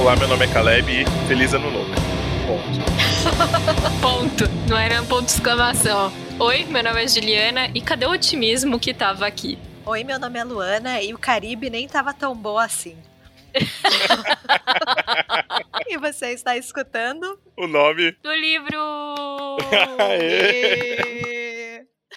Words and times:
Olá, 0.00 0.14
meu 0.14 0.28
nome 0.28 0.44
é 0.44 0.52
Caleb 0.52 0.92
e 0.92 1.04
feliz 1.26 1.52
ano 1.54 1.72
novo. 1.72 1.90
Ponto. 2.46 2.78
ponto. 4.00 4.44
Não 4.70 4.78
era 4.78 5.02
um 5.02 5.06
ponto 5.06 5.24
de 5.24 5.32
exclamação. 5.32 6.12
Oi, 6.38 6.62
meu 6.66 6.84
nome 6.84 7.02
é 7.02 7.08
Juliana 7.08 7.66
e 7.74 7.80
cadê 7.80 8.06
o 8.06 8.12
otimismo 8.12 8.78
que 8.78 8.94
tava 8.94 9.26
aqui? 9.26 9.58
Oi, 9.84 10.04
meu 10.04 10.20
nome 10.20 10.38
é 10.38 10.44
Luana 10.44 11.02
e 11.02 11.12
o 11.12 11.18
Caribe 11.18 11.68
nem 11.68 11.88
tava 11.88 12.14
tão 12.14 12.36
bom 12.36 12.56
assim. 12.56 12.96
e 15.88 15.98
você 15.98 16.32
está 16.32 16.56
escutando 16.56 17.36
o 17.56 17.66
nome 17.66 18.12
do 18.22 18.32
livro. 18.32 18.78
o 19.56 19.58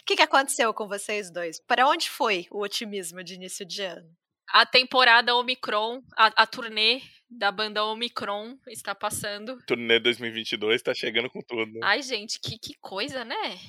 que, 0.05 0.18
que 0.18 0.21
aconteceu 0.21 0.71
com 0.71 0.88
vocês 0.88 1.32
dois? 1.32 1.59
Para 1.59 1.88
onde 1.88 2.11
foi 2.11 2.45
o 2.51 2.61
otimismo 2.61 3.23
de 3.23 3.33
início 3.33 3.65
de 3.65 3.82
ano? 3.82 4.07
A 4.54 4.68
temporada 4.68 5.36
Omicron, 5.36 6.04
a, 6.15 6.43
a 6.43 6.45
turnê 6.45 7.01
da 7.31 7.51
banda 7.51 7.83
Omicron 7.85 8.57
está 8.67 8.93
passando. 8.93 9.57
Turnê 9.65 9.99
2022 9.99 10.75
está 10.75 10.93
chegando 10.93 11.29
com 11.29 11.41
tudo. 11.41 11.79
Ai, 11.81 12.01
gente, 12.01 12.39
que, 12.39 12.59
que 12.59 12.73
coisa, 12.79 13.23
né? 13.23 13.59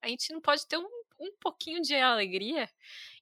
A 0.00 0.08
gente 0.08 0.32
não 0.32 0.40
pode 0.40 0.66
ter 0.66 0.78
um, 0.78 0.88
um 1.18 1.32
pouquinho 1.40 1.82
de 1.82 1.94
alegria. 1.94 2.70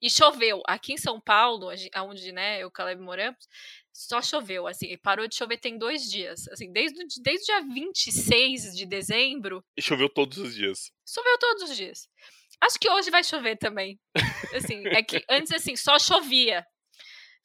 E 0.00 0.10
choveu. 0.10 0.62
Aqui 0.66 0.92
em 0.92 0.98
São 0.98 1.18
Paulo, 1.20 1.70
onde 2.04 2.32
né, 2.32 2.58
eu 2.58 2.60
e 2.60 2.64
o 2.66 2.70
Caleb 2.70 3.00
moramos, 3.00 3.48
só 3.92 4.22
choveu, 4.22 4.68
assim, 4.68 4.96
parou 4.98 5.26
de 5.26 5.34
chover 5.34 5.56
tem 5.56 5.76
dois 5.76 6.08
dias. 6.08 6.46
Assim, 6.48 6.70
desde, 6.70 6.98
desde 7.20 7.42
o 7.42 7.46
dia 7.46 7.74
26 7.74 8.76
de 8.76 8.86
dezembro. 8.86 9.64
E 9.76 9.82
choveu 9.82 10.08
todos 10.08 10.38
os 10.38 10.54
dias. 10.54 10.92
Choveu 11.04 11.38
todos 11.38 11.70
os 11.70 11.76
dias. 11.76 12.08
Acho 12.60 12.78
que 12.78 12.90
hoje 12.90 13.10
vai 13.10 13.24
chover 13.24 13.56
também. 13.56 13.98
Assim, 14.54 14.86
é 14.88 15.02
que 15.02 15.24
antes, 15.28 15.52
assim, 15.52 15.74
só 15.76 15.98
chovia. 15.98 16.64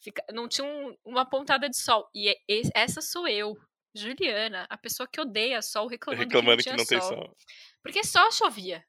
Fica, 0.04 0.22
não 0.34 0.50
tinha 0.50 0.68
um, 0.68 0.98
uma 1.06 1.26
pontada 1.26 1.70
de 1.70 1.78
sol. 1.78 2.10
E 2.14 2.30
é, 2.30 2.36
essa 2.76 3.02
sou 3.02 3.26
eu, 3.26 3.58
Juliana, 3.96 4.68
a 4.70 4.78
pessoa 4.78 5.08
que 5.08 5.22
odeia 5.22 5.62
sol 5.62 5.88
reclamando, 5.88 6.26
reclamando 6.28 6.62
que 6.62 6.70
não, 6.70 6.76
que 6.76 6.82
não 6.82 6.88
tem 6.88 7.02
sol. 7.02 7.38
Porque 7.82 8.04
só 8.04 8.30
chovia. 8.30 8.86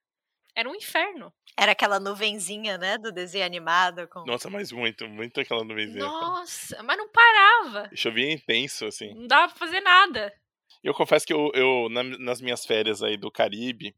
Era 0.57 0.69
um 0.69 0.75
inferno. 0.75 1.33
Era 1.57 1.73
aquela 1.73 2.01
nuvenzinha, 2.01 2.77
né, 2.79 2.98
do 2.98 3.12
desenho 3.12 3.45
animado. 3.45 4.09
Com... 4.09 4.25
Nossa, 4.25 4.51
mas 4.51 4.73
muito, 4.73 5.07
muito 5.09 5.41
aquela 5.41 5.65
nuvenzinha. 5.65 6.05
Nossa, 6.05 6.83
mas 6.83 6.97
não 6.97 7.09
parava. 7.09 7.91
Chovia 7.95 8.33
intenso, 8.33 8.87
assim. 8.87 9.15
Não 9.15 9.27
dava 9.29 9.53
pra 9.53 9.67
fazer 9.67 9.81
nada. 9.81 10.33
Eu 10.83 10.92
confesso 10.92 11.25
que 11.25 11.33
eu, 11.33 11.51
eu 11.55 11.89
nas 12.19 12.41
minhas 12.41 12.67
férias 12.67 13.03
aí 13.03 13.17
do 13.17 13.31
Caribe, 13.31 13.95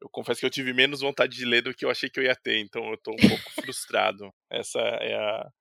eu 0.00 0.08
confesso 0.08 0.40
que 0.40 0.46
eu 0.46 0.50
tive 0.50 0.72
menos 0.72 1.00
vontade 1.00 1.36
de 1.36 1.44
ler 1.44 1.62
do 1.62 1.74
que 1.74 1.84
eu 1.84 1.90
achei 1.90 2.08
que 2.08 2.18
eu 2.18 2.24
ia 2.24 2.34
ter, 2.34 2.58
então 2.58 2.90
eu 2.90 2.96
tô 2.96 3.12
um 3.12 3.16
pouco 3.16 3.50
frustrado. 3.62 4.32
Essa 4.50 4.80
é, 4.80 5.14
a, 5.14 5.52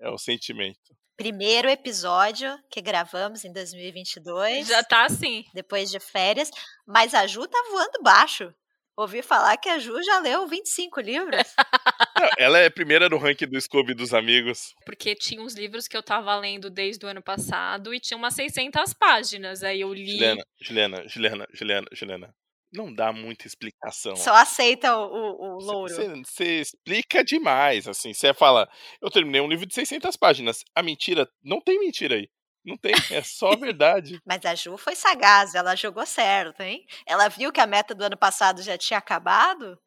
é 0.00 0.08
o 0.08 0.18
sentimento. 0.18 0.96
Primeiro 1.16 1.68
episódio 1.68 2.58
que 2.70 2.82
gravamos 2.82 3.44
em 3.44 3.52
2022. 3.52 4.68
Já 4.68 4.84
tá 4.84 5.06
assim. 5.06 5.44
Depois 5.54 5.90
de 5.90 5.98
férias, 5.98 6.50
mas 6.86 7.14
a 7.14 7.26
Ju 7.26 7.46
tá 7.48 7.58
voando 7.70 8.02
baixo. 8.02 8.52
Ouvi 8.98 9.22
falar 9.22 9.56
que 9.58 9.68
a 9.68 9.78
Ju 9.78 10.02
já 10.02 10.20
leu 10.20 10.46
25 10.46 11.00
livros. 11.00 11.54
ela 12.38 12.58
é 12.58 12.70
primeira 12.70 13.08
no 13.08 13.18
ranking 13.18 13.46
do 13.46 13.60
Scooby 13.60 13.94
dos 13.94 14.14
amigos. 14.14 14.74
Porque 14.84 15.14
tinha 15.14 15.40
uns 15.40 15.54
livros 15.54 15.86
que 15.86 15.96
eu 15.96 16.02
tava 16.02 16.34
lendo 16.36 16.70
desde 16.70 17.04
o 17.04 17.08
ano 17.08 17.22
passado 17.22 17.94
e 17.94 18.00
tinha 18.00 18.16
umas 18.16 18.34
600 18.34 18.94
páginas. 18.94 19.62
Aí 19.62 19.82
eu 19.82 19.92
li. 19.92 20.06
Juliana, 20.06 20.46
Juliana, 20.60 21.08
Juliana, 21.08 21.46
Juliana, 21.52 21.86
Juliana. 21.92 22.34
Não 22.72 22.92
dá 22.92 23.12
muita 23.12 23.46
explicação. 23.46 24.16
Só 24.16 24.34
aceita 24.34 24.96
o, 24.96 25.06
o, 25.06 25.56
o 25.56 25.58
louro. 25.62 25.94
Você 26.24 26.60
explica 26.60 27.24
demais, 27.24 27.86
assim. 27.86 28.12
Você 28.12 28.34
fala, 28.34 28.68
eu 29.00 29.10
terminei 29.10 29.40
um 29.40 29.48
livro 29.48 29.66
de 29.66 29.74
600 29.74 30.16
páginas. 30.16 30.64
A 30.74 30.82
mentira, 30.82 31.28
não 31.42 31.60
tem 31.60 31.78
mentira 31.78 32.16
aí. 32.16 32.28
Não 32.64 32.76
tem, 32.76 32.92
é 33.12 33.22
só 33.22 33.50
verdade. 33.56 34.20
Mas 34.26 34.44
a 34.44 34.54
Ju 34.54 34.76
foi 34.76 34.96
sagaz, 34.96 35.54
ela 35.54 35.76
jogou 35.76 36.04
certo, 36.04 36.60
hein? 36.62 36.84
Ela 37.06 37.28
viu 37.28 37.52
que 37.52 37.60
a 37.60 37.66
meta 37.66 37.94
do 37.94 38.02
ano 38.02 38.16
passado 38.16 38.60
já 38.60 38.76
tinha 38.76 38.98
acabado, 38.98 39.78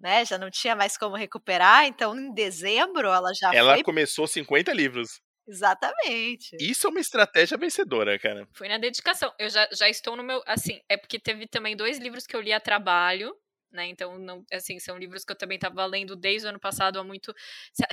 né? 0.00 0.24
Já 0.24 0.38
não 0.38 0.50
tinha 0.50 0.74
mais 0.74 0.96
como 0.96 1.16
recuperar, 1.16 1.84
então 1.84 2.18
em 2.18 2.32
dezembro 2.32 3.08
ela 3.08 3.30
já 3.38 3.54
Ela 3.54 3.74
foi... 3.74 3.82
começou 3.82 4.26
50 4.26 4.72
livros. 4.72 5.20
Exatamente. 5.46 6.56
Isso 6.58 6.86
é 6.86 6.90
uma 6.90 7.00
estratégia 7.00 7.58
vencedora, 7.58 8.18
cara. 8.18 8.48
Foi 8.52 8.68
na 8.68 8.78
dedicação. 8.78 9.32
Eu 9.38 9.48
já, 9.50 9.68
já 9.72 9.88
estou 9.88 10.16
no 10.16 10.22
meu. 10.22 10.42
Assim, 10.46 10.80
é 10.88 10.96
porque 10.96 11.18
teve 11.18 11.46
também 11.46 11.76
dois 11.76 11.98
livros 11.98 12.26
que 12.26 12.34
eu 12.34 12.40
li 12.40 12.52
a 12.52 12.60
trabalho 12.60 13.34
né? 13.74 13.88
Então, 13.88 14.18
não, 14.18 14.44
assim, 14.52 14.78
são 14.78 14.96
livros 14.96 15.24
que 15.24 15.32
eu 15.32 15.36
também 15.36 15.56
estava 15.56 15.84
lendo 15.84 16.16
desde 16.16 16.46
o 16.46 16.50
ano 16.50 16.60
passado 16.60 16.98
há 16.98 17.04
muito. 17.04 17.34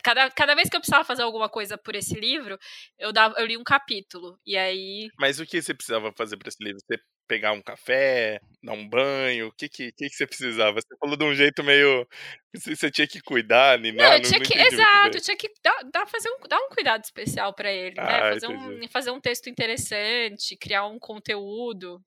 Cada, 0.04 0.30
cada 0.30 0.56
vez 0.56 0.70
que 0.70 0.76
eu 0.76 0.80
precisava 0.80 1.04
fazer 1.04 1.24
alguma 1.24 1.50
coisa 1.50 1.78
por 1.78 1.96
esse 1.96 2.14
livro, 2.14 2.58
eu, 2.98 3.12
dava, 3.12 3.36
eu 3.40 3.46
li 3.46 3.58
um 3.58 3.64
capítulo. 3.64 4.40
E 4.46 4.56
aí. 4.56 5.10
Mas 5.20 5.40
o 5.40 5.46
que 5.46 5.62
você 5.62 5.74
precisava 5.74 6.14
fazer 6.16 6.38
para 6.38 6.50
esse 6.50 6.64
livro? 6.64 6.80
Você 6.80 7.00
pegar 7.32 7.54
um 7.54 7.62
café, 7.62 8.42
dar 8.62 8.74
um 8.74 8.86
banho? 8.86 9.48
O 9.48 9.52
que, 9.54 9.70
que, 9.70 9.94
que, 9.94 10.10
você 10.10 10.28
precisava? 10.28 10.82
Você 10.82 10.98
falou 11.00 11.16
de 11.16 11.24
um 11.24 11.34
jeito 11.34 11.64
meio. 11.64 12.06
Você 12.54 12.92
tinha 12.92 13.08
que 13.08 13.22
cuidar, 13.22 13.80
Não, 13.80 13.90
não, 13.94 14.14
eu 14.16 14.22
tinha 14.22 14.40
não 14.40 14.46
que. 14.46 14.58
Exato, 14.58 15.18
eu 15.18 15.22
tinha 15.22 15.38
que 15.38 15.50
dar, 15.64 15.82
dar, 15.94 16.06
fazer 16.06 16.30
um, 16.30 16.48
dar 16.50 16.60
um 16.60 16.68
cuidado 16.68 17.02
especial 17.02 17.54
para 17.54 17.72
ele, 17.72 17.96
né? 17.96 18.04
ah, 18.04 18.24
né? 18.24 18.34
Fazer 18.34 18.48
um, 18.48 18.88
fazer 18.90 19.12
um 19.12 19.22
texto 19.22 19.48
interessante, 19.48 20.58
criar 20.58 20.86
um 20.88 21.00
conteúdo. 21.00 22.04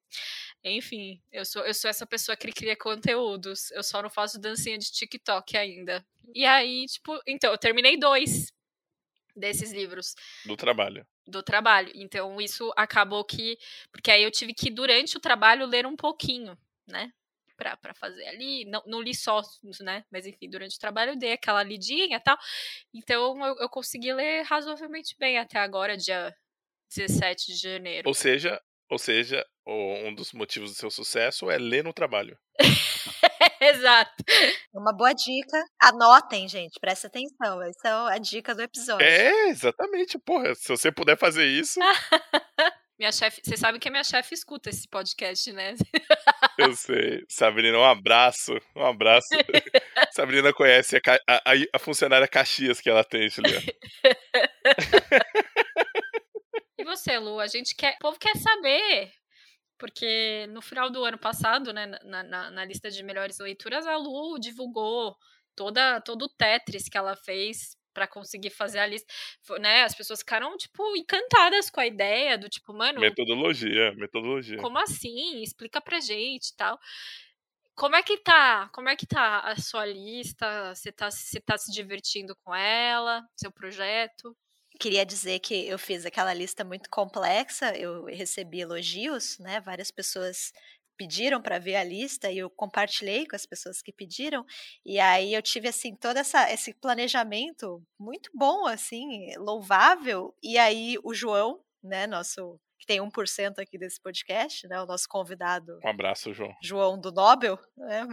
Enfim, 0.62 1.18
eu 1.32 1.46
sou, 1.46 1.64
eu 1.64 1.72
sou 1.72 1.88
essa 1.88 2.06
pessoa 2.06 2.36
que 2.36 2.52
cria 2.52 2.76
conteúdos. 2.76 3.70
Eu 3.70 3.82
só 3.82 4.02
não 4.02 4.10
faço 4.10 4.38
dancinha 4.38 4.76
de 4.76 4.92
TikTok 4.92 5.56
ainda. 5.56 6.04
E 6.34 6.44
aí, 6.44 6.84
tipo, 6.84 7.18
então, 7.26 7.50
eu 7.50 7.58
terminei 7.58 7.96
dois 7.96 8.52
desses 9.34 9.72
livros. 9.72 10.14
Do 10.44 10.56
trabalho. 10.56 11.06
Do 11.26 11.42
trabalho. 11.42 11.90
Então, 11.94 12.40
isso 12.40 12.72
acabou 12.76 13.24
que. 13.24 13.58
Porque 13.90 14.10
aí 14.10 14.22
eu 14.22 14.30
tive 14.30 14.54
que, 14.54 14.70
durante 14.70 15.16
o 15.16 15.20
trabalho, 15.20 15.66
ler 15.66 15.86
um 15.86 15.96
pouquinho, 15.96 16.56
né? 16.86 17.12
Pra, 17.56 17.76
pra 17.76 17.94
fazer 17.94 18.26
ali. 18.26 18.64
Não, 18.64 18.82
não 18.86 19.00
li 19.00 19.14
só, 19.14 19.40
né? 19.80 20.04
Mas 20.10 20.26
enfim, 20.26 20.50
durante 20.50 20.76
o 20.76 20.80
trabalho 20.80 21.12
eu 21.12 21.18
dei 21.18 21.32
aquela 21.32 21.62
lidinha 21.62 22.16
e 22.16 22.20
tal. 22.20 22.36
Então 22.92 23.44
eu, 23.44 23.56
eu 23.60 23.68
consegui 23.68 24.12
ler 24.12 24.42
razoavelmente 24.42 25.16
bem 25.18 25.38
até 25.38 25.58
agora, 25.58 25.96
dia 25.96 26.34
17 26.94 27.52
de 27.52 27.56
janeiro. 27.56 28.08
Ou 28.08 28.14
seja, 28.14 28.60
ou 28.90 28.98
seja, 28.98 29.44
um 29.66 30.14
dos 30.14 30.32
motivos 30.32 30.72
do 30.72 30.76
seu 30.76 30.90
sucesso 30.90 31.50
é 31.50 31.58
ler 31.58 31.84
no 31.84 31.92
trabalho. 31.92 32.36
Exato. 33.60 34.24
Uma 34.72 34.92
boa 34.92 35.12
dica. 35.12 35.64
Anotem, 35.80 36.48
gente, 36.48 36.78
presta 36.80 37.06
atenção. 37.08 37.62
Essa 37.62 37.88
é 37.88 38.14
a 38.14 38.18
dica 38.18 38.54
do 38.54 38.62
episódio. 38.62 39.06
É, 39.06 39.48
exatamente. 39.48 40.18
Porra, 40.18 40.54
se 40.54 40.68
você 40.68 40.90
puder 40.90 41.18
fazer 41.18 41.46
isso. 41.46 41.78
minha 42.98 43.10
chefe, 43.10 43.40
você 43.44 43.56
sabe 43.56 43.78
que 43.78 43.88
a 43.88 43.90
minha 43.90 44.04
chefe 44.04 44.34
escuta 44.34 44.70
esse 44.70 44.88
podcast, 44.88 45.52
né? 45.52 45.74
Eu 46.58 46.74
sei. 46.74 47.24
Sabrina, 47.28 47.78
um 47.78 47.84
abraço. 47.84 48.52
Um 48.76 48.84
abraço. 48.84 49.28
Sabrina 50.12 50.52
conhece 50.52 50.96
a, 50.96 51.00
a, 51.28 51.52
a 51.74 51.78
funcionária 51.78 52.28
Caxias 52.28 52.80
que 52.80 52.88
ela 52.88 53.04
tem, 53.04 53.28
Juliana. 53.28 53.66
E 56.78 56.84
você, 56.84 57.18
Lu? 57.18 57.40
A 57.40 57.46
gente 57.46 57.74
quer. 57.74 57.94
O 57.94 57.98
povo 57.98 58.18
quer 58.18 58.36
saber. 58.36 59.10
Porque 59.78 60.46
no 60.50 60.62
final 60.62 60.90
do 60.90 61.04
ano 61.04 61.18
passado, 61.18 61.72
né, 61.72 61.86
na, 62.04 62.22
na, 62.22 62.50
na 62.50 62.64
lista 62.64 62.90
de 62.90 63.02
melhores 63.02 63.38
leituras, 63.38 63.86
a 63.86 63.96
Lu 63.96 64.38
divulgou 64.38 65.16
toda, 65.54 66.00
todo 66.00 66.26
o 66.26 66.28
Tetris 66.28 66.88
que 66.88 66.96
ela 66.96 67.16
fez 67.16 67.76
para 67.92 68.08
conseguir 68.08 68.50
fazer 68.50 68.80
a 68.80 68.86
lista, 68.86 69.12
né? 69.60 69.84
As 69.84 69.94
pessoas 69.94 70.18
ficaram 70.18 70.56
tipo 70.56 70.96
encantadas 70.96 71.70
com 71.70 71.80
a 71.80 71.86
ideia 71.86 72.36
do 72.36 72.48
tipo, 72.48 72.74
mano, 72.74 73.00
metodologia, 73.00 73.92
metodologia. 73.94 74.58
Como 74.58 74.78
assim? 74.78 75.40
Explica 75.42 75.80
pra 75.80 76.00
gente, 76.00 76.54
tal. 76.56 76.78
Como 77.76 77.96
é 77.96 78.02
que 78.02 78.18
tá? 78.18 78.68
Como 78.72 78.88
é 78.88 78.96
que 78.96 79.06
tá 79.06 79.40
a 79.40 79.56
sua 79.56 79.86
lista? 79.86 80.74
Você 80.74 80.92
tá, 80.92 81.10
você 81.10 81.40
tá 81.40 81.56
se 81.56 81.72
divertindo 81.72 82.36
com 82.44 82.54
ela, 82.54 83.22
seu 83.36 83.50
projeto? 83.50 84.36
Queria 84.78 85.06
dizer 85.06 85.38
que 85.38 85.66
eu 85.66 85.78
fiz 85.78 86.04
aquela 86.04 86.34
lista 86.34 86.64
muito 86.64 86.90
complexa, 86.90 87.76
eu 87.76 88.04
recebi 88.06 88.60
elogios, 88.60 89.38
né? 89.38 89.60
Várias 89.60 89.90
pessoas 89.90 90.52
pediram 90.96 91.40
para 91.40 91.58
ver 91.58 91.76
a 91.76 91.84
lista 91.84 92.30
e 92.30 92.38
eu 92.38 92.50
compartilhei 92.50 93.26
com 93.26 93.36
as 93.36 93.46
pessoas 93.46 93.82
que 93.82 93.92
pediram 93.92 94.44
e 94.84 94.98
aí 95.00 95.34
eu 95.34 95.42
tive 95.42 95.68
assim 95.68 95.94
todo 95.96 96.16
essa, 96.18 96.50
esse 96.52 96.72
planejamento 96.74 97.82
muito 97.98 98.30
bom 98.32 98.66
assim 98.66 99.36
louvável 99.36 100.32
e 100.42 100.56
aí 100.56 100.96
o 101.02 101.12
João 101.12 101.60
né 101.82 102.06
nosso 102.06 102.60
que 102.84 102.86
tem 102.86 103.00
1% 103.00 103.58
aqui 103.58 103.78
desse 103.78 103.98
podcast, 103.98 104.68
né, 104.68 104.80
o 104.80 104.86
nosso 104.86 105.08
convidado. 105.08 105.80
Um 105.82 105.88
abraço, 105.88 106.34
João. 106.34 106.54
João 106.62 107.00
do 107.00 107.10
Nobel, 107.10 107.58
né, 107.76 108.06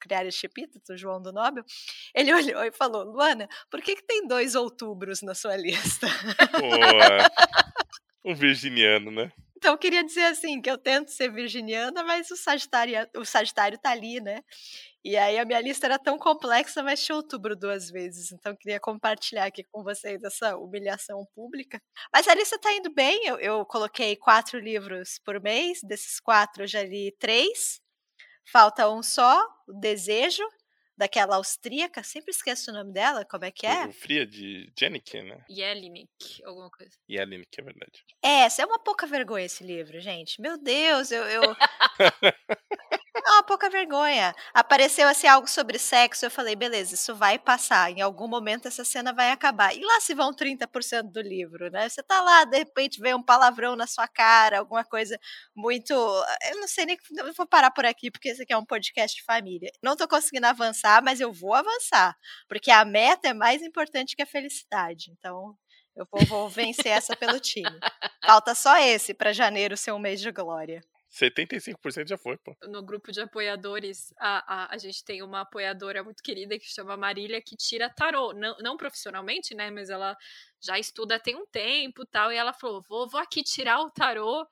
criar 0.00 0.26
este 0.26 0.46
epíteto, 0.46 0.96
João 0.96 1.22
do 1.22 1.32
Nobel. 1.32 1.64
Ele 2.12 2.32
olhou 2.34 2.64
e 2.64 2.72
falou: 2.72 3.04
Luana, 3.04 3.48
por 3.70 3.80
que, 3.80 3.94
que 3.94 4.02
tem 4.02 4.26
dois 4.26 4.56
outubros 4.56 5.22
na 5.22 5.34
sua 5.34 5.56
lista? 5.56 6.08
um 8.24 8.34
virginiano, 8.34 9.10
né? 9.12 9.32
Então, 9.58 9.72
eu 9.72 9.78
queria 9.78 10.04
dizer 10.04 10.22
assim, 10.26 10.60
que 10.62 10.70
eu 10.70 10.78
tento 10.78 11.10
ser 11.10 11.32
virginiana, 11.32 12.04
mas 12.04 12.30
o 12.30 12.36
Sagitário, 12.36 12.94
o 13.16 13.24
Sagitário 13.24 13.76
tá 13.76 13.90
ali, 13.90 14.20
né? 14.20 14.40
E 15.04 15.16
aí 15.16 15.36
a 15.36 15.44
minha 15.44 15.60
lista 15.60 15.86
era 15.86 15.98
tão 15.98 16.16
complexa, 16.16 16.80
mas 16.82 17.02
tinha 17.02 17.16
outubro 17.16 17.56
duas 17.56 17.90
vezes. 17.90 18.30
Então 18.30 18.54
queria 18.56 18.78
compartilhar 18.78 19.46
aqui 19.46 19.64
com 19.64 19.82
vocês 19.82 20.22
essa 20.22 20.56
humilhação 20.56 21.26
pública. 21.34 21.80
Mas 22.12 22.28
a 22.28 22.34
lista 22.34 22.56
tá 22.60 22.72
indo 22.72 22.92
bem. 22.94 23.26
Eu, 23.26 23.38
eu 23.40 23.66
coloquei 23.66 24.14
quatro 24.16 24.60
livros 24.60 25.18
por 25.24 25.40
mês. 25.42 25.80
Desses 25.82 26.20
quatro 26.20 26.62
eu 26.62 26.66
já 26.68 26.82
li 26.84 27.12
três. 27.18 27.80
Falta 28.52 28.88
um 28.90 29.02
só, 29.02 29.44
o 29.68 29.74
Desejo, 29.74 30.42
daquela 30.98 31.36
austríaca, 31.36 32.02
sempre 32.02 32.32
esqueço 32.32 32.70
o 32.70 32.74
nome 32.74 32.92
dela, 32.92 33.24
como 33.24 33.44
é 33.44 33.50
que 33.52 33.66
é? 33.66 33.86
O 33.86 33.92
Fria 33.92 34.26
de 34.26 34.70
Jennike, 34.78 35.22
né? 35.22 35.44
Jelinek, 35.48 36.44
alguma 36.44 36.68
coisa. 36.70 36.92
Jelinek, 37.08 37.48
é 37.56 37.62
verdade. 37.62 38.04
É, 38.22 38.60
é 38.60 38.66
uma 38.66 38.80
pouca 38.80 39.06
vergonha 39.06 39.46
esse 39.46 39.62
livro, 39.62 40.00
gente. 40.00 40.40
Meu 40.40 40.58
Deus, 40.58 41.12
eu... 41.12 41.22
eu... 41.24 41.42
É 43.28 43.30
uma 43.30 43.42
pouca 43.42 43.68
vergonha. 43.68 44.34
Apareceu 44.54 45.08
assim 45.08 45.26
algo 45.26 45.48
sobre 45.48 45.78
sexo, 45.78 46.24
eu 46.24 46.30
falei, 46.30 46.54
beleza, 46.54 46.94
isso 46.94 47.14
vai 47.14 47.38
passar. 47.38 47.90
Em 47.90 48.00
algum 48.00 48.28
momento 48.28 48.68
essa 48.68 48.84
cena 48.84 49.12
vai 49.12 49.30
acabar. 49.30 49.74
E 49.74 49.84
lá 49.84 50.00
se 50.00 50.14
vão 50.14 50.32
30% 50.32 51.10
do 51.12 51.20
livro, 51.20 51.70
né? 51.70 51.88
Você 51.88 52.02
tá 52.02 52.20
lá, 52.22 52.44
de 52.44 52.58
repente 52.58 53.00
vem 53.00 53.14
um 53.14 53.22
palavrão 53.22 53.76
na 53.76 53.86
sua 53.86 54.06
cara, 54.08 54.60
alguma 54.60 54.84
coisa 54.84 55.18
muito. 55.54 55.92
Eu 55.92 56.60
não 56.60 56.68
sei 56.68 56.86
nem. 56.86 56.96
Eu 57.16 57.34
vou 57.34 57.46
parar 57.46 57.70
por 57.70 57.84
aqui, 57.84 58.10
porque 58.10 58.28
esse 58.28 58.42
aqui 58.42 58.52
é 58.52 58.58
um 58.58 58.64
podcast 58.64 59.16
de 59.16 59.24
família. 59.24 59.70
Não 59.82 59.96
tô 59.96 60.06
conseguindo 60.08 60.46
avançar, 60.46 60.87
mas 61.02 61.20
eu 61.20 61.32
vou 61.32 61.54
avançar. 61.54 62.16
Porque 62.48 62.70
a 62.70 62.84
meta 62.84 63.28
é 63.28 63.34
mais 63.34 63.62
importante 63.62 64.16
que 64.16 64.22
a 64.22 64.26
felicidade. 64.26 65.10
Então, 65.10 65.56
eu 65.96 66.06
vou, 66.10 66.24
vou 66.26 66.48
vencer 66.48 66.92
essa 66.92 67.16
pelo 67.16 67.40
time. 67.40 67.78
Falta 68.24 68.54
só 68.54 68.78
esse 68.78 69.12
para 69.12 69.32
janeiro 69.32 69.76
ser 69.76 69.92
um 69.92 69.98
mês 69.98 70.20
de 70.20 70.30
glória. 70.30 70.80
75% 71.10 72.06
já 72.06 72.18
foi, 72.18 72.36
pô. 72.36 72.54
No 72.64 72.82
grupo 72.82 73.10
de 73.10 73.20
apoiadores, 73.20 74.12
a, 74.18 74.54
a, 74.54 74.74
a 74.74 74.78
gente 74.78 75.02
tem 75.04 75.22
uma 75.22 75.40
apoiadora 75.40 76.04
muito 76.04 76.22
querida 76.22 76.58
que 76.58 76.66
chama 76.66 76.96
Marília, 76.96 77.40
que 77.40 77.56
tira 77.56 77.88
tarô. 77.88 78.32
Não, 78.34 78.56
não 78.58 78.76
profissionalmente, 78.76 79.54
né? 79.54 79.70
Mas 79.70 79.88
ela 79.88 80.16
já 80.60 80.78
estuda 80.78 81.18
tem 81.18 81.34
um 81.34 81.46
tempo 81.46 82.04
tal. 82.06 82.30
E 82.30 82.36
ela 82.36 82.52
falou: 82.52 82.82
vou, 82.88 83.08
vou 83.08 83.20
aqui 83.20 83.42
tirar 83.42 83.80
o 83.80 83.90
tarô 83.90 84.46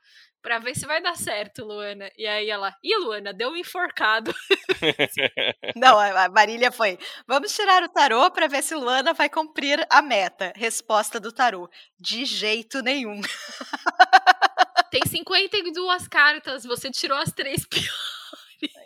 pra 0.47 0.61
ver 0.61 0.77
se 0.77 0.87
vai 0.87 1.03
dar 1.03 1.17
certo, 1.17 1.65
Luana. 1.65 2.09
E 2.17 2.25
aí 2.25 2.49
ela, 2.49 2.73
ih, 2.81 2.97
Luana, 2.99 3.33
deu 3.33 3.51
um 3.51 3.57
enforcado. 3.57 4.33
Não, 5.75 5.99
a 5.99 6.29
Marília 6.29 6.71
foi, 6.71 6.97
vamos 7.27 7.53
tirar 7.53 7.83
o 7.83 7.89
tarô 7.89 8.31
pra 8.31 8.47
ver 8.47 8.63
se 8.63 8.73
Luana 8.77 9.13
vai 9.13 9.29
cumprir 9.29 9.85
a 9.91 10.01
meta. 10.01 10.53
Resposta 10.55 11.19
do 11.19 11.33
tarô, 11.33 11.69
de 11.99 12.25
jeito 12.25 12.81
nenhum. 12.81 13.21
Tem 14.89 15.03
52 15.05 16.07
cartas, 16.07 16.63
você 16.63 16.93
tirou 16.93 17.19
as 17.19 17.33
três 17.33 17.67
piores. 17.67 17.91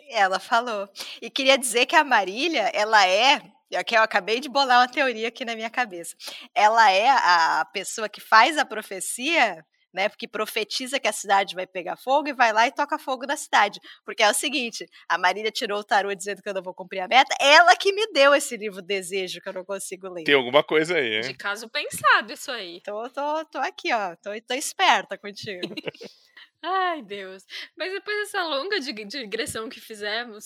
Ela 0.09 0.39
falou. 0.39 0.89
E 1.21 1.29
queria 1.29 1.59
dizer 1.59 1.85
que 1.85 1.95
a 1.95 2.03
Marília, 2.03 2.71
ela 2.73 3.05
é 3.05 3.39
que 3.85 3.95
eu 3.95 4.01
acabei 4.01 4.39
de 4.39 4.49
bolar 4.49 4.79
uma 4.79 4.87
teoria 4.87 5.27
aqui 5.27 5.45
na 5.45 5.53
minha 5.53 5.69
cabeça. 5.69 6.15
Ela 6.55 6.89
é 6.89 7.07
a 7.07 7.63
pessoa 7.71 8.09
que 8.09 8.19
faz 8.19 8.57
a 8.57 8.65
profecia 8.65 9.63
né? 9.93 10.09
Porque 10.09 10.27
profetiza 10.27 10.99
que 10.99 11.07
a 11.07 11.13
cidade 11.13 11.55
vai 11.55 11.67
pegar 11.67 11.95
fogo 11.95 12.29
e 12.29 12.33
vai 12.33 12.53
lá 12.53 12.67
e 12.67 12.71
toca 12.71 12.97
fogo 12.97 13.25
na 13.25 13.37
cidade. 13.37 13.79
Porque 14.05 14.23
é 14.23 14.29
o 14.29 14.33
seguinte: 14.33 14.85
a 15.07 15.17
Marília 15.17 15.51
tirou 15.51 15.79
o 15.79 15.83
tarô 15.83 16.13
dizendo 16.13 16.41
que 16.41 16.49
eu 16.49 16.53
não 16.53 16.61
vou 16.61 16.73
cumprir 16.73 16.99
a 16.99 17.07
meta, 17.07 17.35
ela 17.39 17.75
que 17.75 17.93
me 17.93 18.07
deu 18.11 18.33
esse 18.33 18.57
livro 18.57 18.81
Desejo 18.81 19.41
que 19.41 19.49
eu 19.49 19.53
não 19.53 19.65
consigo 19.65 20.09
ler. 20.09 20.23
Tem 20.23 20.35
alguma 20.35 20.63
coisa 20.63 20.95
aí, 20.95 21.15
hein? 21.15 21.21
De 21.21 21.33
caso 21.33 21.69
pensado, 21.69 22.33
isso 22.33 22.51
aí. 22.51 22.81
Tô, 22.81 23.09
tô, 23.09 23.45
tô 23.45 23.57
aqui, 23.59 23.93
ó. 23.93 24.15
Tô, 24.15 24.29
tô 24.47 24.53
esperta 24.53 25.17
contigo. 25.17 25.61
Ai, 26.63 27.01
Deus. 27.01 27.43
Mas 27.75 27.91
depois 27.91 28.17
dessa 28.17 28.43
longa 28.43 28.79
digressão 28.79 29.67
que 29.67 29.79
fizemos, 29.79 30.45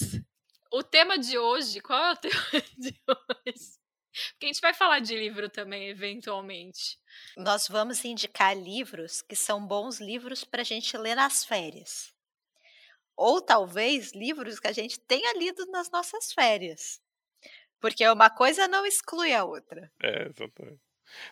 o 0.71 0.81
tema 0.81 1.17
de 1.17 1.37
hoje, 1.37 1.81
qual 1.81 2.01
é 2.05 2.11
o 2.13 2.15
tema 2.15 2.35
de 2.77 2.95
hoje? 3.07 3.84
Porque 4.31 4.45
a 4.45 4.47
gente 4.47 4.61
vai 4.61 4.73
falar 4.73 4.99
de 4.99 5.15
livro 5.15 5.49
também, 5.49 5.89
eventualmente. 5.89 6.97
Nós 7.37 7.67
vamos 7.67 8.03
indicar 8.05 8.55
livros 8.55 9.21
que 9.21 9.35
são 9.35 9.65
bons 9.65 9.99
livros 9.99 10.43
para 10.43 10.61
a 10.61 10.65
gente 10.65 10.97
ler 10.97 11.15
nas 11.15 11.43
férias. 11.43 12.13
Ou 13.15 13.41
talvez 13.41 14.13
livros 14.13 14.59
que 14.59 14.67
a 14.67 14.73
gente 14.73 14.99
tenha 14.99 15.37
lido 15.37 15.65
nas 15.67 15.89
nossas 15.89 16.33
férias. 16.33 17.01
Porque 17.79 18.07
uma 18.07 18.29
coisa 18.29 18.67
não 18.67 18.85
exclui 18.85 19.33
a 19.33 19.45
outra. 19.45 19.91
É, 20.01 20.27
exatamente. 20.27 20.81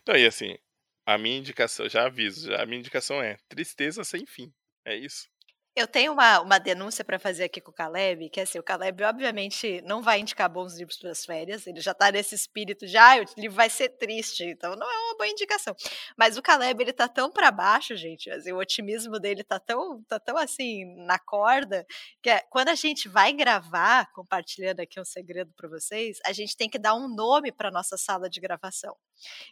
Então, 0.02 0.16
e 0.16 0.26
assim, 0.26 0.58
a 1.06 1.18
minha 1.18 1.38
indicação, 1.38 1.88
já 1.90 2.06
aviso, 2.06 2.50
já, 2.50 2.62
a 2.62 2.66
minha 2.66 2.80
indicação 2.80 3.22
é 3.22 3.38
tristeza 3.50 4.04
sem 4.04 4.26
fim. 4.26 4.54
É 4.86 4.96
isso. 4.96 5.30
Eu 5.76 5.88
tenho 5.88 6.14
uma, 6.14 6.40
uma 6.40 6.60
denúncia 6.60 7.04
para 7.04 7.18
fazer 7.18 7.46
aqui 7.46 7.60
com 7.60 7.72
o 7.72 7.74
Caleb, 7.74 8.30
que 8.30 8.40
é 8.40 8.44
assim, 8.44 8.60
o 8.60 8.64
Caleb 8.64 9.04
obviamente 9.04 9.82
não 9.82 10.04
vai 10.04 10.20
indicar 10.20 10.48
bons 10.48 10.78
livros 10.78 10.98
para 10.98 11.10
as 11.10 11.26
férias, 11.26 11.66
ele 11.66 11.82
já 11.82 11.94
está 11.94 12.12
nesse 12.12 12.36
espírito 12.36 12.86
já, 12.86 13.16
ah, 13.16 13.22
o 13.22 13.42
livro 13.42 13.56
vai 13.56 13.72
ser 13.72 13.90
triste, 13.90 14.44
então 14.44 14.76
não 14.76 14.88
é 14.88 15.12
boa 15.24 15.28
indicação. 15.28 15.76
Mas 16.18 16.38
o 16.38 16.42
Caleb, 16.42 16.84
ele 16.84 16.94
tá 16.94 17.08
tão 17.08 17.32
para 17.32 17.50
baixo, 17.50 17.96
gente, 17.96 18.30
assim, 18.30 18.52
o 18.52 18.58
otimismo 18.58 19.20
dele 19.20 19.44
tá 19.44 19.60
tão, 19.60 20.04
tá 20.04 20.20
tão 20.20 20.38
assim, 20.38 20.86
na 21.06 21.18
corda, 21.18 21.86
que 22.22 22.30
é, 22.30 22.40
quando 22.50 22.68
a 22.68 22.76
gente 22.76 23.08
vai 23.08 23.32
gravar, 23.32 24.12
compartilhando 24.12 24.82
aqui 24.82 25.00
um 25.00 25.06
segredo 25.06 25.52
para 25.56 25.70
vocês, 25.70 26.20
a 26.26 26.34
gente 26.34 26.58
tem 26.58 26.70
que 26.70 26.78
dar 26.78 26.94
um 26.94 27.08
nome 27.08 27.52
para 27.52 27.72
nossa 27.72 27.98
sala 27.98 28.30
de 28.30 28.42
gravação. 28.42 28.96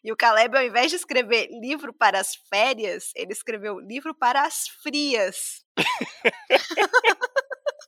E 0.04 0.12
o 0.12 0.18
Caleb, 0.18 0.58
ao 0.58 0.64
invés 0.64 0.90
de 0.90 0.98
escrever 0.98 1.48
livro 1.62 1.94
para 1.94 2.20
as 2.20 2.36
férias, 2.50 3.12
ele 3.16 3.32
escreveu 3.32 3.80
livro 3.80 4.14
para 4.14 4.46
as 4.46 4.68
frias. 4.68 5.64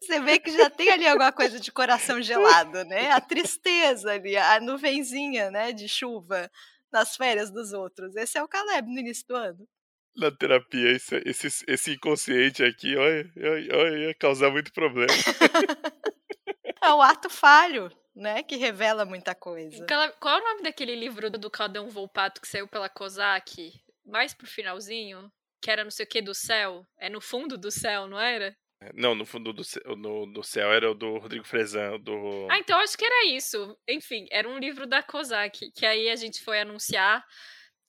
Você 0.02 0.20
vê 0.20 0.38
que 0.38 0.52
já 0.52 0.70
tem 0.70 0.90
ali 0.90 1.08
alguma 1.08 1.32
coisa 1.32 1.58
de 1.60 1.72
coração 1.72 2.22
gelado, 2.22 2.84
né? 2.84 3.12
A 3.12 3.22
tristeza 3.22 4.12
ali, 4.12 4.36
a 4.36 4.60
nuvenzinha, 4.60 5.50
né, 5.50 5.72
de 5.72 5.88
chuva 5.88 6.52
nas 6.94 7.16
férias 7.16 7.52
dos 7.52 7.74
outros. 7.74 8.16
Esse 8.16 8.38
é 8.38 8.44
o 8.44 8.48
Caleb 8.48 8.88
no 8.88 9.00
início 9.00 9.26
do 9.28 9.36
ano. 9.36 9.68
Na 10.16 10.32
terapia, 10.32 10.92
esse, 10.92 11.16
esse, 11.26 11.66
esse 11.68 11.94
inconsciente 11.94 12.64
aqui, 12.64 12.96
olha, 12.96 13.32
olha, 13.74 13.98
ia 13.98 14.14
causar 14.14 14.52
muito 14.52 14.72
problema. 14.72 15.08
é 16.82 16.94
o 16.94 17.02
ato 17.02 17.30
falho, 17.30 17.92
né? 18.16 18.44
Que 18.44 18.56
revela 18.56 19.06
muita 19.06 19.34
coisa. 19.34 19.84
Qual 20.20 20.38
é 20.38 20.42
o 20.42 20.44
nome 20.44 20.62
daquele 20.62 20.96
livro 20.96 21.32
do 21.32 21.50
Caldão 21.50 21.90
Volpato 21.90 22.40
que 22.40 22.48
saiu 22.48 22.68
pela 22.68 22.88
Kozak? 22.88 23.74
Mais 24.06 24.36
pro 24.36 24.46
finalzinho? 24.46 25.32
que 25.64 25.72
era 25.72 25.84
não 25.84 25.92
sei 25.92 26.06
o 26.06 26.10
que 26.10 26.22
do 26.22 26.36
céu. 26.36 26.86
É 26.98 27.10
no 27.10 27.22
fundo 27.22 27.58
do 27.58 27.72
céu, 27.72 28.06
não 28.06 28.20
era? 28.20 28.56
É, 28.84 28.92
não, 28.94 29.16
no 29.16 29.26
fundo 29.26 29.54
do, 29.54 29.64
céu, 29.64 29.82
no, 29.96 30.26
do 30.26 30.44
céu 30.44 30.74
era 30.74 30.92
o 30.92 30.94
do 30.94 31.18
Rodrigo 31.18 31.48
Frezan, 31.48 31.98
do... 32.00 32.48
Ah, 32.52 32.60
então 32.60 32.78
acho 32.80 32.98
que 32.98 33.06
era 33.06 33.28
isso. 33.28 33.78
Enfim, 33.88 34.28
era 34.30 34.48
um 34.48 34.58
livro 34.58 34.86
da 34.86 35.02
Kozak, 35.02 35.72
que 35.72 35.86
aí 35.86 36.10
a 36.10 36.16
gente 36.16 36.44
foi 36.44 36.60
anunciar 36.60 37.26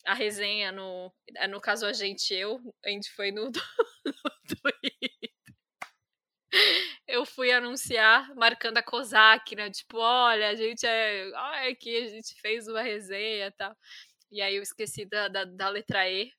a 0.06 0.14
resenha 0.14 0.70
no... 0.70 1.12
É, 1.36 1.48
no 1.48 1.60
caso, 1.60 1.86
a 1.86 1.92
gente, 1.92 2.32
eu, 2.32 2.60
a 2.84 2.90
gente 2.90 3.10
foi 3.12 3.32
no, 3.32 3.50
no 4.06 4.30
Twitter. 4.46 5.10
Eu 7.08 7.26
fui 7.26 7.50
anunciar 7.50 8.32
marcando 8.36 8.78
a 8.78 8.82
Kozak, 8.82 9.56
né? 9.56 9.68
Tipo, 9.70 9.98
olha, 9.98 10.50
a 10.50 10.54
gente 10.54 10.86
é... 10.86 11.28
Olha 11.34 11.70
aqui, 11.70 11.96
a 11.96 12.08
gente 12.08 12.40
fez 12.40 12.68
uma 12.68 12.82
resenha 12.82 13.48
e 13.48 13.50
tal. 13.50 13.74
E 14.30 14.40
aí 14.40 14.54
eu 14.54 14.62
esqueci 14.62 15.04
da, 15.04 15.26
da, 15.26 15.44
da 15.44 15.68
letra 15.68 16.08
E, 16.08 16.30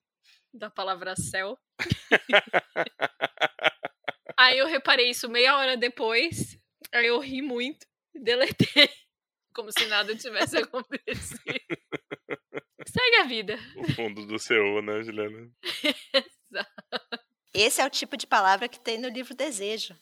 da 0.53 0.69
palavra 0.69 1.13
céu. 1.17 1.59
aí 4.37 4.57
eu 4.57 4.67
reparei 4.67 5.09
isso 5.09 5.29
meia 5.29 5.57
hora 5.57 5.77
depois. 5.77 6.57
Aí 6.91 7.07
eu 7.07 7.19
ri 7.19 7.41
muito, 7.41 7.85
deletei. 8.13 8.89
Como 9.53 9.71
se 9.71 9.85
nada 9.87 10.15
tivesse 10.15 10.57
acontecido. 10.59 11.41
Segue 12.87 13.15
a 13.21 13.23
vida. 13.23 13.57
O 13.77 13.91
fundo 13.93 14.25
do 14.25 14.37
seu, 14.37 14.81
né, 14.81 15.01
Juliana? 15.03 15.49
Exato. 16.13 17.25
Esse 17.53 17.79
é 17.79 17.85
o 17.85 17.89
tipo 17.89 18.17
de 18.17 18.27
palavra 18.27 18.67
que 18.67 18.77
tem 18.77 18.97
no 18.97 19.07
livro 19.07 19.33
Desejo, 19.33 19.95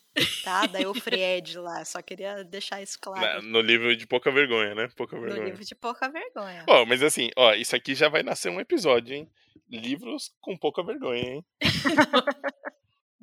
tá? 0.43 0.65
Da 0.65 0.81
Eufried 0.81 1.59
lá. 1.59 1.85
Só 1.85 2.01
queria 2.01 2.43
deixar 2.43 2.81
isso 2.81 2.97
claro. 2.99 3.43
No 3.43 3.61
livro 3.61 3.95
de 3.95 4.07
pouca 4.07 4.31
vergonha, 4.31 4.73
né? 4.73 4.89
Pouca 4.97 5.19
vergonha. 5.19 5.39
No 5.39 5.45
livro 5.45 5.63
de 5.63 5.75
pouca 5.75 6.09
vergonha. 6.09 6.65
Ó, 6.67 6.83
mas 6.83 7.03
assim, 7.03 7.29
ó, 7.37 7.53
isso 7.53 7.75
aqui 7.75 7.93
já 7.93 8.09
vai 8.09 8.23
nascer 8.23 8.49
um 8.49 8.59
episódio, 8.59 9.13
hein? 9.13 9.29
Livros 9.69 10.33
com 10.41 10.57
pouca 10.57 10.83
vergonha, 10.83 11.21
hein? 11.21 11.45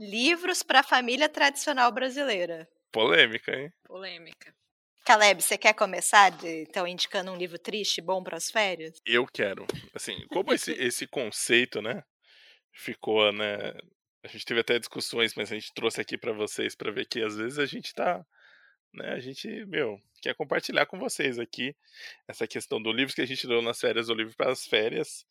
Livros 0.00 0.62
para 0.62 0.80
a 0.80 0.82
família 0.82 1.28
tradicional 1.28 1.92
brasileira. 1.92 2.66
Polêmica, 2.90 3.54
hein? 3.54 3.70
Polêmica. 3.84 4.54
Caleb, 5.04 5.42
você 5.42 5.58
quer 5.58 5.74
começar, 5.74 6.30
de, 6.30 6.62
então, 6.62 6.88
indicando 6.88 7.30
um 7.30 7.36
livro 7.36 7.58
triste, 7.58 8.00
bom 8.00 8.22
para 8.22 8.38
as 8.38 8.50
férias? 8.50 8.98
Eu 9.04 9.26
quero. 9.26 9.66
Assim, 9.94 10.26
como 10.28 10.54
esse, 10.54 10.72
esse 10.80 11.06
conceito, 11.06 11.82
né, 11.82 12.02
ficou, 12.72 13.30
né, 13.30 13.74
a 14.24 14.28
gente 14.28 14.46
teve 14.46 14.60
até 14.60 14.78
discussões, 14.78 15.34
mas 15.34 15.52
a 15.52 15.54
gente 15.54 15.70
trouxe 15.74 16.00
aqui 16.00 16.16
para 16.16 16.32
vocês 16.32 16.74
para 16.74 16.90
ver 16.90 17.04
que 17.04 17.22
às 17.22 17.36
vezes 17.36 17.58
a 17.58 17.66
gente 17.66 17.92
tá, 17.92 18.24
né, 18.94 19.10
a 19.10 19.20
gente, 19.20 19.48
meu, 19.66 20.00
quer 20.22 20.34
compartilhar 20.34 20.86
com 20.86 20.98
vocês 20.98 21.38
aqui 21.38 21.76
essa 22.26 22.46
questão 22.46 22.80
do 22.80 22.90
livro 22.90 23.14
que 23.14 23.20
a 23.20 23.26
gente 23.26 23.46
leu 23.46 23.60
nas 23.60 23.78
férias, 23.78 24.08
o 24.08 24.14
livro 24.14 24.34
para 24.34 24.50
as 24.50 24.66
férias, 24.66 25.26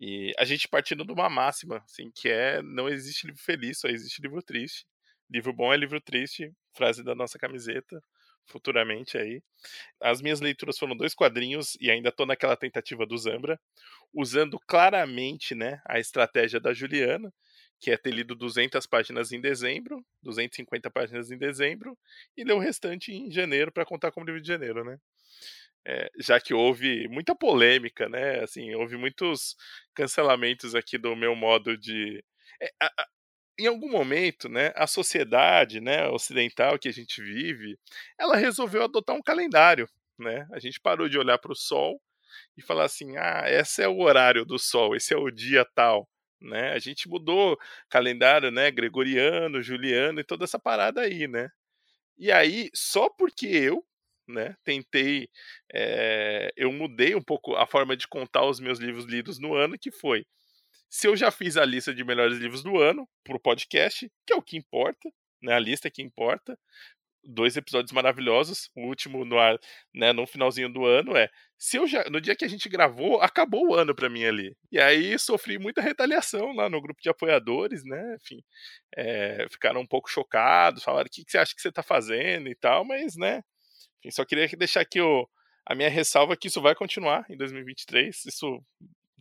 e 0.00 0.32
a 0.38 0.44
gente 0.44 0.68
partindo 0.68 1.04
de 1.04 1.12
uma 1.12 1.28
máxima, 1.28 1.78
assim, 1.84 2.10
que 2.14 2.28
é 2.28 2.62
não 2.62 2.88
existe 2.88 3.26
livro 3.26 3.42
feliz, 3.42 3.80
só 3.80 3.88
existe 3.88 4.22
livro 4.22 4.42
triste. 4.42 4.86
Livro 5.30 5.52
bom 5.52 5.72
é 5.72 5.76
livro 5.76 6.00
triste, 6.00 6.52
frase 6.74 7.02
da 7.04 7.14
nossa 7.14 7.38
camiseta. 7.38 8.02
futuramente 8.46 9.18
aí. 9.18 9.42
As 10.00 10.22
minhas 10.22 10.40
leituras 10.40 10.78
foram 10.78 10.96
dois 10.96 11.14
quadrinhos 11.14 11.76
e 11.80 11.90
ainda 11.90 12.08
estou 12.10 12.26
naquela 12.26 12.56
tentativa 12.56 13.06
do 13.06 13.16
Zambra, 13.18 13.60
usando 14.12 14.58
claramente 14.66 15.54
né, 15.54 15.80
a 15.86 15.98
estratégia 15.98 16.60
da 16.60 16.72
Juliana, 16.72 17.32
que 17.80 17.90
é 17.90 17.96
ter 17.96 18.10
lido 18.12 18.34
200 18.34 18.86
páginas 18.86 19.32
em 19.32 19.40
dezembro, 19.40 20.04
250 20.22 20.90
páginas 20.90 21.30
em 21.30 21.38
dezembro, 21.38 21.96
e 22.36 22.44
ler 22.44 22.54
o 22.54 22.58
restante 22.58 23.12
em 23.12 23.30
janeiro 23.30 23.70
para 23.72 23.84
contar 23.86 24.10
como 24.12 24.26
livro 24.26 24.40
de 24.40 24.48
janeiro, 24.48 24.84
né? 24.84 24.98
É, 25.88 26.10
já 26.20 26.38
que 26.40 26.52
houve 26.52 27.08
muita 27.08 27.34
polêmica, 27.34 28.08
né? 28.10 28.40
Assim, 28.42 28.74
houve 28.74 28.96
muitos 28.98 29.56
cancelamentos 29.94 30.74
aqui 30.74 30.98
do 30.98 31.16
meu 31.16 31.34
modo 31.34 31.78
de. 31.78 32.22
É, 32.60 32.70
a, 32.82 32.86
a, 32.86 33.06
em 33.58 33.66
algum 33.66 33.90
momento, 33.90 34.48
né, 34.48 34.72
a 34.76 34.86
sociedade, 34.86 35.80
né, 35.80 36.08
ocidental 36.08 36.78
que 36.78 36.88
a 36.88 36.92
gente 36.92 37.22
vive, 37.22 37.78
ela 38.18 38.36
resolveu 38.36 38.84
adotar 38.84 39.16
um 39.16 39.22
calendário, 39.22 39.88
né? 40.18 40.46
A 40.52 40.58
gente 40.60 40.80
parou 40.80 41.08
de 41.08 41.18
olhar 41.18 41.38
para 41.38 41.52
o 41.52 41.56
sol 41.56 42.00
e 42.56 42.62
falar 42.62 42.84
assim, 42.84 43.16
ah, 43.18 43.44
esse 43.48 43.82
é 43.82 43.88
o 43.88 44.00
horário 44.00 44.44
do 44.44 44.58
sol, 44.58 44.96
esse 44.96 45.14
é 45.14 45.16
o 45.18 45.30
dia 45.30 45.64
tal, 45.74 46.08
né? 46.40 46.72
A 46.72 46.78
gente 46.78 47.08
mudou 47.08 47.58
calendário, 47.90 48.50
né, 48.50 48.70
gregoriano, 48.70 49.62
juliano 49.62 50.20
e 50.20 50.24
toda 50.24 50.44
essa 50.44 50.58
parada 50.58 51.02
aí, 51.02 51.28
né? 51.28 51.48
E 52.18 52.32
aí, 52.32 52.70
só 52.74 53.08
porque 53.10 53.46
eu, 53.46 53.84
né, 54.28 54.54
tentei, 54.64 55.28
é, 55.72 56.50
eu 56.56 56.72
mudei 56.72 57.14
um 57.14 57.22
pouco 57.22 57.56
a 57.56 57.66
forma 57.66 57.96
de 57.96 58.06
contar 58.06 58.44
os 58.44 58.60
meus 58.60 58.78
livros 58.78 59.06
lidos 59.06 59.38
no 59.38 59.54
ano, 59.54 59.78
que 59.78 59.90
foi 59.90 60.24
se 60.90 61.06
eu 61.06 61.16
já 61.16 61.30
fiz 61.30 61.56
a 61.56 61.64
lista 61.64 61.94
de 61.94 62.04
melhores 62.04 62.38
livros 62.38 62.62
do 62.62 62.78
ano 62.78 63.08
pro 63.24 63.40
podcast, 63.40 64.10
que 64.26 64.32
é 64.32 64.36
o 64.36 64.42
que 64.42 64.56
importa, 64.56 65.10
né? 65.42 65.54
A 65.54 65.58
lista 65.58 65.90
que 65.90 66.02
importa. 66.02 66.58
Dois 67.24 67.56
episódios 67.56 67.92
maravilhosos, 67.92 68.70
o 68.76 68.86
último 68.86 69.24
no 69.24 69.38
ar, 69.38 69.58
né, 69.94 70.12
no 70.12 70.26
finalzinho 70.26 70.72
do 70.72 70.86
ano 70.86 71.16
é, 71.16 71.28
se 71.58 71.76
eu 71.76 71.86
já, 71.86 72.04
no 72.10 72.20
dia 72.20 72.36
que 72.36 72.44
a 72.44 72.48
gente 72.48 72.68
gravou, 72.68 73.20
acabou 73.20 73.68
o 73.68 73.74
ano 73.74 73.94
para 73.94 74.08
mim 74.08 74.24
ali. 74.24 74.56
E 74.72 74.80
aí 74.80 75.18
sofri 75.18 75.58
muita 75.58 75.82
retaliação 75.82 76.52
lá 76.54 76.70
no 76.70 76.80
grupo 76.80 77.02
de 77.02 77.10
apoiadores, 77.10 77.84
né? 77.84 78.16
Enfim, 78.22 78.42
é, 78.96 79.46
ficaram 79.50 79.80
um 79.82 79.86
pouco 79.86 80.08
chocados, 80.10 80.82
falaram 80.84 81.06
o 81.06 81.10
que, 81.10 81.24
que 81.24 81.30
você 81.32 81.38
acha 81.38 81.54
que 81.54 81.60
você 81.60 81.72
tá 81.72 81.82
fazendo 81.82 82.48
e 82.48 82.54
tal, 82.54 82.84
mas, 82.84 83.16
né? 83.16 83.42
Enfim, 83.98 84.10
só 84.10 84.24
queria 84.24 84.48
deixar 84.56 84.80
aqui 84.80 85.00
o, 85.00 85.28
a 85.66 85.74
minha 85.74 85.90
ressalva 85.90 86.36
que 86.36 86.48
isso 86.48 86.60
vai 86.60 86.74
continuar 86.74 87.26
em 87.28 87.36
2023. 87.36 88.26
Isso 88.26 88.62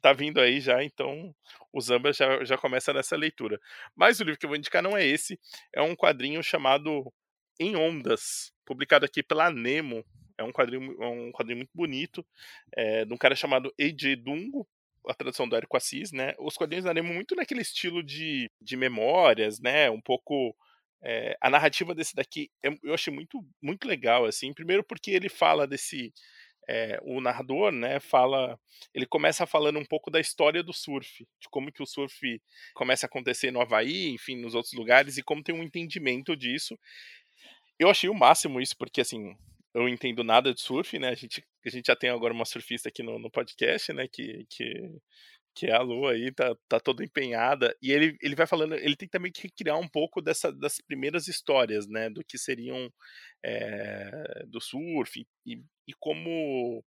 tá 0.01 0.13
vindo 0.13 0.39
aí 0.39 0.60
já, 0.60 0.84
então 0.84 1.34
o 1.74 1.81
Zamba 1.81 2.13
já, 2.13 2.43
já 2.43 2.57
começa 2.57 2.93
nessa 2.93 3.15
leitura. 3.15 3.60
Mas 3.96 4.19
o 4.19 4.24
livro 4.24 4.39
que 4.39 4.46
eu 4.46 4.50
vou 4.50 4.57
indicar 4.57 4.81
não 4.81 4.96
é 4.96 5.05
esse, 5.05 5.39
é 5.74 5.81
um 5.81 5.96
quadrinho 5.96 6.41
chamado 6.43 7.12
Em 7.60 7.75
Ondas, 7.75 8.53
publicado 8.65 9.05
aqui 9.05 9.24
pela 9.24 9.50
Nemo. 9.50 10.05
É 10.38 10.43
um 10.43 10.51
quadrinho, 10.51 10.96
é 11.01 11.07
um 11.07 11.31
quadrinho 11.31 11.57
muito 11.57 11.72
bonito, 11.74 12.24
é, 12.75 13.03
de 13.03 13.12
um 13.12 13.17
cara 13.17 13.36
chamado 13.36 13.74
E.J. 13.77 14.17
Dungo, 14.17 14.67
a 15.07 15.13
tradução 15.13 15.50
do 15.50 15.55
Érico 15.55 15.75
Assis, 15.75 16.12
né? 16.12 16.36
Os 16.38 16.55
quadrinhos 16.55 16.86
da 16.86 16.93
Nemo 16.93 17.12
muito 17.12 17.36
naquele 17.36 17.62
estilo 17.62 18.03
de, 18.03 18.50
de 18.62 18.77
memórias, 18.77 19.60
né? 19.60 19.89
Um 19.89 20.00
pouco 20.00 20.55
é, 21.03 21.37
a 21.41 21.49
narrativa 21.49 21.93
desse 21.93 22.15
daqui 22.15 22.49
eu 22.83 22.93
achei 22.93 23.13
muito 23.13 23.45
muito 23.61 23.87
legal 23.87 24.25
assim 24.25 24.53
primeiro 24.53 24.83
porque 24.83 25.11
ele 25.11 25.29
fala 25.29 25.67
desse 25.67 26.11
é, 26.67 26.99
o 27.01 27.21
narrador, 27.21 27.71
né, 27.71 27.99
fala, 27.99 28.59
ele 28.93 29.05
começa 29.05 29.45
falando 29.47 29.79
um 29.79 29.85
pouco 29.85 30.11
da 30.11 30.19
história 30.19 30.61
do 30.61 30.73
surf, 30.73 31.25
de 31.39 31.49
como 31.49 31.71
que 31.71 31.81
o 31.81 31.85
surf 31.85 32.41
começa 32.73 33.05
a 33.05 33.07
acontecer 33.07 33.51
no 33.51 33.61
Havaí, 33.61 34.09
enfim, 34.09 34.35
nos 34.35 34.53
outros 34.53 34.73
lugares 34.73 35.17
e 35.17 35.23
como 35.23 35.41
tem 35.41 35.55
um 35.55 35.63
entendimento 35.63 36.35
disso. 36.35 36.77
Eu 37.79 37.89
achei 37.89 38.09
o 38.09 38.13
máximo 38.13 38.59
isso, 38.59 38.75
porque 38.77 39.01
assim, 39.01 39.33
eu 39.73 39.87
entendo 39.87 40.23
nada 40.23 40.53
de 40.53 40.59
surf, 40.61 40.97
né? 40.99 41.09
A 41.09 41.15
gente, 41.15 41.43
a 41.65 41.69
gente 41.69 41.85
já 41.87 41.95
tem 41.95 42.09
agora 42.09 42.33
uma 42.33 42.45
surfista 42.45 42.89
aqui 42.89 43.03
no, 43.03 43.17
no 43.19 43.31
podcast, 43.31 43.93
né? 43.93 44.07
Que, 44.11 44.45
que, 44.49 44.91
que 45.57 45.65
é 45.65 45.73
a 45.73 45.81
Lu 45.81 46.07
aí, 46.07 46.31
tá, 46.31 46.55
tá 46.69 46.79
toda 46.79 47.03
empenhada. 47.03 47.75
E 47.81 47.91
ele, 47.91 48.15
ele 48.21 48.35
vai 48.35 48.45
falando, 48.45 48.75
ele 48.75 48.95
tem 48.95 49.09
também 49.09 49.31
que 49.31 49.49
criar 49.49 49.75
um 49.77 49.87
pouco 49.87 50.21
dessa, 50.21 50.51
das 50.51 50.79
primeiras 50.79 51.27
histórias, 51.27 51.87
né? 51.87 52.11
Do 52.11 52.23
que 52.23 52.37
seriam 52.37 52.93
é, 53.43 54.45
do 54.47 54.61
surf 54.61 55.25
e, 55.45 55.63
e 55.87 55.93
como, 55.99 56.85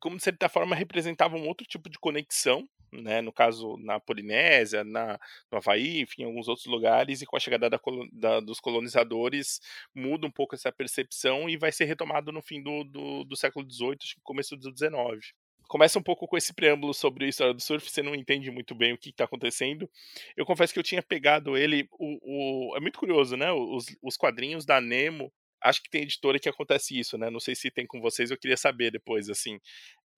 como, 0.00 0.16
de 0.16 0.22
certa 0.24 0.48
forma, 0.48 0.74
representavam 0.74 1.40
um 1.40 1.46
outro 1.46 1.64
tipo 1.64 1.88
de 1.88 1.96
conexão, 2.00 2.68
né, 2.92 3.20
no 3.20 3.32
caso 3.32 3.76
na 3.78 4.00
Polinésia, 4.00 4.82
na, 4.82 5.18
no 5.50 5.58
Havaí, 5.58 6.00
enfim, 6.00 6.22
em 6.22 6.24
alguns 6.26 6.48
outros 6.48 6.66
lugares, 6.66 7.22
e 7.22 7.26
com 7.26 7.36
a 7.36 7.40
chegada 7.40 7.70
da, 7.70 7.80
da, 8.12 8.40
dos 8.40 8.58
colonizadores 8.58 9.60
muda 9.94 10.26
um 10.26 10.30
pouco 10.30 10.54
essa 10.54 10.72
percepção 10.72 11.48
e 11.48 11.56
vai 11.56 11.70
ser 11.72 11.84
retomado 11.84 12.32
no 12.32 12.42
fim 12.42 12.62
do, 12.62 12.84
do, 12.84 13.24
do 13.24 13.36
século 13.36 13.68
XVIII, 13.70 13.98
começo 14.24 14.56
do 14.56 14.76
XIX 14.76 15.34
começa 15.68 15.98
um 15.98 16.02
pouco 16.02 16.26
com 16.26 16.36
esse 16.36 16.54
preâmbulo 16.54 16.94
sobre 16.94 17.26
a 17.26 17.28
história 17.28 17.54
do 17.54 17.60
surf, 17.60 17.90
você 17.90 18.02
não 18.02 18.14
entende 18.14 18.50
muito 18.50 18.74
bem 18.74 18.92
o 18.92 18.98
que 18.98 19.10
está 19.10 19.24
acontecendo. 19.24 19.90
Eu 20.36 20.46
confesso 20.46 20.72
que 20.72 20.78
eu 20.78 20.84
tinha 20.84 21.02
pegado 21.02 21.56
ele, 21.56 21.88
o, 21.92 22.70
o, 22.72 22.76
é 22.76 22.80
muito 22.80 22.98
curioso, 22.98 23.36
né? 23.36 23.52
Os, 23.52 23.86
os 24.02 24.16
quadrinhos 24.16 24.64
da 24.64 24.80
Nemo 24.80 25.32
acho 25.62 25.82
que 25.82 25.90
tem 25.90 26.02
editora 26.02 26.38
que 26.38 26.48
acontece 26.48 26.98
isso, 26.98 27.18
né? 27.18 27.30
Não 27.30 27.40
sei 27.40 27.54
se 27.54 27.70
tem 27.70 27.86
com 27.86 28.00
vocês, 28.00 28.30
eu 28.30 28.38
queria 28.38 28.56
saber 28.56 28.90
depois, 28.90 29.28
assim. 29.28 29.58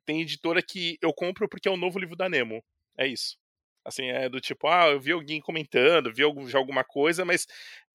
Tem 0.04 0.20
editora 0.22 0.62
que 0.62 0.98
eu 1.02 1.12
compro 1.12 1.48
porque 1.48 1.68
é 1.68 1.70
o 1.70 1.76
novo 1.76 1.98
livro 1.98 2.16
da 2.16 2.28
Nemo. 2.28 2.62
É 2.98 3.06
isso. 3.06 3.36
Assim, 3.84 4.06
é 4.06 4.28
do 4.28 4.40
tipo, 4.40 4.68
ah, 4.68 4.88
eu 4.88 5.00
vi 5.00 5.12
alguém 5.12 5.40
comentando, 5.40 6.12
vi 6.12 6.22
já 6.48 6.58
alguma 6.58 6.84
coisa, 6.84 7.24
mas 7.24 7.46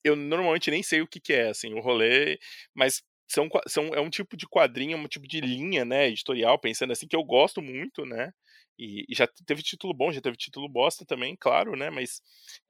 eu 0.04 0.16
normalmente 0.16 0.72
nem 0.72 0.82
sei 0.82 1.02
o 1.02 1.08
que, 1.08 1.20
que 1.20 1.34
é, 1.34 1.50
assim, 1.50 1.74
o 1.74 1.80
rolê, 1.80 2.40
mas 2.74 3.04
são, 3.34 3.50
são, 3.68 3.88
é 3.94 4.00
um 4.00 4.10
tipo 4.10 4.38
de 4.38 4.48
quadrinho, 4.48 4.98
um 4.98 5.08
tipo 5.08 5.28
de 5.28 5.42
linha, 5.42 5.84
né, 5.84 6.08
editorial, 6.08 6.60
pensando 6.60 6.92
assim, 6.92 7.08
que 7.08 7.16
eu 7.16 7.24
gosto 7.24 7.62
muito, 7.62 8.06
né, 8.06 8.32
e, 8.78 9.06
e 9.10 9.16
já 9.16 9.28
teve 9.46 9.64
título 9.64 9.94
bom, 9.94 10.12
já 10.12 10.22
teve 10.22 10.38
título 10.38 10.70
bosta 10.70 11.06
também, 11.06 11.36
claro, 11.40 11.76
né, 11.76 11.90
mas 11.90 12.22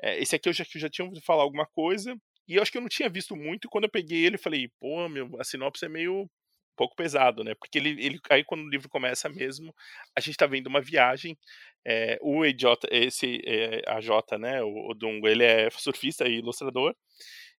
é, 0.02 0.20
esse 0.20 0.36
aqui 0.36 0.50
eu 0.50 0.54
já, 0.54 0.64
eu 0.74 0.82
já 0.82 0.90
tinha 0.90 1.06
ouvido 1.06 1.22
falar 1.24 1.44
alguma 1.44 1.66
coisa, 1.68 2.16
e 2.48 2.56
eu 2.56 2.62
acho 2.62 2.72
que 2.72 2.78
eu 2.78 2.82
não 2.82 2.90
tinha 2.90 3.10
visto 3.10 3.36
muito, 3.36 3.66
e 3.66 3.70
quando 3.70 3.86
eu 3.86 3.90
peguei 3.90 4.26
ele, 4.26 4.38
falei, 4.38 4.70
pô, 4.80 5.08
meu, 5.10 5.30
a 5.40 5.44
sinopse 5.44 5.86
é 5.86 5.90
meio 5.90 6.24
um 6.24 6.76
pouco 6.76 6.96
pesado, 6.96 7.44
né? 7.44 7.54
Porque 7.56 7.78
ele, 7.78 7.90
ele 8.04 8.20
aí 8.30 8.44
quando 8.44 8.64
o 8.64 8.70
livro 8.70 8.90
começa 8.90 9.30
mesmo, 9.30 9.74
a 10.18 10.20
gente 10.20 10.36
tá 10.36 10.48
vendo 10.48 10.68
uma 10.68 10.82
viagem. 10.82 11.38
É, 11.86 12.18
o 12.22 12.44
EJ, 12.44 12.64
esse 12.92 13.42
é, 13.46 13.82
a 13.88 14.02
J, 14.02 14.38
né? 14.40 14.62
O, 14.64 14.90
o 14.92 14.94
Dungo, 14.94 15.28
ele 15.28 15.44
é 15.44 15.70
surfista 15.70 16.28
e 16.28 16.40
ilustrador, 16.40 16.96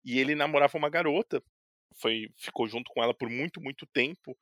e 0.04 0.20
ele 0.20 0.36
namorava 0.36 0.78
uma 0.78 0.90
garota. 0.90 1.42
Foi, 1.96 2.30
ficou 2.38 2.68
junto 2.68 2.92
com 2.92 3.04
ela 3.04 3.14
por 3.14 3.30
muito, 3.30 3.62
muito 3.62 3.86
tempo. 3.88 4.38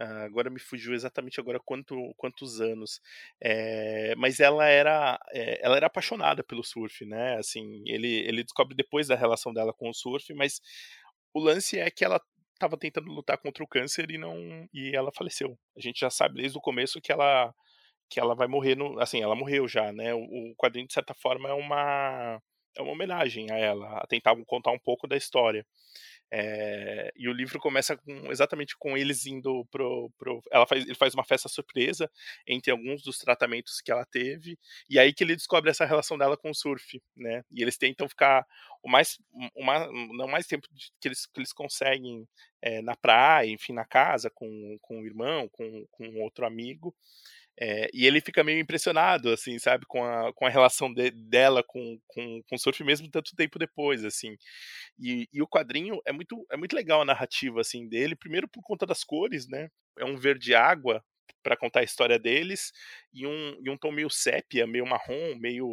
Uh, 0.00 0.24
agora 0.24 0.48
me 0.50 0.58
fugiu 0.58 0.94
exatamente 0.94 1.38
agora 1.38 1.60
quanto, 1.60 2.14
quantos 2.16 2.60
anos. 2.60 3.00
É, 3.40 4.14
mas 4.16 4.40
ela 4.40 4.66
era, 4.66 5.18
é, 5.32 5.64
ela 5.64 5.76
era 5.76 5.86
apaixonada 5.86 6.42
pelo 6.42 6.64
surf, 6.64 7.04
né? 7.04 7.36
Assim, 7.38 7.82
ele, 7.86 8.08
ele 8.26 8.42
descobre 8.42 8.74
depois 8.74 9.08
da 9.08 9.14
relação 9.16 9.52
dela 9.52 9.72
com 9.72 9.90
o 9.90 9.94
surf, 9.94 10.32
mas 10.34 10.60
o 11.34 11.40
lance 11.40 11.78
é 11.78 11.90
que 11.90 12.04
ela 12.04 12.20
estava 12.54 12.76
tentando 12.78 13.10
lutar 13.10 13.38
contra 13.38 13.62
o 13.64 13.66
câncer 13.68 14.10
e 14.10 14.18
não 14.18 14.68
e 14.72 14.94
ela 14.94 15.10
faleceu. 15.12 15.58
A 15.76 15.80
gente 15.80 16.00
já 16.00 16.10
sabe 16.10 16.36
desde 16.40 16.56
o 16.56 16.60
começo 16.60 17.00
que 17.00 17.12
ela 17.12 17.52
que 18.08 18.20
ela 18.20 18.34
vai 18.34 18.46
morrer 18.46 18.76
no, 18.76 19.00
assim, 19.00 19.22
ela 19.22 19.34
morreu 19.34 19.66
já, 19.66 19.90
né? 19.92 20.14
O, 20.14 20.20
o 20.20 20.54
quadrinho 20.56 20.86
de 20.86 20.92
certa 20.94 21.14
forma 21.14 21.48
é 21.48 21.52
uma 21.54 22.40
é 22.76 22.82
uma 22.82 22.92
homenagem 22.92 23.50
a 23.50 23.58
ela, 23.58 23.98
a 23.98 24.06
tentar 24.06 24.34
contar 24.46 24.70
um 24.72 24.78
pouco 24.78 25.06
da 25.06 25.16
história. 25.16 25.66
É, 26.34 27.12
e 27.14 27.28
o 27.28 27.32
livro 27.32 27.58
começa 27.60 27.94
com, 27.94 28.32
exatamente 28.32 28.74
com 28.78 28.96
eles 28.96 29.26
indo 29.26 29.66
pro, 29.70 30.10
pro 30.16 30.40
ela 30.50 30.66
faz, 30.66 30.82
ele 30.82 30.94
faz 30.94 31.12
uma 31.12 31.24
festa 31.24 31.46
surpresa 31.46 32.10
entre 32.46 32.70
alguns 32.70 33.02
dos 33.02 33.18
tratamentos 33.18 33.82
que 33.82 33.92
ela 33.92 34.06
teve 34.06 34.58
e 34.88 34.98
aí 34.98 35.12
que 35.12 35.22
ele 35.22 35.36
descobre 35.36 35.70
essa 35.70 35.84
relação 35.84 36.16
dela 36.16 36.34
com 36.34 36.48
o 36.50 36.54
surf, 36.54 37.02
né? 37.14 37.44
E 37.52 37.60
eles 37.60 37.76
tentam 37.76 38.08
ficar 38.08 38.46
o 38.82 38.88
mais, 38.88 39.18
o 39.54 39.62
mais 39.62 39.86
não 40.16 40.26
mais 40.26 40.46
tempo 40.46 40.66
que 40.98 41.08
eles, 41.08 41.26
que 41.26 41.38
eles 41.38 41.52
conseguem 41.52 42.26
é, 42.62 42.80
na 42.80 42.96
praia, 42.96 43.50
enfim, 43.50 43.74
na 43.74 43.84
casa 43.84 44.30
com, 44.30 44.78
com 44.80 45.00
o 45.00 45.06
irmão, 45.06 45.48
com, 45.50 45.86
com 45.90 46.22
outro 46.22 46.46
amigo. 46.46 46.94
É, 47.60 47.88
e 47.92 48.06
ele 48.06 48.20
fica 48.20 48.42
meio 48.42 48.58
impressionado, 48.60 49.30
assim, 49.30 49.58
sabe, 49.58 49.84
com 49.86 50.02
a, 50.04 50.32
com 50.32 50.46
a 50.46 50.50
relação 50.50 50.92
de, 50.92 51.10
dela 51.10 51.62
com, 51.62 51.98
com, 52.06 52.42
com 52.48 52.56
o 52.56 52.58
surf 52.58 52.82
mesmo 52.82 53.10
tanto 53.10 53.36
tempo 53.36 53.58
depois, 53.58 54.04
assim. 54.04 54.36
E, 54.98 55.28
e 55.32 55.42
o 55.42 55.48
quadrinho 55.48 56.00
é 56.06 56.12
muito, 56.12 56.46
é 56.50 56.56
muito 56.56 56.74
legal 56.74 57.02
a 57.02 57.04
narrativa, 57.04 57.60
assim, 57.60 57.88
dele, 57.88 58.16
primeiro 58.16 58.48
por 58.48 58.62
conta 58.62 58.86
das 58.86 59.04
cores, 59.04 59.46
né? 59.48 59.68
É 59.98 60.04
um 60.04 60.16
verde 60.16 60.54
água 60.54 61.04
para 61.42 61.56
contar 61.56 61.80
a 61.80 61.84
história 61.84 62.18
deles 62.18 62.72
e 63.12 63.26
um, 63.26 63.58
e 63.62 63.68
um 63.68 63.76
tom 63.76 63.90
meio 63.90 64.08
sépia, 64.08 64.66
meio 64.66 64.86
marrom, 64.86 65.34
meio 65.36 65.66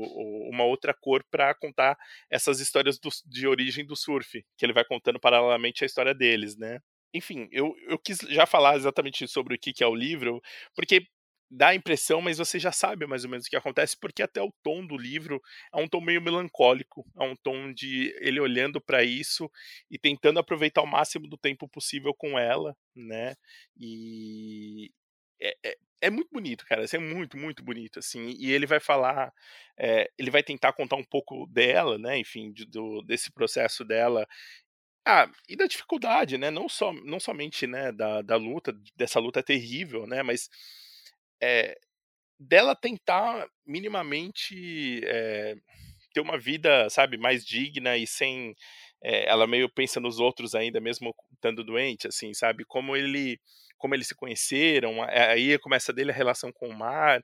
uma 0.50 0.64
outra 0.64 0.94
cor 0.94 1.24
para 1.30 1.54
contar 1.54 1.98
essas 2.30 2.60
histórias 2.60 3.00
do, 3.00 3.10
de 3.26 3.48
origem 3.48 3.86
do 3.86 3.96
surf, 3.96 4.44
que 4.58 4.66
ele 4.66 4.74
vai 4.74 4.84
contando 4.84 5.20
paralelamente 5.20 5.84
a 5.84 5.88
história 5.88 6.14
deles, 6.14 6.58
né? 6.58 6.80
Enfim, 7.14 7.48
eu, 7.52 7.74
eu 7.88 7.98
quis 7.98 8.20
já 8.30 8.46
falar 8.46 8.76
exatamente 8.76 9.28
sobre 9.28 9.56
o 9.56 9.60
que, 9.60 9.74
que 9.74 9.84
é 9.84 9.88
o 9.88 9.96
livro, 9.96 10.42
porque 10.76 11.08
dá 11.50 11.70
a 11.70 11.76
impressão, 11.76 12.22
mas 12.22 12.38
você 12.38 12.60
já 12.60 12.72
sabe 12.72 13.08
mais 13.08 13.24
ou 13.24 13.30
menos 13.30 13.48
o 13.48 13.50
que 13.50 13.56
acontece, 13.56 13.98
porque 14.00 14.22
até 14.22 14.42
o 14.42 14.54
tom 14.64 14.86
do 14.86 14.98
livro 14.98 15.42
é 15.74 15.78
um 15.78 15.88
tom 15.88 16.02
meio 16.02 16.22
melancólico, 16.22 17.06
é 17.20 17.24
um 17.24 17.36
tom 17.36 17.74
de 17.74 18.16
ele 18.20 18.40
olhando 18.40 18.80
para 18.80 19.04
isso 19.04 19.50
e 19.90 19.98
tentando 19.98 20.40
aproveitar 20.40 20.82
o 20.82 20.88
máximo 20.88 21.28
do 21.28 21.38
tempo 21.38 21.68
possível 21.68 22.14
com 22.14 22.38
ela, 22.38 22.76
né? 22.96 23.36
E 23.78 24.92
é, 25.42 25.56
é, 25.66 25.78
é 26.02 26.10
muito 26.10 26.30
bonito, 26.32 26.66
cara, 26.66 26.84
assim, 26.84 26.98
é 26.98 27.00
muito, 27.00 27.38
muito 27.38 27.64
bonito, 27.64 28.00
assim, 28.00 28.36
e 28.40 28.52
ele 28.52 28.66
vai 28.66 28.80
falar, 28.80 29.34
é, 29.78 30.10
ele 30.18 30.32
vai 30.32 30.44
tentar 30.44 30.74
contar 30.74 30.96
um 30.98 31.04
pouco 31.04 31.48
dela, 31.48 31.98
né, 31.98 32.18
enfim, 32.18 32.52
de, 32.52 32.66
do, 32.66 33.02
desse 33.04 33.32
processo 33.32 33.84
dela 33.86 34.28
ah, 35.06 35.30
e 35.48 35.56
da 35.56 35.66
dificuldade, 35.66 36.38
né? 36.38 36.52
Não, 36.52 36.70
só, 36.70 36.94
não 36.94 37.20
somente 37.20 37.66
né, 37.66 37.92
da, 37.92 38.22
da 38.22 38.36
luta, 38.36 38.74
dessa 38.96 39.20
luta 39.20 39.42
terrível, 39.42 40.06
né? 40.06 40.22
Mas 40.22 40.50
é, 41.42 41.78
dela 42.40 42.76
tentar 42.76 43.48
minimamente 43.66 45.02
é, 45.06 45.56
ter 46.14 46.22
uma 46.22 46.38
vida, 46.38 46.90
sabe, 46.90 47.18
mais 47.18 47.46
digna 47.46 47.98
e 47.98 48.08
sem. 48.08 48.56
É, 49.02 49.30
ela 49.30 49.48
meio 49.48 49.70
pensa 49.70 50.00
nos 50.00 50.20
outros 50.20 50.56
ainda, 50.56 50.80
mesmo 50.80 51.16
estando 51.34 51.64
doente, 51.64 52.08
assim, 52.08 52.34
sabe? 52.34 52.66
Como 52.66 52.96
ele, 52.96 53.40
como 53.78 53.96
eles 53.96 54.08
se 54.08 54.16
conheceram, 54.16 55.02
aí 55.04 55.58
começa 55.60 55.94
dele 55.94 56.12
a 56.12 56.14
relação 56.14 56.52
com 56.52 56.68
o 56.68 56.78
mar, 56.78 57.24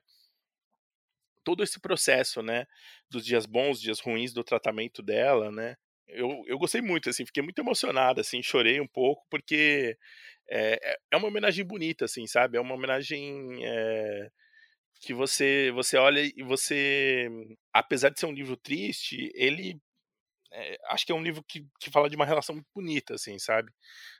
todo 1.44 1.62
esse 1.62 1.78
processo, 1.78 2.42
né, 2.42 2.66
dos 3.08 3.24
dias 3.24 3.46
bons, 3.46 3.80
dias 3.80 4.00
ruins 4.00 4.32
do 4.32 4.42
tratamento 4.42 5.00
dela, 5.02 5.52
né? 5.52 5.76
Eu, 6.08 6.42
eu 6.46 6.58
gostei 6.58 6.80
muito, 6.80 7.10
assim, 7.10 7.26
fiquei 7.26 7.42
muito 7.42 7.60
emocionado, 7.60 8.20
assim, 8.20 8.42
chorei 8.42 8.80
um 8.80 8.86
pouco, 8.86 9.24
porque 9.30 9.96
é, 10.50 10.98
é 11.10 11.16
uma 11.16 11.28
homenagem 11.28 11.64
bonita, 11.64 12.04
assim, 12.04 12.26
sabe? 12.26 12.56
É 12.56 12.60
uma 12.60 12.74
homenagem 12.74 13.64
é, 13.64 14.30
que 15.00 15.14
você, 15.14 15.70
você 15.72 15.96
olha 15.96 16.20
e 16.20 16.42
você, 16.42 17.28
apesar 17.72 18.10
de 18.10 18.20
ser 18.20 18.26
um 18.26 18.32
livro 18.32 18.56
triste, 18.56 19.30
ele 19.34 19.80
é, 20.52 20.78
acho 20.88 21.04
que 21.04 21.12
é 21.12 21.14
um 21.14 21.22
livro 21.22 21.44
que, 21.46 21.66
que 21.80 21.90
fala 21.90 22.08
de 22.08 22.16
uma 22.16 22.24
relação 22.24 22.54
muito 22.54 22.68
bonita, 22.74 23.14
assim, 23.14 23.38
sabe? 23.38 23.70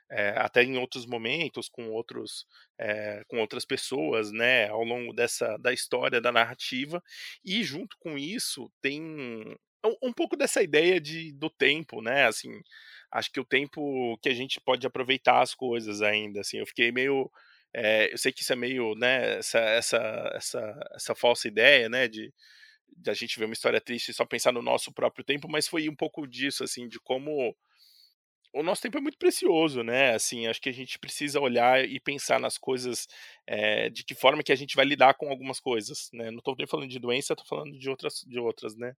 É, 0.09 0.29
até 0.37 0.63
em 0.63 0.77
outros 0.77 1.05
momentos, 1.05 1.67
com 1.69 1.89
outros, 1.89 2.45
é, 2.77 3.23
com 3.27 3.39
outras 3.39 3.65
pessoas, 3.65 4.31
né, 4.31 4.67
ao 4.69 4.83
longo 4.83 5.13
dessa 5.13 5.57
da 5.57 5.73
história, 5.73 6.21
da 6.21 6.31
narrativa, 6.31 7.01
e 7.43 7.63
junto 7.63 7.97
com 7.99 8.17
isso 8.17 8.71
tem 8.81 9.01
um, 10.01 10.13
pouco 10.13 10.35
dessa 10.35 10.61
ideia 10.61 10.99
de, 10.99 11.31
do 11.33 11.49
tempo, 11.49 12.01
né? 12.01 12.25
Assim, 12.27 12.49
acho 13.11 13.31
que 13.31 13.39
o 13.39 13.45
tempo 13.45 14.17
que 14.21 14.29
a 14.29 14.33
gente 14.33 14.59
pode 14.61 14.85
aproveitar 14.85 15.41
as 15.41 15.53
coisas 15.55 16.01
ainda, 16.01 16.41
assim, 16.41 16.57
eu 16.57 16.67
fiquei 16.67 16.91
meio 16.91 17.29
é, 17.73 18.11
eu 18.11 18.17
sei 18.17 18.31
que 18.31 18.41
isso 18.41 18.53
é 18.53 18.55
meio, 18.55 18.95
né, 18.95 19.37
essa, 19.37 19.59
essa, 19.59 20.31
essa, 20.33 20.89
essa 20.95 21.15
falsa 21.15 21.47
ideia, 21.47 21.89
né, 21.89 22.07
de, 22.07 22.33
de 22.97 23.09
a 23.09 23.13
gente 23.13 23.37
ver 23.37 23.45
uma 23.45 23.53
história 23.53 23.81
triste 23.81 24.09
e 24.09 24.13
só 24.13 24.25
pensar 24.25 24.51
no 24.51 24.61
nosso 24.61 24.91
próprio 24.91 25.23
tempo, 25.23 25.47
mas 25.49 25.67
foi 25.67 25.89
um 25.89 25.95
pouco 25.95 26.25
disso, 26.27 26.63
assim, 26.63 26.87
de 26.87 26.99
como 26.99 27.55
o 28.53 28.63
nosso 28.63 28.81
tempo 28.81 28.97
é 28.97 29.01
muito 29.01 29.17
precioso, 29.17 29.83
né? 29.83 30.13
Assim, 30.15 30.47
acho 30.47 30.61
que 30.61 30.69
a 30.69 30.73
gente 30.73 30.97
precisa 30.99 31.39
olhar 31.39 31.83
e 31.83 31.99
pensar 31.99 32.39
nas 32.39 32.57
coisas, 32.57 33.07
é, 33.45 33.89
de 33.89 34.03
que 34.03 34.15
forma 34.15 34.43
que 34.43 34.51
a 34.51 34.55
gente 34.55 34.75
vai 34.75 34.85
lidar 34.85 35.13
com 35.15 35.29
algumas 35.29 35.59
coisas, 35.59 36.09
né? 36.13 36.31
Não 36.31 36.39
estou 36.39 36.55
nem 36.57 36.67
falando 36.67 36.89
de 36.89 36.99
doença, 36.99 37.33
estou 37.33 37.45
falando 37.45 37.77
de 37.77 37.89
outras, 37.89 38.23
de 38.27 38.39
outras, 38.39 38.75
né? 38.75 38.93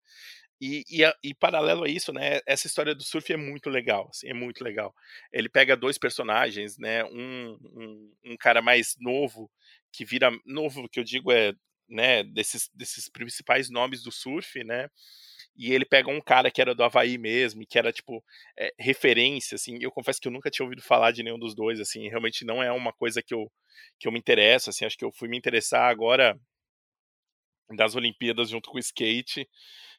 E, 0.61 0.83
e, 0.89 1.13
e, 1.23 1.33
paralelo 1.33 1.85
a 1.85 1.89
isso, 1.89 2.11
né, 2.11 2.41
essa 2.45 2.67
história 2.67 2.93
do 2.93 3.01
surf 3.01 3.31
é 3.31 3.37
muito 3.37 3.69
legal, 3.69 4.09
assim, 4.09 4.27
é 4.27 4.33
muito 4.33 4.61
legal. 4.61 4.93
Ele 5.31 5.47
pega 5.47 5.77
dois 5.77 5.97
personagens, 5.97 6.77
né, 6.77 7.05
um, 7.05 7.57
um, 7.63 8.13
um, 8.25 8.37
cara 8.37 8.61
mais 8.61 8.97
novo, 8.99 9.49
que 9.89 10.03
vira, 10.03 10.29
novo 10.45 10.89
que 10.89 10.99
eu 10.99 11.03
digo 11.03 11.31
é, 11.31 11.53
né, 11.87 12.23
desses, 12.23 12.69
desses 12.73 13.07
principais 13.07 13.69
nomes 13.69 14.03
do 14.03 14.11
surf, 14.11 14.61
né, 14.65 14.89
e 15.59 15.73
ele 15.73 15.83
pega 15.83 16.09
um 16.09 16.21
cara 16.21 16.49
que 16.49 16.61
era 16.61 16.73
do 16.73 16.81
Havaí 16.83 17.17
mesmo, 17.17 17.65
que 17.67 17.77
era, 17.77 17.91
tipo, 17.91 18.23
é, 18.57 18.73
referência, 18.79 19.55
assim, 19.55 19.77
eu 19.81 19.91
confesso 19.91 20.21
que 20.21 20.29
eu 20.29 20.31
nunca 20.31 20.49
tinha 20.49 20.63
ouvido 20.65 20.81
falar 20.81 21.11
de 21.11 21.21
nenhum 21.21 21.37
dos 21.37 21.53
dois, 21.53 21.81
assim, 21.81 22.07
realmente 22.07 22.45
não 22.45 22.63
é 22.63 22.71
uma 22.71 22.93
coisa 22.93 23.21
que 23.21 23.33
eu, 23.33 23.51
que 23.99 24.07
eu 24.07 24.11
me 24.11 24.17
interesso, 24.19 24.69
assim, 24.69 24.85
acho 24.85 24.97
que 24.97 25.03
eu 25.03 25.11
fui 25.11 25.27
me 25.27 25.37
interessar 25.37 25.89
agora 25.89 26.39
das 27.75 27.93
Olimpíadas 27.93 28.49
junto 28.49 28.69
com 28.69 28.77
o 28.77 28.79
skate, 28.79 29.47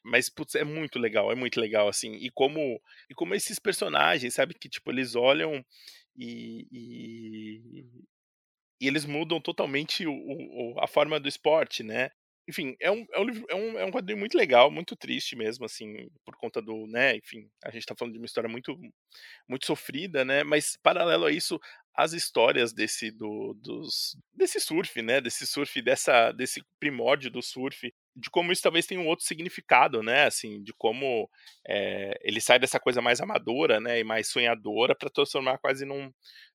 mas, 0.03 0.29
putz, 0.29 0.55
é 0.55 0.63
muito 0.63 0.97
legal, 0.97 1.31
é 1.31 1.35
muito 1.35 1.59
legal, 1.59 1.87
assim. 1.87 2.13
E 2.15 2.31
como, 2.31 2.81
e 3.07 3.13
como 3.13 3.35
esses 3.35 3.59
personagens, 3.59 4.33
sabe, 4.33 4.55
que, 4.55 4.67
tipo, 4.67 4.91
eles 4.91 5.15
olham 5.15 5.63
e, 6.17 6.67
e, 6.71 7.85
e 8.81 8.87
eles 8.87 9.05
mudam 9.05 9.39
totalmente 9.39 10.07
o, 10.07 10.13
o, 10.13 10.79
a 10.79 10.87
forma 10.87 11.19
do 11.19 11.29
esporte, 11.29 11.83
né? 11.83 12.09
Enfim, 12.47 12.75
é 12.79 12.91
um, 12.91 13.05
é, 13.13 13.19
um 13.19 13.23
livro, 13.23 13.45
é, 13.49 13.55
um, 13.55 13.79
é 13.79 13.85
um 13.85 13.91
quadrinho 13.91 14.19
muito 14.19 14.37
legal, 14.37 14.71
muito 14.71 14.95
triste 14.95 15.35
mesmo, 15.35 15.63
assim, 15.65 16.09
por 16.25 16.35
conta 16.35 16.61
do, 16.61 16.87
né, 16.87 17.15
enfim, 17.15 17.47
a 17.63 17.69
gente 17.71 17.85
tá 17.85 17.95
falando 17.97 18.13
de 18.13 18.19
uma 18.19 18.25
história 18.25 18.49
muito, 18.49 18.77
muito 19.47 19.65
sofrida, 19.65 20.25
né, 20.25 20.43
mas 20.43 20.77
paralelo 20.81 21.25
a 21.25 21.31
isso, 21.31 21.59
as 21.95 22.13
histórias 22.13 22.73
desse, 22.73 23.11
do, 23.11 23.53
dos, 23.55 24.17
desse 24.33 24.59
surf, 24.59 25.01
né, 25.01 25.21
desse 25.21 25.45
surf, 25.45 25.81
dessa, 25.81 26.31
desse 26.31 26.61
primórdio 26.79 27.29
do 27.29 27.41
surf, 27.41 27.93
de 28.15 28.29
como 28.29 28.51
isso 28.51 28.61
talvez 28.61 28.85
tenha 28.85 28.99
um 28.99 29.07
outro 29.07 29.25
significado, 29.25 30.03
né? 30.03 30.25
Assim, 30.25 30.61
de 30.63 30.73
como 30.73 31.29
é, 31.67 32.17
ele 32.21 32.41
sai 32.41 32.59
dessa 32.59 32.79
coisa 32.79 33.01
mais 33.01 33.21
amadora, 33.21 33.79
né, 33.79 33.99
e 33.99 34.03
mais 34.03 34.27
sonhadora 34.27 34.95
para 34.95 35.09
transformar 35.09 35.57
quase 35.57 35.85
num, 35.85 36.11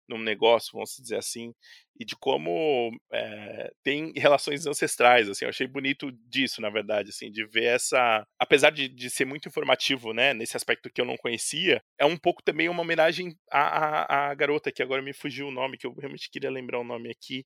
num 0.09 0.19
negócio, 0.19 0.73
vamos 0.73 0.97
dizer 1.01 1.17
assim, 1.17 1.53
e 1.99 2.05
de 2.05 2.15
como 2.17 2.91
é, 3.13 3.71
tem 3.83 4.13
relações 4.17 4.67
ancestrais, 4.67 5.29
assim, 5.29 5.45
eu 5.45 5.49
achei 5.49 5.67
bonito 5.67 6.11
disso, 6.29 6.61
na 6.61 6.71
verdade, 6.71 7.11
assim, 7.11 7.31
de 7.31 7.45
ver 7.47 7.65
essa, 7.65 8.27
apesar 8.39 8.71
de, 8.71 8.89
de 8.89 9.11
ser 9.11 9.25
muito 9.25 9.49
informativo, 9.49 10.13
né, 10.13 10.33
nesse 10.35 10.57
aspecto 10.57 10.91
que 10.91 11.01
eu 11.01 11.05
não 11.05 11.17
conhecia, 11.17 11.83
é 11.99 12.05
um 12.05 12.17
pouco 12.17 12.43
também 12.43 12.69
uma 12.69 12.83
homenagem 12.83 13.37
à, 13.51 13.61
à, 13.61 14.31
à 14.31 14.35
garota, 14.35 14.73
que 14.73 14.83
agora 14.83 15.03
me 15.03 15.13
fugiu 15.13 15.49
o 15.49 15.53
nome, 15.53 15.79
que 15.79 15.87
eu 15.87 15.95
realmente 15.95 16.31
queria 16.31 16.51
lembrar 16.51 16.81
o 16.81 16.85
nome 16.85 17.11
aqui, 17.11 17.45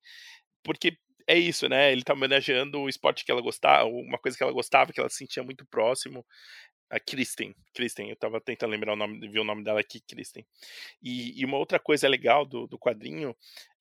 porque 0.62 0.96
é 1.26 1.38
isso, 1.38 1.68
né? 1.68 1.92
Ele 1.92 2.02
tá 2.02 2.12
homenageando 2.12 2.80
o 2.80 2.88
esporte 2.88 3.24
que 3.24 3.30
ela 3.30 3.40
gostava, 3.40 3.88
uma 3.88 4.18
coisa 4.18 4.37
que 4.37 4.42
ela 4.42 4.52
gostava, 4.52 4.92
que 4.92 5.00
ela 5.00 5.09
se 5.09 5.16
sentia 5.16 5.42
muito 5.42 5.64
próximo. 5.66 6.24
A 6.90 6.98
Kristen, 6.98 7.54
Kristen, 7.72 8.11
eu 8.11 8.16
tava 8.16 8.40
tentando 8.40 8.70
lembrar 8.70 8.94
o 8.94 8.96
nome, 8.96 9.28
ver 9.28 9.38
o 9.38 9.44
nome 9.44 9.62
dela 9.62 9.80
aqui, 9.80 10.00
Kristen. 10.00 10.44
E, 11.02 11.40
e 11.40 11.44
uma 11.44 11.56
outra 11.56 11.78
coisa 11.78 12.09
legal 12.09 12.44
do, 12.44 12.66
do 12.66 12.78
quadrinho 12.78 13.35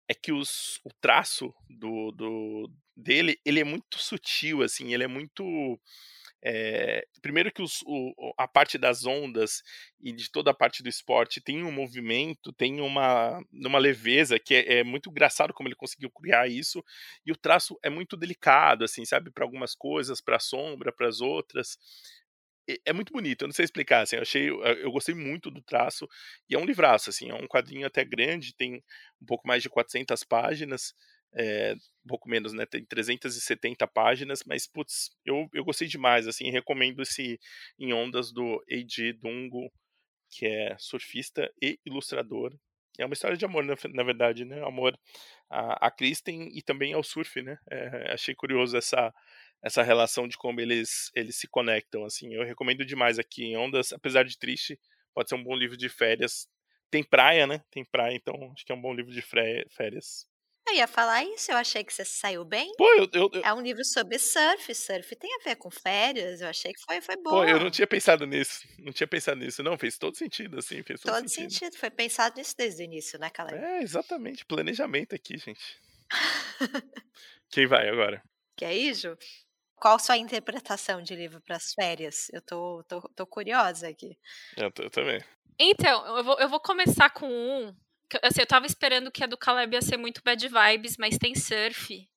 é 0.07 0.13
que 0.13 0.31
os, 0.31 0.79
o 0.83 0.89
traço 0.99 1.53
do, 1.69 2.11
do, 2.11 2.71
dele, 2.95 3.39
ele 3.45 3.59
é 3.59 3.63
muito 3.63 3.99
sutil, 3.99 4.63
assim, 4.63 4.93
ele 4.93 5.03
é 5.03 5.07
muito 5.07 5.79
é, 6.43 7.05
primeiro 7.21 7.51
que 7.51 7.61
os, 7.61 7.81
o, 7.85 8.33
a 8.37 8.47
parte 8.47 8.77
das 8.77 9.05
ondas 9.05 9.61
e 10.01 10.11
de 10.11 10.31
toda 10.31 10.51
a 10.51 10.53
parte 10.53 10.81
do 10.81 10.89
esporte 10.89 11.41
tem 11.41 11.63
um 11.63 11.71
movimento, 11.71 12.53
tem 12.53 12.79
uma, 12.79 13.41
uma 13.51 13.79
leveza 13.79 14.39
que 14.39 14.55
é, 14.55 14.79
é 14.79 14.83
muito 14.83 15.09
engraçado 15.09 15.53
como 15.53 15.67
ele 15.67 15.75
conseguiu 15.75 16.09
criar 16.11 16.47
isso 16.47 16.83
e 17.25 17.31
o 17.31 17.37
traço 17.37 17.77
é 17.83 17.89
muito 17.89 18.15
delicado, 18.15 18.85
assim, 18.85 19.03
sabe, 19.05 19.31
para 19.31 19.43
algumas 19.43 19.75
coisas, 19.75 20.21
para 20.21 20.37
a 20.37 20.39
sombra, 20.39 20.91
para 20.91 21.07
as 21.07 21.21
outras 21.21 21.77
é 22.85 22.93
muito 22.93 23.11
bonito, 23.11 23.41
eu 23.41 23.47
não 23.47 23.53
sei 23.53 23.65
explicar, 23.65 24.01
assim, 24.01 24.15
eu 24.15 24.21
achei, 24.21 24.49
eu 24.49 24.91
gostei 24.91 25.15
muito 25.15 25.49
do 25.49 25.61
traço, 25.61 26.07
e 26.49 26.55
é 26.55 26.59
um 26.59 26.65
livraço, 26.65 27.09
assim, 27.09 27.29
é 27.29 27.33
um 27.33 27.47
quadrinho 27.47 27.87
até 27.87 28.05
grande, 28.05 28.55
tem 28.55 28.83
um 29.21 29.25
pouco 29.25 29.47
mais 29.47 29.63
de 29.63 29.69
400 29.69 30.23
páginas, 30.23 30.93
é, 31.33 31.73
um 32.05 32.07
pouco 32.07 32.29
menos, 32.29 32.53
né, 32.53 32.65
tem 32.65 32.83
370 32.85 33.87
páginas, 33.87 34.43
mas, 34.45 34.67
putz, 34.67 35.09
eu, 35.25 35.47
eu 35.53 35.63
gostei 35.63 35.87
demais, 35.87 36.27
assim, 36.27 36.49
recomendo 36.51 37.01
esse 37.01 37.39
Em 37.79 37.93
Ondas 37.93 38.31
do 38.31 38.63
Eiji 38.67 39.13
Dungo, 39.13 39.71
que 40.31 40.45
é 40.45 40.75
surfista 40.79 41.51
e 41.61 41.79
ilustrador, 41.85 42.53
é 42.97 43.05
uma 43.05 43.13
história 43.13 43.37
de 43.37 43.45
amor, 43.45 43.63
na, 43.63 43.75
na 43.93 44.03
verdade, 44.03 44.45
né, 44.45 44.61
amor 44.65 44.97
a, 45.49 45.87
a 45.87 45.91
Kristen 45.91 46.49
e 46.53 46.61
também 46.61 46.93
ao 46.93 47.03
surf, 47.03 47.41
né, 47.41 47.57
é, 47.71 48.13
achei 48.13 48.35
curioso 48.35 48.77
essa 48.77 49.13
essa 49.61 49.83
relação 49.83 50.27
de 50.27 50.37
como 50.37 50.61
eles, 50.61 51.11
eles 51.13 51.35
se 51.37 51.45
conectam, 51.47 52.05
assim. 52.05 52.33
Eu 52.33 52.45
recomendo 52.45 52.85
demais 52.85 53.19
aqui 53.19 53.43
em 53.43 53.57
Ondas, 53.57 53.91
apesar 53.91 54.23
de 54.23 54.37
triste, 54.37 54.79
pode 55.13 55.27
ser 55.29 55.35
um 55.35 55.43
bom 55.43 55.53
livro 55.55 55.75
de 55.75 55.89
férias. 55.89 56.47
Tem 56.89 57.03
praia, 57.03 57.45
né? 57.45 57.61
Tem 57.69 57.83
praia, 57.83 58.15
então 58.15 58.35
acho 58.53 58.65
que 58.65 58.71
é 58.71 58.75
um 58.75 58.81
bom 58.81 58.93
livro 58.93 59.11
de 59.11 59.21
férias. 59.21 60.28
Eu 60.69 60.75
ia 60.75 60.87
falar 60.87 61.23
isso, 61.23 61.51
eu 61.51 61.57
achei 61.57 61.83
que 61.83 61.91
você 61.91 62.05
saiu 62.05 62.45
bem. 62.45 62.71
Pô, 62.77 62.87
eu, 62.93 63.09
eu, 63.11 63.29
eu... 63.33 63.41
É 63.43 63.51
um 63.53 63.61
livro 63.61 63.83
sobre 63.83 64.19
surf, 64.19 64.73
surf 64.75 65.15
tem 65.15 65.33
a 65.35 65.43
ver 65.43 65.55
com 65.55 65.71
férias, 65.71 66.41
eu 66.41 66.47
achei 66.47 66.71
que 66.71 66.79
foi, 66.81 67.01
foi 67.01 67.15
bom. 67.15 67.31
Pô, 67.31 67.43
eu 67.43 67.59
não 67.59 67.71
tinha 67.71 67.87
pensado 67.87 68.27
nisso, 68.27 68.67
não 68.77 68.93
tinha 68.93 69.07
pensado 69.07 69.39
nisso, 69.39 69.63
não, 69.63 69.77
fez 69.77 69.97
todo 69.97 70.15
sentido, 70.15 70.59
assim, 70.59 70.83
fez 70.83 71.01
todo, 71.01 71.15
todo 71.15 71.27
sentido. 71.27 71.51
sentido. 71.51 71.77
Foi 71.77 71.89
pensado 71.89 72.37
nisso 72.37 72.53
desde 72.55 72.83
o 72.83 72.85
início, 72.85 73.17
né, 73.17 73.29
Caleb? 73.31 73.57
É, 73.57 73.81
exatamente, 73.81 74.45
planejamento 74.45 75.15
aqui, 75.15 75.37
gente. 75.37 75.79
Quem 77.49 77.65
vai 77.65 77.89
agora? 77.89 78.21
Quer 78.55 78.75
ir, 78.75 78.93
Ju? 78.93 79.17
Qual 79.75 79.97
sua 79.97 80.17
interpretação 80.17 81.01
de 81.01 81.15
livro 81.15 81.41
para 81.41 81.55
as 81.55 81.73
férias? 81.73 82.27
Eu 82.31 82.41
tô, 82.41 82.83
tô, 82.83 83.01
tô 83.15 83.25
curiosa 83.25 83.87
aqui. 83.87 84.17
Eu, 84.57 84.69
tô, 84.69 84.83
eu, 84.83 84.89
também. 84.89 85.23
Então, 85.57 86.17
eu 86.17 86.23
vou, 86.23 86.39
eu 86.39 86.49
vou 86.49 86.59
começar 86.59 87.09
com 87.09 87.27
um. 87.27 87.75
Assim, 88.23 88.41
eu 88.41 88.47
tava 88.47 88.65
esperando 88.65 89.11
que 89.11 89.23
a 89.23 89.27
do 89.27 89.37
Caleb 89.37 89.75
ia 89.75 89.81
ser 89.81 89.97
muito 89.97 90.21
bad 90.23 90.47
vibes, 90.47 90.97
mas 90.97 91.17
tem 91.17 91.35
surf. 91.35 92.07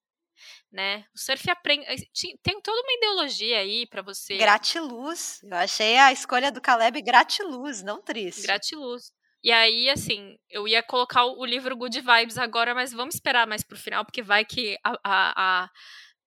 né? 0.73 1.05
O 1.15 1.19
surf 1.19 1.51
aprende. 1.51 1.85
Eh, 1.87 1.97
tem 2.43 2.61
toda 2.61 2.81
uma 2.81 2.93
ideologia 2.95 3.59
aí 3.59 3.87
para 3.87 4.03
você. 4.03 4.37
Gratiluz. 4.37 5.41
Eu 5.43 5.57
achei 5.57 5.99
a 5.99 6.13
escolha 6.13 6.51
do 6.51 6.61
Caleb 6.61 7.03
gratiluz, 7.03 7.83
não 7.83 8.03
triste. 8.03 8.43
Gratiluz. 8.43 9.13
E 9.45 9.51
aí, 9.51 9.91
assim, 9.91 10.37
eu 10.49 10.69
ia 10.69 10.83
colocar 10.83 11.25
o 11.27 11.45
livro 11.45 11.77
Good 11.77 12.01
Vibes 12.01 12.39
agora, 12.39 12.75
mas 12.75 12.93
vamos 12.93 13.17
esperar 13.17 13.47
mais 13.47 13.65
pro 13.65 13.77
final, 13.77 14.05
porque 14.05 14.23
vai 14.23 14.45
que 14.45 14.79
a, 14.85 14.93
a, 15.05 15.63
a 15.65 15.71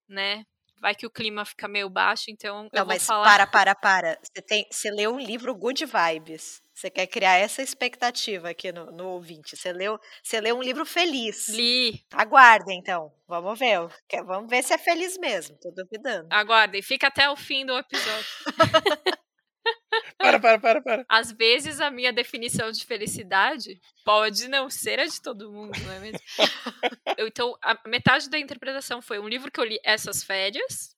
né, 0.10 0.44
vai 0.80 0.96
que 0.96 1.06
o 1.06 1.10
clima 1.10 1.46
fica 1.46 1.68
meio 1.68 1.90
baixo, 1.90 2.26
então 2.30 2.70
Não, 2.74 2.82
eu 2.82 2.86
mas 2.86 3.06
falar... 3.06 3.26
para, 3.26 3.48
para, 3.48 3.76
para. 3.76 4.20
Você, 4.22 4.42
tem, 4.42 4.68
você 4.70 4.92
leu 4.92 5.14
um 5.14 5.20
livro 5.20 5.54
Good 5.56 5.86
Vibes. 5.86 6.64
Você 6.74 6.90
quer 6.90 7.08
criar 7.08 7.36
essa 7.36 7.62
expectativa 7.62 8.50
aqui 8.50 8.70
no, 8.72 8.92
no 8.92 9.08
ouvinte. 9.08 9.56
Você 9.56 9.72
leu, 9.72 9.98
você 10.22 10.42
leu 10.42 10.58
um 10.58 10.62
livro 10.62 10.86
feliz. 10.86 11.48
Li. 11.48 12.06
Aguardem, 12.12 12.78
então. 12.78 13.14
Vamos 13.26 13.58
ver. 13.58 13.80
Vamos 14.26 14.50
ver 14.50 14.62
se 14.62 14.74
é 14.74 14.78
feliz 14.78 15.18
mesmo. 15.18 15.58
Tô 15.62 15.72
duvidando. 15.72 16.28
Aguardem. 16.30 16.82
Fica 16.82 17.08
até 17.08 17.30
o 17.30 17.36
fim 17.38 17.66
do 17.66 17.78
episódio. 17.78 18.26
para, 20.18 20.40
para, 20.40 20.60
para, 20.60 20.82
para. 20.82 21.06
Às 21.10 21.32
vezes 21.32 21.80
a 21.80 21.90
minha 21.90 22.14
definição 22.14 22.72
de 22.72 22.86
felicidade 22.86 23.80
pode 24.04 24.48
não 24.48 24.70
ser 24.70 25.00
a 25.00 25.06
de 25.06 25.22
todo 25.22 25.52
mundo, 25.52 25.78
não 25.80 25.92
é 25.92 26.00
mesmo? 26.00 26.20
Eu, 27.18 27.28
então, 27.28 27.56
a 27.62 27.80
metade 27.88 28.30
da 28.30 28.38
interpretação 28.38 29.02
foi 29.02 29.20
um 29.20 29.28
livro 29.28 29.50
que 29.50 29.60
eu 29.60 29.64
li 29.64 29.80
essas 29.86 30.22
férias, 30.22 30.96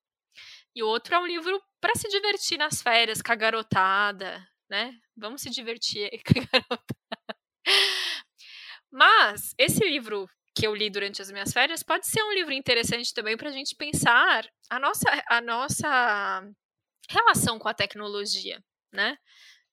e 0.76 0.82
o 0.82 0.88
outro 0.88 1.14
é 1.14 1.20
um 1.20 1.28
livro 1.28 1.62
para 1.80 1.96
se 1.96 2.08
divertir 2.10 2.58
nas 2.58 2.82
férias, 2.82 3.22
com 3.22 3.32
a 3.32 3.36
garotada, 3.36 4.48
né? 4.70 4.94
Vamos 5.16 5.42
se 5.42 5.50
divertir 5.50 6.10
com 6.24 6.40
a 6.40 6.46
garotada. 6.52 7.38
Mas 8.92 9.54
esse 9.58 9.84
livro 9.84 10.28
que 10.56 10.66
eu 10.66 10.74
li 10.74 10.90
durante 10.90 11.22
as 11.22 11.32
minhas 11.32 11.54
férias 11.54 11.84
pode 11.84 12.08
ser 12.08 12.24
um 12.24 12.34
livro 12.34 12.54
interessante 12.54 13.14
também 13.14 13.38
para 13.38 13.50
a 13.50 13.52
gente 13.52 13.76
pensar 13.76 14.48
a 14.70 14.80
nossa, 14.80 15.24
a 15.30 15.40
nossa 15.40 16.50
relação 17.10 17.60
com 17.60 17.67
a 17.67 17.74
tecnologia, 17.74 18.63
né? 18.91 19.17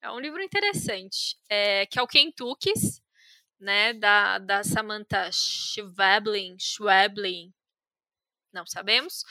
É 0.01 0.11
um 0.11 0.19
livro 0.19 0.41
interessante, 0.41 1.37
é, 1.49 1.85
que 1.85 1.97
é 1.97 2.01
o 2.01 2.07
Kentucky's, 2.07 3.01
né, 3.59 3.93
da, 3.93 4.37
da 4.37 4.63
Samantha 4.63 5.31
Schweblin, 5.31 6.57
Schweblin, 6.59 7.51
não 8.53 8.65
sabemos, 8.65 9.23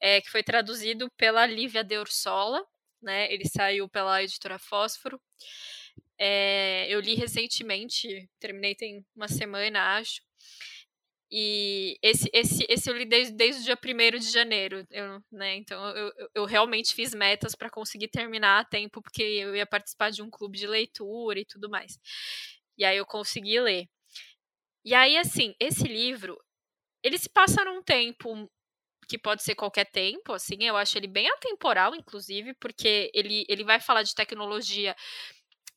é, 0.00 0.20
que 0.20 0.30
foi 0.30 0.42
traduzido 0.42 1.10
pela 1.16 1.44
Lívia 1.46 1.82
De 1.82 1.98
Ursola, 1.98 2.64
né, 3.02 3.32
ele 3.32 3.48
saiu 3.48 3.88
pela 3.88 4.22
editora 4.22 4.58
Fósforo. 4.58 5.20
É, 6.18 6.86
eu 6.88 7.00
li 7.00 7.14
recentemente, 7.14 8.28
terminei 8.38 8.74
tem 8.74 9.04
uma 9.16 9.26
semana, 9.26 9.96
acho, 9.96 10.22
e 11.30 11.96
esse, 12.02 12.28
esse, 12.32 12.66
esse 12.68 12.90
eu 12.90 12.96
li 12.96 13.04
desde, 13.04 13.32
desde 13.34 13.62
o 13.62 13.64
dia 13.64 13.78
1 13.78 14.18
de 14.18 14.30
janeiro, 14.32 14.84
eu, 14.90 15.22
né? 15.30 15.56
Então 15.56 15.80
eu, 15.96 16.12
eu 16.34 16.44
realmente 16.44 16.94
fiz 16.94 17.14
metas 17.14 17.54
para 17.54 17.70
conseguir 17.70 18.08
terminar 18.08 18.60
a 18.60 18.64
tempo, 18.64 19.00
porque 19.00 19.22
eu 19.22 19.54
ia 19.54 19.66
participar 19.66 20.10
de 20.10 20.22
um 20.22 20.30
clube 20.30 20.58
de 20.58 20.66
leitura 20.66 21.38
e 21.40 21.44
tudo 21.44 21.70
mais. 21.70 21.98
E 22.76 22.84
aí 22.84 22.96
eu 22.96 23.06
consegui 23.06 23.60
ler. 23.60 23.88
E 24.84 24.94
aí, 24.94 25.16
assim, 25.18 25.54
esse 25.60 25.84
livro, 25.84 26.38
ele 27.02 27.18
se 27.18 27.28
passa 27.28 27.64
num 27.64 27.82
tempo 27.82 28.50
que 29.08 29.18
pode 29.18 29.42
ser 29.42 29.54
qualquer 29.54 29.86
tempo, 29.86 30.32
assim, 30.32 30.56
eu 30.62 30.76
acho 30.76 30.96
ele 30.96 31.08
bem 31.08 31.28
atemporal, 31.30 31.94
inclusive, 31.94 32.54
porque 32.54 33.10
ele, 33.12 33.44
ele 33.48 33.64
vai 33.64 33.80
falar 33.80 34.02
de 34.04 34.14
tecnologia 34.14 34.94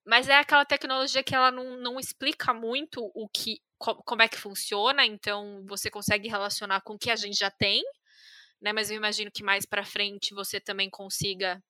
mas 0.05 0.27
é 0.27 0.35
aquela 0.35 0.65
tecnologia 0.65 1.23
que 1.23 1.33
ela 1.33 1.49
não, 1.49 1.77
não 1.77 1.99
explica 1.99 2.53
muito 2.53 3.09
o 3.15 3.27
que 3.29 3.61
como 3.83 4.21
é 4.21 4.27
que 4.27 4.37
funciona, 4.37 5.05
então 5.05 5.63
você 5.67 5.89
consegue 5.89 6.29
relacionar 6.29 6.81
com 6.81 6.93
o 6.93 6.99
que 6.99 7.11
a 7.11 7.15
gente 7.15 7.37
já 7.37 7.51
tem, 7.51 7.83
né? 8.61 8.71
Mas 8.71 8.89
eu 8.89 8.97
imagino 8.97 9.31
que 9.31 9.43
mais 9.43 9.65
para 9.65 9.85
frente 9.85 10.33
você 10.33 10.59
também 10.59 10.89
consiga 10.89 11.61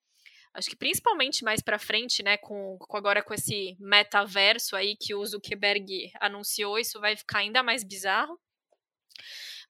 acho 0.53 0.69
que 0.69 0.75
principalmente 0.75 1.43
mais 1.43 1.61
para 1.61 1.79
frente, 1.79 2.21
né, 2.21 2.37
com, 2.37 2.77
com, 2.77 2.97
agora 2.97 3.23
com 3.23 3.33
esse 3.33 3.75
metaverso 3.79 4.75
aí 4.75 4.95
que 4.95 5.15
o 5.15 5.25
Zuckerberg 5.25 6.11
anunciou, 6.21 6.77
isso 6.77 6.99
vai 6.99 7.17
ficar 7.17 7.39
ainda 7.39 7.63
mais 7.63 7.83
bizarro. 7.83 8.39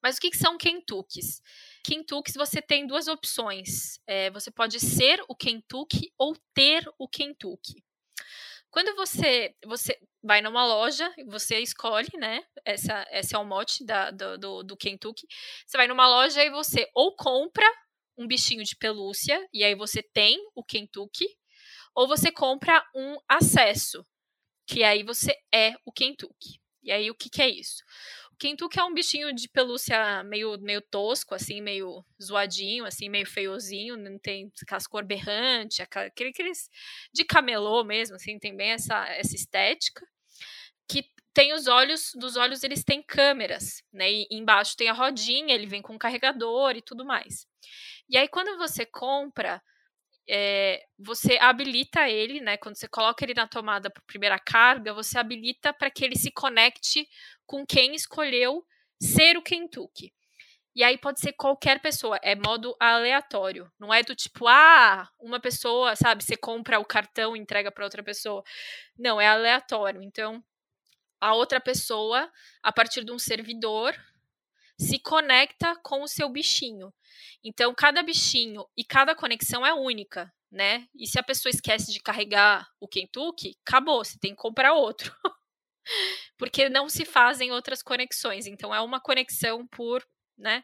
Mas 0.01 0.17
o 0.17 0.19
que, 0.19 0.29
que 0.29 0.37
são 0.37 0.57
Kentuckys? 0.57 1.41
Kentuckys 1.85 2.35
você 2.35 2.61
tem 2.61 2.85
duas 2.85 3.07
opções. 3.07 3.97
É, 4.05 4.29
você 4.31 4.51
pode 4.51 4.77
ser 4.81 5.23
o 5.29 5.35
Kentucky 5.35 6.11
ou 6.17 6.35
ter 6.53 6.85
o 6.99 7.07
Kentucky. 7.07 7.81
Quando 8.73 8.95
você 8.95 9.55
você 9.63 9.95
vai 10.23 10.41
numa 10.41 10.65
loja, 10.65 11.13
você 11.27 11.59
escolhe, 11.59 12.09
né? 12.17 12.43
Essa, 12.65 13.05
esse 13.11 13.35
é 13.35 13.37
o 13.37 13.45
mote 13.45 13.85
da, 13.85 14.09
do, 14.09 14.35
do, 14.35 14.63
do 14.63 14.75
Kentucky. 14.75 15.27
Você 15.63 15.77
vai 15.77 15.85
numa 15.87 16.07
loja 16.07 16.43
e 16.43 16.49
você 16.49 16.89
ou 16.95 17.15
compra 17.15 17.69
um 18.17 18.25
bichinho 18.25 18.63
de 18.63 18.75
pelúcia, 18.75 19.47
e 19.53 19.63
aí 19.63 19.75
você 19.75 20.01
tem 20.01 20.39
o 20.55 20.63
Kentucky, 20.63 21.27
ou 21.95 22.07
você 22.07 22.31
compra 22.31 22.83
um 22.95 23.15
acesso, 23.29 24.03
que 24.67 24.83
aí 24.83 25.03
você 25.03 25.35
é 25.53 25.75
o 25.85 25.91
Kentucky. 25.91 26.59
E 26.81 26.91
aí 26.91 27.11
o 27.11 27.15
que, 27.15 27.29
que 27.29 27.43
é 27.43 27.49
isso? 27.49 27.83
Kentucky 28.43 28.77
é 28.77 28.83
um 28.83 28.93
bichinho 28.93 29.33
de 29.33 29.47
pelúcia 29.47 30.21
meio, 30.25 30.59
meio 30.59 30.81
tosco, 30.81 31.33
assim, 31.33 31.61
meio 31.61 32.03
zoadinho, 32.21 32.83
assim, 32.83 33.07
meio 33.07 33.25
feiozinho, 33.25 33.95
não 33.95 34.19
tem 34.19 34.51
aquelas 34.61 34.85
cor 34.85 35.05
berrante, 35.05 35.81
aquele, 35.81 36.31
aqueles 36.31 36.69
de 37.13 37.23
camelô 37.23 37.85
mesmo, 37.85 38.17
assim, 38.17 38.37
tem 38.37 38.53
bem 38.53 38.71
essa, 38.71 39.07
essa 39.11 39.33
estética. 39.33 40.05
Que 40.89 41.05
tem 41.33 41.53
os 41.53 41.67
olhos, 41.67 42.11
dos 42.15 42.35
olhos 42.35 42.65
eles 42.65 42.83
têm 42.83 43.01
câmeras, 43.01 43.81
né? 43.93 44.11
E 44.11 44.27
embaixo 44.29 44.75
tem 44.75 44.89
a 44.89 44.93
rodinha, 44.93 45.55
ele 45.55 45.65
vem 45.65 45.81
com 45.81 45.97
carregador 45.97 46.75
e 46.75 46.81
tudo 46.81 47.05
mais. 47.05 47.47
E 48.09 48.17
aí, 48.17 48.27
quando 48.27 48.57
você 48.57 48.85
compra, 48.85 49.63
é, 50.29 50.83
você 50.97 51.37
habilita 51.39 52.09
ele, 52.09 52.39
né? 52.39 52.57
Quando 52.57 52.77
você 52.77 52.87
coloca 52.87 53.23
ele 53.23 53.33
na 53.33 53.47
tomada 53.47 53.89
para 53.89 54.03
primeira 54.05 54.39
carga, 54.39 54.93
você 54.93 55.17
habilita 55.17 55.73
para 55.73 55.89
que 55.91 56.03
ele 56.03 56.15
se 56.15 56.31
conecte 56.31 57.07
com 57.45 57.65
quem 57.65 57.93
escolheu 57.95 58.65
ser 59.01 59.37
o 59.37 59.41
Kentucky. 59.41 60.13
E 60.75 60.83
aí 60.83 60.97
pode 60.97 61.19
ser 61.19 61.33
qualquer 61.33 61.79
pessoa, 61.81 62.19
é 62.23 62.35
modo 62.35 62.75
aleatório. 62.79 63.71
Não 63.79 63.93
é 63.93 64.01
do 64.01 64.15
tipo, 64.15 64.47
ah, 64.47 65.07
uma 65.19 65.39
pessoa, 65.39 65.95
sabe, 65.95 66.23
você 66.23 66.35
compra 66.35 66.79
o 66.79 66.85
cartão 66.85 67.35
e 67.35 67.39
entrega 67.39 67.71
para 67.71 67.83
outra 67.83 68.01
pessoa. 68.01 68.43
Não, 68.97 69.21
é 69.21 69.27
aleatório. 69.27 70.01
Então, 70.01 70.43
a 71.21 71.33
outra 71.35 71.61
pessoa, 71.61 72.31
a 72.63 72.71
partir 72.71 73.03
de 73.05 73.11
um 73.11 73.19
servidor, 73.19 73.95
se 74.83 74.99
conecta 74.99 75.75
com 75.83 76.03
o 76.03 76.07
seu 76.07 76.29
bichinho. 76.29 76.93
Então, 77.43 77.73
cada 77.73 78.03
bichinho 78.03 78.65
e 78.77 78.83
cada 78.83 79.15
conexão 79.15 79.65
é 79.65 79.73
única, 79.73 80.31
né? 80.51 80.87
E 80.95 81.07
se 81.07 81.17
a 81.17 81.23
pessoa 81.23 81.49
esquece 81.49 81.91
de 81.91 81.99
carregar 81.99 82.67
o 82.79 82.87
Kentucky, 82.87 83.57
acabou, 83.65 84.03
você 84.03 84.17
tem 84.19 84.31
que 84.31 84.41
comprar 84.41 84.73
outro. 84.73 85.15
Porque 86.37 86.69
não 86.69 86.87
se 86.89 87.05
fazem 87.05 87.51
outras 87.51 87.81
conexões. 87.81 88.45
Então, 88.45 88.73
é 88.73 88.81
uma 88.81 88.99
conexão 88.99 89.67
por, 89.67 90.05
né? 90.37 90.63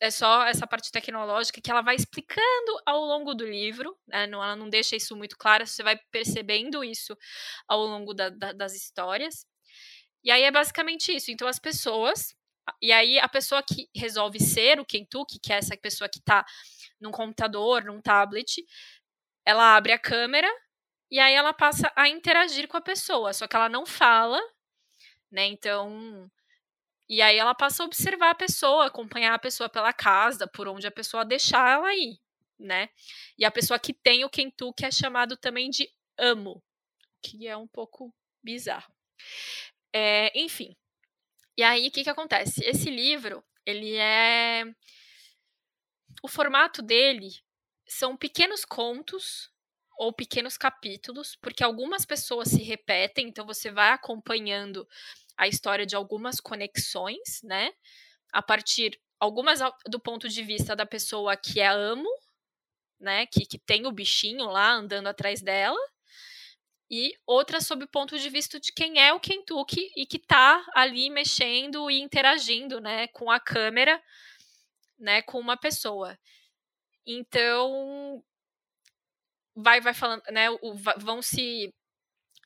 É 0.00 0.10
só 0.10 0.44
essa 0.44 0.66
parte 0.66 0.90
tecnológica 0.90 1.60
que 1.60 1.70
ela 1.70 1.82
vai 1.82 1.94
explicando 1.94 2.82
ao 2.84 3.00
longo 3.00 3.32
do 3.32 3.46
livro, 3.46 3.96
né? 4.08 4.24
ela 4.24 4.56
não 4.56 4.68
deixa 4.68 4.96
isso 4.96 5.14
muito 5.14 5.36
claro, 5.38 5.64
você 5.64 5.84
vai 5.84 5.96
percebendo 6.10 6.82
isso 6.82 7.16
ao 7.68 7.84
longo 7.86 8.12
da, 8.12 8.28
da, 8.28 8.52
das 8.52 8.74
histórias. 8.74 9.46
E 10.24 10.32
aí 10.32 10.42
é 10.42 10.50
basicamente 10.50 11.14
isso. 11.14 11.30
Então, 11.30 11.46
as 11.46 11.60
pessoas 11.60 12.34
e 12.80 12.92
aí 12.92 13.18
a 13.18 13.28
pessoa 13.28 13.62
que 13.62 13.88
resolve 13.94 14.40
ser 14.40 14.80
o 14.80 14.84
Kentucky, 14.84 15.38
que 15.40 15.52
é 15.52 15.56
essa 15.56 15.76
pessoa 15.76 16.08
que 16.08 16.18
está 16.18 16.44
num 17.00 17.10
computador, 17.10 17.84
num 17.84 18.00
tablet, 18.00 18.64
ela 19.44 19.76
abre 19.76 19.92
a 19.92 19.98
câmera 19.98 20.48
e 21.10 21.18
aí 21.18 21.34
ela 21.34 21.52
passa 21.52 21.92
a 21.96 22.08
interagir 22.08 22.68
com 22.68 22.76
a 22.76 22.80
pessoa, 22.80 23.32
só 23.32 23.46
que 23.46 23.56
ela 23.56 23.68
não 23.68 23.86
fala, 23.86 24.40
né? 25.30 25.46
Então, 25.46 26.30
e 27.08 27.22
aí 27.22 27.38
ela 27.38 27.54
passa 27.54 27.82
a 27.82 27.86
observar 27.86 28.30
a 28.30 28.34
pessoa, 28.34 28.86
acompanhar 28.86 29.34
a 29.34 29.38
pessoa 29.38 29.68
pela 29.68 29.92
casa, 29.92 30.46
por 30.46 30.68
onde 30.68 30.86
a 30.86 30.90
pessoa 30.90 31.24
deixar 31.24 31.70
ela 31.70 31.94
ir, 31.94 32.18
né? 32.58 32.90
E 33.38 33.44
a 33.44 33.50
pessoa 33.50 33.78
que 33.78 33.94
tem 33.94 34.24
o 34.24 34.30
Kentucky 34.30 34.84
é 34.84 34.90
chamado 34.90 35.36
também 35.36 35.70
de 35.70 35.88
amo, 36.18 36.62
que 37.22 37.46
é 37.48 37.56
um 37.56 37.66
pouco 37.66 38.14
bizarro. 38.42 38.92
É, 39.92 40.30
enfim, 40.38 40.76
e 41.58 41.62
aí, 41.64 41.88
o 41.88 41.90
que, 41.90 42.04
que 42.04 42.10
acontece? 42.10 42.62
Esse 42.64 42.88
livro, 42.88 43.44
ele 43.66 43.96
é. 43.96 44.64
O 46.22 46.28
formato 46.28 46.80
dele 46.80 47.30
são 47.84 48.16
pequenos 48.16 48.64
contos 48.64 49.50
ou 49.98 50.12
pequenos 50.12 50.56
capítulos, 50.56 51.34
porque 51.34 51.64
algumas 51.64 52.06
pessoas 52.06 52.46
se 52.48 52.62
repetem, 52.62 53.26
então 53.26 53.44
você 53.44 53.72
vai 53.72 53.90
acompanhando 53.90 54.88
a 55.36 55.48
história 55.48 55.84
de 55.84 55.96
algumas 55.96 56.38
conexões, 56.38 57.42
né? 57.42 57.72
A 58.32 58.40
partir 58.40 58.96
algumas 59.18 59.58
do 59.88 59.98
ponto 59.98 60.28
de 60.28 60.44
vista 60.44 60.76
da 60.76 60.86
pessoa 60.86 61.36
que 61.36 61.58
é 61.58 61.66
amo, 61.66 62.08
né, 63.00 63.26
que, 63.26 63.44
que 63.44 63.58
tem 63.58 63.84
o 63.84 63.92
bichinho 63.92 64.44
lá 64.44 64.74
andando 64.74 65.08
atrás 65.08 65.42
dela, 65.42 65.78
e 66.90 67.12
outra 67.26 67.60
sob 67.60 67.84
o 67.84 67.88
ponto 67.88 68.18
de 68.18 68.28
vista 68.30 68.58
de 68.58 68.72
quem 68.72 69.00
é 69.00 69.12
o 69.12 69.20
Kentucky 69.20 69.90
e 69.96 70.06
que 70.06 70.16
está 70.16 70.64
ali 70.74 71.10
mexendo 71.10 71.90
e 71.90 72.00
interagindo, 72.00 72.80
né, 72.80 73.08
com 73.08 73.30
a 73.30 73.38
câmera 73.38 74.02
né, 74.98 75.22
com 75.22 75.38
uma 75.38 75.56
pessoa. 75.56 76.18
Então, 77.06 78.22
vai 79.54 79.80
vai 79.80 79.94
falando, 79.94 80.22
né, 80.30 80.50
o, 80.50 80.74
vão 80.98 81.22
se 81.22 81.72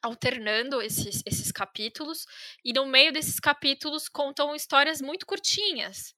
alternando 0.02 0.82
esses, 0.82 1.22
esses 1.24 1.52
capítulos, 1.52 2.26
e 2.64 2.72
no 2.72 2.86
meio 2.86 3.12
desses 3.12 3.38
capítulos 3.38 4.08
contam 4.08 4.54
histórias 4.54 5.00
muito 5.00 5.24
curtinhas, 5.26 6.14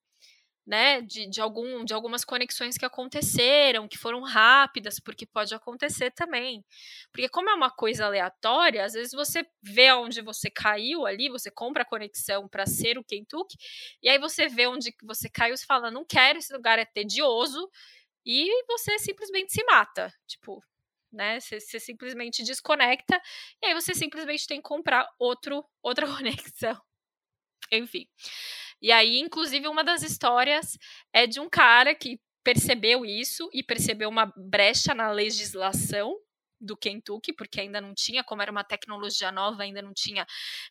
né, 0.65 1.01
de, 1.01 1.29
de, 1.29 1.39
algum, 1.41 1.85
de 1.85 1.93
algumas 1.93 2.25
conexões 2.25 2.77
que 2.77 2.85
aconteceram, 2.85 3.87
que 3.87 3.97
foram 3.97 4.21
rápidas, 4.23 4.99
porque 4.99 5.25
pode 5.25 5.53
acontecer 5.53 6.11
também. 6.11 6.65
Porque 7.11 7.29
como 7.29 7.49
é 7.49 7.53
uma 7.53 7.69
coisa 7.69 8.05
aleatória, 8.05 8.83
às 8.83 8.93
vezes 8.93 9.11
você 9.13 9.45
vê 9.61 9.91
onde 9.93 10.21
você 10.21 10.49
caiu 10.49 11.05
ali, 11.05 11.29
você 11.29 11.51
compra 11.51 11.83
a 11.83 11.85
conexão 11.85 12.47
para 12.47 12.65
ser 12.65 12.97
o 12.97 13.03
Kentucky, 13.03 13.55
e 14.01 14.09
aí 14.09 14.17
você 14.17 14.47
vê 14.47 14.67
onde 14.67 14.93
você 15.03 15.29
caiu 15.29 15.53
e 15.55 15.65
fala, 15.65 15.91
não 15.91 16.03
quero, 16.05 16.39
esse 16.39 16.53
lugar 16.53 16.79
é 16.79 16.85
tedioso, 16.85 17.69
e 18.25 18.49
você 18.67 18.97
simplesmente 18.99 19.53
se 19.53 19.63
mata. 19.65 20.11
Tipo, 20.27 20.63
né? 21.11 21.39
Você, 21.39 21.59
você 21.59 21.79
simplesmente 21.79 22.43
desconecta, 22.43 23.21
e 23.63 23.67
aí 23.67 23.73
você 23.73 23.93
simplesmente 23.93 24.47
tem 24.47 24.57
que 24.57 24.67
comprar 24.67 25.07
outro, 25.19 25.63
outra 25.83 26.07
conexão. 26.07 26.79
Enfim. 27.71 28.07
E 28.85 28.91
aí, 28.91 29.17
inclusive, 29.17 29.67
uma 29.67 29.83
das 29.83 30.03
histórias 30.03 30.77
é 31.11 31.25
de 31.25 31.39
um 31.39 31.49
cara 31.49 31.95
que 31.95 32.19
percebeu 32.43 33.03
isso 33.03 33.49
e 33.51 33.63
percebeu 33.63 34.07
uma 34.07 34.31
brecha 34.37 34.93
na 34.93 35.09
legislação 35.09 36.15
do 36.61 36.77
Kentucky, 36.77 37.33
porque 37.33 37.59
ainda 37.59 37.81
não 37.81 37.95
tinha, 37.95 38.23
como 38.23 38.43
era 38.43 38.51
uma 38.51 38.63
tecnologia 38.63 39.31
nova, 39.31 39.63
ainda 39.63 39.81
não 39.81 39.91
tinha 39.91 40.23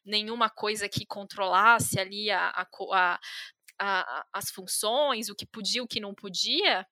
nenhuma 0.04 0.48
coisa 0.48 0.88
que 0.88 1.04
controlasse 1.04 1.98
ali 1.98 2.30
a, 2.30 2.50
a, 2.50 3.18
a, 3.80 4.26
as 4.32 4.48
funções, 4.52 5.28
o 5.28 5.34
que 5.34 5.44
podia, 5.44 5.82
o 5.82 5.88
que 5.88 5.98
não 5.98 6.14
podia 6.14 6.86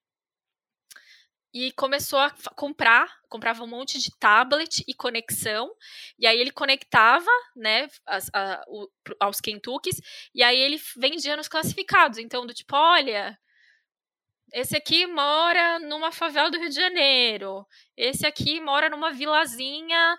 e 1.52 1.70
começou 1.72 2.18
a 2.18 2.30
comprar, 2.56 3.20
comprava 3.28 3.62
um 3.62 3.66
monte 3.66 3.98
de 3.98 4.10
tablet 4.18 4.82
e 4.88 4.94
conexão, 4.94 5.70
e 6.18 6.26
aí 6.26 6.38
ele 6.38 6.50
conectava, 6.50 7.30
né, 7.54 7.88
as, 8.06 8.30
a, 8.32 8.64
o, 8.66 8.88
aos 9.20 9.40
Kentuckys, 9.40 10.00
e 10.34 10.42
aí 10.42 10.58
ele 10.58 10.80
vendia 10.96 11.36
nos 11.36 11.48
classificados, 11.48 12.18
então 12.18 12.46
do 12.46 12.54
tipo, 12.54 12.74
olha, 12.74 13.38
esse 14.52 14.76
aqui 14.76 15.06
mora 15.06 15.78
numa 15.78 16.10
favela 16.10 16.50
do 16.50 16.58
Rio 16.58 16.70
de 16.70 16.74
Janeiro, 16.74 17.66
esse 17.96 18.26
aqui 18.26 18.60
mora 18.60 18.88
numa 18.88 19.12
vilazinha, 19.12 20.18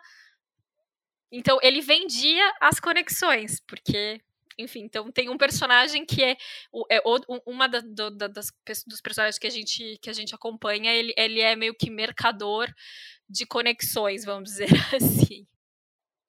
então 1.32 1.58
ele 1.64 1.82
vendia 1.82 2.54
as 2.62 2.80
conexões, 2.80 3.60
porque 3.60 4.22
enfim, 4.58 4.82
então 4.82 5.12
tem 5.12 5.30
um 5.30 5.38
personagem 5.38 6.06
que 6.06 6.24
é, 6.24 6.38
é 6.90 7.02
uma 7.46 7.68
da, 7.68 7.80
do, 7.80 8.10
das, 8.12 8.52
dos 8.88 9.02
personagens 9.02 9.40
que 9.40 9.48
a 9.48 9.50
gente, 9.50 9.98
que 10.02 10.10
a 10.10 10.14
gente 10.14 10.34
acompanha, 10.36 10.94
ele, 10.94 11.14
ele 11.18 11.42
é 11.42 11.56
meio 11.56 11.76
que 11.76 11.90
mercador 11.90 12.72
de 13.30 13.46
conexões, 13.46 14.26
vamos 14.26 14.50
dizer 14.50 14.68
assim. 14.96 15.48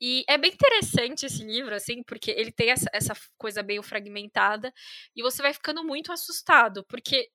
E 0.01 0.25
é 0.29 0.37
bem 0.37 0.53
interessante 0.53 1.25
esse 1.25 1.43
livro, 1.45 1.75
assim, 1.75 2.03
porque 2.03 2.31
ele 2.31 2.53
tem 2.53 2.71
essa, 2.71 2.91
essa 2.93 3.15
coisa 3.39 3.63
meio 3.63 3.83
fragmentada 3.83 4.73
e 5.17 5.23
você 5.23 5.41
vai 5.41 5.53
ficando 5.55 5.85
muito 5.85 6.13
assustado, 6.13 6.85
porque 6.85 7.31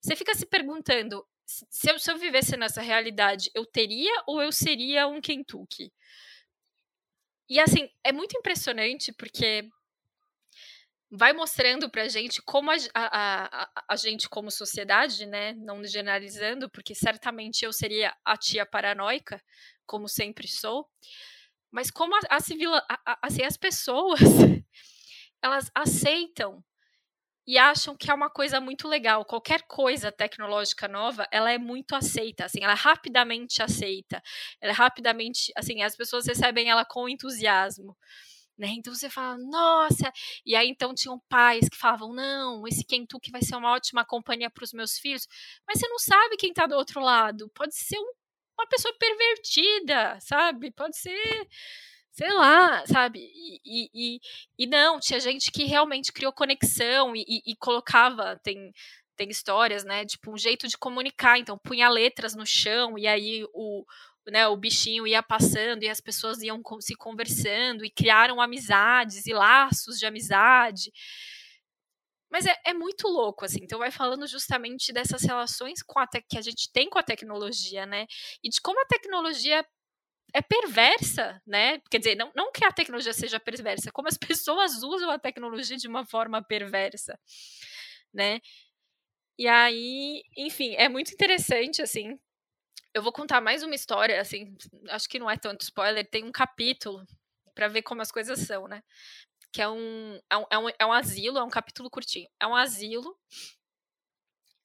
você 0.00 0.14
fica 0.14 0.34
se 0.34 0.46
perguntando: 0.46 1.26
se 1.46 1.90
eu, 1.90 1.98
se 1.98 2.10
eu 2.10 2.18
vivesse 2.18 2.56
nessa 2.56 2.80
realidade, 2.80 3.50
eu 3.54 3.64
teria 3.66 4.22
ou 4.26 4.42
eu 4.42 4.52
seria 4.52 5.06
um 5.06 5.20
Kentucky? 5.20 5.92
E 7.48 7.60
assim, 7.60 7.88
é 8.04 8.12
muito 8.12 8.36
impressionante 8.36 9.12
porque 9.12 9.68
vai 11.14 11.34
mostrando 11.34 11.90
pra 11.90 12.08
gente 12.08 12.40
como 12.40 12.70
a, 12.70 12.76
a, 12.94 13.64
a, 13.64 13.84
a, 13.90 13.96
gente, 13.96 14.30
como 14.30 14.50
sociedade, 14.50 15.26
né, 15.26 15.52
não 15.52 15.84
generalizando, 15.84 16.70
porque 16.70 16.94
certamente 16.94 17.66
eu 17.66 17.72
seria 17.72 18.16
a 18.24 18.34
tia 18.34 18.64
paranoica, 18.64 19.38
como 19.84 20.08
sempre 20.08 20.48
sou, 20.48 20.88
mas 21.70 21.90
como 21.90 22.14
a, 22.16 22.20
a 22.30 22.40
civil, 22.40 22.70
assim, 23.20 23.44
as 23.44 23.58
pessoas, 23.58 24.20
elas 25.42 25.70
aceitam 25.74 26.64
e 27.46 27.58
acham 27.58 27.94
que 27.94 28.10
é 28.10 28.14
uma 28.14 28.30
coisa 28.30 28.58
muito 28.58 28.88
legal. 28.88 29.22
Qualquer 29.26 29.62
coisa 29.66 30.10
tecnológica 30.10 30.88
nova, 30.88 31.28
ela 31.30 31.52
é 31.52 31.58
muito 31.58 31.94
aceita, 31.94 32.46
assim, 32.46 32.60
ela 32.62 32.72
é 32.72 32.76
rapidamente 32.76 33.62
aceita. 33.62 34.22
Ela 34.62 34.72
é 34.72 34.74
rapidamente, 34.74 35.52
assim, 35.56 35.82
as 35.82 35.94
pessoas 35.94 36.26
recebem 36.26 36.70
ela 36.70 36.86
com 36.86 37.06
entusiasmo. 37.06 37.94
Né? 38.62 38.68
Então 38.76 38.94
você 38.94 39.10
fala, 39.10 39.36
nossa! 39.38 40.12
E 40.46 40.54
aí 40.54 40.68
então 40.68 40.94
tinham 40.94 41.18
pais 41.28 41.68
que 41.68 41.76
falavam, 41.76 42.14
não, 42.14 42.64
esse 42.68 42.84
Kentucky 42.84 43.32
vai 43.32 43.42
ser 43.42 43.56
uma 43.56 43.72
ótima 43.72 44.04
companhia 44.04 44.48
para 44.48 44.62
os 44.62 44.72
meus 44.72 44.98
filhos, 45.00 45.26
mas 45.66 45.80
você 45.80 45.88
não 45.88 45.98
sabe 45.98 46.36
quem 46.36 46.50
está 46.50 46.64
do 46.68 46.76
outro 46.76 47.00
lado. 47.00 47.50
Pode 47.56 47.74
ser 47.74 47.98
um, 47.98 48.12
uma 48.56 48.68
pessoa 48.68 48.94
pervertida, 48.96 50.16
sabe? 50.20 50.70
Pode 50.70 50.96
ser 50.96 51.48
sei 52.12 52.32
lá, 52.34 52.86
sabe? 52.86 53.18
E, 53.20 53.60
e, 53.64 53.90
e, 53.94 54.20
e, 54.58 54.66
não, 54.68 55.00
tinha 55.00 55.18
gente 55.18 55.50
que 55.50 55.64
realmente 55.64 56.12
criou 56.12 56.32
conexão 56.32 57.16
e, 57.16 57.42
e, 57.44 57.56
colocava, 57.56 58.38
tem, 58.44 58.70
tem 59.16 59.28
histórias, 59.28 59.82
né? 59.82 60.04
Tipo, 60.04 60.32
um 60.32 60.38
jeito 60.38 60.68
de 60.68 60.78
comunicar, 60.78 61.38
então 61.38 61.58
punha 61.58 61.88
letras 61.88 62.36
no 62.36 62.46
chão 62.46 62.96
e 62.96 63.08
aí 63.08 63.44
o, 63.54 63.84
né, 64.28 64.46
o 64.48 64.56
bichinho 64.56 65.06
ia 65.06 65.22
passando 65.22 65.82
e 65.82 65.88
as 65.88 66.00
pessoas 66.00 66.42
iam 66.42 66.62
se 66.80 66.94
conversando 66.94 67.84
e 67.84 67.90
criaram 67.90 68.40
amizades 68.40 69.26
e 69.26 69.32
laços 69.32 69.98
de 69.98 70.06
amizade. 70.06 70.92
Mas 72.30 72.46
é, 72.46 72.56
é 72.64 72.72
muito 72.72 73.08
louco, 73.08 73.44
assim. 73.44 73.60
Então 73.62 73.78
vai 73.78 73.90
falando 73.90 74.26
justamente 74.26 74.92
dessas 74.92 75.22
relações 75.22 75.82
com 75.82 75.98
a 75.98 76.06
que 76.06 76.38
a 76.38 76.40
gente 76.40 76.70
tem 76.72 76.88
com 76.88 76.98
a 76.98 77.02
tecnologia, 77.02 77.84
né? 77.84 78.06
E 78.42 78.48
de 78.48 78.60
como 78.60 78.80
a 78.80 78.86
tecnologia 78.86 79.64
é 80.34 80.40
perversa, 80.40 81.40
né? 81.46 81.80
Quer 81.90 81.98
dizer, 81.98 82.14
não, 82.16 82.32
não 82.34 82.50
que 82.52 82.64
a 82.64 82.72
tecnologia 82.72 83.12
seja 83.12 83.38
perversa, 83.38 83.92
como 83.92 84.08
as 84.08 84.16
pessoas 84.40 84.82
usam 84.82 85.10
a 85.10 85.18
tecnologia 85.18 85.76
de 85.76 85.88
uma 85.88 86.06
forma 86.06 86.42
perversa, 86.42 87.18
né? 88.14 88.40
E 89.38 89.48
aí, 89.48 90.22
enfim, 90.36 90.74
é 90.76 90.88
muito 90.88 91.12
interessante, 91.12 91.82
assim, 91.82 92.18
eu 92.94 93.02
vou 93.02 93.12
contar 93.12 93.40
mais 93.40 93.62
uma 93.62 93.74
história, 93.74 94.20
assim, 94.20 94.54
acho 94.90 95.08
que 95.08 95.18
não 95.18 95.30
é 95.30 95.36
tanto 95.36 95.62
spoiler, 95.62 96.08
tem 96.08 96.24
um 96.24 96.32
capítulo 96.32 97.06
para 97.54 97.68
ver 97.68 97.82
como 97.82 98.02
as 98.02 98.10
coisas 98.10 98.40
são, 98.40 98.68
né? 98.68 98.82
Que 99.52 99.62
é 99.62 99.68
um, 99.68 100.20
é 100.30 100.36
um, 100.36 100.44
é 100.50 100.58
um, 100.58 100.68
é 100.80 100.86
um 100.86 100.92
asilo, 100.92 101.38
é 101.38 101.42
um 101.42 101.50
capítulo 101.50 101.90
curtinho. 101.90 102.28
É 102.40 102.46
um 102.46 102.56
asilo. 102.56 103.16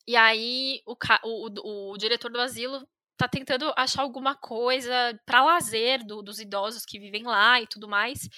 E 0.07 0.15
aí 0.15 0.81
o, 0.85 0.95
o, 1.23 1.91
o 1.91 1.97
diretor 1.97 2.31
do 2.31 2.39
asilo 2.39 2.87
tá 3.17 3.27
tentando 3.27 3.73
achar 3.75 4.03
alguma 4.03 4.35
coisa 4.35 5.19
para 5.25 5.43
lazer 5.43 6.05
do, 6.05 6.21
dos 6.21 6.39
idosos 6.39 6.85
que 6.85 6.99
vivem 6.99 7.23
lá 7.23 7.61
e 7.61 7.67
tudo 7.67 7.87
mais. 7.87 8.29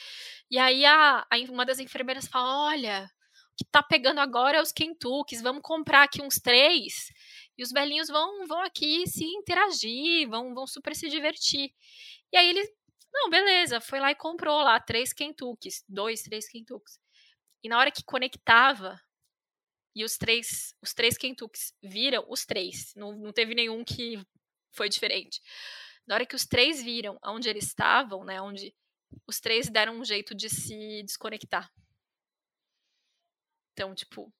E 0.49 0.57
aí 0.57 0.85
a, 0.85 1.19
a, 1.29 1.37
uma 1.49 1.65
das 1.65 1.79
enfermeiras 1.79 2.27
fala: 2.27 2.69
olha, 2.69 3.05
o 3.53 3.55
que 3.57 3.65
tá 3.71 3.83
pegando 3.83 4.19
agora 4.19 4.57
é 4.57 4.61
os 4.61 4.71
Kentuckies, 4.71 5.41
vamos 5.41 5.61
comprar 5.61 6.03
aqui 6.03 6.21
uns 6.21 6.35
três 6.35 7.11
e 7.59 7.61
os 7.61 7.73
velhinhos 7.73 8.07
vão, 8.07 8.47
vão 8.47 8.61
aqui 8.61 9.05
se 9.05 9.25
interagir, 9.25 10.29
vão, 10.29 10.53
vão 10.53 10.65
super 10.65 10.95
se 10.95 11.09
divertir. 11.09 11.73
E 12.31 12.37
aí 12.37 12.49
ele, 12.49 12.63
não, 13.11 13.29
beleza, 13.29 13.81
foi 13.81 13.99
lá 13.99 14.11
e 14.11 14.15
comprou 14.15 14.61
lá 14.61 14.79
três 14.79 15.11
Kentuckys, 15.11 15.83
dois, 15.85 16.21
três 16.21 16.47
Kentuckys. 16.47 16.97
E 17.61 17.67
na 17.67 17.77
hora 17.77 17.91
que 17.91 18.01
conectava, 18.01 18.97
e 19.93 20.05
os 20.05 20.17
três, 20.17 20.73
os 20.81 20.93
três 20.93 21.17
Kentuckys 21.17 21.73
viram 21.83 22.25
os 22.29 22.45
três, 22.45 22.93
não, 22.95 23.11
não 23.11 23.33
teve 23.33 23.53
nenhum 23.53 23.83
que 23.83 24.25
foi 24.71 24.87
diferente. 24.87 25.41
Na 26.07 26.15
hora 26.15 26.25
que 26.25 26.37
os 26.37 26.45
três 26.45 26.81
viram 26.81 27.19
onde 27.25 27.49
eles 27.49 27.65
estavam, 27.65 28.23
né, 28.23 28.41
onde 28.41 28.73
os 29.27 29.41
três 29.41 29.69
deram 29.69 29.99
um 29.99 30.05
jeito 30.05 30.33
de 30.33 30.49
se 30.49 31.03
desconectar. 31.03 31.69
Então, 33.73 33.93
tipo, 33.93 34.33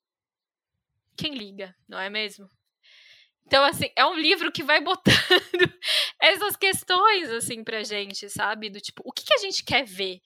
quem 1.18 1.36
liga, 1.36 1.76
não 1.86 2.00
é 2.00 2.10
mesmo? 2.10 2.50
Então, 3.46 3.64
assim, 3.64 3.90
é 3.96 4.06
um 4.06 4.14
livro 4.14 4.52
que 4.52 4.62
vai 4.62 4.80
botando 4.80 5.10
essas 6.22 6.56
questões, 6.56 7.30
assim, 7.32 7.64
pra 7.64 7.84
gente, 7.84 8.30
sabe? 8.30 8.70
Do 8.70 8.80
tipo, 8.80 9.02
o 9.04 9.12
que, 9.12 9.26
que, 9.26 9.34
a 9.34 9.40
gente 9.40 9.64
quer 9.64 9.86
ver, 9.86 10.22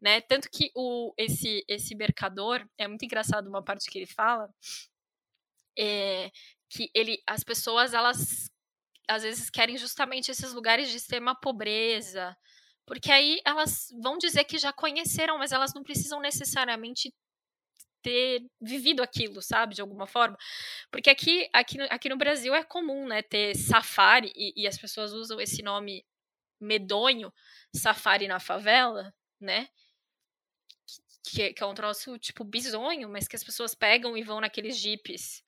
né? 0.00 0.20
Tanto 0.20 0.50
que 0.50 0.70
o, 0.74 1.14
esse, 1.16 1.64
esse 1.66 1.94
mercador, 1.94 2.66
é 2.76 2.86
muito 2.86 3.04
engraçado 3.04 3.48
uma 3.48 3.64
parte 3.64 3.90
que 3.90 3.98
ele 3.98 4.06
fala, 4.06 4.50
é, 5.78 6.30
que 6.68 6.90
ele, 6.94 7.22
as 7.26 7.42
pessoas, 7.42 7.94
elas, 7.94 8.50
às 9.08 9.22
vezes, 9.22 9.48
querem 9.48 9.78
justamente 9.78 10.30
esses 10.30 10.52
lugares 10.52 10.90
de 10.90 10.96
extrema 10.96 11.34
pobreza, 11.34 12.36
porque 12.86 13.10
aí 13.10 13.40
elas 13.44 13.88
vão 14.02 14.16
dizer 14.16 14.44
que 14.44 14.58
já 14.58 14.72
conheceram, 14.72 15.38
mas 15.38 15.52
elas 15.52 15.74
não 15.74 15.82
precisam 15.82 16.20
necessariamente 16.20 17.12
ter 18.06 18.46
vivido 18.60 19.02
aquilo, 19.02 19.42
sabe, 19.42 19.74
de 19.74 19.80
alguma 19.80 20.06
forma. 20.06 20.38
Porque 20.92 21.10
aqui, 21.10 21.48
aqui, 21.52 21.80
aqui 21.90 22.08
no 22.08 22.16
Brasil 22.16 22.54
é 22.54 22.62
comum, 22.62 23.08
né, 23.08 23.20
ter 23.20 23.56
safari, 23.56 24.32
e, 24.36 24.62
e 24.62 24.66
as 24.68 24.78
pessoas 24.78 25.12
usam 25.12 25.40
esse 25.40 25.60
nome 25.60 26.06
medonho, 26.60 27.32
safari 27.74 28.28
na 28.28 28.38
favela, 28.38 29.12
né, 29.40 29.68
que, 31.24 31.52
que, 31.52 31.62
é 31.62 31.66
um 31.66 31.74
troço, 31.74 32.16
tipo, 32.18 32.44
bizonho, 32.44 33.08
mas 33.08 33.26
que 33.26 33.34
as 33.34 33.42
pessoas 33.42 33.74
pegam 33.74 34.16
e 34.16 34.22
vão 34.22 34.40
naqueles 34.40 34.76
jipes 34.76 35.42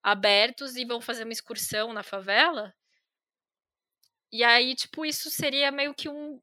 abertos 0.00 0.76
e 0.76 0.84
vão 0.84 1.00
fazer 1.00 1.24
uma 1.24 1.32
excursão 1.32 1.92
na 1.92 2.04
favela. 2.04 2.72
E 4.32 4.44
aí, 4.44 4.76
tipo, 4.76 5.04
isso 5.04 5.28
seria 5.28 5.72
meio 5.72 5.92
que 5.92 6.08
um, 6.08 6.40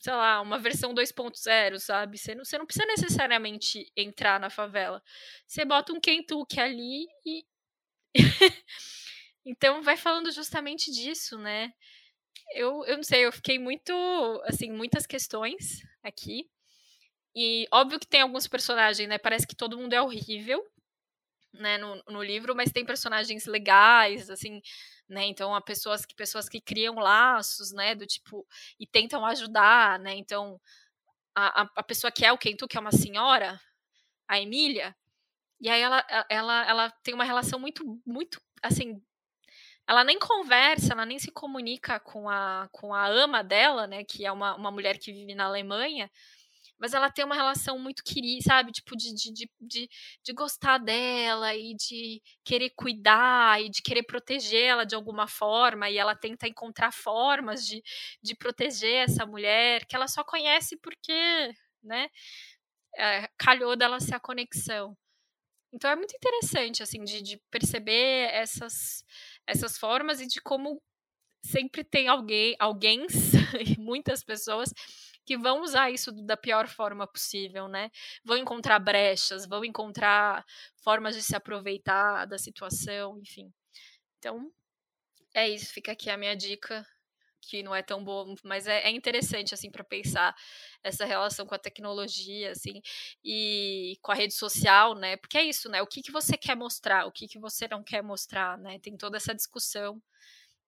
sei 0.00 0.14
lá, 0.14 0.40
uma 0.40 0.58
versão 0.58 0.94
2.0, 0.94 1.78
sabe? 1.78 2.16
Você 2.16 2.34
não, 2.34 2.44
você 2.44 2.58
não 2.58 2.64
precisa 2.64 2.86
necessariamente 2.86 3.92
entrar 3.94 4.40
na 4.40 4.48
favela. 4.48 5.02
Você 5.46 5.64
bota 5.64 5.92
um 5.92 6.00
Kentucky 6.00 6.58
ali 6.58 7.06
e. 7.24 7.44
então 9.44 9.82
vai 9.82 9.96
falando 9.98 10.32
justamente 10.32 10.90
disso, 10.90 11.38
né? 11.38 11.72
Eu, 12.54 12.84
eu 12.86 12.96
não 12.96 13.04
sei, 13.04 13.26
eu 13.26 13.32
fiquei 13.32 13.58
muito, 13.58 13.92
assim, 14.46 14.72
muitas 14.72 15.06
questões 15.06 15.82
aqui. 16.02 16.50
E 17.36 17.66
óbvio 17.70 18.00
que 18.00 18.06
tem 18.06 18.22
alguns 18.22 18.48
personagens, 18.48 19.08
né? 19.08 19.18
Parece 19.18 19.46
que 19.46 19.54
todo 19.54 19.78
mundo 19.78 19.92
é 19.92 20.00
horrível, 20.02 20.66
né, 21.52 21.78
no, 21.78 22.02
no 22.08 22.22
livro, 22.22 22.54
mas 22.54 22.72
tem 22.72 22.84
personagens 22.84 23.46
legais, 23.46 24.30
assim, 24.30 24.60
né? 25.08 25.24
Então, 25.26 25.54
há 25.54 25.60
pessoas 25.60 26.06
que 26.06 26.14
pessoas 26.14 26.48
que 26.48 26.60
criam 26.60 26.96
laços, 26.96 27.72
né, 27.72 27.94
do 27.94 28.06
tipo 28.06 28.46
e 28.78 28.86
tentam 28.86 29.24
ajudar, 29.26 29.98
né? 29.98 30.14
Então, 30.14 30.60
a, 31.34 31.68
a 31.76 31.82
pessoa 31.82 32.10
que 32.12 32.24
é 32.24 32.32
o 32.32 32.38
Kentu, 32.38 32.68
que 32.68 32.76
é 32.76 32.80
uma 32.80 32.92
senhora, 32.92 33.60
a 34.28 34.40
Emília, 34.40 34.94
e 35.60 35.68
aí 35.68 35.80
ela, 35.80 36.04
ela, 36.28 36.68
ela 36.68 36.90
tem 37.02 37.14
uma 37.14 37.24
relação 37.24 37.58
muito, 37.60 38.00
muito, 38.06 38.40
assim, 38.62 39.00
ela 39.86 40.04
nem 40.04 40.18
conversa, 40.18 40.92
ela 40.92 41.04
nem 41.04 41.18
se 41.18 41.30
comunica 41.30 42.00
com 42.00 42.28
a, 42.28 42.68
com 42.72 42.94
a 42.94 43.06
ama 43.06 43.42
dela, 43.42 43.86
né, 43.86 44.04
que 44.04 44.24
é 44.24 44.32
uma, 44.32 44.54
uma 44.56 44.70
mulher 44.70 44.98
que 44.98 45.12
vive 45.12 45.34
na 45.34 45.46
Alemanha, 45.46 46.10
mas 46.80 46.94
ela 46.94 47.10
tem 47.10 47.24
uma 47.24 47.34
relação 47.34 47.78
muito 47.78 48.02
querida, 48.02 48.42
sabe? 48.42 48.72
Tipo, 48.72 48.96
de, 48.96 49.14
de, 49.14 49.48
de, 49.60 49.88
de, 50.24 50.32
gostar 50.32 50.78
dela 50.78 51.54
e 51.54 51.74
de 51.74 52.22
querer 52.42 52.70
cuidar 52.70 53.62
e 53.62 53.68
de 53.68 53.82
querer 53.82 54.02
protegê-la 54.02 54.84
de 54.84 54.94
alguma 54.94 55.28
forma. 55.28 55.90
E 55.90 55.98
ela 55.98 56.16
tenta 56.16 56.48
encontrar 56.48 56.90
formas 56.92 57.66
de, 57.66 57.82
de 58.22 58.34
proteger 58.34 59.04
essa 59.04 59.26
mulher 59.26 59.84
que 59.84 59.94
ela 59.94 60.08
só 60.08 60.24
conhece 60.24 60.76
porque, 60.78 61.52
né? 61.82 62.08
É, 62.96 63.28
calhou 63.38 63.76
dela 63.76 64.00
ser 64.00 64.14
a 64.14 64.20
conexão. 64.20 64.96
Então 65.72 65.90
é 65.90 65.96
muito 65.96 66.14
interessante, 66.16 66.82
assim, 66.82 67.04
de, 67.04 67.22
de 67.22 67.40
perceber 67.50 68.30
essas, 68.32 69.04
essas 69.46 69.78
formas 69.78 70.20
e 70.20 70.26
de 70.26 70.40
como 70.40 70.82
sempre 71.44 71.84
tem 71.84 72.08
alguém, 72.08 72.56
alguém, 72.58 73.06
muitas 73.78 74.24
pessoas 74.24 74.72
que 75.30 75.38
vão 75.38 75.62
usar 75.62 75.92
isso 75.92 76.10
da 76.10 76.36
pior 76.36 76.66
forma 76.66 77.06
possível, 77.06 77.68
né? 77.68 77.88
Vão 78.24 78.36
encontrar 78.36 78.80
brechas, 78.80 79.46
vão 79.46 79.64
encontrar 79.64 80.44
formas 80.82 81.14
de 81.14 81.22
se 81.22 81.36
aproveitar 81.36 82.24
da 82.26 82.36
situação, 82.36 83.16
enfim. 83.20 83.48
Então, 84.18 84.50
é 85.32 85.48
isso, 85.48 85.72
fica 85.72 85.92
aqui 85.92 86.10
a 86.10 86.16
minha 86.16 86.34
dica, 86.34 86.84
que 87.42 87.62
não 87.62 87.72
é 87.72 87.80
tão 87.80 88.02
boa, 88.02 88.34
mas 88.42 88.66
é, 88.66 88.80
é 88.88 88.90
interessante, 88.90 89.54
assim, 89.54 89.70
para 89.70 89.84
pensar 89.84 90.34
essa 90.82 91.04
relação 91.04 91.46
com 91.46 91.54
a 91.54 91.60
tecnologia, 91.60 92.50
assim, 92.50 92.82
e 93.24 93.96
com 94.02 94.10
a 94.10 94.16
rede 94.16 94.34
social, 94.34 94.96
né? 94.96 95.16
Porque 95.16 95.38
é 95.38 95.44
isso, 95.44 95.68
né? 95.68 95.80
O 95.80 95.86
que, 95.86 96.02
que 96.02 96.10
você 96.10 96.36
quer 96.36 96.56
mostrar, 96.56 97.06
o 97.06 97.12
que, 97.12 97.28
que 97.28 97.38
você 97.38 97.68
não 97.68 97.84
quer 97.84 98.02
mostrar, 98.02 98.58
né? 98.58 98.80
Tem 98.80 98.96
toda 98.96 99.16
essa 99.16 99.32
discussão 99.32 100.02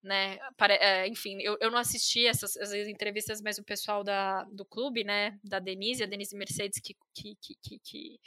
né? 0.03 0.39
Para, 0.57 0.75
é, 0.75 1.07
enfim, 1.09 1.39
eu, 1.41 1.57
eu 1.61 1.71
não 1.71 1.79
assisti 1.79 2.27
essas, 2.27 2.57
essas, 2.57 2.89
entrevistas, 2.89 3.41
mas 3.41 3.59
o 3.59 3.65
pessoal 3.65 4.03
da, 4.03 4.45
do 4.45 4.65
clube, 4.65 5.05
né? 5.05 5.39
Da 5.45 5.59
Denise, 5.59 6.03
a 6.03 6.07
Denise 6.07 6.37
Mercedes, 6.37 6.81
que, 6.81 6.97
que, 7.15 7.37
que, 7.41 7.79
que, 7.79 8.21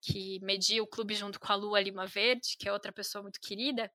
que 0.00 0.40
media 0.42 0.82
o 0.82 0.86
clube 0.86 1.14
junto 1.14 1.38
com 1.40 1.52
a 1.52 1.56
Lua 1.56 1.80
Lima 1.80 2.06
Verde, 2.06 2.56
que 2.58 2.68
é 2.68 2.72
outra 2.72 2.92
pessoa 2.92 3.22
muito 3.22 3.40
querida. 3.40 3.90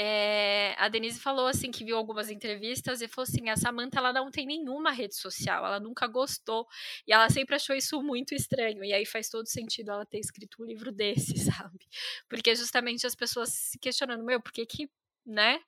É, 0.00 0.76
a 0.78 0.88
Denise 0.88 1.18
falou 1.18 1.48
assim 1.48 1.72
que 1.72 1.84
viu 1.84 1.96
algumas 1.96 2.30
entrevistas 2.30 3.02
e 3.02 3.08
falou 3.08 3.26
assim: 3.28 3.50
a 3.50 3.56
Samantha 3.56 3.98
ela 3.98 4.12
não 4.12 4.30
tem 4.30 4.46
nenhuma 4.46 4.92
rede 4.92 5.16
social, 5.16 5.66
ela 5.66 5.80
nunca 5.80 6.06
gostou 6.06 6.68
e 7.04 7.12
ela 7.12 7.28
sempre 7.28 7.56
achou 7.56 7.74
isso 7.74 8.00
muito 8.00 8.32
estranho. 8.32 8.84
E 8.84 8.92
aí 8.92 9.04
faz 9.04 9.28
todo 9.28 9.48
sentido 9.48 9.90
ela 9.90 10.06
ter 10.06 10.20
escrito 10.20 10.62
um 10.62 10.66
livro 10.66 10.92
desse, 10.92 11.34
sabe? 11.52 11.84
Porque 12.28 12.54
justamente 12.54 13.08
as 13.08 13.16
pessoas 13.16 13.48
se 13.52 13.76
questionando: 13.76 14.24
meu, 14.24 14.40
por 14.40 14.52
que 14.52 14.64
que, 14.66 14.88
né? 15.26 15.60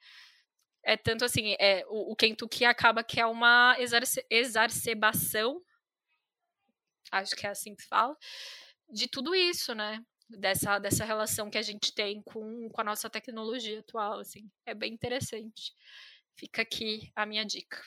É 0.82 0.96
tanto 0.96 1.24
assim, 1.24 1.54
é, 1.58 1.84
o, 1.88 2.12
o 2.12 2.16
Kentucky 2.16 2.64
acaba 2.64 3.04
que 3.04 3.20
é 3.20 3.26
uma 3.26 3.76
exarce, 3.78 4.24
exacerbação, 4.30 5.62
acho 7.12 7.36
que 7.36 7.46
é 7.46 7.50
assim 7.50 7.74
que 7.74 7.82
se 7.82 7.88
fala, 7.88 8.16
de 8.88 9.08
tudo 9.08 9.34
isso, 9.34 9.74
né? 9.74 10.04
Dessa, 10.28 10.78
dessa 10.78 11.04
relação 11.04 11.50
que 11.50 11.58
a 11.58 11.62
gente 11.62 11.92
tem 11.92 12.22
com, 12.22 12.68
com 12.68 12.80
a 12.80 12.84
nossa 12.84 13.10
tecnologia 13.10 13.80
atual, 13.80 14.20
assim. 14.20 14.48
É 14.64 14.72
bem 14.72 14.92
interessante. 14.92 15.74
Fica 16.36 16.62
aqui 16.62 17.10
a 17.16 17.26
minha 17.26 17.44
dica. 17.44 17.82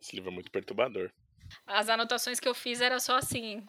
Esse 0.00 0.16
livro 0.16 0.30
é 0.30 0.34
muito 0.34 0.50
perturbador. 0.50 1.12
As 1.64 1.88
anotações 1.88 2.40
que 2.40 2.48
eu 2.48 2.54
fiz 2.54 2.80
era 2.80 2.98
só 2.98 3.16
assim. 3.16 3.64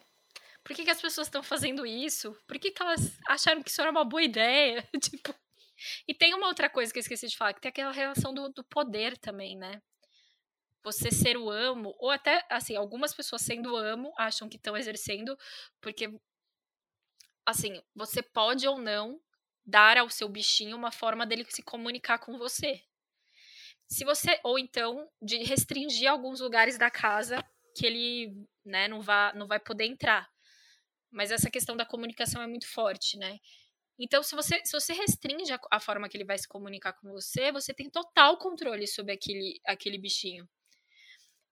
Por 0.64 0.74
que, 0.74 0.84
que 0.84 0.90
as 0.90 1.00
pessoas 1.00 1.26
estão 1.26 1.42
fazendo 1.42 1.86
isso? 1.86 2.36
Por 2.46 2.58
que, 2.58 2.70
que 2.70 2.82
elas 2.82 3.18
acharam 3.28 3.62
que 3.62 3.70
isso 3.70 3.80
era 3.80 3.90
uma 3.90 4.04
boa 4.04 4.22
ideia? 4.22 4.82
tipo, 5.00 5.34
e 6.06 6.14
tem 6.14 6.34
uma 6.34 6.48
outra 6.48 6.68
coisa 6.68 6.92
que 6.92 6.98
eu 6.98 7.02
esqueci 7.02 7.28
de 7.28 7.36
falar, 7.36 7.54
que 7.54 7.60
tem 7.60 7.68
aquela 7.68 7.92
relação 7.92 8.34
do, 8.34 8.48
do 8.48 8.64
poder 8.64 9.16
também, 9.18 9.56
né? 9.56 9.80
Você 10.82 11.10
ser 11.10 11.36
o 11.36 11.50
amo, 11.50 11.94
ou 11.98 12.10
até, 12.10 12.44
assim, 12.50 12.76
algumas 12.76 13.14
pessoas 13.14 13.42
sendo 13.42 13.76
amo 13.76 14.12
acham 14.18 14.48
que 14.48 14.56
estão 14.56 14.76
exercendo, 14.76 15.36
porque, 15.80 16.10
assim, 17.46 17.80
você 17.94 18.22
pode 18.22 18.66
ou 18.68 18.78
não 18.78 19.20
dar 19.64 19.96
ao 19.96 20.10
seu 20.10 20.28
bichinho 20.28 20.76
uma 20.76 20.92
forma 20.92 21.26
dele 21.26 21.46
se 21.48 21.62
comunicar 21.62 22.18
com 22.18 22.36
você. 22.36 22.82
Se 23.88 24.04
você, 24.04 24.38
ou 24.42 24.58
então, 24.58 25.08
de 25.22 25.38
restringir 25.44 26.10
alguns 26.10 26.40
lugares 26.40 26.76
da 26.76 26.90
casa 26.90 27.44
que 27.76 27.86
ele, 27.86 28.46
né, 28.64 28.88
não, 28.88 29.00
vá, 29.00 29.32
não 29.34 29.46
vai 29.46 29.58
poder 29.58 29.84
entrar. 29.84 30.28
Mas 31.10 31.30
essa 31.30 31.50
questão 31.50 31.76
da 31.76 31.86
comunicação 31.86 32.42
é 32.42 32.46
muito 32.46 32.68
forte, 32.68 33.16
né? 33.16 33.38
Então, 33.98 34.22
se 34.22 34.34
você, 34.34 34.60
se 34.64 34.72
você 34.72 34.92
restringe 34.92 35.52
a, 35.52 35.60
a, 35.70 35.78
forma 35.78 36.08
que 36.08 36.16
ele 36.16 36.24
vai 36.24 36.36
se 36.36 36.48
comunicar 36.48 36.92
com 36.94 37.10
você, 37.12 37.52
você 37.52 37.72
tem 37.72 37.88
total 37.88 38.36
controle 38.38 38.86
sobre 38.86 39.12
aquele, 39.12 39.60
aquele 39.64 39.98
bichinho. 39.98 40.48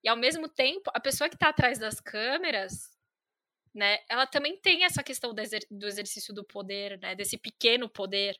E 0.03 0.09
ao 0.09 0.17
mesmo 0.17 0.49
tempo, 0.49 0.91
a 0.93 0.99
pessoa 0.99 1.29
que 1.29 1.35
está 1.35 1.49
atrás 1.49 1.79
das 1.79 2.01
câmeras, 2.01 2.91
né, 3.73 3.99
ela 4.09 4.27
também 4.27 4.59
tem 4.59 4.83
essa 4.83 5.01
questão 5.01 5.33
do, 5.33 5.39
exer 5.39 5.65
do, 5.71 5.87
exercício 5.87 6.33
do 6.33 6.43
poder, 6.43 6.99
né, 6.99 7.15
desse 7.15 7.37
pequeno 7.37 7.89
poder, 7.89 8.37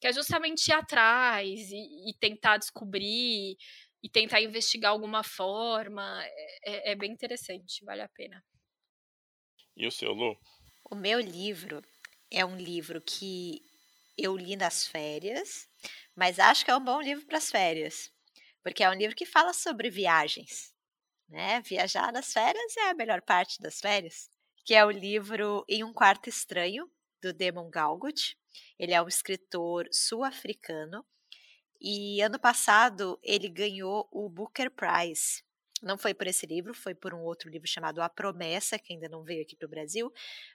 que 0.00 0.06
é 0.06 0.12
justamente 0.12 0.68
ir 0.68 0.72
atrás 0.72 1.72
e, 1.72 2.10
e 2.10 2.14
tentar 2.20 2.58
descobrir 2.58 3.56
e 4.00 4.08
tentar 4.08 4.40
investigar 4.42 4.92
alguma 4.92 5.24
forma. 5.24 6.22
É, 6.24 6.90
é, 6.90 6.92
é 6.92 6.94
bem 6.94 7.10
interessante, 7.10 7.84
vale 7.84 8.02
a 8.02 8.08
pena. 8.08 8.44
E 9.76 9.86
o 9.88 9.90
seu, 9.90 10.12
Lu? 10.12 10.38
O 10.88 10.94
meu 10.94 11.18
livro 11.18 11.82
é 12.34 12.44
um 12.44 12.56
livro 12.56 13.00
que 13.00 13.62
eu 14.18 14.36
li 14.36 14.56
nas 14.56 14.86
férias, 14.86 15.68
mas 16.14 16.38
acho 16.38 16.64
que 16.64 16.70
é 16.70 16.76
um 16.76 16.84
bom 16.84 17.00
livro 17.00 17.24
para 17.26 17.38
as 17.38 17.50
férias, 17.50 18.10
porque 18.62 18.82
é 18.82 18.90
um 18.90 18.94
livro 18.94 19.14
que 19.14 19.24
fala 19.24 19.52
sobre 19.52 19.88
viagens. 19.88 20.74
Né? 21.28 21.60
Viajar 21.62 22.12
nas 22.12 22.32
férias 22.32 22.76
é 22.76 22.90
a 22.90 22.94
melhor 22.94 23.22
parte 23.22 23.60
das 23.60 23.80
férias, 23.80 24.28
que 24.64 24.74
é 24.74 24.84
o 24.84 24.90
livro 24.90 25.64
Em 25.68 25.84
um 25.84 25.92
Quarto 25.92 26.28
Estranho, 26.28 26.90
do 27.22 27.32
Demon 27.32 27.70
Galgut. 27.70 28.36
Ele 28.78 28.92
é 28.92 29.00
um 29.00 29.08
escritor 29.08 29.88
sul-africano 29.90 31.04
e 31.80 32.20
ano 32.20 32.38
passado 32.38 33.18
ele 33.22 33.48
ganhou 33.48 34.08
o 34.12 34.28
Booker 34.28 34.70
Prize 34.70 35.42
não 35.84 35.98
foi 35.98 36.14
por 36.14 36.26
esse 36.26 36.46
livro, 36.46 36.74
foi 36.74 36.94
por 36.94 37.12
um 37.14 37.22
outro 37.22 37.48
livro 37.50 37.68
chamado 37.68 38.00
A 38.00 38.08
Promessa, 38.08 38.78
que 38.78 38.92
ainda 38.92 39.08
não 39.08 39.22
veio 39.22 39.42
aqui 39.42 39.54
para 39.54 39.66
o 39.66 39.68
Brasil. 39.68 40.12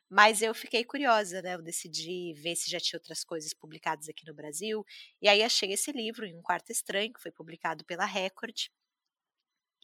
Mas 0.10 0.42
eu 0.42 0.54
fiquei 0.54 0.84
curiosa, 0.84 1.42
né? 1.42 1.56
Eu 1.56 1.62
decidi 1.62 2.34
ver 2.34 2.56
se 2.56 2.70
já 2.70 2.80
tinha 2.80 2.98
outras 2.98 3.24
coisas 3.24 3.54
publicadas 3.54 4.10
aqui 4.10 4.26
no 4.26 4.34
Brasil. 4.34 4.86
E 5.22 5.30
aí 5.30 5.44
achei 5.44 5.72
esse 5.72 5.92
livro, 5.92 6.26
em 6.26 6.36
Um 6.36 6.42
Quarto 6.42 6.72
Estranho, 6.72 7.14
que 7.14 7.22
foi 7.22 7.32
publicado 7.32 7.86
pela 7.86 8.06
Record. 8.06 8.68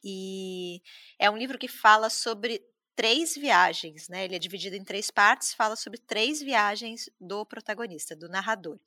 E 0.03 0.81
é 1.19 1.29
um 1.29 1.37
livro 1.37 1.57
que 1.57 1.67
fala 1.67 2.09
sobre 2.09 2.61
três 2.95 3.35
viagens, 3.35 4.07
né? 4.07 4.25
Ele 4.25 4.35
é 4.35 4.39
dividido 4.39 4.75
em 4.75 4.83
três 4.83 5.11
partes, 5.11 5.53
fala 5.53 5.75
sobre 5.75 5.99
três 5.99 6.41
viagens 6.41 7.09
do 7.19 7.45
protagonista, 7.45 8.15
do 8.15 8.29
narrador. 8.29 8.79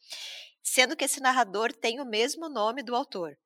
Sendo 0.62 0.96
que 0.96 1.04
esse 1.04 1.20
narrador 1.20 1.72
tem 1.72 2.00
o 2.00 2.04
mesmo 2.04 2.48
nome 2.48 2.82
do 2.82 2.96
autor. 2.96 3.38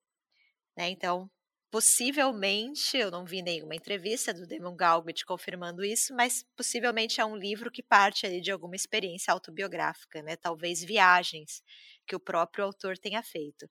Né? 0.77 0.89
Então, 0.91 1.31
Possivelmente, 1.73 2.99
eu 2.99 3.11
não 3.11 3.25
vi 3.25 3.41
nenhuma 3.41 3.75
entrevista 3.75 4.35
do 4.35 4.47
Damon 4.47 4.77
Galgut 4.77 5.25
confirmando 5.25 5.83
isso, 5.83 6.15
mas 6.15 6.45
possivelmente 6.55 7.19
é 7.19 7.25
um 7.25 7.35
livro 7.35 7.71
que 7.71 7.83
parte 7.83 8.27
ali 8.27 8.43
de 8.43 8.51
alguma 8.53 8.77
experiência 8.77 9.33
autobiográfica, 9.33 10.21
né? 10.21 10.37
Talvez 10.37 10.85
viagens 10.85 11.63
que 12.07 12.15
o 12.15 12.21
próprio 12.21 12.67
autor 12.67 12.99
tenha 12.99 13.23
feito. 13.23 13.67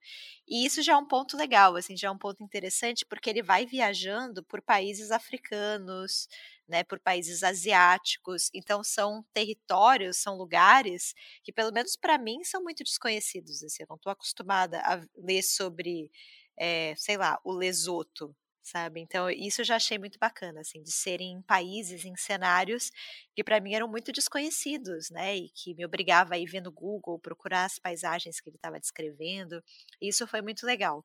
E 0.48 0.66
isso 0.66 0.82
já 0.82 0.94
é 0.94 0.96
um 0.96 1.06
ponto 1.06 1.36
legal, 1.36 1.76
assim, 1.76 1.96
já 1.96 2.08
é 2.08 2.10
um 2.10 2.18
ponto 2.18 2.42
interessante, 2.42 3.06
porque 3.06 3.30
ele 3.30 3.40
vai 3.42 3.66
viajando 3.66 4.42
por 4.42 4.60
países 4.60 5.12
africanos, 5.12 6.26
né, 6.66 6.82
por 6.82 6.98
países 6.98 7.44
asiáticos. 7.44 8.50
Então 8.52 8.82
são 8.82 9.24
territórios, 9.32 10.16
são 10.16 10.36
lugares 10.36 11.14
que 11.44 11.52
pelo 11.52 11.70
menos 11.70 11.94
para 11.94 12.18
mim 12.18 12.42
são 12.42 12.62
muito 12.64 12.82
desconhecidos. 12.82 13.62
Assim, 13.62 13.84
eu 13.84 13.86
não 13.88 13.96
estou 13.96 14.10
acostumada 14.10 14.80
a 14.80 15.00
ler 15.16 15.42
sobre, 15.42 16.10
é, 16.58 16.94
sei 16.96 17.16
lá, 17.16 17.38
o 17.44 17.52
Lesoto, 17.52 18.34
sabe? 18.62 19.00
Então, 19.00 19.28
isso 19.30 19.60
eu 19.60 19.64
já 19.64 19.76
achei 19.76 19.98
muito 19.98 20.18
bacana, 20.18 20.60
assim, 20.60 20.82
de 20.82 20.92
serem 20.92 21.42
países, 21.42 22.04
em 22.04 22.14
cenários 22.16 22.90
que 23.34 23.42
para 23.44 23.60
mim 23.60 23.74
eram 23.74 23.88
muito 23.88 24.12
desconhecidos, 24.12 25.10
né? 25.10 25.36
E 25.36 25.50
que 25.50 25.74
me 25.74 25.84
obrigava 25.84 26.34
a 26.34 26.38
ir 26.38 26.46
ver 26.46 26.60
no 26.62 26.72
Google, 26.72 27.18
procurar 27.18 27.64
as 27.64 27.78
paisagens 27.78 28.40
que 28.40 28.48
ele 28.48 28.56
estava 28.56 28.78
descrevendo. 28.80 29.62
Isso 30.00 30.26
foi 30.26 30.42
muito 30.42 30.64
legal. 30.66 31.04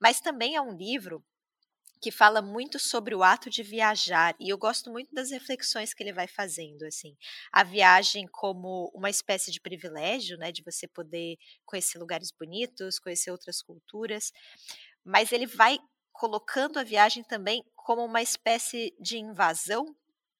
Mas 0.00 0.20
também 0.20 0.56
é 0.56 0.60
um 0.60 0.76
livro 0.76 1.24
que 2.00 2.10
fala 2.10 2.42
muito 2.42 2.78
sobre 2.78 3.14
o 3.14 3.22
ato 3.22 3.48
de 3.48 3.62
viajar 3.62 4.34
e 4.38 4.50
eu 4.52 4.58
gosto 4.58 4.90
muito 4.90 5.14
das 5.14 5.30
reflexões 5.30 5.94
que 5.94 6.02
ele 6.02 6.12
vai 6.12 6.26
fazendo 6.28 6.84
assim 6.84 7.16
a 7.50 7.64
viagem 7.64 8.26
como 8.30 8.90
uma 8.94 9.08
espécie 9.08 9.50
de 9.50 9.60
privilégio 9.60 10.36
né 10.36 10.52
de 10.52 10.62
você 10.62 10.86
poder 10.86 11.36
conhecer 11.64 11.98
lugares 11.98 12.30
bonitos 12.38 12.98
conhecer 12.98 13.30
outras 13.30 13.62
culturas 13.62 14.30
mas 15.06 15.30
ele 15.30 15.46
vai 15.46 15.78
colocando 16.12 16.78
a 16.78 16.82
viagem 16.82 17.22
também 17.22 17.64
como 17.76 18.04
uma 18.04 18.20
espécie 18.20 18.92
de 18.98 19.18
invasão. 19.18 19.94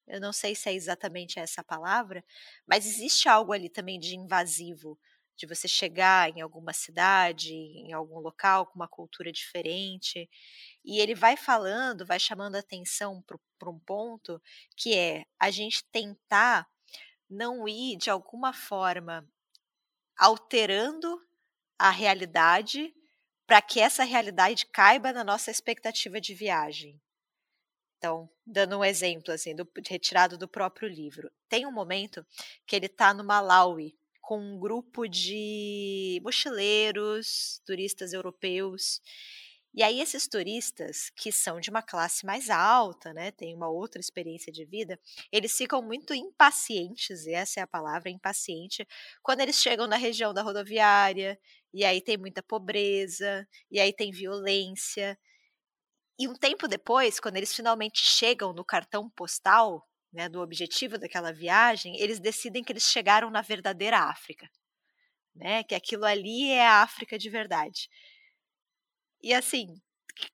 Eu 0.05 0.19
não 0.19 0.33
sei 0.33 0.55
se 0.55 0.69
é 0.69 0.73
exatamente 0.73 1.39
essa 1.39 1.63
palavra, 1.63 2.23
mas 2.67 2.85
existe 2.85 3.29
algo 3.29 3.53
ali 3.53 3.69
também 3.69 3.97
de 3.97 4.15
invasivo, 4.15 4.99
de 5.37 5.45
você 5.45 5.69
chegar 5.69 6.29
em 6.29 6.41
alguma 6.41 6.73
cidade, 6.73 7.53
em 7.53 7.93
algum 7.93 8.19
local 8.19 8.65
com 8.65 8.75
uma 8.75 8.87
cultura 8.89 9.31
diferente. 9.31 10.29
E 10.83 10.99
ele 10.99 11.15
vai 11.15 11.37
falando, 11.37 12.05
vai 12.05 12.19
chamando 12.19 12.55
a 12.55 12.59
atenção 12.59 13.23
para 13.57 13.69
um 13.69 13.79
ponto 13.79 14.41
que 14.75 14.93
é 14.95 15.23
a 15.39 15.49
gente 15.49 15.85
tentar 15.91 16.67
não 17.29 17.67
ir 17.67 17.95
de 17.97 18.09
alguma 18.09 18.51
forma 18.51 19.25
alterando 20.17 21.21
a 21.79 21.89
realidade 21.89 22.93
para 23.47 23.61
que 23.61 23.79
essa 23.79 24.03
realidade 24.03 24.65
caiba 24.65 25.13
na 25.13 25.23
nossa 25.23 25.49
expectativa 25.49 26.19
de 26.19 26.33
viagem. 26.33 27.01
Então, 27.97 28.29
dando 28.45 28.77
um 28.77 28.83
exemplo 28.85 29.33
assim, 29.33 29.55
do, 29.55 29.67
retirado 29.87 30.37
do 30.37 30.47
próprio 30.47 30.87
livro, 30.87 31.31
tem 31.49 31.65
um 31.65 31.71
momento 31.71 32.25
que 32.67 32.75
ele 32.75 32.85
está 32.85 33.13
no 33.13 33.23
Malawi 33.23 33.97
com 34.21 34.37
um 34.39 34.59
grupo 34.59 35.07
de 35.07 36.19
mochileiros, 36.21 37.61
turistas 37.65 38.11
europeus, 38.11 39.01
e 39.73 39.83
aí 39.83 40.01
esses 40.01 40.27
turistas 40.27 41.11
que 41.15 41.31
são 41.31 41.59
de 41.59 41.69
uma 41.69 41.83
classe 41.83 42.25
mais 42.25 42.49
alta, 42.49 43.13
né, 43.13 43.31
têm 43.31 43.55
uma 43.55 43.69
outra 43.69 44.01
experiência 44.01 44.51
de 44.51 44.65
vida, 44.65 44.99
eles 45.31 45.55
ficam 45.55 45.81
muito 45.81 46.13
impacientes, 46.13 47.25
e 47.25 47.33
essa 47.33 47.59
é 47.59 47.63
a 47.63 47.67
palavra, 47.67 48.09
impaciente, 48.09 48.87
quando 49.21 49.41
eles 49.41 49.57
chegam 49.57 49.87
na 49.87 49.95
região 49.95 50.33
da 50.33 50.41
rodoviária, 50.41 51.39
e 51.73 51.85
aí 51.85 52.01
tem 52.01 52.17
muita 52.17 52.41
pobreza, 52.43 53.47
e 53.71 53.79
aí 53.79 53.93
tem 53.93 54.11
violência. 54.11 55.17
E 56.19 56.27
um 56.27 56.33
tempo 56.33 56.67
depois, 56.67 57.19
quando 57.19 57.37
eles 57.37 57.53
finalmente 57.55 57.99
chegam 58.01 58.53
no 58.53 58.65
cartão 58.65 59.09
postal, 59.09 59.87
né, 60.11 60.27
do 60.29 60.41
objetivo 60.41 60.97
daquela 60.97 61.31
viagem, 61.31 61.99
eles 61.99 62.19
decidem 62.19 62.63
que 62.63 62.71
eles 62.71 62.83
chegaram 62.83 63.29
na 63.29 63.41
verdadeira 63.41 63.99
África, 63.99 64.49
né, 65.35 65.63
que 65.63 65.75
aquilo 65.75 66.05
ali 66.05 66.49
é 66.51 66.65
a 66.67 66.81
África 66.83 67.17
de 67.17 67.29
verdade. 67.29 67.89
E 69.21 69.33
assim, 69.33 69.79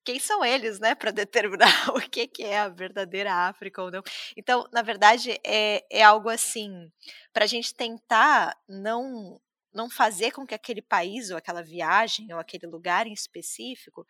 quem 0.03 0.19
são 0.19 0.43
eles, 0.43 0.79
né, 0.79 0.95
para 0.95 1.11
determinar 1.11 1.89
o 1.89 2.01
que, 2.09 2.27
que 2.27 2.43
é 2.43 2.59
a 2.59 2.69
verdadeira 2.69 3.33
África 3.33 3.81
ou 3.81 3.91
não. 3.91 4.03
Então, 4.37 4.67
na 4.71 4.81
verdade, 4.81 5.39
é, 5.45 5.83
é 5.89 6.03
algo 6.03 6.29
assim, 6.29 6.91
para 7.33 7.45
a 7.45 7.47
gente 7.47 7.73
tentar 7.73 8.55
não 8.67 9.39
não 9.73 9.89
fazer 9.89 10.31
com 10.31 10.45
que 10.45 10.53
aquele 10.53 10.81
país 10.81 11.31
ou 11.31 11.37
aquela 11.37 11.63
viagem 11.63 12.31
ou 12.33 12.39
aquele 12.39 12.67
lugar 12.67 13.07
em 13.07 13.13
específico 13.13 14.05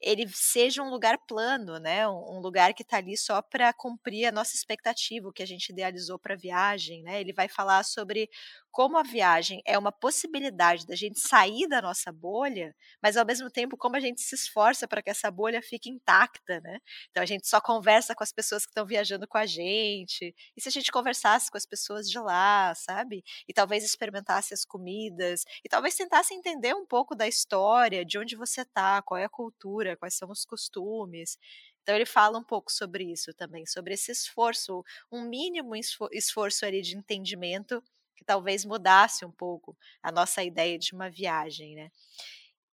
ele 0.00 0.28
seja 0.28 0.82
um 0.82 0.90
lugar 0.90 1.18
plano, 1.26 1.78
né? 1.78 2.08
Um 2.08 2.40
lugar 2.40 2.74
que 2.74 2.82
está 2.82 2.98
ali 2.98 3.16
só 3.16 3.42
para 3.42 3.72
cumprir 3.72 4.26
a 4.26 4.32
nossa 4.32 4.54
expectativa, 4.54 5.28
o 5.28 5.32
que 5.32 5.42
a 5.42 5.46
gente 5.46 5.70
idealizou 5.70 6.18
para 6.18 6.34
a 6.34 6.36
viagem, 6.36 7.02
né? 7.02 7.20
Ele 7.20 7.32
vai 7.32 7.48
falar 7.48 7.82
sobre 7.84 8.28
como 8.70 8.96
a 8.96 9.02
viagem 9.02 9.60
é 9.64 9.76
uma 9.76 9.90
possibilidade 9.90 10.86
da 10.86 10.94
gente 10.94 11.18
sair 11.18 11.66
da 11.68 11.82
nossa 11.82 12.12
bolha, 12.12 12.74
mas 13.02 13.16
ao 13.16 13.26
mesmo 13.26 13.50
tempo 13.50 13.76
como 13.76 13.96
a 13.96 14.00
gente 14.00 14.20
se 14.20 14.34
esforça 14.34 14.86
para 14.86 15.02
que 15.02 15.10
essa 15.10 15.30
bolha 15.30 15.60
fique 15.60 15.90
intacta, 15.90 16.60
né? 16.60 16.78
Então 17.10 17.22
a 17.22 17.26
gente 17.26 17.48
só 17.48 17.60
conversa 17.60 18.14
com 18.14 18.22
as 18.22 18.32
pessoas 18.32 18.64
que 18.64 18.70
estão 18.70 18.86
viajando 18.86 19.26
com 19.26 19.38
a 19.38 19.46
gente. 19.46 20.34
E 20.56 20.60
se 20.60 20.68
a 20.68 20.72
gente 20.72 20.92
conversasse 20.92 21.50
com 21.50 21.56
as 21.56 21.66
pessoas 21.66 22.08
de 22.08 22.18
lá, 22.18 22.72
sabe? 22.74 23.24
E 23.48 23.52
talvez 23.52 23.84
experimentasse 23.84 24.54
as 24.54 24.64
comidas, 24.64 25.44
e 25.64 25.68
talvez 25.68 25.96
tentasse 25.96 26.34
entender 26.34 26.74
um 26.74 26.86
pouco 26.86 27.14
da 27.14 27.26
história, 27.26 28.04
de 28.04 28.18
onde 28.18 28.36
você 28.36 28.62
está, 28.62 29.02
qual 29.02 29.18
é 29.18 29.24
a 29.24 29.28
cultura, 29.28 29.87
quais 29.96 30.14
são 30.14 30.30
os 30.30 30.44
costumes. 30.44 31.38
Então 31.82 31.94
ele 31.94 32.06
fala 32.06 32.38
um 32.38 32.44
pouco 32.44 32.70
sobre 32.70 33.04
isso 33.04 33.32
também, 33.34 33.66
sobre 33.66 33.94
esse 33.94 34.12
esforço, 34.12 34.84
um 35.10 35.22
mínimo 35.22 35.74
esforço 36.12 36.66
ali 36.66 36.82
de 36.82 36.96
entendimento 36.96 37.82
que 38.16 38.24
talvez 38.24 38.64
mudasse 38.64 39.24
um 39.24 39.30
pouco 39.30 39.76
a 40.02 40.10
nossa 40.10 40.42
ideia 40.42 40.78
de 40.78 40.92
uma 40.92 41.08
viagem, 41.08 41.74
né? 41.76 41.90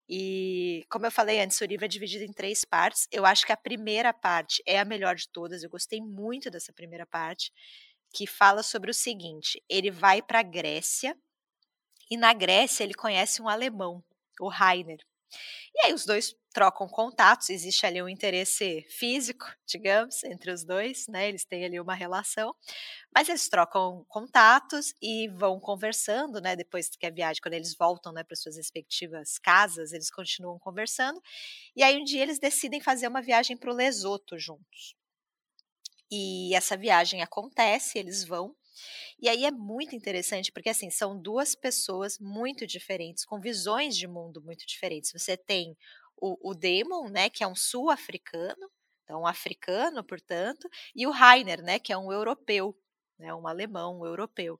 E 0.08 0.84
como 0.90 1.06
eu 1.06 1.10
falei 1.10 1.40
antes, 1.40 1.60
o 1.60 1.64
livro 1.64 1.84
é 1.84 1.88
dividido 1.88 2.24
em 2.24 2.32
três 2.32 2.64
partes. 2.64 3.08
Eu 3.10 3.24
acho 3.24 3.46
que 3.46 3.52
a 3.52 3.56
primeira 3.56 4.12
parte 4.12 4.62
é 4.66 4.78
a 4.78 4.84
melhor 4.84 5.14
de 5.14 5.28
todas. 5.28 5.62
Eu 5.62 5.70
gostei 5.70 6.00
muito 6.00 6.50
dessa 6.50 6.72
primeira 6.72 7.06
parte, 7.06 7.52
que 8.12 8.26
fala 8.26 8.62
sobre 8.62 8.90
o 8.90 8.94
seguinte: 8.94 9.62
ele 9.68 9.90
vai 9.90 10.20
para 10.20 10.40
a 10.40 10.42
Grécia 10.42 11.16
e 12.10 12.16
na 12.16 12.32
Grécia 12.32 12.84
ele 12.84 12.94
conhece 12.94 13.40
um 13.40 13.48
alemão, 13.48 14.04
o 14.40 14.48
Rainer. 14.48 15.00
E 15.74 15.86
aí 15.86 15.94
os 15.94 16.04
dois 16.04 16.36
trocam 16.54 16.88
contatos, 16.88 17.50
existe 17.50 17.84
ali 17.86 18.02
um 18.02 18.08
interesse 18.08 18.86
físico, 18.88 19.46
digamos, 19.66 20.24
entre 20.24 20.52
os 20.52 20.64
dois, 20.64 21.06
né? 21.08 21.28
Eles 21.28 21.44
têm 21.44 21.64
ali 21.66 21.80
uma 21.80 21.94
relação, 21.94 22.54
mas 23.14 23.28
eles 23.28 23.48
trocam 23.48 24.04
contatos 24.08 24.94
e 25.02 25.28
vão 25.30 25.60
conversando, 25.60 26.40
né? 26.40 26.56
Depois 26.56 26.88
que 26.90 27.06
a 27.06 27.10
viagem, 27.10 27.42
quando 27.42 27.54
eles 27.54 27.74
voltam, 27.76 28.12
né, 28.12 28.24
para 28.24 28.36
suas 28.36 28.56
respectivas 28.56 29.38
casas, 29.38 29.92
eles 29.92 30.10
continuam 30.10 30.58
conversando. 30.58 31.20
E 31.76 31.82
aí 31.82 31.96
um 32.00 32.04
dia 32.04 32.22
eles 32.22 32.38
decidem 32.38 32.80
fazer 32.80 33.08
uma 33.08 33.22
viagem 33.22 33.56
para 33.56 33.70
o 33.72 33.74
Lesoto 33.74 34.38
juntos. 34.38 34.96
E 36.10 36.54
essa 36.54 36.76
viagem 36.76 37.22
acontece, 37.22 37.98
eles 37.98 38.24
vão 38.24 38.54
e 39.20 39.28
aí 39.28 39.44
é 39.44 39.50
muito 39.52 39.96
interessante, 39.96 40.52
porque 40.52 40.68
assim, 40.70 40.90
são 40.90 41.20
duas 41.20 41.54
pessoas 41.54 42.18
muito 42.18 42.66
diferentes, 42.66 43.24
com 43.24 43.40
visões 43.40 43.96
de 43.96 44.06
mundo 44.08 44.42
muito 44.42 44.66
diferentes. 44.66 45.12
Você 45.12 45.36
tem 45.36 45.76
o, 46.24 46.50
o 46.50 46.54
Damon, 46.54 47.08
né, 47.10 47.28
que 47.28 47.44
é 47.44 47.46
um 47.46 47.54
sul-africano, 47.54 48.70
então 49.02 49.22
um 49.22 49.26
africano, 49.26 50.02
portanto, 50.02 50.68
e 50.96 51.06
o 51.06 51.10
Rainer, 51.10 51.62
né, 51.62 51.78
que 51.78 51.92
é 51.92 51.98
um 51.98 52.10
europeu, 52.10 52.74
né, 53.18 53.34
um 53.34 53.46
alemão, 53.46 54.00
um 54.00 54.06
europeu. 54.06 54.58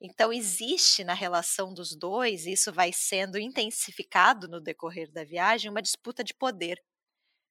Então 0.00 0.32
existe 0.32 1.04
na 1.04 1.14
relação 1.14 1.74
dos 1.74 1.94
dois, 1.94 2.46
e 2.46 2.52
isso 2.52 2.72
vai 2.72 2.92
sendo 2.92 3.38
intensificado 3.38 4.48
no 4.48 4.60
decorrer 4.60 5.10
da 5.10 5.24
viagem, 5.24 5.70
uma 5.70 5.82
disputa 5.82 6.24
de 6.24 6.32
poder. 6.32 6.82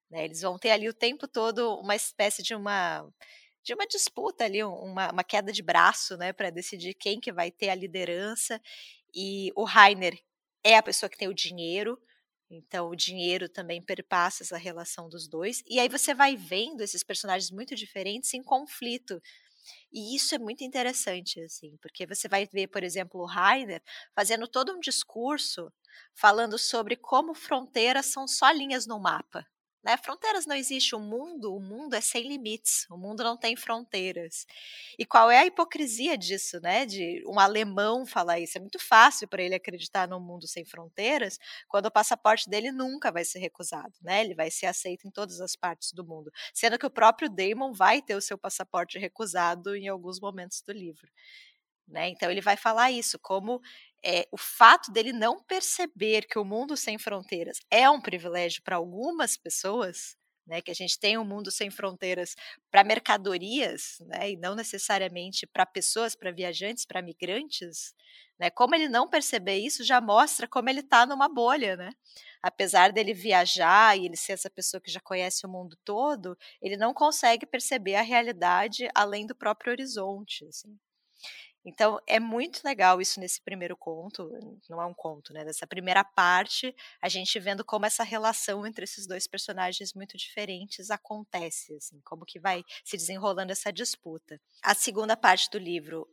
Né? 0.10 0.26
Eles 0.26 0.42
vão 0.42 0.58
ter 0.58 0.72
ali 0.72 0.90
o 0.90 0.94
tempo 0.94 1.28
todo 1.28 1.80
uma 1.80 1.96
espécie 1.96 2.42
de 2.42 2.56
uma 2.56 3.08
de 3.64 3.74
uma 3.74 3.88
disputa 3.88 4.46
ali, 4.46 4.64
uma, 4.64 5.12
uma 5.12 5.24
queda 5.24 5.52
de 5.52 5.64
braço, 5.64 6.16
né, 6.18 6.32
para 6.32 6.52
decidir 6.52 6.94
quem 6.94 7.20
que 7.20 7.34
vai 7.34 7.50
ter 7.50 7.70
a 7.70 7.76
liderança. 7.76 8.62
E 9.14 9.52
o 9.56 9.64
Rainer 9.64 10.16
é 10.64 10.78
a 10.78 10.84
pessoa 10.84 11.10
que 11.10 11.18
tem 11.18 11.28
o 11.28 11.34
dinheiro, 11.34 12.00
então 12.50 12.90
o 12.90 12.96
dinheiro 12.96 13.50
também 13.50 13.82
perpassa 13.82 14.44
essa 14.44 14.58
relação 14.58 15.10
dos 15.10 15.28
dois. 15.28 15.64
E 15.68 15.80
aí 15.80 15.90
você 15.90 16.14
vai 16.14 16.36
vendo 16.36 16.82
esses 16.82 17.04
personagens 17.04 17.52
muito 17.52 17.76
diferentes 17.76 18.34
em 18.34 18.44
conflito. 18.44 19.22
E 19.92 20.16
isso 20.16 20.36
é 20.36 20.40
muito 20.40 20.64
interessante, 20.64 21.42
assim, 21.42 21.78
porque 21.82 22.06
você 22.06 22.28
vai 22.28 22.46
ver, 22.46 22.68
por 22.68 22.84
exemplo, 22.84 23.22
o 23.22 23.26
Rainer 23.26 23.82
fazendo 24.16 24.48
todo 24.48 24.74
um 24.74 24.80
discurso 24.80 25.72
falando 26.14 26.58
sobre 26.58 26.96
como 26.96 27.34
fronteiras 27.34 28.08
são 28.08 28.28
só 28.28 28.52
linhas 28.52 28.86
no 28.88 29.00
mapa. 29.00 29.46
Né? 29.86 29.96
Fronteiras 29.98 30.48
não 30.48 30.56
existe, 30.56 30.96
o 30.96 31.00
mundo, 31.00 31.56
o 31.56 31.60
mundo 31.60 31.94
é 31.94 32.02
sem 32.02 32.28
limites, 32.28 32.88
o 32.90 32.98
mundo 32.98 33.24
não 33.24 33.38
tem 33.38 33.56
fronteiras. 33.56 34.48
E 34.98 35.06
qual 35.06 35.30
é 35.30 35.38
a 35.38 35.46
hipocrisia 35.46 36.18
disso, 36.18 36.60
né? 36.60 36.88
De 36.88 37.24
um 37.28 37.40
alemão 37.40 38.04
falar 38.04 38.40
isso? 38.40 38.58
É 38.58 38.62
muito 38.62 38.80
fácil 38.80 39.28
para 39.28 39.44
ele 39.44 39.54
acreditar 39.54 40.08
num 40.08 40.20
mundo 40.20 40.48
sem 40.48 40.66
fronteiras, 40.66 41.38
quando 41.68 41.86
o 41.86 41.92
passaporte 41.92 42.50
dele 42.50 42.72
nunca 42.72 43.12
vai 43.12 43.24
ser 43.24 43.38
recusado, 43.38 43.94
né? 44.02 44.22
Ele 44.22 44.34
vai 44.34 44.50
ser 44.50 44.66
aceito 44.66 45.08
em 45.08 45.12
todas 45.12 45.40
as 45.40 45.56
partes 45.56 45.92
do 45.92 46.04
mundo, 46.04 46.32
sendo 46.52 46.80
que 46.80 46.86
o 46.88 46.90
próprio 46.90 47.30
Damon 47.30 47.72
vai 47.72 48.02
ter 48.02 48.16
o 48.16 48.22
seu 48.22 48.40
passaporte 48.40 48.98
recusado 48.98 49.76
em 49.76 49.88
alguns 49.88 50.20
momentos 50.20 50.64
do 50.64 50.74
livro. 50.74 51.08
Né? 51.88 52.10
Então 52.10 52.32
ele 52.32 52.42
vai 52.42 52.58
falar 52.58 52.92
isso, 52.92 53.20
como 53.20 53.62
é, 54.06 54.28
o 54.32 54.38
fato 54.38 54.92
dele 54.92 55.12
não 55.14 55.42
perceber 55.44 56.28
que 56.28 56.40
o 56.40 56.46
mundo 56.46 56.78
sem 56.78 56.98
fronteiras 57.00 57.60
é 57.72 57.90
um 57.90 58.02
privilégio 58.02 58.62
para 58.64 58.76
algumas 58.78 59.38
pessoas, 59.38 60.16
né, 60.48 60.62
que 60.62 60.70
a 60.72 60.76
gente 60.76 61.00
tem 61.00 61.18
um 61.18 61.26
mundo 61.26 61.50
sem 61.52 61.72
fronteiras 61.72 62.36
para 62.72 62.84
mercadorias, 62.84 63.98
né, 64.02 64.32
e 64.32 64.38
não 64.38 64.56
necessariamente 64.56 65.48
para 65.48 65.66
pessoas, 65.66 66.16
para 66.16 66.32
viajantes, 66.32 66.86
para 66.86 67.02
migrantes, 67.02 67.94
né, 68.40 68.50
como 68.52 68.76
ele 68.76 68.88
não 68.90 69.10
perceber 69.10 69.58
isso 69.58 69.84
já 69.84 70.00
mostra 70.02 70.48
como 70.48 70.70
ele 70.70 70.82
está 70.82 71.06
numa 71.06 71.28
bolha, 71.30 71.76
né? 71.78 71.92
Apesar 72.44 72.92
dele 72.92 73.14
viajar 73.14 73.98
e 73.98 74.06
ele 74.06 74.16
ser 74.18 74.34
essa 74.34 74.50
pessoa 74.50 74.80
que 74.82 74.92
já 74.92 75.00
conhece 75.00 75.46
o 75.46 75.50
mundo 75.50 75.76
todo, 75.84 76.38
ele 76.62 76.78
não 76.78 76.94
consegue 76.94 77.46
perceber 77.46 77.96
a 77.96 78.02
realidade 78.02 78.88
além 78.94 79.26
do 79.26 79.36
próprio 79.36 79.72
horizonte. 79.72 80.46
Assim. 80.48 80.78
Então, 81.66 82.00
é 82.06 82.20
muito 82.20 82.62
legal 82.64 83.02
isso 83.02 83.20
nesse 83.20 83.42
primeiro 83.42 83.76
conto, 83.76 84.30
não 84.70 84.80
é 84.80 84.86
um 84.86 84.94
conto, 84.94 85.34
né? 85.34 85.44
Dessa 85.44 85.66
primeira 85.66 86.04
parte, 86.04 86.76
a 87.02 87.10
gente 87.10 87.40
vendo 87.40 87.66
como 87.66 87.88
essa 87.88 88.04
relação 88.04 88.66
entre 88.68 88.84
esses 88.84 89.08
dois 89.08 89.26
personagens 89.26 89.92
muito 89.94 90.16
diferentes 90.16 90.92
acontece, 90.92 91.74
assim, 91.76 92.00
como 92.06 92.24
que 92.26 92.40
vai 92.40 92.64
se 92.84 92.96
desenrolando 92.96 93.52
essa 93.52 93.74
disputa. 93.74 94.40
A 94.64 94.76
segunda 94.76 95.18
parte 95.18 95.50
do 95.50 95.58
livro 95.58 96.08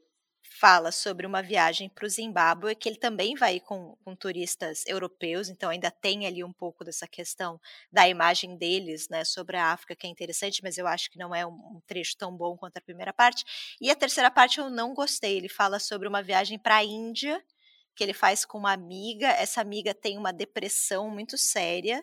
fala 0.52 0.92
sobre 0.92 1.26
uma 1.26 1.42
viagem 1.42 1.88
para 1.88 2.06
o 2.06 2.08
Zimbábue, 2.08 2.74
que 2.76 2.88
ele 2.88 2.96
também 2.96 3.34
vai 3.34 3.58
com, 3.60 3.96
com, 4.04 4.14
turistas 4.14 4.84
europeus, 4.86 5.48
então 5.48 5.70
ainda 5.70 5.90
tem 5.90 6.26
ali 6.26 6.44
um 6.44 6.52
pouco 6.52 6.84
dessa 6.84 7.06
questão 7.08 7.60
da 7.90 8.08
imagem 8.08 8.56
deles, 8.56 9.08
né, 9.08 9.24
sobre 9.24 9.56
a 9.56 9.72
África, 9.72 9.96
que 9.96 10.06
é 10.06 10.10
interessante, 10.10 10.62
mas 10.62 10.78
eu 10.78 10.86
acho 10.86 11.10
que 11.10 11.18
não 11.18 11.34
é 11.34 11.46
um, 11.46 11.80
trecho 11.86 12.16
tão 12.16 12.36
bom 12.36 12.56
quanto 12.56 12.76
a 12.76 12.80
primeira 12.80 13.12
parte. 13.12 13.44
E 13.80 13.90
a 13.90 13.96
terceira 13.96 14.30
parte 14.30 14.58
eu 14.58 14.70
não 14.70 14.94
gostei, 14.94 15.36
ele 15.36 15.48
fala 15.48 15.78
sobre 15.78 16.06
uma 16.08 16.22
viagem 16.22 16.58
para 16.58 16.76
a 16.76 16.84
Índia, 16.84 17.42
que 17.96 18.04
ele 18.04 18.14
faz 18.14 18.44
com 18.44 18.58
uma 18.58 18.72
amiga, 18.72 19.28
essa 19.28 19.60
amiga 19.60 19.94
tem 19.94 20.16
uma 20.16 20.32
depressão 20.32 21.10
muito 21.10 21.36
séria, 21.36 22.02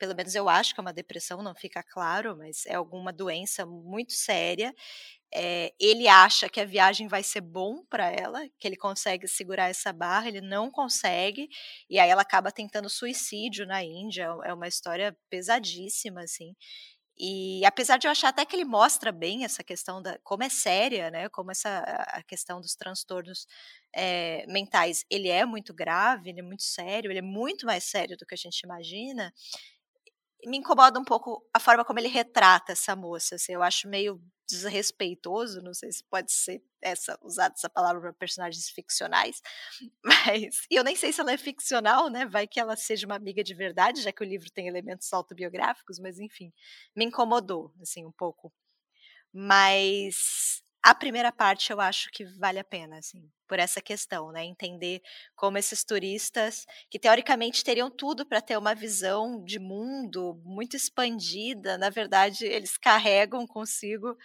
pelo 0.00 0.16
menos 0.16 0.34
eu 0.34 0.48
acho 0.48 0.72
que 0.72 0.80
é 0.80 0.82
uma 0.82 0.94
depressão, 0.94 1.42
não 1.42 1.54
fica 1.54 1.82
claro, 1.82 2.34
mas 2.34 2.64
é 2.64 2.74
alguma 2.74 3.12
doença 3.12 3.66
muito 3.66 4.14
séria. 4.14 4.74
É, 5.32 5.72
ele 5.78 6.08
acha 6.08 6.48
que 6.48 6.60
a 6.60 6.64
viagem 6.64 7.06
vai 7.06 7.22
ser 7.22 7.40
bom 7.40 7.84
para 7.88 8.10
ela, 8.10 8.40
que 8.58 8.66
ele 8.66 8.76
consegue 8.76 9.28
segurar 9.28 9.68
essa 9.68 9.92
barra, 9.92 10.28
ele 10.28 10.40
não 10.40 10.70
consegue, 10.70 11.48
e 11.88 12.00
aí 12.00 12.10
ela 12.10 12.22
acaba 12.22 12.50
tentando 12.50 12.90
suicídio 12.90 13.66
na 13.66 13.82
Índia. 13.84 14.24
É 14.44 14.52
uma 14.52 14.66
história 14.68 15.16
pesadíssima, 15.30 16.22
assim. 16.22 16.54
E 17.22 17.62
apesar 17.66 17.98
de 17.98 18.06
eu 18.06 18.10
achar 18.10 18.30
até 18.30 18.46
que 18.46 18.56
ele 18.56 18.64
mostra 18.64 19.12
bem 19.12 19.44
essa 19.44 19.62
questão 19.62 20.00
da 20.00 20.18
como 20.24 20.42
é 20.42 20.48
séria, 20.48 21.10
né? 21.10 21.28
Como 21.28 21.50
essa 21.50 21.80
a 22.08 22.22
questão 22.22 22.60
dos 22.62 22.74
transtornos 22.74 23.46
é, 23.94 24.46
mentais, 24.48 25.04
ele 25.10 25.28
é 25.28 25.44
muito 25.44 25.74
grave, 25.74 26.30
ele 26.30 26.40
é 26.40 26.42
muito 26.42 26.62
sério, 26.62 27.10
ele 27.10 27.18
é 27.18 27.22
muito 27.22 27.66
mais 27.66 27.84
sério 27.84 28.16
do 28.16 28.24
que 28.24 28.34
a 28.34 28.38
gente 28.38 28.60
imagina 28.60 29.32
me 30.46 30.58
incomoda 30.58 30.98
um 30.98 31.04
pouco 31.04 31.46
a 31.52 31.60
forma 31.60 31.84
como 31.84 31.98
ele 31.98 32.08
retrata 32.08 32.72
essa 32.72 32.94
moça. 32.96 33.36
Assim, 33.36 33.52
eu 33.52 33.62
acho 33.62 33.88
meio 33.88 34.20
desrespeitoso, 34.48 35.62
não 35.62 35.72
sei 35.72 35.92
se 35.92 36.02
pode 36.04 36.32
ser 36.32 36.62
essa 36.82 37.18
usada 37.22 37.54
essa 37.56 37.68
palavra 37.70 38.00
para 38.00 38.12
personagens 38.14 38.68
ficcionais, 38.68 39.40
mas 40.04 40.66
e 40.70 40.74
eu 40.74 40.82
nem 40.84 40.96
sei 40.96 41.12
se 41.12 41.20
ela 41.20 41.32
é 41.32 41.38
ficcional, 41.38 42.08
né? 42.10 42.26
Vai 42.26 42.46
que 42.48 42.58
ela 42.58 42.76
seja 42.76 43.06
uma 43.06 43.14
amiga 43.16 43.44
de 43.44 43.54
verdade, 43.54 44.02
já 44.02 44.12
que 44.12 44.22
o 44.22 44.26
livro 44.26 44.50
tem 44.50 44.66
elementos 44.66 45.12
autobiográficos, 45.12 45.98
mas 46.00 46.18
enfim, 46.18 46.52
me 46.96 47.04
incomodou 47.04 47.72
assim 47.80 48.04
um 48.04 48.12
pouco. 48.12 48.52
Mas 49.32 50.62
a 50.82 50.94
primeira 50.94 51.30
parte 51.32 51.70
eu 51.72 51.80
acho 51.80 52.10
que 52.12 52.24
vale 52.24 52.58
a 52.58 52.64
pena, 52.64 52.98
assim, 52.98 53.30
por 53.48 53.58
essa 53.58 53.80
questão, 53.82 54.32
né? 54.32 54.44
Entender 54.44 55.02
como 55.36 55.58
esses 55.58 55.84
turistas, 55.84 56.64
que 56.90 56.98
teoricamente 56.98 57.62
teriam 57.64 57.90
tudo 57.90 58.26
para 58.26 58.40
ter 58.40 58.56
uma 58.58 58.74
visão 58.74 59.42
de 59.44 59.58
mundo 59.58 60.40
muito 60.44 60.76
expandida, 60.76 61.76
na 61.78 61.90
verdade, 61.90 62.46
eles 62.46 62.76
carregam 62.78 63.46
consigo 63.46 64.16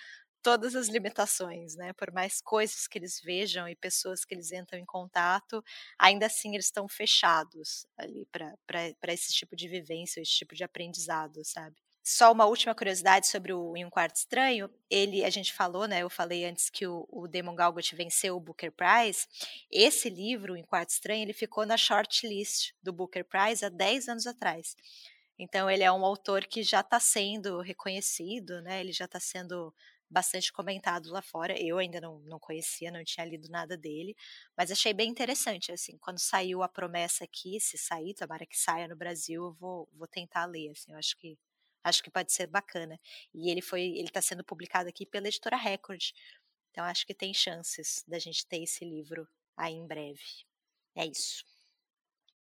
todas 0.44 0.76
as 0.76 0.88
limitações, 0.90 1.76
né? 1.76 1.92
Por 1.94 2.12
mais 2.14 2.40
coisas 2.42 2.88
que 2.88 2.98
eles 3.00 3.20
vejam 3.24 3.68
e 3.68 3.76
pessoas 3.76 4.24
que 4.24 4.34
eles 4.36 4.52
entram 4.52 4.80
em 4.80 4.86
contato, 4.86 5.64
ainda 6.00 6.28
assim 6.28 6.54
eles 6.54 6.66
estão 6.68 6.88
fechados 6.88 7.86
ali 7.98 8.28
para 8.32 9.14
esse 9.14 9.34
tipo 9.34 9.56
de 9.56 9.68
vivência, 9.68 10.22
esse 10.22 10.32
tipo 10.32 10.56
de 10.56 10.64
aprendizado, 10.64 11.44
sabe? 11.44 11.76
Só 12.08 12.32
uma 12.32 12.46
última 12.46 12.76
curiosidade 12.76 13.26
sobre 13.26 13.52
o 13.52 13.76
Em 13.76 13.84
um 13.84 13.90
Quarto 13.90 14.18
Estranho. 14.18 14.70
Ele, 14.92 15.26
a 15.26 15.30
gente 15.32 15.52
falou, 15.52 15.88
né? 15.88 16.04
Eu 16.04 16.10
falei 16.10 16.46
antes 16.46 16.70
que 16.70 16.86
o, 16.86 17.08
o 17.10 17.28
Damon 17.28 17.56
Galgut 17.56 17.96
venceu 17.96 18.38
o 18.38 18.40
Booker 18.40 18.72
Prize. 18.72 19.26
Esse 19.72 20.08
livro, 20.08 20.56
Em 20.56 20.64
Quarto 20.64 20.90
Estranho, 20.92 21.24
ele 21.24 21.34
ficou 21.34 21.66
na 21.66 21.76
shortlist 21.76 22.74
do 22.84 22.94
Booker 22.94 23.26
Prize 23.26 23.66
há 23.66 23.70
10 23.70 24.08
anos 24.08 24.28
atrás. 24.28 24.76
Então, 25.40 25.68
ele 25.68 25.84
é 25.84 25.92
um 25.92 26.06
autor 26.06 26.46
que 26.46 26.62
já 26.62 26.82
está 26.82 27.00
sendo 27.00 27.60
reconhecido, 27.60 28.62
né? 28.62 28.82
Ele 28.82 28.92
já 28.92 29.06
está 29.06 29.20
sendo 29.20 29.74
bastante 30.08 30.54
comentado 30.54 31.12
lá 31.12 31.24
fora. 31.24 31.60
Eu 31.60 31.80
ainda 31.80 32.00
não, 32.00 32.20
não 32.20 32.38
conhecia, 32.38 32.92
não 32.92 33.04
tinha 33.04 33.26
lido 33.26 33.50
nada 33.50 33.76
dele, 33.76 34.16
mas 34.56 34.70
achei 34.70 34.94
bem 34.94 35.10
interessante, 35.10 35.72
assim, 35.72 35.98
quando 35.98 36.20
saiu 36.20 36.62
a 36.62 36.70
promessa 36.70 37.24
aqui, 37.24 37.60
se 37.60 37.80
sair, 37.80 38.14
tomara 38.14 38.46
que 38.46 38.56
saia 38.56 38.88
no 38.88 38.96
Brasil, 38.96 39.44
eu 39.46 39.54
vou, 39.54 39.90
vou 39.92 40.08
tentar 40.08 40.46
ler, 40.46 40.70
assim, 40.70 40.92
eu 40.92 41.00
acho 41.00 41.18
que 41.18 41.36
acho 41.86 42.02
que 42.04 42.10
pode 42.10 42.34
ser 42.34 42.48
bacana. 42.48 43.00
E 43.34 43.50
ele 43.50 43.62
foi, 43.62 43.82
ele 43.82 44.08
está 44.08 44.22
sendo 44.22 44.44
publicado 44.44 44.90
aqui 44.90 45.06
pela 45.06 45.28
editora 45.28 45.56
Record. 45.56 46.02
Então 46.72 46.84
acho 46.84 47.06
que 47.06 47.14
tem 47.14 47.34
chances 47.34 48.04
da 48.08 48.18
gente 48.20 48.46
ter 48.48 48.64
esse 48.64 48.84
livro 48.84 49.28
aí 49.56 49.74
em 49.74 49.88
breve. 49.88 50.44
É 50.96 51.06
isso. 51.06 51.46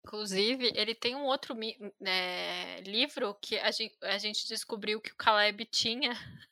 Inclusive, 0.05 0.71
ele 0.75 0.95
tem 0.95 1.15
um 1.15 1.25
outro 1.25 1.55
é, 2.05 2.81
livro 2.81 3.35
que 3.35 3.57
a 3.59 3.71
gente, 3.71 3.95
a 4.01 4.17
gente 4.17 4.47
descobriu 4.47 5.01
que 5.01 5.11
o 5.11 5.15
Caleb 5.15 5.65
tinha, 5.65 6.11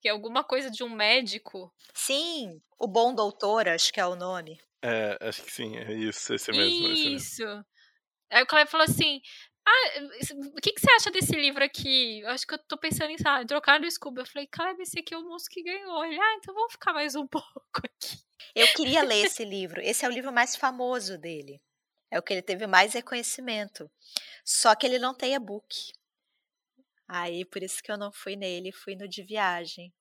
que 0.00 0.08
é 0.08 0.10
alguma 0.10 0.44
coisa 0.44 0.70
de 0.70 0.82
um 0.84 0.88
médico. 0.88 1.74
Sim, 1.94 2.62
o 2.78 2.86
Bom 2.86 3.14
Doutor, 3.14 3.68
acho 3.68 3.92
que 3.92 4.00
é 4.00 4.06
o 4.06 4.16
nome. 4.16 4.60
É, 4.82 5.18
acho 5.20 5.42
que 5.42 5.50
sim, 5.50 5.76
é 5.76 5.92
isso, 5.92 6.32
esse 6.32 6.50
mesmo. 6.50 6.88
Isso. 6.88 7.42
Esse 7.42 7.44
mesmo. 7.44 7.66
Aí 8.30 8.42
o 8.42 8.46
Caleb 8.46 8.70
falou 8.70 8.84
assim: 8.84 9.20
ah, 9.68 10.00
o 10.56 10.60
que, 10.60 10.72
que 10.72 10.80
você 10.80 10.90
acha 10.92 11.10
desse 11.10 11.32
livro 11.32 11.62
aqui? 11.62 12.20
Eu 12.20 12.30
acho 12.30 12.46
que 12.46 12.54
eu 12.54 12.58
tô 12.58 12.78
pensando 12.78 13.10
em, 13.10 13.18
sabe, 13.18 13.46
trocar 13.46 13.78
no 13.78 13.90
Scooby. 13.90 14.20
Eu 14.20 14.26
falei, 14.26 14.46
cara, 14.46 14.74
esse 14.80 14.98
aqui 14.98 15.14
é 15.14 15.18
o 15.18 15.24
moço 15.24 15.46
que 15.50 15.62
ganhou. 15.62 16.04
Ele, 16.04 16.18
ah, 16.18 16.34
então 16.36 16.54
vamos 16.54 16.72
ficar 16.72 16.92
mais 16.92 17.14
um 17.14 17.26
pouco 17.28 17.82
aqui. 17.84 18.18
Eu 18.54 18.66
queria 18.68 19.02
ler 19.02 19.26
esse 19.26 19.44
livro. 19.44 19.80
Esse 19.80 20.04
é 20.04 20.08
o 20.08 20.12
livro 20.12 20.32
mais 20.32 20.56
famoso 20.56 21.18
dele. 21.18 21.60
É 22.10 22.18
o 22.18 22.22
que 22.22 22.32
ele 22.32 22.42
teve 22.42 22.66
mais 22.66 22.94
reconhecimento. 22.94 23.90
Só 24.44 24.74
que 24.74 24.86
ele 24.86 24.98
não 24.98 25.14
tem 25.14 25.34
e-book. 25.34 25.92
Aí, 27.06 27.44
por 27.44 27.62
isso 27.62 27.82
que 27.82 27.90
eu 27.90 27.98
não 27.98 28.12
fui 28.12 28.36
nele, 28.36 28.72
fui 28.72 28.94
no 28.94 29.08
de 29.08 29.22
viagem. 29.22 29.92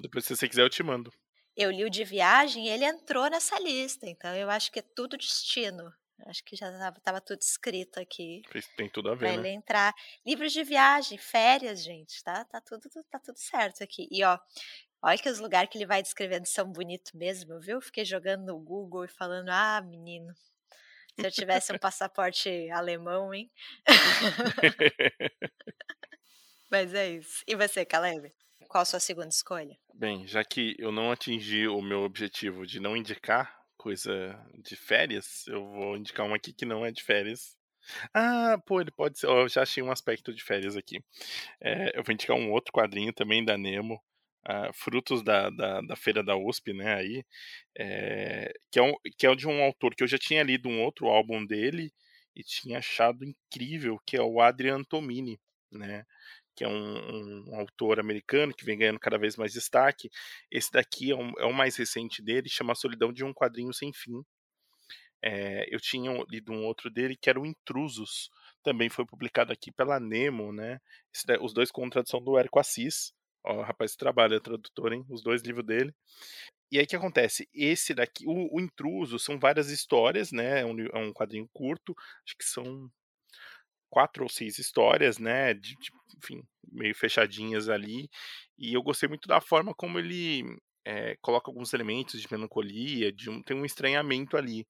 depois, 0.00 0.24
se 0.24 0.36
você 0.36 0.48
quiser, 0.48 0.62
eu 0.62 0.70
te 0.70 0.82
mando. 0.82 1.12
Eu 1.56 1.70
li 1.70 1.84
o 1.84 1.90
de 1.90 2.04
viagem 2.04 2.66
e 2.66 2.70
ele 2.70 2.84
entrou 2.84 3.28
nessa 3.28 3.58
lista. 3.58 4.06
Então, 4.06 4.34
eu 4.36 4.48
acho 4.50 4.70
que 4.70 4.78
é 4.78 4.82
tudo 4.94 5.16
destino. 5.16 5.92
Acho 6.26 6.44
que 6.44 6.56
já 6.56 6.68
estava 6.90 7.20
tudo 7.20 7.40
escrito 7.40 7.98
aqui. 8.00 8.42
Tem 8.76 8.88
tudo 8.88 9.10
a 9.10 9.14
ver, 9.14 9.28
né? 9.28 9.34
ele 9.34 9.48
entrar. 9.48 9.94
Livros 10.26 10.52
de 10.52 10.62
viagem, 10.62 11.16
férias, 11.16 11.82
gente, 11.82 12.22
tá? 12.22 12.44
Tá 12.44 12.60
tudo, 12.60 12.88
tá 13.10 13.18
tudo 13.18 13.38
certo 13.38 13.82
aqui. 13.82 14.08
E 14.10 14.24
ó, 14.24 14.38
olha 15.02 15.18
que 15.18 15.28
os 15.28 15.38
lugares 15.38 15.70
que 15.70 15.78
ele 15.78 15.86
vai 15.86 16.02
descrevendo 16.02 16.46
são 16.46 16.70
bonitos 16.70 17.12
mesmo, 17.12 17.60
viu? 17.60 17.80
Fiquei 17.80 18.04
jogando 18.04 18.44
no 18.46 18.58
Google 18.58 19.04
e 19.04 19.08
falando, 19.08 19.48
ah, 19.48 19.80
menino, 19.80 20.34
se 21.18 21.26
eu 21.26 21.30
tivesse 21.30 21.72
um 21.72 21.78
passaporte 21.78 22.70
alemão, 22.70 23.32
hein? 23.32 23.50
Mas 26.70 26.92
é 26.94 27.10
isso. 27.10 27.42
E 27.46 27.56
você, 27.56 27.84
Caleb? 27.84 28.32
Qual 28.68 28.82
a 28.82 28.84
sua 28.84 29.00
segunda 29.00 29.28
escolha? 29.28 29.78
Bem, 29.94 30.26
já 30.26 30.44
que 30.44 30.76
eu 30.78 30.92
não 30.92 31.10
atingi 31.10 31.66
o 31.66 31.80
meu 31.80 32.02
objetivo 32.02 32.66
de 32.66 32.78
não 32.78 32.94
indicar 32.96 33.57
coisa 33.78 34.38
de 34.58 34.76
férias, 34.76 35.46
eu 35.46 35.64
vou 35.66 35.96
indicar 35.96 36.26
uma 36.26 36.36
aqui 36.36 36.52
que 36.52 36.66
não 36.66 36.84
é 36.84 36.90
de 36.90 37.02
férias. 37.02 37.56
Ah, 38.12 38.58
pô, 38.66 38.80
ele 38.80 38.90
pode 38.90 39.18
ser. 39.18 39.26
eu 39.26 39.48
já 39.48 39.62
achei 39.62 39.82
um 39.82 39.90
aspecto 39.90 40.34
de 40.34 40.42
férias 40.42 40.76
aqui. 40.76 41.02
É, 41.60 41.98
eu 41.98 42.02
vou 42.04 42.12
indicar 42.12 42.36
um 42.36 42.50
outro 42.52 42.72
quadrinho 42.72 43.12
também 43.12 43.44
da 43.44 43.56
Nemo, 43.56 44.02
uh, 44.46 44.72
frutos 44.74 45.22
da, 45.22 45.50
da, 45.50 45.80
da, 45.80 45.96
feira 45.96 46.22
da 46.22 46.36
USP, 46.36 46.72
né? 46.74 46.94
Aí, 46.94 47.24
é, 47.78 48.52
que, 48.70 48.78
é 48.78 48.82
um, 48.82 48.92
que 49.16 49.26
é 49.26 49.34
de 49.34 49.46
um 49.48 49.62
autor 49.62 49.94
que 49.94 50.02
eu 50.02 50.08
já 50.08 50.18
tinha 50.18 50.42
lido 50.42 50.68
um 50.68 50.82
outro 50.82 51.06
álbum 51.06 51.44
dele 51.46 51.92
e 52.36 52.42
tinha 52.42 52.78
achado 52.78 53.24
incrível, 53.24 53.98
que 54.06 54.16
é 54.16 54.22
o 54.22 54.40
Adrian 54.40 54.82
Tomini, 54.84 55.40
né? 55.72 56.04
Que 56.58 56.64
é 56.64 56.68
um, 56.68 57.44
um, 57.48 57.54
autor 57.54 58.00
americano 58.00 58.52
que 58.52 58.64
vem 58.64 58.76
ganhando 58.76 58.98
cada 58.98 59.16
vez 59.16 59.36
mais 59.36 59.52
destaque. 59.52 60.10
Esse 60.50 60.72
daqui 60.72 61.12
é, 61.12 61.14
um, 61.14 61.32
é 61.38 61.44
o 61.44 61.52
mais 61.52 61.76
recente 61.76 62.20
dele, 62.20 62.48
chama 62.48 62.74
Solidão 62.74 63.12
de 63.12 63.22
um 63.22 63.32
Quadrinho 63.32 63.72
Sem 63.72 63.92
Fim. 63.92 64.24
É, 65.22 65.72
eu 65.72 65.78
tinha 65.78 66.10
lido 66.28 66.52
um 66.52 66.64
outro 66.66 66.90
dele 66.90 67.16
que 67.16 67.30
era 67.30 67.38
o 67.38 67.46
Intrusos, 67.46 68.28
também 68.64 68.88
foi 68.88 69.06
publicado 69.06 69.52
aqui 69.52 69.70
pela 69.70 70.00
Nemo, 70.00 70.52
né? 70.52 70.80
Os 71.40 71.52
dois 71.52 71.70
com 71.70 71.88
tradução 71.88 72.20
do 72.20 72.36
Érico 72.36 72.58
Assis. 72.58 73.12
Ó, 73.44 73.58
o 73.58 73.62
rapaz 73.62 73.94
trabalha 73.94 74.40
tradutor, 74.40 74.92
hein? 74.92 75.06
Os 75.08 75.22
dois 75.22 75.42
livros 75.42 75.64
dele. 75.64 75.94
E 76.72 76.78
aí 76.78 76.84
o 76.84 76.88
que 76.88 76.96
acontece? 76.96 77.48
Esse 77.54 77.94
daqui, 77.94 78.24
o, 78.26 78.56
o 78.56 78.60
Intruso, 78.60 79.16
são 79.16 79.38
várias 79.38 79.70
histórias, 79.70 80.32
né? 80.32 80.62
É 80.62 80.66
um, 80.66 80.80
é 80.80 80.98
um 80.98 81.12
quadrinho 81.12 81.48
curto, 81.52 81.94
acho 82.26 82.36
que 82.36 82.44
são 82.44 82.90
quatro 83.90 84.22
ou 84.24 84.28
seis 84.28 84.58
histórias, 84.58 85.18
né, 85.18 85.54
de, 85.54 85.76
de, 85.76 85.90
enfim, 86.16 86.42
meio 86.70 86.94
fechadinhas 86.94 87.68
ali, 87.68 88.08
e 88.58 88.74
eu 88.74 88.82
gostei 88.82 89.08
muito 89.08 89.28
da 89.28 89.40
forma 89.40 89.74
como 89.74 89.98
ele 89.98 90.44
é, 90.88 91.16
coloca 91.20 91.50
alguns 91.50 91.74
elementos 91.74 92.20
de 92.20 92.26
melancolia, 92.30 93.12
de 93.12 93.28
um, 93.28 93.42
tem 93.42 93.56
um 93.56 93.64
estranhamento 93.64 94.36
ali. 94.36 94.66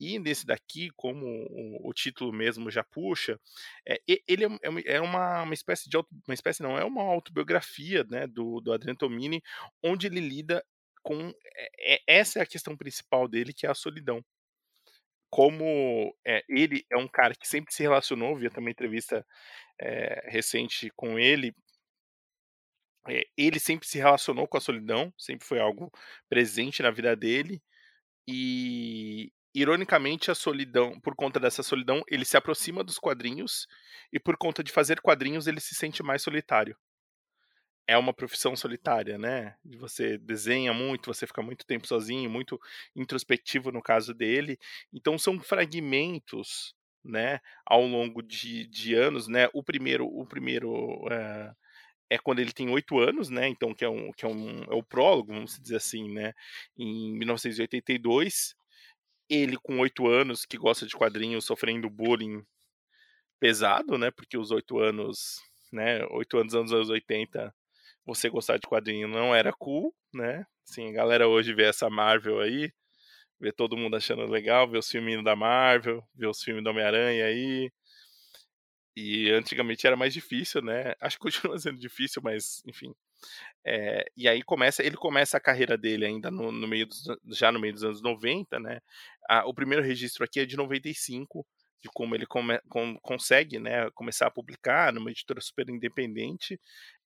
E 0.00 0.18
nesse 0.20 0.46
daqui, 0.46 0.90
como 0.96 1.26
o, 1.26 1.90
o 1.90 1.92
título 1.92 2.32
mesmo 2.32 2.70
já 2.70 2.84
puxa, 2.84 3.40
é, 3.86 4.00
ele 4.28 4.44
é, 4.44 4.48
é, 4.48 4.96
é 4.96 5.00
uma, 5.00 5.42
uma 5.42 5.54
espécie 5.54 5.90
de 5.90 5.96
auto, 5.96 6.08
uma 6.26 6.34
espécie 6.34 6.62
não 6.62 6.78
é 6.78 6.84
uma 6.84 7.02
autobiografia, 7.02 8.04
né, 8.04 8.26
do, 8.28 8.60
do 8.60 8.72
Adriano 8.72 8.96
Tomini, 8.96 9.42
onde 9.82 10.06
ele 10.06 10.20
lida 10.20 10.64
com 11.02 11.32
é, 11.80 12.00
essa 12.06 12.38
é 12.38 12.42
a 12.42 12.46
questão 12.46 12.76
principal 12.76 13.26
dele, 13.26 13.52
que 13.52 13.66
é 13.66 13.70
a 13.70 13.74
solidão. 13.74 14.24
Como 15.30 16.14
é, 16.26 16.42
ele 16.48 16.84
é 16.90 16.96
um 16.96 17.08
cara 17.08 17.34
que 17.34 17.46
sempre 17.46 17.72
se 17.74 17.82
relacionou, 17.82 18.36
via 18.36 18.50
também 18.50 18.72
entrevista 18.72 19.24
é, 19.80 20.30
recente 20.30 20.90
com 20.96 21.18
ele, 21.18 21.54
é, 23.08 23.24
ele 23.36 23.58
sempre 23.58 23.86
se 23.88 23.98
relacionou 23.98 24.46
com 24.48 24.56
a 24.56 24.60
solidão, 24.60 25.12
sempre 25.18 25.46
foi 25.46 25.60
algo 25.60 25.90
presente 26.28 26.82
na 26.82 26.90
vida 26.90 27.14
dele, 27.16 27.62
e 28.28 29.32
ironicamente 29.54 30.30
a 30.30 30.34
solidão, 30.34 31.00
por 31.00 31.14
conta 31.16 31.40
dessa 31.40 31.62
solidão, 31.62 32.02
ele 32.08 32.24
se 32.24 32.36
aproxima 32.36 32.84
dos 32.84 32.98
quadrinhos, 32.98 33.66
e 34.12 34.20
por 34.20 34.36
conta 34.36 34.62
de 34.64 34.72
fazer 34.72 35.00
quadrinhos 35.00 35.46
ele 35.46 35.60
se 35.60 35.74
sente 35.74 36.02
mais 36.02 36.22
solitário 36.22 36.76
é 37.88 37.96
uma 37.96 38.12
profissão 38.12 38.54
solitária, 38.54 39.16
né? 39.16 39.56
Você 39.78 40.18
desenha 40.18 40.74
muito, 40.74 41.06
você 41.06 41.26
fica 41.26 41.40
muito 41.40 41.64
tempo 41.66 41.86
sozinho, 41.86 42.28
muito 42.28 42.60
introspectivo 42.94 43.72
no 43.72 43.82
caso 43.82 44.12
dele. 44.12 44.58
Então 44.92 45.18
são 45.18 45.40
fragmentos, 45.40 46.74
né? 47.02 47.40
Ao 47.64 47.82
longo 47.86 48.22
de, 48.22 48.66
de 48.66 48.94
anos, 48.94 49.26
né? 49.26 49.48
O 49.54 49.62
primeiro, 49.62 50.06
o 50.06 50.26
primeiro 50.26 51.00
é, 51.10 51.52
é 52.10 52.18
quando 52.18 52.40
ele 52.40 52.52
tem 52.52 52.68
oito 52.70 52.98
anos, 52.98 53.30
né? 53.30 53.48
Então 53.48 53.74
que 53.74 53.84
é 53.84 53.88
um 53.88 54.12
que 54.12 54.26
é 54.26 54.28
um 54.28 54.64
é 54.64 54.74
o 54.74 54.82
prólogo, 54.82 55.32
vamos 55.32 55.58
dizer 55.58 55.76
assim, 55.76 56.12
né? 56.12 56.34
Em 56.76 57.16
1982, 57.18 58.54
ele 59.30 59.56
com 59.58 59.78
oito 59.80 60.06
anos 60.08 60.44
que 60.44 60.58
gosta 60.58 60.86
de 60.86 60.94
quadrinhos, 60.96 61.46
sofrendo 61.46 61.88
bullying 61.90 62.44
pesado, 63.40 63.98
né? 63.98 64.10
Porque 64.10 64.36
os 64.38 64.50
oito 64.50 64.78
anos, 64.78 65.40
né? 65.72 66.04
Oito 66.10 66.38
anos 66.38 66.54
anos 66.54 66.90
80 66.90 67.54
você 68.08 68.30
gostar 68.30 68.56
de 68.56 68.66
quadrinho 68.66 69.06
não 69.06 69.34
era 69.34 69.52
cool, 69.52 69.94
né? 70.14 70.46
Assim, 70.68 70.88
a 70.88 70.92
galera 70.92 71.28
hoje 71.28 71.52
vê 71.54 71.64
essa 71.64 71.90
Marvel 71.90 72.40
aí, 72.40 72.72
vê 73.38 73.52
todo 73.52 73.76
mundo 73.76 73.96
achando 73.96 74.24
legal, 74.26 74.68
vê 74.68 74.78
os 74.78 74.90
filminhos 74.90 75.22
da 75.22 75.36
Marvel, 75.36 76.02
vê 76.14 76.26
os 76.26 76.42
filmes 76.42 76.64
do 76.64 76.70
Homem-Aranha 76.70 77.26
aí. 77.26 77.70
E 78.96 79.30
antigamente 79.30 79.86
era 79.86 79.94
mais 79.96 80.12
difícil, 80.12 80.62
né? 80.62 80.94
Acho 81.00 81.16
que 81.16 81.22
continua 81.22 81.58
sendo 81.58 81.78
difícil, 81.78 82.22
mas 82.24 82.62
enfim. 82.66 82.94
É, 83.64 84.04
e 84.16 84.26
aí 84.28 84.42
começa, 84.42 84.82
ele 84.82 84.96
começa 84.96 85.36
a 85.36 85.40
carreira 85.40 85.76
dele 85.76 86.06
ainda 86.06 86.30
no, 86.30 86.50
no 86.50 86.66
meio 86.66 86.86
dos, 86.86 87.04
já 87.26 87.52
no 87.52 87.60
meio 87.60 87.74
dos 87.74 87.84
anos 87.84 88.02
90, 88.02 88.58
né? 88.58 88.80
Ah, 89.28 89.46
o 89.46 89.54
primeiro 89.54 89.84
registro 89.84 90.24
aqui 90.24 90.40
é 90.40 90.46
de 90.46 90.56
95, 90.56 91.46
de 91.82 91.88
como 91.94 92.14
ele 92.14 92.26
come, 92.26 92.58
com, 92.68 92.98
consegue 93.00 93.58
né, 93.58 93.90
começar 93.94 94.26
a 94.26 94.30
publicar 94.30 94.92
numa 94.92 95.10
editora 95.10 95.40
super 95.40 95.68
independente. 95.68 96.60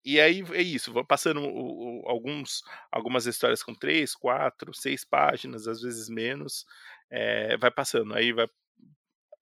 E 0.04 0.20
aí 0.20 0.42
é 0.52 0.62
isso, 0.62 0.92
vão 0.92 1.04
passando 1.04 1.40
o, 1.40 2.02
o, 2.02 2.08
alguns, 2.08 2.62
algumas 2.90 3.26
histórias 3.26 3.62
com 3.62 3.74
três, 3.74 4.14
quatro, 4.14 4.74
seis 4.74 5.04
páginas, 5.04 5.68
às 5.68 5.80
vezes 5.82 6.08
menos, 6.08 6.64
é, 7.10 7.56
vai 7.56 7.70
passando. 7.70 8.14
Aí 8.14 8.32
vai 8.32 8.48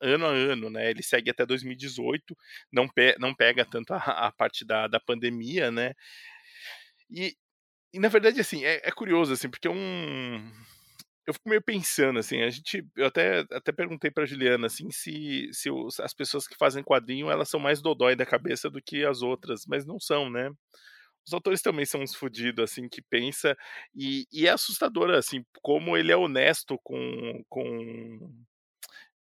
ano 0.01 0.27
a 0.27 0.31
ano, 0.31 0.71
né? 0.71 0.91
Ele 0.91 1.03
segue 1.03 1.31
até 1.31 1.47
2018, 1.47 2.37
não, 2.73 2.89
pe 2.89 3.17
não 3.19 3.35
pega 3.35 3.65
tanto 3.65 3.93
a, 3.93 3.99
a 3.99 4.33
parte 4.33 4.65
da, 4.65 4.87
da 4.87 4.99
pandemia, 4.99 5.71
né? 5.71 5.95
E, 7.11 7.37
e 7.93 7.99
na 7.99 8.09
verdade, 8.09 8.41
assim, 8.41 8.65
é, 8.65 8.81
é 8.85 8.91
curioso, 8.93 9.33
assim, 9.33 9.49
porque 9.49 9.69
é 9.69 9.71
um 9.71 10.51
eu 11.27 11.35
fico 11.35 11.49
meio 11.49 11.63
pensando, 11.63 12.19
assim, 12.19 12.43
a 12.43 12.51
gente, 12.51 12.85
eu 12.97 13.07
até, 13.07 13.41
até 13.53 13.73
perguntei 13.73 14.11
pra 14.11 14.27
Juliana, 14.27 14.67
assim, 14.67 14.91
se, 14.91 15.49
se 15.53 15.71
os, 15.71 16.01
as 16.01 16.15
pessoas 16.15 16.47
que 16.47 16.57
fazem 16.57 16.83
quadrinho, 16.83 17.31
elas 17.31 17.49
são 17.49 17.61
mais 17.61 17.81
dodói 17.81 18.17
da 18.17 18.27
cabeça 18.27 18.71
do 18.71 18.83
que 18.83 19.05
as 19.05 19.23
outras, 19.23 19.65
mas 19.67 19.87
não 19.87 20.01
são, 20.01 20.31
né? 20.31 20.51
Os 21.27 21.33
autores 21.33 21.63
também 21.63 21.85
são 21.85 22.01
uns 22.03 22.15
fodidos, 22.15 22.65
assim, 22.65 22.89
que 22.89 23.03
pensa, 23.03 23.57
e, 23.95 24.27
e 24.33 24.47
é 24.47 24.51
assustador, 24.51 25.11
assim, 25.11 25.45
como 25.63 25.97
ele 25.97 26.11
é 26.11 26.17
honesto 26.17 26.79
com, 26.83 27.43
com 27.49 28.33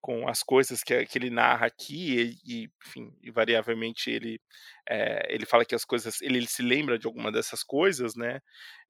com 0.05 0.29
as 0.29 0.43
coisas 0.43 0.83
que, 0.83 1.07
que 1.07 1.17
ele 1.17 1.31
narra 1.31 1.65
aqui 1.65 2.39
e, 2.45 2.69
enfim, 2.87 3.11
invariavelmente 3.23 4.11
ele 4.11 4.39
é, 4.87 5.35
ele 5.35 5.47
fala 5.47 5.65
que 5.65 5.75
as 5.75 5.83
coisas 5.83 6.21
ele, 6.21 6.37
ele, 6.37 6.47
se 6.47 6.63
lembra 6.63 6.99
de 6.99 7.07
alguma 7.07 7.33
dessas 7.33 7.63
coisas, 7.63 8.15
né? 8.15 8.41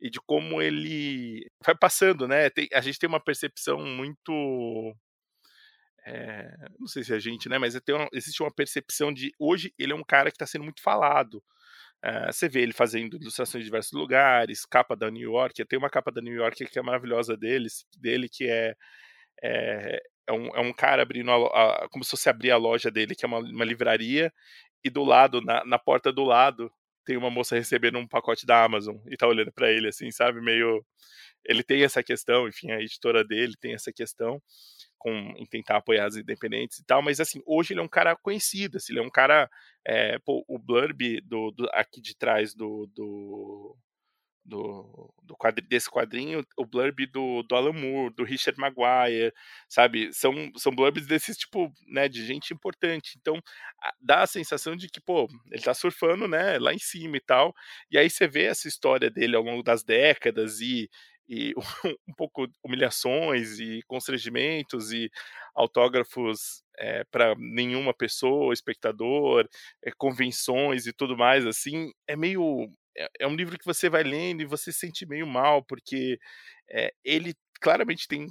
E 0.00 0.10
de 0.10 0.18
como 0.26 0.60
ele 0.60 1.48
vai 1.64 1.76
passando, 1.76 2.26
né? 2.26 2.50
Tem, 2.50 2.66
a 2.72 2.80
gente 2.80 2.98
tem 2.98 3.08
uma 3.08 3.22
percepção 3.22 3.78
muito 3.78 4.92
é, 6.04 6.52
não 6.80 6.88
sei 6.88 7.04
se 7.04 7.12
é 7.12 7.16
a 7.16 7.20
gente, 7.20 7.48
né? 7.48 7.58
Mas 7.58 7.76
uma, 7.76 8.08
existe 8.12 8.42
uma 8.42 8.52
percepção 8.52 9.12
de 9.12 9.32
hoje 9.38 9.72
ele 9.78 9.92
é 9.92 9.96
um 9.96 10.02
cara 10.02 10.32
que 10.32 10.34
está 10.34 10.46
sendo 10.46 10.64
muito 10.64 10.82
falado. 10.82 11.36
Uh, 12.04 12.26
você 12.32 12.48
vê 12.48 12.62
ele 12.62 12.72
fazendo 12.72 13.16
ilustrações 13.18 13.62
de 13.62 13.66
diversos 13.66 13.92
lugares, 13.92 14.66
capa 14.66 14.96
da 14.96 15.08
New 15.12 15.30
York. 15.32 15.64
Tem 15.64 15.78
uma 15.78 15.88
capa 15.88 16.10
da 16.10 16.20
New 16.20 16.34
York 16.34 16.66
que 16.66 16.78
é 16.78 16.82
maravilhosa 16.82 17.36
deles, 17.36 17.86
dele, 17.96 18.28
que 18.28 18.50
é, 18.50 18.74
é, 19.44 20.02
é 20.27 20.33
um, 20.33 20.47
é 20.57 20.61
um 20.61 20.72
cara 20.72 21.03
abrindo 21.03 21.31
a, 21.31 21.37
a, 21.85 21.89
como 21.91 22.05
se 22.05 22.11
fosse 22.11 22.29
abrir 22.29 22.51
a 22.51 22.57
loja 22.57 22.91
dele, 22.91 23.14
que 23.14 23.25
é 23.25 23.29
uma, 23.29 23.39
uma 23.39 23.64
livraria, 23.64 24.33
e 24.85 24.91
do 24.91 25.03
lado, 25.03 25.41
na, 25.41 25.64
na 25.64 25.79
porta 25.79 26.12
do 26.12 26.25
lado, 26.25 26.70
tem 27.05 27.16
uma 27.16 27.31
moça 27.31 27.55
recebendo 27.55 27.99
um 27.99 28.09
pacote 28.09 28.47
da 28.47 28.64
Amazon 28.64 28.97
e 29.09 29.16
tá 29.16 29.27
olhando 29.27 29.53
para 29.53 29.70
ele 29.70 29.89
assim, 29.89 30.11
sabe? 30.11 30.41
Meio. 30.41 30.85
Ele 31.47 31.62
tem 31.62 31.83
essa 31.85 32.03
questão, 32.03 32.49
enfim, 32.49 32.70
a 32.70 32.81
editora 32.81 33.22
dele 33.22 33.55
tem 33.61 33.75
essa 33.75 33.93
questão 33.93 34.41
com, 34.99 35.11
em 35.37 35.45
tentar 35.45 35.77
apoiar 35.77 36.07
as 36.07 36.16
independentes 36.16 36.79
e 36.79 36.85
tal, 36.87 37.03
mas 37.03 37.20
assim, 37.20 37.43
hoje 37.47 37.75
ele 37.75 37.81
é 37.81 37.83
um 37.83 37.89
cara 37.89 38.16
conhecido, 38.16 38.79
assim, 38.79 38.95
ele 38.95 39.01
é 39.01 39.03
um 39.03 39.11
cara. 39.11 39.51
É, 39.87 40.18
pô, 40.20 40.43
o 40.49 40.59
blurb 40.59 41.20
do, 41.22 41.51
do, 41.51 41.68
aqui 41.72 42.01
de 42.01 42.16
trás 42.16 42.55
do, 42.55 42.87
do 42.95 43.77
do, 44.45 45.12
do 45.22 45.34
quadri, 45.36 45.66
desse 45.66 45.90
quadrinho, 45.90 46.45
o 46.57 46.66
blurb 46.66 47.07
do, 47.07 47.42
do 47.42 47.55
Alan 47.55 47.72
Moore, 47.72 48.14
do 48.14 48.24
Richard 48.24 48.59
Maguire, 48.61 49.32
sabe? 49.68 50.12
São, 50.12 50.32
são 50.57 50.74
blurbs 50.74 51.07
desse 51.07 51.34
tipo, 51.34 51.72
né, 51.86 52.09
de 52.09 52.24
gente 52.26 52.53
importante. 52.53 53.16
Então, 53.18 53.40
dá 54.01 54.22
a 54.22 54.26
sensação 54.26 54.76
de 54.76 54.88
que, 54.88 55.01
pô, 55.01 55.28
ele 55.51 55.62
tá 55.62 55.72
surfando, 55.72 56.28
né, 56.28 56.59
lá 56.59 56.74
em 56.74 56.78
cima 56.78 57.16
e 57.16 57.20
tal. 57.20 57.55
E 57.90 57.99
aí 57.99 58.11
você 58.11 58.28
vê 58.28 58.45
essa 58.45 58.68
história 58.68 59.11
dele 59.11 59.36
ao 59.36 59.42
longo 59.42 59.62
das 59.62 59.82
décadas 59.82 60.61
e, 60.61 60.90
e 61.28 61.55
um 62.09 62.14
pouco 62.16 62.47
humilhações 62.62 63.59
e 63.59 63.80
constrangimentos 63.86 64.92
e 64.92 65.11
autógrafos 65.55 66.62
é, 66.78 67.05
para 67.05 67.34
nenhuma 67.38 67.95
pessoa, 67.95 68.53
espectador, 68.53 69.49
é, 69.82 69.90
convenções 69.97 70.86
e 70.86 70.92
tudo 70.92 71.16
mais 71.16 71.47
assim, 71.47 71.90
é 72.07 72.16
meio 72.16 72.68
é, 72.97 73.09
é 73.20 73.26
um 73.26 73.36
livro 73.36 73.59
que 73.59 73.64
você 73.64 73.88
vai 73.88 74.03
lendo 74.03 74.42
e 74.42 74.47
você 74.47 74.72
se 74.72 74.80
sente 74.80 75.07
meio 75.07 75.26
mal, 75.26 75.64
porque 75.64 76.18
é, 76.70 76.92
ele 77.05 77.34
claramente 77.61 78.07
tem, 78.07 78.26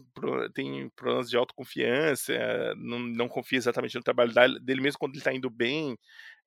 tem 0.54 0.90
problemas 0.96 1.30
de 1.30 1.36
autoconfiança, 1.36 2.34
não, 2.78 3.00
não 3.00 3.28
confia 3.28 3.58
exatamente 3.58 3.96
no 3.96 4.04
trabalho 4.04 4.32
dele, 4.62 4.82
mesmo 4.82 5.00
quando 5.00 5.14
ele 5.14 5.22
está 5.22 5.34
indo 5.34 5.50
bem, 5.50 5.98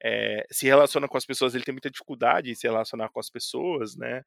é, 0.03 0.47
se 0.53 0.67
relaciona 0.67 1.09
com 1.09 1.17
as 1.17 1.25
pessoas, 1.25 1.55
ele 1.55 1.64
tem 1.64 1.73
muita 1.73 1.91
dificuldade 1.91 2.51
em 2.51 2.55
se 2.55 2.67
relacionar 2.67 3.09
com 3.09 3.19
as 3.19 3.31
pessoas, 3.31 3.97
né? 3.97 4.23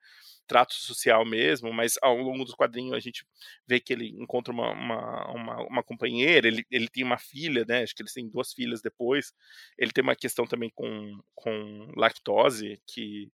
Trato 0.48 0.74
social 0.74 1.24
mesmo, 1.26 1.72
mas 1.72 1.94
ao 2.02 2.18
longo 2.18 2.44
do 2.44 2.56
quadrinho 2.56 2.96
a 2.96 3.00
gente 3.00 3.24
vê 3.68 3.80
que 3.80 3.94
ele 3.94 4.10
encontra 4.20 4.52
uma, 4.52 4.72
uma, 4.72 5.32
uma, 5.32 5.68
uma 5.68 5.84
companheira, 5.84 6.48
ele, 6.48 6.66
ele 6.72 6.88
tem 6.90 7.04
uma 7.04 7.20
filha, 7.20 7.64
né? 7.68 7.84
Acho 7.84 7.96
que 7.96 8.02
eles 8.02 8.14
têm 8.14 8.30
duas 8.30 8.52
filhas 8.52 8.82
depois. 8.82 9.32
Ele 9.78 9.92
tem 9.92 10.02
uma 10.04 10.16
questão 10.16 10.46
também 10.46 10.72
com, 10.74 11.20
com 11.36 11.92
lactose, 11.96 12.82
que 12.88 13.32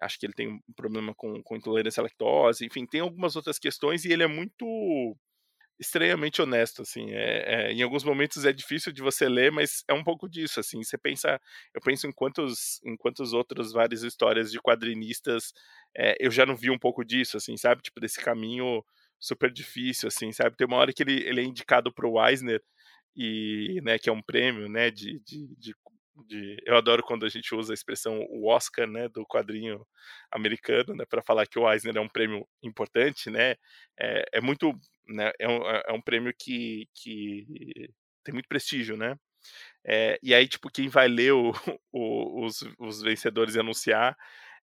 acho 0.00 0.18
que 0.18 0.26
ele 0.26 0.32
tem 0.32 0.48
um 0.48 0.72
problema 0.74 1.14
com, 1.14 1.42
com 1.42 1.56
intolerância 1.56 2.00
à 2.00 2.04
lactose, 2.04 2.64
enfim, 2.64 2.86
tem 2.86 3.00
algumas 3.00 3.36
outras 3.36 3.58
questões 3.58 4.04
e 4.04 4.12
ele 4.12 4.22
é 4.22 4.26
muito 4.26 5.16
estranhamente 5.78 6.40
honesto, 6.40 6.82
assim, 6.82 7.10
é, 7.12 7.68
é, 7.68 7.72
em 7.72 7.82
alguns 7.82 8.02
momentos 8.02 8.44
é 8.46 8.52
difícil 8.52 8.92
de 8.92 9.02
você 9.02 9.28
ler, 9.28 9.52
mas 9.52 9.84
é 9.86 9.92
um 9.92 10.02
pouco 10.02 10.28
disso, 10.28 10.58
assim, 10.58 10.82
você 10.82 10.96
pensa, 10.96 11.40
eu 11.74 11.80
penso 11.82 12.06
em 12.06 12.12
quantos, 12.12 12.80
em 12.84 12.96
quantos 12.96 13.32
outros 13.34 13.72
várias 13.72 14.02
histórias 14.02 14.50
de 14.50 14.58
quadrinistas 14.58 15.52
é, 15.94 16.16
eu 16.18 16.30
já 16.30 16.46
não 16.46 16.56
vi 16.56 16.70
um 16.70 16.78
pouco 16.78 17.04
disso, 17.04 17.36
assim, 17.36 17.56
sabe, 17.56 17.82
tipo, 17.82 18.00
desse 18.00 18.18
caminho 18.20 18.82
super 19.18 19.50
difícil, 19.52 20.08
assim, 20.08 20.32
sabe, 20.32 20.56
tem 20.56 20.66
uma 20.66 20.78
hora 20.78 20.92
que 20.92 21.02
ele, 21.02 21.22
ele 21.26 21.40
é 21.42 21.44
indicado 21.44 21.92
para 21.92 22.08
o 22.08 22.24
Eisner, 22.26 22.62
e, 23.14 23.80
né, 23.82 23.98
que 23.98 24.10
é 24.10 24.12
um 24.12 24.22
prêmio, 24.22 24.68
né, 24.68 24.90
de, 24.90 25.18
de, 25.20 25.46
de 25.56 25.74
de, 26.26 26.56
eu 26.66 26.76
adoro 26.76 27.02
quando 27.02 27.26
a 27.26 27.28
gente 27.28 27.54
usa 27.54 27.72
a 27.72 27.74
expressão 27.74 28.20
o 28.30 28.48
Oscar, 28.48 28.86
né, 28.86 29.08
do 29.08 29.24
quadrinho 29.26 29.86
americano, 30.32 30.94
né, 30.94 31.04
para 31.08 31.22
falar 31.22 31.46
que 31.46 31.58
o 31.58 31.70
Eisner 31.70 31.96
é 31.96 32.00
um 32.00 32.08
prêmio 32.08 32.46
importante, 32.62 33.30
né, 33.30 33.56
é, 33.98 34.24
é 34.34 34.40
muito, 34.40 34.72
né, 35.08 35.30
é 35.38 35.48
um, 35.48 35.66
é 35.68 35.92
um 35.92 36.00
prêmio 36.00 36.32
que, 36.38 36.88
que 36.94 37.90
tem 38.24 38.32
muito 38.34 38.48
prestígio, 38.48 38.96
né, 38.96 39.16
É, 39.84 40.18
e 40.22 40.34
aí, 40.34 40.48
tipo, 40.48 40.70
quem 40.70 40.88
vai 40.88 41.08
ler 41.08 41.32
o, 41.32 41.52
o, 41.92 42.44
os, 42.44 42.62
os 42.78 43.02
vencedores 43.02 43.54
e 43.54 43.60
anunciar 43.60 44.16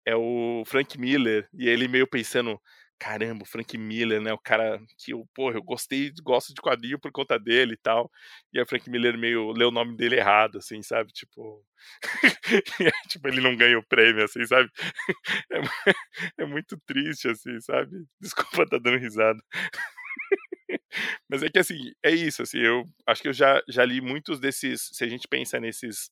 é 0.05 0.15
o 0.15 0.63
Frank 0.65 0.97
Miller. 0.99 1.47
E 1.53 1.67
ele 1.69 1.87
meio 1.87 2.07
pensando, 2.07 2.61
caramba, 2.99 3.43
o 3.43 3.45
Frank 3.45 3.77
Miller, 3.77 4.21
né? 4.21 4.33
O 4.33 4.39
cara 4.39 4.79
que 4.97 5.13
eu, 5.13 5.27
porra, 5.33 5.57
eu 5.57 5.63
gostei, 5.63 6.11
gosto 6.23 6.53
de 6.53 6.61
quadrinho 6.61 6.99
por 6.99 7.11
conta 7.11 7.39
dele 7.39 7.73
e 7.73 7.77
tal. 7.77 8.11
E 8.53 8.57
aí 8.57 8.63
o 8.63 8.67
Frank 8.67 8.89
Miller 8.89 9.17
meio 9.17 9.51
leu 9.51 9.69
o 9.69 9.71
nome 9.71 9.95
dele 9.95 10.15
errado, 10.17 10.57
assim, 10.57 10.81
sabe? 10.81 11.11
Tipo. 11.13 11.63
tipo, 13.09 13.27
ele 13.27 13.41
não 13.41 13.55
ganha 13.55 13.77
o 13.79 13.85
prêmio, 13.85 14.23
assim, 14.23 14.45
sabe? 14.45 14.69
É, 16.39 16.43
é 16.43 16.45
muito 16.45 16.77
triste, 16.85 17.29
assim, 17.29 17.59
sabe? 17.61 18.05
Desculpa 18.19 18.65
tá 18.67 18.77
dando 18.77 18.97
risada. 18.97 19.39
Mas 21.29 21.43
é 21.43 21.49
que 21.49 21.59
assim, 21.59 21.77
é 22.03 22.11
isso, 22.11 22.41
assim, 22.41 22.59
eu 22.59 22.83
acho 23.05 23.21
que 23.21 23.27
eu 23.29 23.33
já, 23.33 23.61
já 23.69 23.85
li 23.85 24.01
muitos 24.01 24.39
desses, 24.39 24.89
se 24.93 25.03
a 25.03 25.07
gente 25.07 25.27
pensa 25.27 25.59
nesses 25.59 26.09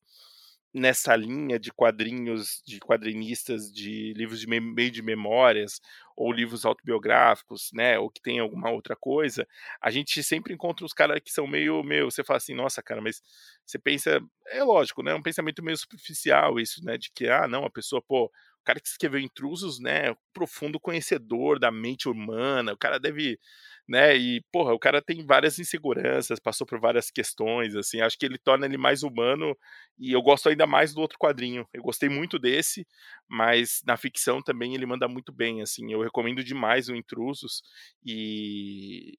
nessa 0.75 1.15
linha 1.15 1.57
de 1.59 1.71
quadrinhos, 1.71 2.61
de 2.65 2.79
quadrinistas, 2.79 3.71
de 3.71 4.13
livros 4.15 4.39
de 4.41 4.47
meio 4.47 4.91
de 4.91 5.01
memórias, 5.01 5.79
ou 6.15 6.31
livros 6.31 6.65
autobiográficos, 6.65 7.69
né, 7.73 7.97
ou 7.99 8.09
que 8.09 8.21
tem 8.21 8.39
alguma 8.39 8.69
outra 8.71 8.95
coisa, 8.95 9.47
a 9.81 9.89
gente 9.91 10.23
sempre 10.23 10.53
encontra 10.53 10.85
os 10.85 10.93
caras 10.93 11.19
que 11.23 11.31
são 11.31 11.47
meio, 11.47 11.83
meio, 11.83 12.09
você 12.11 12.23
fala 12.23 12.37
assim, 12.37 12.55
nossa, 12.55 12.81
cara, 12.83 13.01
mas 13.01 13.21
você 13.65 13.77
pensa, 13.79 14.21
é 14.47 14.63
lógico, 14.63 15.03
né, 15.03 15.11
é 15.11 15.15
um 15.15 15.21
pensamento 15.23 15.63
meio 15.63 15.77
superficial 15.77 16.59
isso, 16.59 16.83
né, 16.83 16.97
de 16.97 17.11
que, 17.13 17.27
ah, 17.27 17.47
não, 17.47 17.65
a 17.65 17.69
pessoa, 17.69 18.01
pô, 18.01 18.25
o 18.25 18.63
cara 18.65 18.79
que 18.79 18.87
escreveu 18.87 19.19
Intrusos, 19.19 19.79
né, 19.79 20.15
profundo 20.33 20.79
conhecedor 20.79 21.59
da 21.59 21.71
mente 21.71 22.07
humana, 22.09 22.73
o 22.73 22.77
cara 22.77 22.99
deve 22.99 23.39
né? 23.87 24.15
E, 24.17 24.41
porra, 24.51 24.73
o 24.73 24.79
cara 24.79 25.01
tem 25.01 25.25
várias 25.25 25.59
inseguranças, 25.59 26.39
passou 26.39 26.65
por 26.65 26.79
várias 26.79 27.11
questões, 27.11 27.75
assim, 27.75 28.01
acho 28.01 28.17
que 28.17 28.25
ele 28.25 28.37
torna 28.37 28.65
ele 28.65 28.77
mais 28.77 29.03
humano 29.03 29.55
e 29.97 30.11
eu 30.11 30.21
gosto 30.21 30.49
ainda 30.49 30.65
mais 30.67 30.93
do 30.93 31.01
outro 31.01 31.17
quadrinho. 31.19 31.67
Eu 31.73 31.83
gostei 31.83 32.09
muito 32.09 32.39
desse, 32.39 32.87
mas 33.27 33.81
na 33.85 33.97
ficção 33.97 34.41
também 34.41 34.73
ele 34.75 34.85
manda 34.85 35.07
muito 35.07 35.31
bem, 35.31 35.61
assim. 35.61 35.91
Eu 35.91 36.01
recomendo 36.01 36.43
demais 36.43 36.89
o 36.89 36.95
Intrusos 36.95 37.61
e 38.05 39.17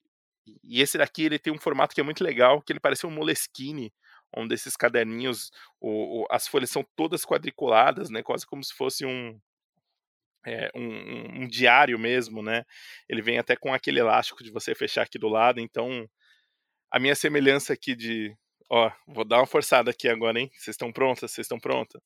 e 0.63 0.81
esse 0.81 0.97
daqui 0.99 1.25
ele 1.25 1.39
tem 1.39 1.53
um 1.53 1.59
formato 1.59 1.95
que 1.95 2.01
é 2.01 2.05
muito 2.05 2.23
legal, 2.23 2.63
que 2.63 2.73
ele 2.73 2.81
parece 2.81 3.07
um 3.07 3.11
Moleskine, 3.11 3.93
um 4.37 4.47
desses 4.47 4.77
caderninhos, 4.77 5.51
o, 5.81 6.23
o, 6.23 6.27
as 6.31 6.47
folhas 6.47 6.71
são 6.71 6.85
todas 6.97 7.25
quadriculadas, 7.25 8.11
né? 8.11 8.23
Quase 8.23 8.47
como 8.47 8.63
se 8.63 8.75
fosse 8.75 9.05
um 9.05 9.39
é, 10.47 10.71
um, 10.75 11.43
um, 11.43 11.49
diário 11.49 11.99
mesmo, 11.99 12.43
né? 12.43 12.65
Ele 13.09 13.21
vem 13.21 13.39
até 13.39 13.57
com 13.57 13.75
aquele 13.75 14.01
elástico 14.01 14.45
de 14.45 14.51
você 14.51 14.75
fechar 14.75 15.03
aqui 15.03 15.19
do 15.19 15.29
lado, 15.29 15.61
então 15.61 16.09
a 16.91 16.99
minha 17.01 17.15
semelhança 17.15 17.73
aqui 17.73 17.97
de, 17.97 18.35
ó, 18.71 18.91
vou 19.09 19.25
dar 19.25 19.39
uma 19.39 19.47
forçada 19.47 19.91
aqui 19.91 20.09
agora, 20.09 20.39
hein? 20.41 20.51
Vocês 20.53 20.75
estão 20.75 20.93
prontas? 20.93 21.33
Vocês 21.33 21.45
estão 21.45 21.59
prontas? 21.59 22.01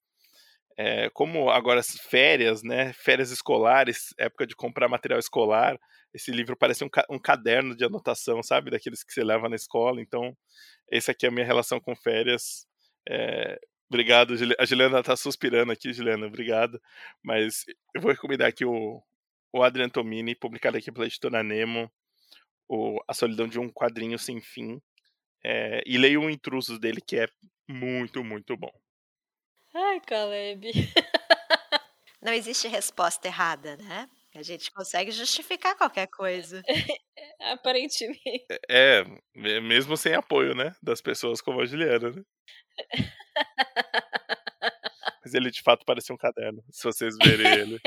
É, 0.79 1.11
como 1.11 1.51
agora 1.51 1.81
as 1.81 1.99
férias, 1.99 2.63
né? 2.63 2.93
Férias 2.95 3.31
escolares, 3.31 4.15
época 4.19 4.47
de 4.47 4.57
comprar 4.57 4.89
material 4.89 5.19
escolar, 5.19 5.79
esse 6.15 6.31
livro 6.31 6.57
parece 6.57 6.83
um, 6.85 6.89
ca 6.89 7.05
um 7.11 7.19
caderno 7.19 7.77
de 7.77 7.85
anotação, 7.85 8.43
sabe? 8.43 8.71
Daqueles 8.71 9.05
que 9.05 9.13
você 9.13 9.23
leva 9.23 9.49
na 9.49 9.57
escola. 9.57 10.01
Então, 10.01 10.37
essa 10.91 11.13
aqui 11.13 11.27
é 11.27 11.29
a 11.29 11.33
minha 11.33 11.47
relação 11.47 11.81
com 11.81 11.95
férias. 11.95 12.67
É, 13.09 13.59
Obrigado, 13.91 14.35
a 14.57 14.65
Juliana 14.65 15.03
tá 15.03 15.17
suspirando 15.17 15.73
aqui, 15.73 15.93
Juliana, 15.93 16.25
obrigado. 16.25 16.81
Mas 17.21 17.65
eu 17.93 18.01
vou 18.01 18.13
recomendar 18.13 18.49
aqui 18.49 18.65
o, 18.65 19.03
o 19.53 19.63
Adrian 19.65 19.89
Tomini, 19.89 20.37
publicado 20.37 20.79
aqui 20.79 20.93
pela 20.93 21.07
editora 21.07 21.43
Nemo, 21.43 21.91
o, 22.69 23.03
A 23.09 23.13
Solidão 23.13 23.49
de 23.49 23.59
um 23.59 23.69
Quadrinho 23.69 24.17
Sem 24.17 24.41
Fim. 24.41 24.81
É, 25.43 25.83
e 25.85 25.99
leio 25.99 26.23
o 26.23 26.31
Intrusos 26.31 26.79
dele, 26.79 27.01
que 27.01 27.19
é 27.19 27.27
muito, 27.69 28.23
muito 28.23 28.57
bom. 28.57 28.73
Ai, 29.75 30.01
Caleb. 30.01 30.71
Não 32.23 32.33
existe 32.33 32.69
resposta 32.69 33.27
errada, 33.27 33.77
né? 33.77 34.09
A 34.35 34.43
gente 34.43 34.71
consegue 34.71 35.11
justificar 35.11 35.77
qualquer 35.77 36.07
coisa. 36.07 36.63
Aparentemente. 37.53 38.47
É, 38.69 39.05
é, 39.35 39.61
mesmo 39.61 39.97
sem 39.97 40.15
apoio, 40.15 40.55
né? 40.55 40.73
Das 40.81 41.01
pessoas 41.01 41.41
como 41.41 41.61
a 41.61 41.67
Juliana, 41.67 42.11
né? 42.11 42.23
Mas 45.23 45.35
ele 45.35 45.51
de 45.51 45.63
fato 45.63 45.85
parece 45.85 46.13
um 46.13 46.17
caderno, 46.17 46.65
se 46.71 46.83
vocês 46.83 47.17
verem 47.17 47.47
ele. 47.47 47.81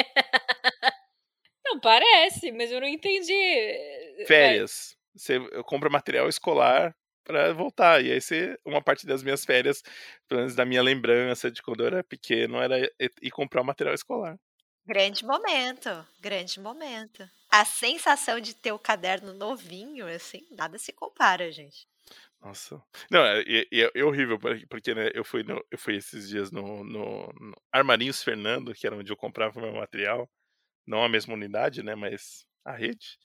Não, 1.66 1.80
parece, 1.80 2.52
mas 2.52 2.72
eu 2.72 2.80
não 2.80 2.88
entendi. 2.88 3.34
Eh, 3.34 4.26
férias. 4.28 4.96
Você 5.16 5.40
compra 5.64 5.90
material 5.90 6.28
escolar 6.30 6.96
para 7.24 7.54
voltar. 7.54 8.04
E 8.04 8.12
aí 8.12 8.22
você, 8.22 8.58
uma 8.66 8.82
parte 8.82 9.06
das 9.06 9.24
minhas 9.24 9.46
férias, 9.46 9.82
pelo 10.28 10.42
menos 10.42 10.56
da 10.56 10.66
minha 10.66 10.82
lembrança 10.82 11.50
de 11.50 11.62
quando 11.62 11.82
eu 11.82 11.88
era 11.88 12.04
pequeno, 12.04 12.62
era 12.62 12.80
ir 13.22 13.32
comprar 13.32 13.64
material 13.64 13.96
escolar. 13.96 14.38
Grande 14.86 15.26
momento, 15.26 16.06
grande 16.20 16.60
momento. 16.60 17.28
A 17.50 17.64
sensação 17.64 18.40
de 18.40 18.54
ter 18.54 18.74
o 18.74 18.80
caderno 18.80 19.34
novinho, 19.34 20.08
assim, 20.08 20.46
nada 20.52 20.78
se 20.78 20.92
compara, 20.92 21.52
gente. 21.52 21.88
Nossa. 22.44 22.84
Não, 23.10 23.24
é, 23.26 23.42
é, 23.42 23.92
é 23.96 24.04
horrível, 24.04 24.38
porque 24.70 24.94
né, 24.94 25.10
eu, 25.14 25.24
fui 25.24 25.44
no, 25.44 25.64
eu 25.72 25.78
fui 25.78 25.96
esses 25.96 26.28
dias 26.28 26.52
no, 26.52 26.84
no, 26.84 27.28
no, 27.40 27.56
Armarinhos 27.72 28.22
Fernando, 28.22 28.74
que 28.74 28.86
era 28.86 28.98
onde 28.98 29.10
eu 29.12 29.16
comprava 29.16 29.62
meu 29.62 29.74
material. 29.74 30.30
Não 30.86 31.04
a 31.04 31.10
mesma 31.10 31.34
unidade, 31.34 31.82
né? 31.82 31.96
Mas 31.96 32.46
a 32.66 32.74
rede. 32.74 33.18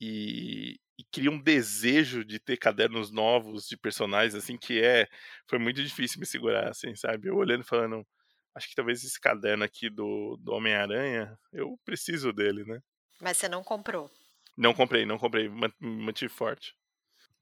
E, 0.00 0.80
e 0.98 1.04
cria 1.12 1.30
um 1.30 1.40
desejo 1.40 2.24
de 2.24 2.40
ter 2.40 2.56
cadernos 2.56 3.12
novos 3.12 3.68
de 3.68 3.76
personagens, 3.76 4.34
assim, 4.34 4.58
que 4.58 4.82
é. 4.82 5.06
Foi 5.48 5.60
muito 5.60 5.80
difícil 5.82 6.18
me 6.18 6.26
segurar, 6.26 6.68
assim, 6.68 6.96
sabe? 6.96 7.28
Eu 7.28 7.36
olhando 7.36 7.62
e 7.62 7.66
falando. 7.66 8.04
Acho 8.56 8.68
que 8.68 8.74
talvez 8.74 9.04
esse 9.04 9.20
caderno 9.20 9.62
aqui 9.62 9.88
do, 9.88 10.36
do 10.40 10.52
Homem-Aranha, 10.52 11.38
eu 11.52 11.78
preciso 11.84 12.32
dele, 12.32 12.64
né? 12.64 12.80
Mas 13.20 13.36
você 13.36 13.48
não 13.48 13.62
comprou? 13.62 14.10
Não 14.56 14.74
comprei, 14.74 15.06
não 15.06 15.16
comprei. 15.16 15.48
Mantive 15.78 16.28
forte. 16.28 16.74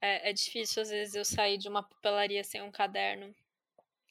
É, 0.01 0.31
é 0.31 0.33
difícil, 0.33 0.83
às 0.83 0.91
vezes, 0.91 1.15
eu 1.15 1.25
sair 1.25 1.59
de 1.59 1.69
uma 1.69 1.83
papelaria 1.83 2.43
sem 2.43 2.63
um 2.63 2.71
caderno. 2.71 3.35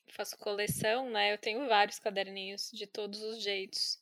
Eu 0.08 0.14
faço 0.14 0.38
coleção, 0.38 1.10
né? 1.10 1.34
Eu 1.34 1.38
tenho 1.38 1.68
vários 1.68 2.00
caderninhos 2.00 2.70
de 2.72 2.86
todos 2.86 3.22
os 3.22 3.42
jeitos. 3.42 4.00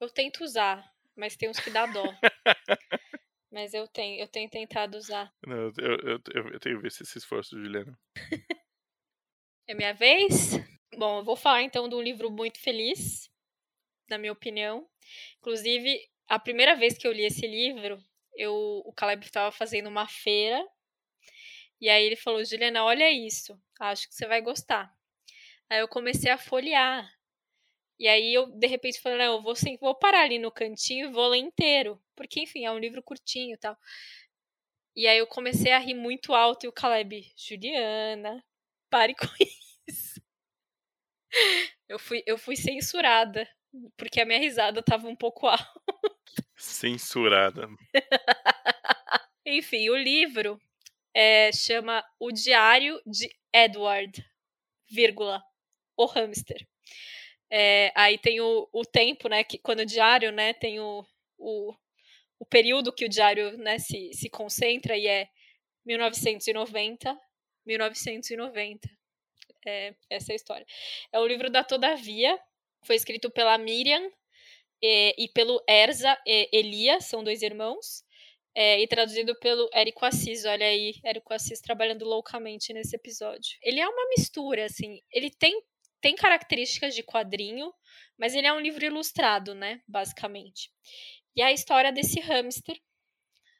Eu 0.00 0.08
tento 0.08 0.44
usar, 0.44 0.88
mas 1.16 1.36
tem 1.36 1.48
uns 1.48 1.58
que 1.58 1.70
dá 1.70 1.86
dó. 1.86 2.04
mas 3.50 3.74
eu 3.74 3.86
tenho, 3.88 4.20
eu 4.20 4.28
tenho 4.28 4.48
tentado 4.48 4.96
usar. 4.96 5.32
Não, 5.44 5.56
eu, 5.56 5.72
eu, 5.78 6.20
eu, 6.34 6.48
eu 6.52 6.60
tenho 6.60 6.80
visto 6.80 7.02
esse 7.02 7.18
esforço, 7.18 7.58
Juliana. 7.58 7.98
é 9.66 9.74
minha 9.74 9.92
vez? 9.92 10.52
Bom, 10.96 11.18
eu 11.18 11.24
vou 11.24 11.36
falar 11.36 11.62
então 11.62 11.88
de 11.88 11.94
um 11.96 12.02
livro 12.02 12.30
muito 12.30 12.60
feliz, 12.60 13.28
na 14.08 14.18
minha 14.18 14.32
opinião. 14.32 14.88
Inclusive, 15.38 15.98
a 16.28 16.38
primeira 16.38 16.76
vez 16.76 16.96
que 16.96 17.06
eu 17.06 17.12
li 17.12 17.24
esse 17.24 17.46
livro, 17.46 17.98
eu, 18.36 18.54
o 18.84 18.92
Caleb 18.92 19.24
estava 19.24 19.50
fazendo 19.50 19.88
uma 19.88 20.06
feira 20.06 20.64
e 21.84 21.88
aí 21.90 22.02
ele 22.06 22.16
falou: 22.16 22.42
Juliana, 22.42 22.82
olha 22.82 23.10
isso, 23.10 23.60
acho 23.78 24.08
que 24.08 24.14
você 24.14 24.26
vai 24.26 24.40
gostar. 24.40 24.90
Aí 25.68 25.80
eu 25.80 25.86
comecei 25.86 26.30
a 26.30 26.38
folhear. 26.38 27.06
E 27.98 28.08
aí 28.08 28.32
eu, 28.32 28.46
de 28.46 28.66
repente, 28.66 29.02
falei: 29.02 29.18
não, 29.18 29.34
eu 29.34 29.42
vou, 29.42 29.54
sim, 29.54 29.76
vou 29.78 29.94
parar 29.94 30.22
ali 30.22 30.38
no 30.38 30.50
cantinho 30.50 31.08
e 31.10 31.12
vou 31.12 31.28
ler 31.28 31.40
inteiro. 31.40 32.02
Porque, 32.16 32.40
enfim, 32.40 32.64
é 32.64 32.72
um 32.72 32.78
livro 32.78 33.02
curtinho 33.02 33.54
e 33.54 33.58
tal. 33.58 33.76
E 34.96 35.06
aí 35.06 35.18
eu 35.18 35.26
comecei 35.26 35.72
a 35.72 35.78
rir 35.78 35.92
muito 35.92 36.32
alto 36.32 36.64
e 36.64 36.68
o 36.68 36.72
Caleb, 36.72 37.30
Juliana, 37.36 38.42
pare 38.88 39.14
com 39.14 39.26
isso. 39.86 40.22
Eu 41.86 41.98
fui, 41.98 42.22
eu 42.26 42.38
fui 42.38 42.56
censurada, 42.56 43.46
porque 43.94 44.22
a 44.22 44.24
minha 44.24 44.38
risada 44.38 44.82
tava 44.82 45.06
um 45.06 45.16
pouco 45.16 45.46
alta. 45.48 45.82
Censurada. 46.56 47.68
Enfim, 49.44 49.90
o 49.90 49.96
livro 49.96 50.58
é, 51.14 51.52
chama 51.52 52.04
O 52.18 52.32
Diário 52.32 53.00
de 53.06 53.30
Edward, 53.52 54.24
vírgula, 54.90 55.42
o 55.96 56.06
hamster. 56.06 56.66
É, 57.50 57.92
aí 57.94 58.18
tem 58.18 58.40
o, 58.40 58.68
o 58.72 58.84
tempo, 58.84 59.28
né, 59.28 59.44
que 59.44 59.58
quando 59.58 59.80
o 59.80 59.86
diário, 59.86 60.32
né, 60.32 60.52
tem 60.52 60.80
o, 60.80 61.06
o, 61.38 61.72
o 62.38 62.46
período 62.46 62.92
que 62.92 63.04
o 63.04 63.08
diário, 63.08 63.56
né, 63.58 63.78
se, 63.78 64.12
se 64.12 64.28
concentra 64.28 64.96
e 64.96 65.06
é 65.06 65.28
1990, 65.86 67.16
1990. 67.64 68.88
É, 69.66 69.94
essa 70.10 70.32
é 70.32 70.34
a 70.34 70.36
história. 70.36 70.66
É 71.12 71.18
o 71.18 71.26
livro 71.26 71.50
da 71.50 71.64
Todavia, 71.64 72.38
foi 72.84 72.96
escrito 72.96 73.30
pela 73.30 73.56
Miriam 73.56 74.10
e, 74.82 75.14
e 75.16 75.28
pelo 75.28 75.62
Erza 75.68 76.18
e 76.26 76.48
Elia, 76.52 77.00
são 77.00 77.24
dois 77.24 77.40
irmãos. 77.42 78.03
É, 78.54 78.80
e 78.80 78.86
traduzido 78.86 79.34
pelo 79.40 79.68
Érico 79.72 80.04
Assis, 80.04 80.44
olha 80.44 80.66
aí, 80.66 80.94
Érico 81.04 81.34
Assis 81.34 81.60
trabalhando 81.60 82.04
loucamente 82.04 82.72
nesse 82.72 82.94
episódio. 82.94 83.58
Ele 83.62 83.80
é 83.80 83.88
uma 83.88 84.08
mistura, 84.16 84.66
assim, 84.66 85.00
ele 85.10 85.30
tem, 85.30 85.60
tem 86.00 86.14
características 86.14 86.94
de 86.94 87.02
quadrinho, 87.02 87.72
mas 88.16 88.34
ele 88.34 88.46
é 88.46 88.52
um 88.52 88.60
livro 88.60 88.84
ilustrado, 88.84 89.54
né, 89.54 89.80
basicamente. 89.88 90.70
E 91.34 91.42
a 91.42 91.52
história 91.52 91.90
desse 91.92 92.20
hamster, 92.20 92.80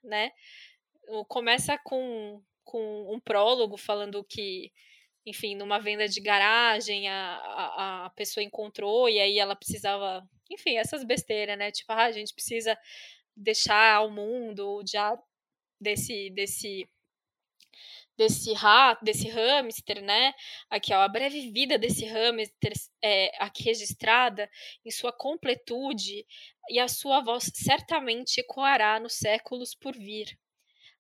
né, 0.05 0.31
começa 1.27 1.77
com, 1.79 2.41
com 2.63 3.13
um 3.13 3.19
prólogo 3.19 3.77
falando 3.77 4.23
que 4.23 4.71
enfim, 5.27 5.55
numa 5.55 5.79
venda 5.79 6.07
de 6.07 6.21
garagem, 6.21 7.09
a, 7.09 7.37
a, 7.37 8.07
a 8.07 8.11
pessoa 8.11 8.45
encontrou 8.45 9.09
e 9.09 9.19
aí 9.19 9.39
ela 9.39 9.57
precisava, 9.57 10.23
enfim, 10.51 10.77
essas 10.77 11.03
besteiras, 11.03 11.57
né? 11.57 11.71
Tipo, 11.71 11.93
ah, 11.93 12.05
a 12.05 12.13
gente 12.13 12.35
precisa 12.35 12.77
deixar 13.37 13.95
ao 13.97 14.11
mundo 14.11 14.83
já 14.87 15.19
desse 15.81 16.31
desse 16.31 16.89
desse 18.17 18.53
rato, 18.53 19.05
desse 19.05 19.29
hamster, 19.29 20.03
né? 20.03 20.33
Aqui, 20.71 20.93
ó, 20.95 21.01
a 21.03 21.09
breve 21.09 21.51
vida 21.51 21.79
desse 21.79 22.05
hamster 22.05 22.73
é, 23.03 23.31
aqui 23.43 23.65
registrada 23.65 24.49
em 24.85 24.91
sua 24.91 25.13
completude 25.13 26.25
e 26.71 26.79
a 26.79 26.89
sua 26.89 27.21
voz 27.21 27.51
certamente 27.55 28.39
ecoará 28.41 29.01
nos 29.01 29.15
séculos 29.15 29.75
por 29.75 29.95
vir. 29.97 30.39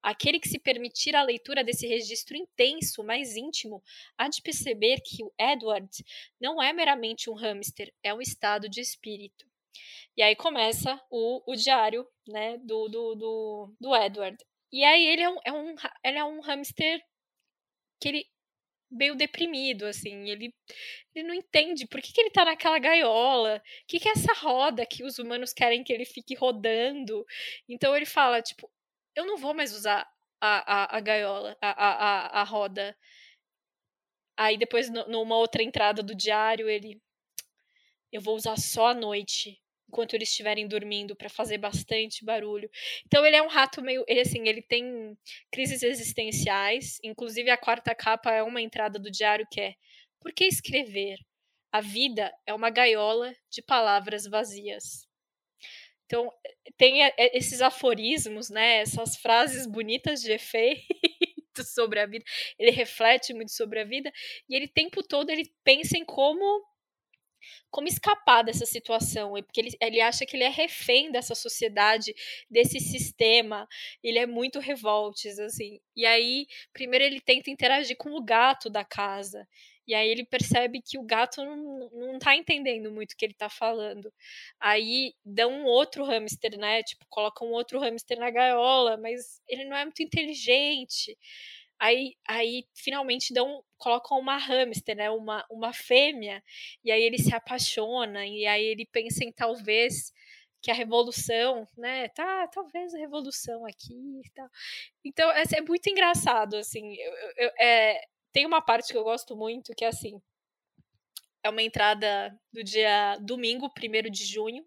Aquele 0.02 0.38
que 0.38 0.48
se 0.48 0.58
permitir 0.58 1.16
a 1.16 1.22
leitura 1.22 1.64
desse 1.64 1.86
registro 1.86 2.36
intenso, 2.36 3.02
mais 3.02 3.36
íntimo, 3.36 3.82
há 4.18 4.28
de 4.28 4.42
perceber 4.42 5.00
que 5.00 5.24
o 5.24 5.32
Edward 5.38 5.88
não 6.38 6.62
é 6.62 6.72
meramente 6.74 7.30
um 7.30 7.34
hamster, 7.34 7.90
é 8.02 8.12
um 8.12 8.20
estado 8.20 8.68
de 8.68 8.80
espírito. 8.80 9.46
E 10.16 10.22
aí 10.22 10.36
começa 10.36 11.00
o, 11.10 11.42
o 11.50 11.56
diário 11.56 12.06
né, 12.28 12.58
do, 12.58 12.88
do, 12.88 13.14
do, 13.14 13.76
do 13.80 13.96
Edward. 13.96 14.36
E 14.72 14.84
aí 14.84 15.06
ele 15.06 15.22
é 15.22 15.28
um, 15.28 15.36
é 15.44 15.52
um, 15.52 15.74
ele 16.04 16.18
é 16.18 16.24
um 16.24 16.40
hamster 16.40 17.00
que 18.00 18.08
ele 18.08 18.26
meio 18.90 19.14
deprimido, 19.16 19.86
assim, 19.86 20.30
ele, 20.30 20.54
ele 21.14 21.26
não 21.26 21.34
entende 21.34 21.86
por 21.86 22.00
que, 22.00 22.12
que 22.12 22.20
ele 22.20 22.30
tá 22.30 22.44
naquela 22.44 22.78
gaiola, 22.78 23.56
o 23.56 23.86
que, 23.88 23.98
que 23.98 24.08
é 24.08 24.12
essa 24.12 24.32
roda 24.34 24.86
que 24.86 25.02
os 25.02 25.18
humanos 25.18 25.52
querem 25.52 25.82
que 25.82 25.92
ele 25.92 26.04
fique 26.04 26.34
rodando. 26.34 27.24
Então 27.68 27.96
ele 27.96 28.06
fala, 28.06 28.40
tipo, 28.40 28.70
eu 29.16 29.26
não 29.26 29.36
vou 29.36 29.54
mais 29.54 29.72
usar 29.74 30.08
a, 30.40 30.94
a, 30.94 30.96
a 30.96 31.00
gaiola, 31.00 31.56
a, 31.60 31.70
a, 31.70 32.40
a 32.40 32.44
roda. 32.44 32.96
Aí 34.36 34.56
depois, 34.56 34.90
numa 34.90 35.36
outra 35.36 35.62
entrada 35.62 36.02
do 36.02 36.14
diário, 36.14 36.68
ele. 36.68 37.00
Eu 38.12 38.20
vou 38.20 38.36
usar 38.36 38.56
só 38.56 38.88
à 38.88 38.94
noite, 38.94 39.60
enquanto 39.88 40.14
eles 40.14 40.28
estiverem 40.28 40.66
dormindo, 40.66 41.16
para 41.16 41.28
fazer 41.28 41.58
bastante 41.58 42.24
barulho. 42.24 42.70
Então 43.06 43.24
ele 43.24 43.36
é 43.36 43.42
um 43.42 43.48
rato 43.48 43.82
meio. 43.82 44.04
Ele, 44.08 44.20
assim, 44.20 44.48
ele 44.48 44.62
tem 44.62 45.16
crises 45.52 45.82
existenciais. 45.82 46.98
Inclusive, 47.02 47.50
a 47.50 47.56
quarta 47.56 47.94
capa 47.94 48.32
é 48.32 48.42
uma 48.42 48.60
entrada 48.60 48.98
do 48.98 49.10
diário 49.10 49.46
que 49.50 49.60
é: 49.60 49.74
Por 50.20 50.32
que 50.32 50.44
escrever? 50.44 51.18
A 51.72 51.80
vida 51.80 52.32
é 52.46 52.54
uma 52.54 52.70
gaiola 52.70 53.34
de 53.50 53.60
palavras 53.60 54.26
vazias. 54.26 55.08
Então, 56.06 56.30
tem 56.76 57.00
esses 57.32 57.60
aforismos, 57.60 58.50
né, 58.50 58.76
essas 58.76 59.16
frases 59.16 59.66
bonitas 59.66 60.20
de 60.20 60.30
efeito 60.32 60.84
sobre 61.64 61.98
a 62.00 62.06
vida. 62.06 62.24
Ele 62.58 62.70
reflete 62.70 63.32
muito 63.34 63.52
sobre 63.52 63.80
a 63.80 63.84
vida 63.84 64.12
e 64.48 64.54
ele 64.54 64.68
tempo 64.68 65.02
todo 65.02 65.30
ele 65.30 65.50
pensa 65.64 65.96
em 65.96 66.04
como 66.04 66.64
como 67.70 67.88
escapar 67.88 68.42
dessa 68.42 68.66
situação, 68.66 69.32
porque 69.42 69.60
ele, 69.60 69.70
ele 69.80 70.00
acha 70.00 70.24
que 70.26 70.36
ele 70.36 70.44
é 70.44 70.48
refém 70.48 71.10
dessa 71.10 71.34
sociedade, 71.34 72.14
desse 72.50 72.80
sistema, 72.80 73.66
ele 74.02 74.18
é 74.18 74.26
muito 74.26 74.58
revoltes, 74.60 75.38
assim. 75.38 75.80
E 75.96 76.06
aí, 76.06 76.46
primeiro 76.72 77.04
ele 77.04 77.20
tenta 77.20 77.50
interagir 77.50 77.96
com 77.96 78.10
o 78.12 78.22
gato 78.24 78.70
da 78.70 78.84
casa, 78.84 79.46
e 79.86 79.94
aí 79.94 80.08
ele 80.08 80.24
percebe 80.24 80.80
que 80.80 80.98
o 80.98 81.02
gato 81.02 81.44
não, 81.44 81.90
não 81.92 82.18
tá 82.18 82.34
entendendo 82.34 82.90
muito 82.90 83.12
o 83.12 83.16
que 83.16 83.24
ele 83.24 83.34
tá 83.34 83.50
falando. 83.50 84.12
Aí 84.58 85.14
dá 85.24 85.46
um 85.46 85.64
outro 85.64 86.04
hamster, 86.04 86.58
né? 86.58 86.82
Tipo, 86.82 87.04
coloca 87.10 87.44
um 87.44 87.50
outro 87.52 87.78
hamster 87.78 88.18
na 88.18 88.30
gaiola, 88.30 88.96
mas 88.96 89.42
ele 89.46 89.64
não 89.64 89.76
é 89.76 89.84
muito 89.84 90.02
inteligente. 90.02 91.16
Aí, 91.84 92.16
aí 92.26 92.66
finalmente 92.74 93.34
dão, 93.34 93.62
colocam 93.76 94.18
uma 94.18 94.38
hamster, 94.38 94.96
né? 94.96 95.10
Uma, 95.10 95.44
uma 95.50 95.70
fêmea. 95.74 96.42
E 96.82 96.90
aí 96.90 97.02
ele 97.02 97.18
se 97.18 97.34
apaixona. 97.34 98.26
E 98.26 98.46
aí 98.46 98.64
ele 98.64 98.86
pensa 98.86 99.22
em 99.22 99.30
talvez 99.30 100.10
que 100.62 100.70
a 100.70 100.74
revolução, 100.74 101.68
né? 101.76 102.08
Tá, 102.08 102.48
talvez 102.48 102.94
a 102.94 102.98
revolução 102.98 103.66
aqui 103.66 103.92
e 104.24 104.30
tal. 104.34 104.48
Então, 105.04 105.30
é, 105.32 105.42
é 105.56 105.60
muito 105.60 105.86
engraçado, 105.90 106.56
assim. 106.56 106.94
Eu, 106.94 107.12
eu, 107.36 107.50
é, 107.60 108.00
tem 108.32 108.46
uma 108.46 108.62
parte 108.62 108.90
que 108.90 108.96
eu 108.96 109.04
gosto 109.04 109.36
muito, 109.36 109.74
que 109.76 109.84
é 109.84 109.88
assim. 109.88 110.18
É 111.42 111.50
uma 111.50 111.62
entrada 111.62 112.34
do 112.50 112.64
dia 112.64 113.18
domingo, 113.18 113.68
1 113.68 114.10
de 114.10 114.24
junho, 114.24 114.64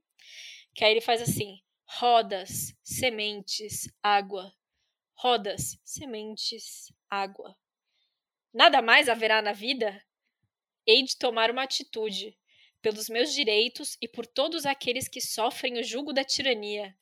que 0.76 0.86
aí 0.86 0.91
ele 0.91 1.01
faz 1.01 1.20
assim: 1.20 1.59
rodas, 1.84 2.76
sementes, 2.84 3.89
água. 4.03 4.53
Rodas, 5.15 5.80
sementes, 5.84 6.91
água. 7.10 7.55
Nada 8.53 8.82
mais 8.82 9.10
haverá 9.10 9.41
na 9.41 9.53
vida? 9.53 10.03
Hei 10.86 11.03
de 11.03 11.18
tomar 11.18 11.51
uma 11.51 11.64
atitude, 11.64 12.38
pelos 12.82 13.10
meus 13.10 13.34
direitos 13.34 13.97
e 14.01 14.08
por 14.08 14.26
todos 14.26 14.66
aqueles 14.66 15.08
que 15.08 15.20
sofrem 15.20 15.80
o 15.80 15.84
jugo 15.84 16.14
da 16.14 16.24
tirania, 16.24 16.95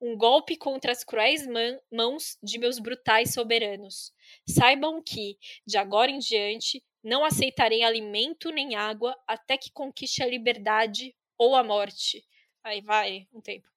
um 0.00 0.16
golpe 0.16 0.56
contra 0.56 0.90
as 0.90 1.04
cruéis 1.04 1.46
mãos 1.90 2.36
de 2.42 2.58
meus 2.58 2.78
brutais 2.78 3.32
soberanos. 3.32 4.12
Saibam 4.48 5.02
que, 5.02 5.38
de 5.66 5.78
agora 5.78 6.10
em 6.10 6.18
diante, 6.18 6.84
não 7.02 7.24
aceitarei 7.24 7.82
alimento 7.82 8.50
nem 8.50 8.74
água 8.74 9.16
até 9.26 9.56
que 9.56 9.70
conquiste 9.72 10.22
a 10.22 10.26
liberdade 10.26 11.14
ou 11.38 11.54
a 11.54 11.62
morte. 11.62 12.24
Aí 12.64 12.80
vai 12.80 13.28
um 13.32 13.40
tempo. 13.40 13.68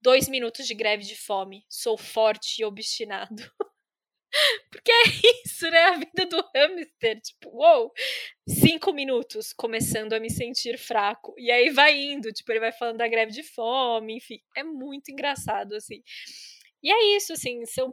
Dois 0.00 0.28
minutos 0.28 0.66
de 0.66 0.74
greve 0.74 1.02
de 1.04 1.16
fome. 1.16 1.64
Sou 1.68 1.98
forte 1.98 2.62
e 2.62 2.64
obstinado. 2.64 3.42
Porque 4.70 4.90
é 4.90 5.02
isso, 5.44 5.70
né? 5.70 5.80
A 5.84 5.92
vida 5.96 6.26
do 6.26 6.44
hamster. 6.54 7.20
Tipo, 7.20 7.50
uou! 7.50 7.92
Cinco 8.48 8.92
minutos 8.92 9.52
começando 9.52 10.12
a 10.12 10.20
me 10.20 10.30
sentir 10.30 10.78
fraco. 10.78 11.34
E 11.38 11.50
aí 11.50 11.70
vai 11.70 11.96
indo, 11.96 12.32
tipo, 12.32 12.50
ele 12.52 12.60
vai 12.60 12.72
falando 12.72 12.98
da 12.98 13.08
greve 13.08 13.32
de 13.32 13.42
fome, 13.42 14.16
enfim. 14.16 14.40
É 14.56 14.62
muito 14.62 15.10
engraçado, 15.10 15.74
assim. 15.74 16.02
E 16.82 16.90
é 16.90 17.16
isso, 17.16 17.32
assim, 17.32 17.64
são. 17.66 17.92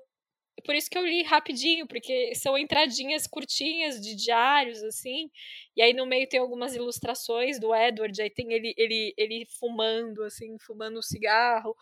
Por 0.66 0.74
isso 0.74 0.90
que 0.90 0.98
eu 0.98 1.06
li 1.06 1.22
rapidinho, 1.22 1.86
porque 1.86 2.34
são 2.34 2.58
entradinhas 2.58 3.28
curtinhas 3.28 4.00
de 4.02 4.16
diários, 4.16 4.82
assim. 4.84 5.30
E 5.76 5.82
aí 5.82 5.94
no 5.94 6.06
meio 6.06 6.28
tem 6.28 6.40
algumas 6.40 6.74
ilustrações 6.76 7.60
do 7.60 7.76
Edward, 7.76 8.20
aí 8.22 8.30
tem 8.30 8.54
ele, 8.54 8.74
ele, 8.78 9.14
ele 9.18 9.46
fumando, 9.60 10.24
assim, 10.24 10.58
fumando 10.60 10.98
um 11.00 11.02
cigarro. 11.02 11.76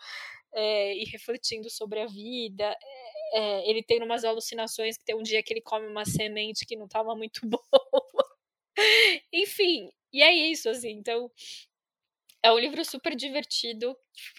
É, 0.54 0.96
e 0.96 1.04
refletindo 1.04 1.68
sobre 1.70 2.00
a 2.00 2.06
vida. 2.06 2.64
É, 2.64 3.38
é, 3.40 3.70
ele 3.70 3.82
tem 3.82 4.02
umas 4.02 4.24
alucinações 4.24 4.96
que 4.96 5.04
tem 5.04 5.16
um 5.16 5.22
dia 5.22 5.42
que 5.42 5.52
ele 5.52 5.60
come 5.60 5.86
uma 5.86 6.04
semente 6.04 6.66
que 6.66 6.76
não 6.76 6.86
estava 6.86 7.14
muito 7.16 7.40
boa. 7.48 8.36
Enfim, 9.32 9.90
e 10.12 10.22
é 10.22 10.32
isso, 10.32 10.68
assim. 10.68 10.90
Então, 10.92 11.30
é 12.42 12.52
um 12.52 12.58
livro 12.58 12.84
super 12.84 13.16
divertido 13.16 13.96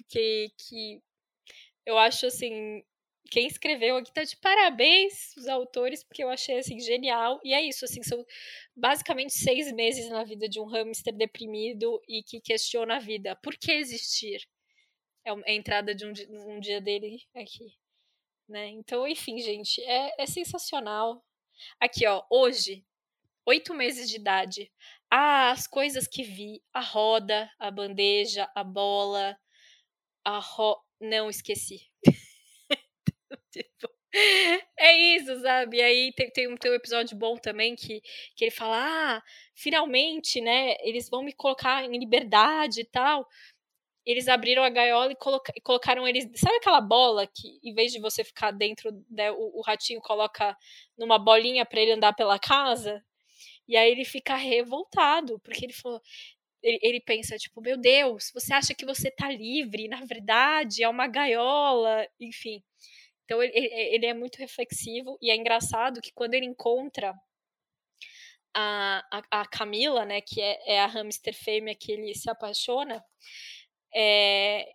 que, 0.09 0.51
que 0.57 1.01
eu 1.86 1.97
acho, 1.97 2.28
assim, 2.28 2.84
quem 3.32 3.47
escreveu 3.47 3.97
aqui 3.97 4.13
tá 4.13 4.24
de 4.24 4.38
parabéns 4.38 5.36
os 5.38 5.47
autores, 5.47 6.03
porque 6.03 6.24
eu 6.24 6.30
achei 6.30 6.57
assim 6.57 6.80
genial. 6.80 7.39
E 7.43 7.53
é 7.53 7.61
isso, 7.61 7.86
assim, 7.86 8.03
são 8.03 8.26
basicamente 8.76 9.34
seis 9.34 9.72
meses 9.72 10.09
na 10.09 10.24
vida 10.24 10.47
de 10.47 10.59
um 10.59 10.66
hamster 10.66 11.13
deprimido 11.16 12.01
e 12.07 12.24
que 12.24 12.39
questiona 12.41 12.97
a 12.97 12.99
vida. 12.99 13.36
Por 13.38 13.55
que 13.57 13.72
existir? 13.72 14.47
É 15.26 15.32
a 15.32 15.51
entrada 15.51 15.95
de 15.95 16.05
um, 16.05 16.13
um 16.47 16.59
dia 16.59 16.80
dele 16.80 17.23
aqui. 17.36 17.73
Né? 18.47 18.67
Então, 18.67 19.07
enfim, 19.07 19.39
gente, 19.39 19.82
é, 19.82 20.21
é 20.21 20.26
sensacional. 20.28 21.26
Aqui, 21.80 22.05
ó, 22.05 22.23
hoje, 22.30 22.86
oito 23.45 23.73
meses 23.73 24.07
de 24.07 24.17
idade. 24.17 24.71
Ah, 25.09 25.51
as 25.51 25.65
coisas 25.65 26.07
que 26.07 26.23
vi: 26.23 26.61
a 26.71 26.82
roda, 26.82 27.49
a 27.57 27.71
bandeja, 27.71 28.49
a 28.53 28.63
bola, 28.63 29.38
a 30.23 30.39
ro... 30.39 30.80
Não, 30.99 31.30
esqueci. 31.30 31.89
tipo, 33.51 33.89
é 34.78 34.97
isso, 35.15 35.41
sabe? 35.41 35.78
E 35.78 35.82
aí 35.82 36.13
tem, 36.13 36.30
tem, 36.32 36.47
um, 36.47 36.55
tem 36.55 36.71
um 36.71 36.76
episódio 36.76 37.17
bom 37.17 37.36
também 37.38 37.76
que, 37.76 38.01
que 38.36 38.45
ele 38.45 38.51
fala: 38.51 39.17
ah, 39.17 39.23
finalmente, 39.55 40.39
né? 40.39 40.76
Eles 40.82 41.09
vão 41.09 41.23
me 41.23 41.34
colocar 41.34 41.84
em 41.84 41.97
liberdade 41.97 42.82
e 42.82 42.86
tal 42.86 43.28
eles 44.05 44.27
abriram 44.27 44.63
a 44.63 44.69
gaiola 44.69 45.11
e, 45.11 45.15
coloca, 45.15 45.51
e, 45.55 45.61
colocaram 45.61 46.07
eles. 46.07 46.29
Sabe 46.35 46.57
aquela 46.57 46.81
bola 46.81 47.25
que, 47.25 47.59
em 47.63 47.73
vez 47.73 47.91
de 47.91 47.99
você 47.99 48.23
ficar 48.23 48.51
dentro, 48.51 48.91
né, 49.09 49.31
o, 49.31 49.59
o, 49.59 49.61
ratinho 49.61 49.99
coloca 50.01 50.55
numa 50.97 51.17
bolinha 51.17 51.65
para 51.65 51.81
ele 51.81 51.93
andar 51.93 52.13
pela 52.13 52.37
casa? 52.39 53.03
E 53.67 53.75
aí 53.75 53.91
ele 53.91 54.05
fica 54.05 54.35
revoltado, 54.35 55.39
porque 55.39 55.65
ele 55.65 55.73
falou. 55.73 56.01
Ele, 56.61 56.79
ele, 56.81 57.01
pensa, 57.01 57.37
tipo, 57.37 57.61
meu 57.61 57.77
Deus, 57.77 58.31
você 58.33 58.53
acha 58.53 58.73
que 58.73 58.85
você 58.85 59.11
tá 59.11 59.29
livre? 59.29 59.87
Na 59.87 60.03
verdade, 60.05 60.83
é 60.83 60.89
uma 60.89 61.07
gaiola, 61.07 62.07
enfim. 62.19 62.63
Então 63.25 63.41
ele, 63.41 63.53
ele 63.55 64.05
é 64.05 64.13
muito 64.13 64.37
reflexivo 64.37 65.17
e 65.21 65.31
é 65.31 65.35
engraçado 65.35 66.01
que 66.01 66.11
quando 66.13 66.35
ele 66.35 66.45
encontra 66.45 67.13
a, 68.55 69.03
a, 69.11 69.41
a 69.41 69.45
Camila, 69.47 70.05
né, 70.05 70.21
que 70.21 70.41
é, 70.41 70.75
é 70.75 70.79
a 70.79 70.87
hamster 70.87 71.33
fêmea 71.35 71.75
que 71.75 71.91
ele 71.91 72.15
se 72.15 72.29
apaixona, 72.29 73.03
é, 73.95 74.67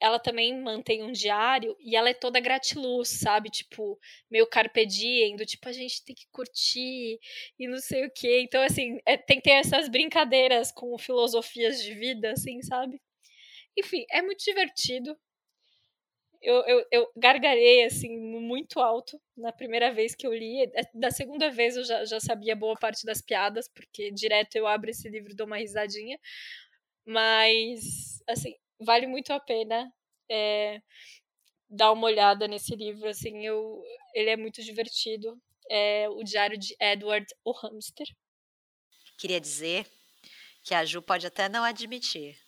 ela 0.00 0.18
também 0.18 0.60
mantém 0.60 1.02
um 1.02 1.12
diário 1.12 1.76
e 1.80 1.96
ela 1.96 2.10
é 2.10 2.14
toda 2.14 2.40
gratiluz, 2.40 3.08
sabe? 3.08 3.50
Tipo, 3.50 3.98
meio 4.30 4.46
carpe 4.46 4.86
diem, 4.86 5.36
do 5.36 5.44
tipo, 5.44 5.68
a 5.68 5.72
gente 5.72 6.04
tem 6.04 6.14
que 6.14 6.26
curtir 6.30 7.18
e 7.58 7.68
não 7.68 7.78
sei 7.78 8.06
o 8.06 8.10
quê. 8.10 8.40
Então, 8.42 8.62
assim, 8.62 8.98
é, 9.04 9.16
tem 9.16 9.38
que 9.38 9.44
ter 9.44 9.56
essas 9.56 9.88
brincadeiras 9.88 10.70
com 10.72 10.96
filosofias 10.98 11.82
de 11.82 11.94
vida, 11.94 12.32
assim, 12.32 12.62
sabe? 12.62 13.00
Enfim, 13.76 14.04
é 14.10 14.22
muito 14.22 14.44
divertido. 14.44 15.16
Eu, 16.40 16.64
eu, 16.66 16.86
eu 16.92 17.12
gargarei, 17.16 17.84
assim, 17.84 18.16
muito 18.16 18.78
alto 18.80 19.20
na 19.36 19.50
primeira 19.52 19.92
vez 19.92 20.14
que 20.14 20.26
eu 20.26 20.32
li. 20.32 20.62
É, 20.74 20.82
da 20.94 21.10
segunda 21.10 21.50
vez 21.50 21.76
eu 21.76 21.84
já, 21.84 22.04
já 22.04 22.20
sabia 22.20 22.54
boa 22.54 22.74
parte 22.76 23.04
das 23.04 23.20
piadas, 23.20 23.68
porque 23.68 24.12
direto 24.12 24.54
eu 24.56 24.66
abro 24.66 24.90
esse 24.90 25.08
livro 25.08 25.32
e 25.32 25.34
dou 25.36 25.46
uma 25.46 25.58
risadinha. 25.58 26.18
Mas, 27.04 28.22
assim, 28.28 28.54
vale 28.80 29.06
muito 29.06 29.32
a 29.32 29.40
pena 29.40 29.92
é, 30.30 30.80
dar 31.68 31.92
uma 31.92 32.06
olhada 32.06 32.48
nesse 32.48 32.74
livro, 32.74 33.08
assim, 33.08 33.44
eu, 33.44 33.82
ele 34.14 34.30
é 34.30 34.36
muito 34.36 34.62
divertido. 34.62 35.40
É 35.70 36.08
o 36.08 36.22
Diário 36.22 36.58
de 36.58 36.74
Edward 36.80 37.26
o 37.44 37.52
Hamster. 37.52 38.06
Queria 39.18 39.40
dizer 39.40 39.86
que 40.64 40.74
a 40.74 40.84
Ju 40.84 41.02
pode 41.02 41.26
até 41.26 41.48
não 41.48 41.62
admitir, 41.62 42.38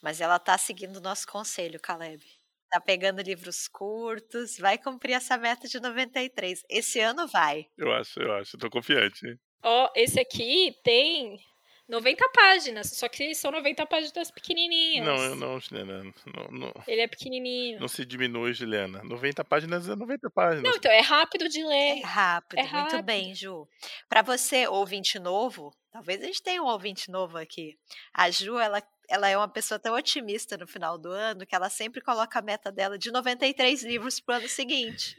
mas 0.00 0.20
ela 0.20 0.38
tá 0.38 0.56
seguindo 0.56 0.96
o 0.96 1.00
nosso 1.00 1.26
conselho, 1.26 1.80
Caleb. 1.80 2.24
Tá 2.70 2.80
pegando 2.80 3.22
livros 3.22 3.66
curtos, 3.66 4.58
vai 4.58 4.78
cumprir 4.78 5.14
essa 5.14 5.36
meta 5.38 5.66
de 5.66 5.80
93. 5.80 6.62
Esse 6.68 7.00
ano 7.00 7.26
vai. 7.26 7.66
Eu 7.76 7.90
acho, 7.92 8.20
eu 8.20 8.32
acho, 8.34 8.58
tô 8.58 8.68
confiante. 8.70 9.38
Ó, 9.62 9.86
oh, 9.86 9.92
esse 9.96 10.20
aqui 10.20 10.76
tem 10.84 11.40
90 11.88 12.28
páginas, 12.34 12.90
só 12.90 13.08
que 13.08 13.34
são 13.34 13.50
90 13.50 13.86
páginas 13.86 14.30
pequenininhas. 14.30 15.06
Não, 15.06 15.34
não, 15.36 15.58
Juliana. 15.58 16.04
Não, 16.26 16.48
não, 16.50 16.72
Ele 16.86 17.00
é 17.00 17.08
pequenininho. 17.08 17.80
Não 17.80 17.88
se 17.88 18.04
diminui, 18.04 18.52
Juliana. 18.52 19.02
90 19.02 19.42
páginas 19.44 19.88
é 19.88 19.96
90 19.96 20.28
páginas. 20.28 20.64
Não, 20.64 20.76
então 20.76 20.92
é 20.92 21.00
rápido 21.00 21.48
de 21.48 21.64
ler. 21.64 22.00
É 22.00 22.02
rápido, 22.02 22.58
é 22.58 22.62
rápido. 22.62 22.92
muito 22.92 23.06
bem, 23.06 23.34
Ju. 23.34 23.66
Para 24.06 24.20
você, 24.20 24.68
ouvinte 24.68 25.18
novo, 25.18 25.74
talvez 25.90 26.22
a 26.22 26.26
gente 26.26 26.42
tenha 26.42 26.62
um 26.62 26.66
ouvinte 26.66 27.10
novo 27.10 27.38
aqui. 27.38 27.78
A 28.12 28.30
Ju, 28.30 28.58
ela, 28.58 28.82
ela 29.08 29.28
é 29.30 29.36
uma 29.36 29.48
pessoa 29.48 29.78
tão 29.78 29.94
otimista 29.94 30.58
no 30.58 30.66
final 30.66 30.98
do 30.98 31.10
ano 31.10 31.46
que 31.46 31.54
ela 31.54 31.70
sempre 31.70 32.02
coloca 32.02 32.38
a 32.38 32.42
meta 32.42 32.70
dela 32.70 32.98
de 32.98 33.10
93 33.10 33.82
livros 33.82 34.20
pro 34.20 34.34
ano 34.34 34.48
seguinte. 34.48 35.16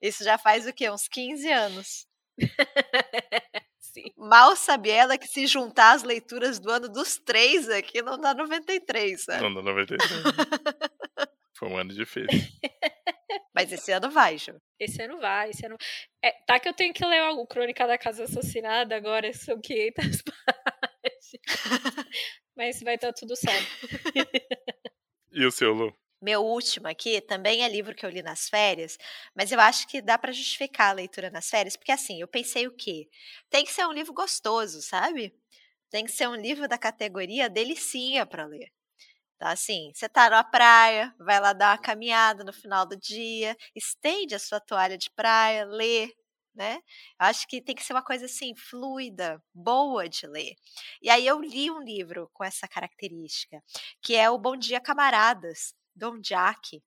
Isso 0.00 0.22
já 0.22 0.38
faz 0.38 0.68
o 0.68 0.72
quê? 0.72 0.88
Uns 0.88 1.08
15 1.08 1.50
anos. 1.50 2.06
Mal 4.16 4.56
sabe 4.56 4.90
ela 4.90 5.18
que 5.18 5.26
se 5.26 5.46
juntar 5.46 5.92
as 5.94 6.02
leituras 6.02 6.58
do 6.58 6.70
ano 6.70 6.88
dos 6.88 7.18
três 7.18 7.68
aqui, 7.68 8.02
não 8.02 8.18
dá 8.18 8.34
93, 8.34 9.22
sabe? 9.22 9.42
Não 9.42 9.54
dá 9.54 9.62
93. 9.62 10.10
Foi 11.56 11.68
um 11.68 11.76
ano 11.76 11.92
difícil. 11.92 12.26
Mas 13.54 13.72
esse 13.72 13.90
ano 13.90 14.10
vai, 14.10 14.36
Ju. 14.36 14.60
Esse 14.78 15.02
ano 15.02 15.18
vai, 15.18 15.50
esse 15.50 15.64
ano. 15.64 15.76
É, 16.22 16.32
tá 16.46 16.60
que 16.60 16.68
eu 16.68 16.74
tenho 16.74 16.92
que 16.92 17.04
ler 17.04 17.22
o 17.22 17.46
Crônica 17.46 17.86
da 17.86 17.96
Casa 17.96 18.24
Assassinada 18.24 18.94
agora, 18.94 19.32
são 19.32 19.58
500 19.58 20.22
páginas. 20.22 21.32
Mas 22.54 22.82
vai 22.82 22.96
estar 22.96 23.12
tudo 23.12 23.34
certo. 23.34 23.66
e 25.32 25.44
o 25.46 25.50
seu, 25.50 25.72
Lu? 25.72 25.96
Meu 26.20 26.42
último 26.44 26.88
aqui 26.88 27.20
também 27.20 27.62
é 27.62 27.68
livro 27.68 27.94
que 27.94 28.04
eu 28.04 28.10
li 28.10 28.22
nas 28.22 28.48
férias, 28.48 28.96
mas 29.34 29.52
eu 29.52 29.60
acho 29.60 29.86
que 29.86 30.00
dá 30.00 30.16
para 30.18 30.32
justificar 30.32 30.90
a 30.90 30.92
leitura 30.94 31.30
nas 31.30 31.48
férias, 31.48 31.76
porque 31.76 31.92
assim, 31.92 32.20
eu 32.20 32.28
pensei 32.28 32.66
o 32.66 32.74
quê? 32.74 33.08
Tem 33.50 33.64
que 33.64 33.72
ser 33.72 33.86
um 33.86 33.92
livro 33.92 34.14
gostoso, 34.14 34.80
sabe? 34.82 35.34
Tem 35.90 36.04
que 36.04 36.12
ser 36.12 36.28
um 36.28 36.34
livro 36.36 36.68
da 36.68 36.78
categoria 36.78 37.50
delicinha 37.50 38.26
para 38.26 38.46
ler. 38.46 38.70
Então, 39.36 39.48
assim, 39.48 39.92
você 39.94 40.08
tá 40.08 40.30
na 40.30 40.42
praia, 40.44 41.14
vai 41.18 41.40
lá 41.40 41.52
dar 41.52 41.72
uma 41.76 41.82
caminhada 41.82 42.42
no 42.44 42.52
final 42.52 42.86
do 42.86 42.96
dia, 42.96 43.56
estende 43.74 44.34
a 44.34 44.38
sua 44.38 44.60
toalha 44.60 44.96
de 44.98 45.10
praia, 45.10 45.64
lê, 45.66 46.08
né? 46.54 46.76
Eu 47.20 47.26
acho 47.26 47.46
que 47.46 47.60
tem 47.62 47.74
que 47.74 47.84
ser 47.84 47.92
uma 47.92 48.02
coisa 48.04 48.26
assim, 48.26 48.54
fluida, 48.56 49.42
boa 49.54 50.08
de 50.08 50.26
ler. 50.26 50.54
E 51.02 51.10
aí 51.10 51.26
eu 51.26 51.40
li 51.40 51.70
um 51.70 51.80
livro 51.82 52.30
com 52.32 52.44
essa 52.44 52.66
característica, 52.66 53.62
que 54.02 54.14
é 54.16 54.30
o 54.30 54.38
Bom 54.38 54.56
Dia 54.56 54.80
Camaradas, 54.80 55.74
Dom 55.96 56.20
Jack. 56.20 56.82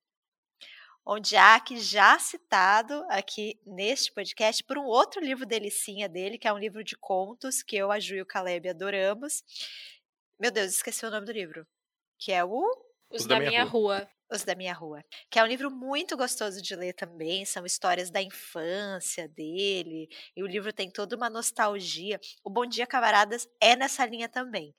Dom 1.04 1.18
Jack 1.18 1.76
já 1.80 2.16
citado 2.20 3.04
aqui 3.08 3.60
neste 3.66 4.12
podcast 4.12 4.62
por 4.62 4.78
um 4.78 4.84
outro 4.84 5.20
livro 5.20 5.44
delicinha 5.44 6.08
dele, 6.08 6.38
que 6.38 6.46
é 6.46 6.52
um 6.52 6.58
livro 6.58 6.84
de 6.84 6.96
contos 6.96 7.60
que 7.60 7.74
eu, 7.74 7.90
a 7.90 7.98
Ju 7.98 8.14
e 8.14 8.22
o 8.22 8.26
Caleb 8.26 8.68
adoramos. 8.68 9.42
Meu 10.38 10.52
Deus, 10.52 10.70
esqueci 10.70 11.04
o 11.04 11.10
nome 11.10 11.26
do 11.26 11.32
livro. 11.32 11.66
Que 12.16 12.30
é 12.30 12.44
o... 12.44 12.62
Os, 13.10 13.22
Os 13.22 13.26
da, 13.26 13.40
da, 13.40 13.44
Minha 13.44 13.64
rua. 13.64 13.98
rua. 13.98 14.10
Os 14.30 14.44
da 14.44 14.54
Minha 14.54 14.72
Rua, 14.72 15.04
que 15.28 15.40
é 15.40 15.42
um 15.42 15.46
livro 15.46 15.72
muito 15.72 16.16
gostoso 16.16 16.62
de 16.62 16.76
ler 16.76 16.92
também, 16.92 17.44
são 17.44 17.66
histórias 17.66 18.12
da 18.12 18.22
infância 18.22 19.26
dele, 19.26 20.08
e 20.36 20.42
o 20.44 20.46
livro 20.46 20.72
tem 20.72 20.88
toda 20.88 21.16
uma 21.16 21.28
nostalgia. 21.28 22.20
O 22.44 22.48
Bom 22.48 22.64
Dia 22.64 22.86
Camaradas 22.86 23.48
é 23.60 23.74
nessa 23.74 24.06
linha 24.06 24.28
também. 24.28 24.72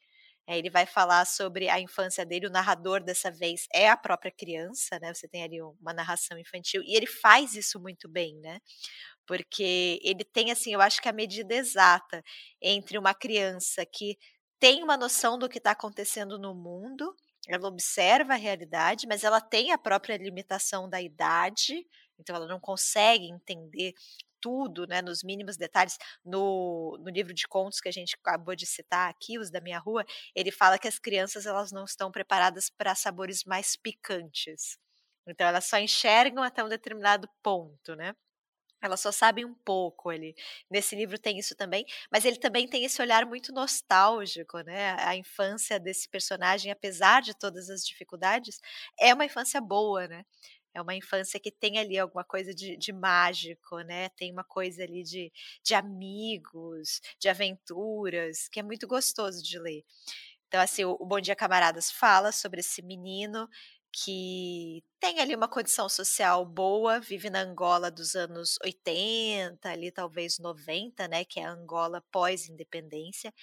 É, 0.47 0.57
ele 0.57 0.69
vai 0.69 0.85
falar 0.85 1.25
sobre 1.25 1.69
a 1.69 1.79
infância 1.79 2.25
dele. 2.25 2.47
O 2.47 2.51
narrador 2.51 3.03
dessa 3.03 3.31
vez 3.31 3.67
é 3.73 3.89
a 3.89 3.97
própria 3.97 4.31
criança, 4.31 4.99
né? 4.99 5.13
Você 5.13 5.27
tem 5.27 5.43
ali 5.43 5.61
uma 5.61 5.93
narração 5.93 6.37
infantil 6.37 6.81
e 6.83 6.95
ele 6.95 7.07
faz 7.07 7.55
isso 7.55 7.79
muito 7.79 8.09
bem, 8.09 8.35
né? 8.41 8.59
Porque 9.25 9.99
ele 10.03 10.23
tem 10.25 10.51
assim, 10.51 10.73
eu 10.73 10.81
acho 10.81 11.01
que 11.01 11.09
a 11.09 11.13
medida 11.13 11.53
exata 11.55 12.23
entre 12.61 12.97
uma 12.97 13.13
criança 13.13 13.85
que 13.85 14.17
tem 14.59 14.83
uma 14.83 14.97
noção 14.97 15.37
do 15.39 15.49
que 15.49 15.57
está 15.57 15.71
acontecendo 15.71 16.37
no 16.37 16.53
mundo, 16.53 17.15
ela 17.47 17.67
observa 17.67 18.33
a 18.33 18.37
realidade, 18.37 19.07
mas 19.07 19.23
ela 19.23 19.41
tem 19.41 19.71
a 19.71 19.77
própria 19.77 20.17
limitação 20.17 20.87
da 20.89 21.01
idade, 21.01 21.85
então 22.19 22.35
ela 22.35 22.47
não 22.47 22.59
consegue 22.59 23.25
entender 23.25 23.93
tudo, 24.41 24.87
né, 24.87 25.01
nos 25.01 25.23
mínimos 25.23 25.57
detalhes, 25.57 25.97
no, 26.25 26.97
no 26.99 27.09
livro 27.09 27.33
de 27.33 27.47
contos 27.47 27.79
que 27.79 27.89
a 27.89 27.91
gente 27.91 28.15
acabou 28.21 28.55
de 28.55 28.65
citar 28.65 29.09
aqui, 29.09 29.37
os 29.39 29.51
da 29.51 29.61
minha 29.61 29.79
rua, 29.79 30.05
ele 30.35 30.51
fala 30.51 30.79
que 30.79 30.87
as 30.87 30.99
crianças 30.99 31.45
elas 31.45 31.71
não 31.71 31.85
estão 31.85 32.11
preparadas 32.11 32.69
para 32.69 32.95
sabores 32.95 33.43
mais 33.45 33.75
picantes. 33.75 34.77
Então 35.27 35.47
elas 35.47 35.65
só 35.65 35.77
enxergam 35.77 36.43
até 36.43 36.63
um 36.63 36.69
determinado 36.69 37.29
ponto, 37.43 37.95
né? 37.95 38.13
Elas 38.81 38.99
só 38.99 39.11
sabem 39.11 39.45
um 39.45 39.53
pouco 39.53 40.09
ali. 40.09 40.35
Nesse 40.69 40.95
livro 40.95 41.19
tem 41.19 41.37
isso 41.37 41.55
também, 41.55 41.85
mas 42.11 42.25
ele 42.25 42.37
também 42.37 42.67
tem 42.67 42.83
esse 42.83 42.99
olhar 43.01 43.25
muito 43.27 43.53
nostálgico, 43.53 44.59
né? 44.61 44.95
A 44.99 45.15
infância 45.15 45.79
desse 45.79 46.09
personagem, 46.09 46.71
apesar 46.71 47.21
de 47.21 47.35
todas 47.37 47.69
as 47.69 47.85
dificuldades, 47.85 48.59
é 48.99 49.13
uma 49.13 49.25
infância 49.25 49.61
boa, 49.61 50.07
né? 50.07 50.25
É 50.73 50.81
uma 50.81 50.95
infância 50.95 51.39
que 51.39 51.51
tem 51.51 51.77
ali 51.79 51.97
alguma 51.97 52.23
coisa 52.23 52.53
de, 52.53 52.77
de 52.77 52.93
mágico, 52.93 53.79
né? 53.81 54.09
Tem 54.09 54.31
uma 54.31 54.43
coisa 54.43 54.83
ali 54.83 55.03
de, 55.03 55.31
de 55.63 55.73
amigos, 55.73 57.01
de 57.19 57.29
aventuras, 57.29 58.47
que 58.47 58.59
é 58.59 58.63
muito 58.63 58.87
gostoso 58.87 59.43
de 59.43 59.59
ler. 59.59 59.83
Então, 60.47 60.61
assim, 60.61 60.83
o, 60.83 60.97
Bom 61.05 61.21
Dia 61.21 61.35
Camaradas 61.35 61.89
fala 61.91 62.31
sobre 62.31 62.59
esse 62.59 62.81
menino 62.81 63.47
que 63.93 64.83
tem 64.99 65.19
ali 65.19 65.35
uma 65.35 65.47
condição 65.47 65.89
social 65.89 66.45
boa, 66.45 66.99
vive 66.99 67.29
na 67.29 67.41
Angola 67.41 67.91
dos 67.91 68.15
anos 68.15 68.57
80, 68.63 69.69
ali 69.69 69.91
talvez 69.91 70.39
90, 70.39 71.07
né, 71.07 71.25
que 71.25 71.39
é 71.39 71.45
a 71.45 71.51
Angola 71.51 72.03
pós-independência. 72.11 73.33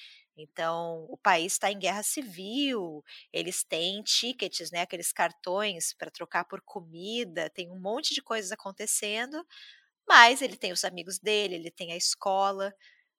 Então, 0.42 1.06
o 1.10 1.16
país 1.16 1.52
está 1.54 1.70
em 1.70 1.78
guerra 1.78 2.02
civil, 2.02 3.02
eles 3.32 3.64
têm 3.64 4.02
tickets, 4.02 4.70
né, 4.70 4.82
aqueles 4.82 5.12
cartões 5.12 5.92
para 5.94 6.10
trocar 6.10 6.44
por 6.44 6.60
comida, 6.62 7.50
tem 7.50 7.70
um 7.70 7.80
monte 7.80 8.14
de 8.14 8.22
coisas 8.22 8.52
acontecendo, 8.52 9.44
mas 10.08 10.42
ele 10.42 10.56
tem 10.56 10.72
os 10.72 10.84
amigos 10.84 11.18
dele, 11.18 11.54
ele 11.56 11.70
tem 11.70 11.92
a 11.92 11.96
escola, 11.96 12.72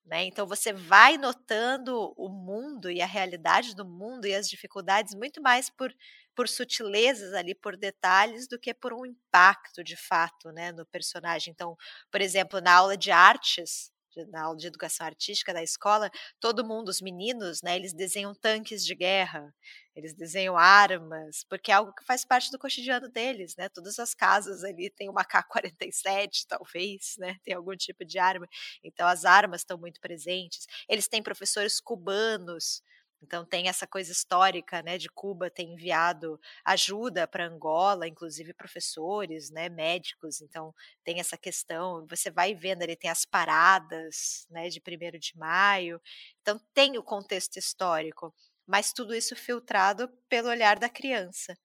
né? 0.05 0.24
Então 0.26 0.47
você 0.47 0.74
vai 0.74 1.17
notando 1.17 2.13
o 2.17 2.30
mundo 2.30 2.89
e 2.89 3.01
a 3.01 3.05
realidade 3.05 3.76
do 3.76 3.86
mundo 3.86 4.26
e 4.26 4.34
as 4.34 4.49
dificuldades 4.49 5.13
muito 5.15 5.41
mais 5.41 5.70
por, 5.70 5.93
por 6.36 6.47
sutilezas 6.49 7.34
ali, 7.34 7.53
por 7.53 7.78
detalhes, 7.78 8.47
do 8.47 8.57
que 8.59 8.74
por 8.74 8.93
um 8.93 9.05
impacto 9.05 9.84
de 9.84 9.95
fato 9.95 10.51
né, 10.51 10.72
no 10.72 10.86
personagem. 10.88 11.51
Então, 11.51 11.76
por 12.11 12.22
exemplo, 12.22 12.59
na 12.61 12.74
aula 12.74 12.97
de 12.97 13.11
artes, 13.11 13.91
na 14.28 14.43
aula 14.43 14.57
de 14.57 14.67
educação 14.67 15.05
artística 15.05 15.53
da 15.53 15.63
escola, 15.63 16.09
todo 16.39 16.65
mundo, 16.65 16.89
os 16.89 17.01
meninos, 17.01 17.61
né, 17.61 17.76
eles 17.76 17.93
desenham 17.93 18.34
tanques 18.34 18.86
de 18.86 18.95
guerra, 18.95 19.53
eles 19.95 20.13
desenham 20.13 20.57
armas, 20.57 21.43
porque 21.49 21.72
é 21.72 21.76
algo 21.76 21.93
que 21.93 22.03
faz 22.05 22.24
parte 22.24 22.51
do 22.51 22.59
cotidiano 22.59 23.09
deles, 23.09 23.55
né? 23.57 23.67
Todas 23.70 23.99
as 23.99 24.13
casas 24.13 24.63
ali 24.63 24.89
têm 24.89 25.09
uma 25.09 25.26
K-47, 25.26 26.45
talvez, 26.47 27.15
né? 27.17 27.36
Tem 27.43 27.53
algum 27.53 27.76
tipo 27.76 28.05
de 28.05 28.17
arma. 28.17 28.47
Então 28.84 29.07
as 29.07 29.26
armas 29.26 29.61
estão 29.61 29.78
muito 29.78 29.99
presentes. 29.99 30.67
Eles 30.88 31.07
têm 31.07 31.22
professores 31.22 31.80
cubanos, 31.82 32.82
então 33.22 33.45
tem 33.45 33.67
essa 33.67 33.86
coisa 33.86 34.11
histórica, 34.11 34.82
né, 34.82 34.97
de 34.97 35.09
Cuba 35.09 35.49
ter 35.49 35.63
enviado 35.63 36.39
ajuda 36.63 37.28
para 37.28 37.47
Angola, 37.47 38.07
inclusive 38.07 38.53
professores, 38.53 39.49
né, 39.49 39.70
médicos. 39.70 40.41
Então 40.41 40.74
tem 41.03 41.20
essa 41.20 41.38
questão. 41.38 42.05
Você 42.07 42.32
vai 42.32 42.55
vendo 42.55 42.84
ali 42.84 42.95
tem 42.95 43.09
as 43.09 43.26
paradas, 43.26 44.47
né, 44.49 44.70
de 44.70 44.80
1 44.80 45.20
de 45.20 45.38
maio. 45.38 46.01
Então 46.41 46.59
tem 46.74 46.97
o 46.97 47.03
contexto 47.03 47.57
histórico, 47.57 48.34
mas 48.65 48.93
tudo 48.93 49.13
isso 49.15 49.36
filtrado 49.36 50.07
pelo 50.30 50.49
olhar 50.49 50.80
da 50.80 50.89
criança. 50.89 51.57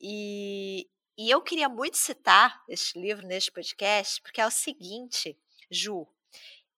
E, 0.00 0.88
e 1.16 1.30
eu 1.30 1.42
queria 1.42 1.68
muito 1.68 1.96
citar 1.96 2.62
este 2.68 2.98
livro 2.98 3.26
neste 3.26 3.50
podcast, 3.50 4.20
porque 4.22 4.40
é 4.40 4.46
o 4.46 4.50
seguinte, 4.50 5.36
Ju. 5.70 6.06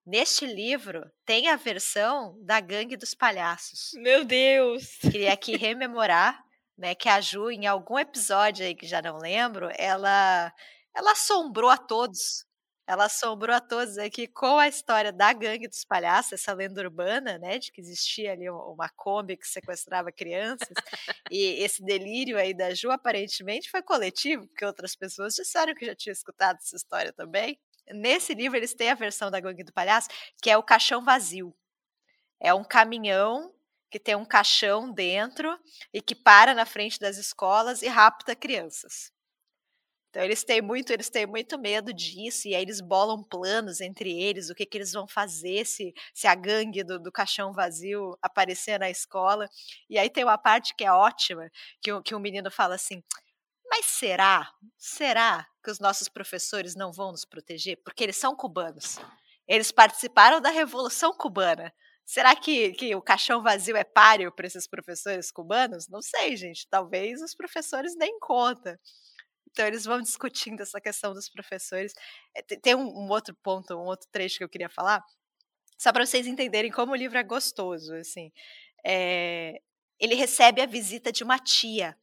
Neste 0.07 0.46
livro 0.46 1.05
tem 1.24 1.48
a 1.48 1.57
versão 1.57 2.36
da 2.42 2.61
Gangue 2.61 2.96
dos 2.96 3.14
Palhaços. 3.14 3.90
Meu 3.94 4.24
Deus! 4.24 4.96
Queria 5.01 5.32
aqui 5.32 5.57
rememorar, 5.57 6.42
né, 6.76 6.94
que 6.94 7.09
a 7.09 7.20
Ju, 7.20 7.51
em 7.51 7.66
algum 7.66 7.98
episódio 7.98 8.64
aí 8.64 8.74
que 8.74 8.86
já 8.86 9.03
não 9.03 9.18
lembro, 9.18 9.68
ela, 9.76 10.53
ela 10.94 11.12
assombrou 11.12 11.70
a 11.70 11.76
todos 11.76 12.44
ela 12.90 13.05
assombrou 13.05 13.55
a 13.55 13.61
todos 13.61 13.96
aqui 13.98 14.26
com 14.26 14.59
a 14.59 14.66
história 14.66 15.12
da 15.12 15.32
gangue 15.32 15.68
dos 15.68 15.84
palhaços, 15.84 16.32
essa 16.32 16.53
lenda 16.53 16.82
urbana, 16.82 17.38
né, 17.38 17.57
de 17.57 17.70
que 17.70 17.80
existia 17.80 18.32
ali 18.32 18.51
uma 18.51 18.88
Kombi 18.88 19.36
que 19.36 19.46
sequestrava 19.46 20.11
crianças. 20.11 20.68
e 21.30 21.62
esse 21.62 21.84
delírio 21.84 22.36
aí 22.36 22.53
da 22.53 22.74
Ju 22.74 22.90
aparentemente 22.90 23.70
foi 23.70 23.80
coletivo, 23.80 24.44
porque 24.48 24.64
outras 24.64 24.96
pessoas 24.96 25.36
disseram 25.36 25.72
que 25.72 25.86
já 25.86 25.94
tinham 25.94 26.12
escutado 26.12 26.57
essa 26.57 26.74
história 26.74 27.12
também. 27.12 27.57
Nesse 27.89 28.35
livro 28.35 28.57
eles 28.57 28.74
têm 28.74 28.91
a 28.91 28.95
versão 28.95 29.31
da 29.31 29.41
gangue 29.41 29.64
do 29.64 29.72
palhaço, 29.72 30.09
que 30.43 30.51
é 30.51 30.57
o 30.57 30.62
caixão 30.62 31.05
vazio. 31.05 31.55
É 32.41 32.55
um 32.55 32.64
caminhão 32.64 33.53
que 33.91 33.99
tem 33.99 34.14
um 34.14 34.24
caixão 34.24 34.93
dentro 34.93 35.59
e 35.93 36.01
que 36.01 36.14
para 36.14 36.55
na 36.55 36.64
frente 36.64 36.99
das 36.99 37.16
escolas 37.16 37.83
e 37.83 37.89
rapta 37.89 38.37
crianças. 38.37 39.12
Então 40.11 40.24
eles 40.24 40.43
têm 40.43 40.61
muito, 40.61 40.93
eles 40.93 41.09
têm 41.09 41.24
muito 41.24 41.57
medo 41.57 41.93
disso, 41.93 42.49
e 42.49 42.55
aí 42.55 42.62
eles 42.62 42.81
bolam 42.81 43.22
planos 43.22 43.81
entre 43.81 44.11
eles, 44.11 44.51
o 44.51 44.55
que, 44.55 44.66
que 44.66 44.76
eles 44.76 44.93
vão 44.93 45.07
fazer 45.07 45.64
se, 45.64 45.95
se 46.12 46.26
a 46.26 46.35
gangue 46.35 46.83
do, 46.83 46.99
do 46.99 47.12
caixão 47.12 47.53
vazio 47.53 48.18
aparecer 48.20 48.78
na 48.81 48.91
escola. 48.91 49.49
E 49.89 49.97
aí 49.99 50.11
tem 50.11 50.24
uma 50.24 50.37
parte 50.37 50.74
que 50.74 50.85
é 50.85 50.93
ótima, 50.93 51.49
que, 51.81 52.03
que 52.03 52.14
o 52.14 52.18
menino 52.18 52.51
fala 52.51 52.74
assim: 52.74 53.03
mas 53.71 53.87
será? 53.87 54.53
Será 54.77 55.47
que 55.62 55.71
os 55.71 55.79
nossos 55.79 56.09
professores 56.09 56.75
não 56.75 56.93
vão 56.93 57.12
nos 57.12 57.25
proteger? 57.25 57.81
Porque 57.85 58.03
eles 58.05 58.16
são 58.16 58.35
cubanos. 58.35 58.99
Eles 59.47 59.71
participaram 59.71 60.41
da 60.41 60.51
Revolução 60.51 61.12
Cubana. 61.12 61.73
Será 62.05 62.35
que, 62.35 62.73
que 62.73 62.95
o 62.95 63.03
caixão 63.03 63.43
vazio 63.43 63.77
é 63.77 63.85
páreo 63.85 64.33
para 64.33 64.47
esses 64.47 64.66
professores 64.66 65.31
cubanos? 65.31 65.89
Não 65.89 66.03
sei, 66.03 66.37
gente. 66.37 66.66
Talvez 66.68 67.23
os 67.23 67.35
professores 67.35 67.97
deem 67.97 68.18
conta. 68.18 68.79
Então 69.51 69.66
eles 69.66 69.85
vão 69.85 70.01
discutindo 70.01 70.61
essa 70.61 70.81
questão 70.81 71.12
dos 71.12 71.29
professores. 71.29 71.93
Eh, 72.35 72.43
tem 72.43 72.75
um, 72.75 72.87
um 72.87 73.09
outro 73.11 73.35
ponto, 73.43 73.75
um 73.75 73.87
outro 73.87 74.09
trecho 74.11 74.39
que 74.39 74.45
eu 74.45 74.49
queria 74.49 74.68
falar, 74.68 75.05
só 75.81 75.93
para 75.93 76.05
vocês 76.05 76.27
entenderem 76.27 76.71
como 76.71 76.93
o 76.93 76.97
livro 76.97 77.16
é 77.16 77.23
gostoso, 77.23 77.95
assim. 77.95 78.31
É, 78.85 79.61
ele 79.99 80.14
recebe 80.14 80.61
a 80.61 80.66
visita 80.66 81.11
de 81.11 81.25
uma 81.25 81.39
tia, 81.39 81.97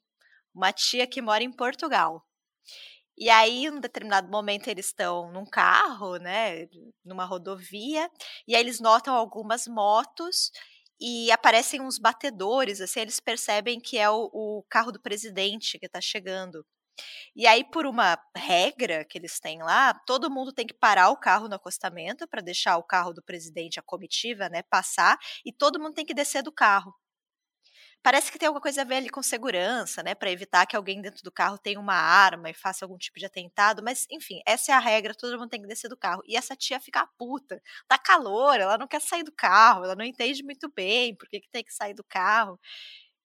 uma 0.57 0.73
tia 0.73 1.07
que 1.07 1.21
mora 1.21 1.43
em 1.43 1.51
Portugal. 1.51 2.25
E 3.17 3.29
aí, 3.29 3.65
em 3.65 3.79
determinado 3.79 4.29
momento, 4.29 4.67
eles 4.67 4.87
estão 4.87 5.31
num 5.31 5.45
carro, 5.45 6.17
né, 6.17 6.67
numa 7.03 7.25
rodovia, 7.25 8.09
e 8.47 8.55
aí 8.55 8.61
eles 8.61 8.79
notam 8.79 9.15
algumas 9.15 9.67
motos 9.67 10.51
e 10.99 11.31
aparecem 11.31 11.81
uns 11.81 11.97
batedores, 11.99 12.81
assim, 12.81 13.01
eles 13.01 13.19
percebem 13.19 13.79
que 13.79 13.97
é 13.97 14.09
o, 14.09 14.29
o 14.33 14.63
carro 14.69 14.91
do 14.91 15.01
presidente 15.01 15.79
que 15.79 15.85
está 15.87 16.01
chegando. 16.01 16.65
E 17.35 17.47
aí, 17.47 17.63
por 17.63 17.85
uma 17.85 18.19
regra 18.35 19.05
que 19.05 19.17
eles 19.17 19.39
têm 19.39 19.59
lá, 19.63 19.93
todo 20.05 20.31
mundo 20.31 20.53
tem 20.53 20.67
que 20.67 20.73
parar 20.73 21.09
o 21.09 21.17
carro 21.17 21.47
no 21.47 21.55
acostamento 21.55 22.27
para 22.27 22.41
deixar 22.41 22.77
o 22.77 22.83
carro 22.83 23.13
do 23.13 23.23
presidente, 23.23 23.79
a 23.79 23.83
comitiva, 23.83 24.49
né, 24.49 24.63
passar, 24.63 25.17
e 25.45 25.53
todo 25.53 25.79
mundo 25.79 25.93
tem 25.95 26.05
que 26.05 26.13
descer 26.13 26.43
do 26.43 26.51
carro. 26.51 26.93
Parece 28.07 28.31
que 28.31 28.39
tem 28.39 28.47
alguma 28.47 28.61
coisa 28.61 28.83
a 28.83 28.85
ver 28.85 28.95
ali 28.95 29.09
com 29.09 29.21
segurança, 29.21 30.01
né, 30.01 30.15
para 30.15 30.31
evitar 30.31 30.65
que 30.65 30.77
alguém 30.77 31.01
dentro 31.01 31.21
do 31.25 31.29
carro 31.29 31.57
tenha 31.57 31.77
uma 31.77 31.93
arma 31.93 32.49
e 32.49 32.53
faça 32.53 32.85
algum 32.85 32.97
tipo 32.97 33.19
de 33.19 33.25
atentado, 33.25 33.83
mas 33.83 34.07
enfim, 34.09 34.39
essa 34.45 34.71
é 34.71 34.75
a 34.75 34.79
regra, 34.79 35.13
todo 35.13 35.37
mundo 35.37 35.49
tem 35.49 35.61
que 35.61 35.67
descer 35.67 35.89
do 35.89 35.97
carro. 35.97 36.23
E 36.25 36.37
essa 36.37 36.55
tia 36.55 36.79
fica 36.79 37.05
puta, 37.17 37.61
tá 37.85 37.97
calor, 37.97 38.61
ela 38.61 38.77
não 38.77 38.87
quer 38.87 39.01
sair 39.01 39.23
do 39.23 39.31
carro, 39.33 39.83
ela 39.83 39.93
não 39.93 40.05
entende 40.05 40.41
muito 40.41 40.71
bem 40.73 41.13
por 41.15 41.27
que, 41.27 41.41
que 41.41 41.49
tem 41.49 41.65
que 41.65 41.73
sair 41.73 41.93
do 41.93 42.03
carro. 42.05 42.57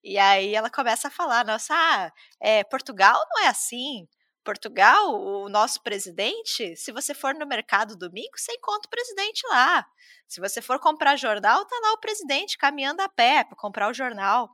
E 0.03 0.17
aí 0.17 0.53
ela 0.55 0.69
começa 0.69 1.07
a 1.07 1.11
falar, 1.11 1.45
nossa, 1.45 1.73
ah, 1.73 2.11
é, 2.41 2.63
Portugal 2.65 3.17
não 3.31 3.45
é 3.45 3.47
assim. 3.47 4.05
Portugal, 4.43 5.13
o 5.13 5.49
nosso 5.49 5.81
presidente, 5.81 6.75
se 6.75 6.91
você 6.91 7.13
for 7.13 7.33
no 7.33 7.45
mercado 7.45 7.95
domingo, 7.97 8.37
você 8.37 8.53
encontra 8.53 8.87
o 8.87 8.89
presidente 8.89 9.41
lá. 9.47 9.85
Se 10.27 10.39
você 10.41 10.61
for 10.61 10.79
comprar 10.79 11.15
jornal, 11.15 11.65
tá 11.65 11.79
lá 11.81 11.93
o 11.93 11.99
presidente 11.99 12.57
caminhando 12.57 13.01
a 13.01 13.09
pé 13.09 13.43
para 13.43 13.55
comprar 13.55 13.89
o 13.89 13.93
jornal. 13.93 14.49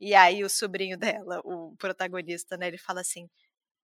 E 0.00 0.14
aí 0.14 0.44
o 0.44 0.50
sobrinho 0.50 0.98
dela, 0.98 1.40
o 1.44 1.74
protagonista, 1.78 2.56
né, 2.56 2.68
ele 2.68 2.78
fala 2.78 3.00
assim: 3.00 3.28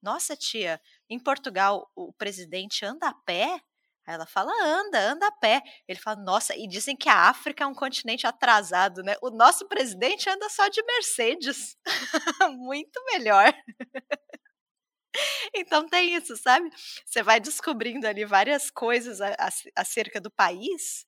"Nossa, 0.03 0.37
tia, 0.37 0.81
em 1.11 1.19
Portugal 1.19 1.91
o 1.97 2.13
presidente 2.13 2.85
anda 2.85 3.09
a 3.09 3.15
pé?" 3.15 3.61
Aí 4.07 4.15
ela 4.15 4.27
fala, 4.27 4.53
anda, 4.63 4.99
anda 5.13 5.27
a 5.27 5.33
pé. 5.33 5.63
Ele 5.89 5.99
fala, 5.99 6.21
nossa, 6.23 6.55
e 6.55 6.69
dizem 6.69 6.95
que 6.95 7.09
a 7.09 7.31
África 7.31 7.65
é 7.65 7.67
um 7.67 7.75
continente 7.75 8.27
atrasado, 8.27 9.03
né? 9.03 9.15
O 9.23 9.31
nosso 9.31 9.67
presidente 9.67 10.29
anda 10.29 10.49
só 10.51 10.69
de 10.69 10.83
Mercedes. 10.83 11.77
Muito 12.53 13.03
melhor. 13.07 13.53
Então 15.55 15.89
tem 15.89 16.15
isso, 16.15 16.37
sabe? 16.37 16.71
Você 17.07 17.23
vai 17.23 17.41
descobrindo 17.41 18.07
ali 18.07 18.25
várias 18.25 18.71
coisas 18.71 19.19
acerca 19.77 20.21
do 20.21 20.31
país, 20.31 21.07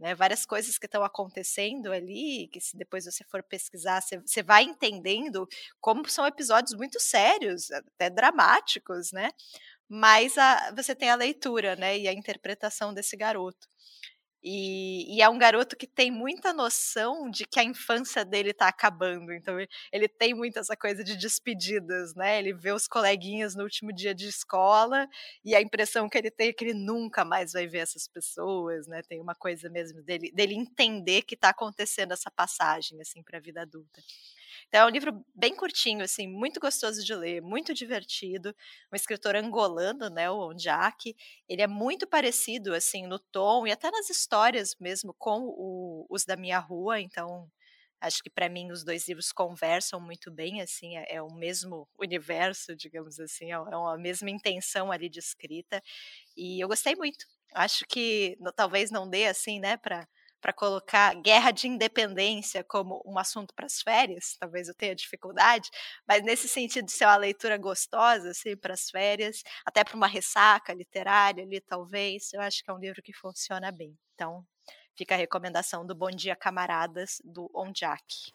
né? 0.00 0.14
Várias 0.14 0.46
coisas 0.46 0.78
que 0.78 0.86
estão 0.86 1.04
acontecendo 1.04 1.92
ali, 1.92 2.48
que 2.52 2.60
se 2.60 2.76
depois 2.76 3.04
você 3.04 3.24
for 3.24 3.42
pesquisar, 3.42 4.02
você, 4.02 4.42
vai 4.42 4.64
entendendo 4.64 5.46
como 5.80 6.08
são 6.08 6.26
episódios 6.26 6.74
muito 6.76 6.98
sérios, 7.00 7.70
até 7.70 8.10
dramáticos, 8.10 9.12
né? 9.12 9.30
mas 9.94 10.38
a, 10.38 10.72
você 10.74 10.94
tem 10.94 11.10
a 11.10 11.14
leitura, 11.14 11.76
né, 11.76 11.98
e 11.98 12.08
a 12.08 12.14
interpretação 12.14 12.94
desse 12.94 13.14
garoto. 13.14 13.68
E, 14.44 15.16
e, 15.16 15.22
é 15.22 15.28
um 15.28 15.38
garoto 15.38 15.76
que 15.76 15.86
tem 15.86 16.10
muita 16.10 16.52
noção 16.52 17.30
de 17.30 17.44
que 17.44 17.60
a 17.60 17.64
infância 17.64 18.24
dele 18.24 18.50
está 18.50 18.66
acabando. 18.66 19.32
Então, 19.32 19.56
ele 19.92 20.08
tem 20.08 20.34
muito 20.34 20.58
essa 20.58 20.76
coisa 20.76 21.04
de 21.04 21.16
despedidas, 21.16 22.14
né? 22.16 22.40
Ele 22.40 22.52
vê 22.52 22.72
os 22.72 22.88
coleguinhas 22.88 23.54
no 23.54 23.62
último 23.62 23.92
dia 23.92 24.12
de 24.12 24.26
escola 24.26 25.08
e 25.44 25.54
a 25.54 25.60
impressão 25.60 26.08
que 26.08 26.18
ele 26.18 26.30
tem 26.30 26.48
é 26.48 26.52
que 26.52 26.64
ele 26.64 26.74
nunca 26.74 27.24
mais 27.24 27.52
vai 27.52 27.68
ver 27.68 27.78
essas 27.78 28.08
pessoas, 28.08 28.88
né? 28.88 29.00
Tem 29.02 29.20
uma 29.20 29.34
coisa 29.34 29.70
mesmo 29.70 30.02
dele, 30.02 30.32
dele 30.32 30.54
entender 30.54 31.22
que 31.22 31.34
está 31.34 31.50
acontecendo 31.50 32.12
essa 32.12 32.30
passagem, 32.30 33.00
assim, 33.00 33.22
para 33.22 33.38
a 33.38 33.40
vida 33.40 33.62
adulta. 33.62 34.02
Então 34.68 34.82
é 34.82 34.86
um 34.86 34.90
livro 34.90 35.24
bem 35.34 35.54
curtinho, 35.54 36.02
assim, 36.04 36.26
muito 36.26 36.60
gostoso 36.60 37.04
de 37.04 37.14
ler, 37.14 37.40
muito 37.42 37.74
divertido. 37.74 38.54
Um 38.92 38.96
escritor 38.96 39.36
angolano, 39.36 40.08
né, 40.10 40.30
o 40.30 40.50
Onjak. 40.50 41.14
Ele 41.48 41.62
é 41.62 41.66
muito 41.66 42.06
parecido, 42.06 42.74
assim, 42.74 43.06
no 43.06 43.18
tom 43.18 43.66
e 43.66 43.72
até 43.72 43.90
nas 43.90 44.10
histórias 44.10 44.74
mesmo 44.80 45.14
com 45.18 45.40
o, 45.46 46.06
os 46.10 46.24
da 46.24 46.36
minha 46.36 46.58
rua. 46.58 47.00
Então 47.00 47.48
acho 48.00 48.22
que 48.22 48.30
para 48.30 48.48
mim 48.48 48.70
os 48.72 48.84
dois 48.84 49.06
livros 49.08 49.32
conversam 49.32 50.00
muito 50.00 50.30
bem, 50.30 50.60
assim, 50.60 50.96
é, 50.96 51.16
é, 51.16 51.22
o 51.22 51.30
mesmo 51.32 51.88
universo, 51.98 52.74
digamos 52.76 53.20
assim, 53.20 53.46
é, 53.52 53.54
é 53.54 53.56
a 53.56 53.96
mesma 53.98 54.30
intenção 54.30 54.90
ali 54.92 55.08
de 55.08 55.20
escrita. 55.20 55.80
E 56.36 56.60
eu 56.62 56.68
gostei 56.68 56.94
muito. 56.96 57.24
Acho 57.54 57.84
que 57.88 58.36
talvez 58.56 58.90
não 58.90 59.08
dê 59.08 59.26
assim, 59.26 59.60
né, 59.60 59.76
para 59.76 60.08
para 60.42 60.52
colocar 60.52 61.14
guerra 61.22 61.52
de 61.52 61.68
independência 61.68 62.64
como 62.64 63.00
um 63.06 63.16
assunto 63.16 63.54
para 63.54 63.66
as 63.66 63.80
férias, 63.80 64.36
talvez 64.40 64.66
eu 64.66 64.74
tenha 64.74 64.92
dificuldade, 64.92 65.70
mas 66.06 66.20
nesse 66.24 66.48
sentido 66.48 66.86
de 66.86 66.92
ser 66.92 67.04
uma 67.04 67.16
leitura 67.16 67.56
gostosa 67.56 68.30
assim, 68.30 68.56
para 68.56 68.74
as 68.74 68.90
férias, 68.90 69.44
até 69.64 69.84
para 69.84 69.96
uma 69.96 70.08
ressaca 70.08 70.74
literária 70.74 71.44
ali, 71.44 71.60
talvez, 71.60 72.32
eu 72.32 72.40
acho 72.40 72.64
que 72.64 72.70
é 72.70 72.74
um 72.74 72.78
livro 72.78 73.00
que 73.00 73.12
funciona 73.12 73.70
bem. 73.70 73.96
Então, 74.14 74.44
fica 74.96 75.14
a 75.14 75.18
recomendação 75.18 75.86
do 75.86 75.94
Bom 75.94 76.10
Dia 76.10 76.34
Camaradas, 76.34 77.22
do 77.24 77.48
Onjak. 77.54 78.32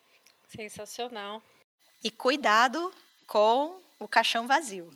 Sensacional. 0.48 1.44
E 2.02 2.10
cuidado 2.10 2.94
com 3.28 3.82
o 4.00 4.08
caixão 4.08 4.48
vazio. 4.48 4.90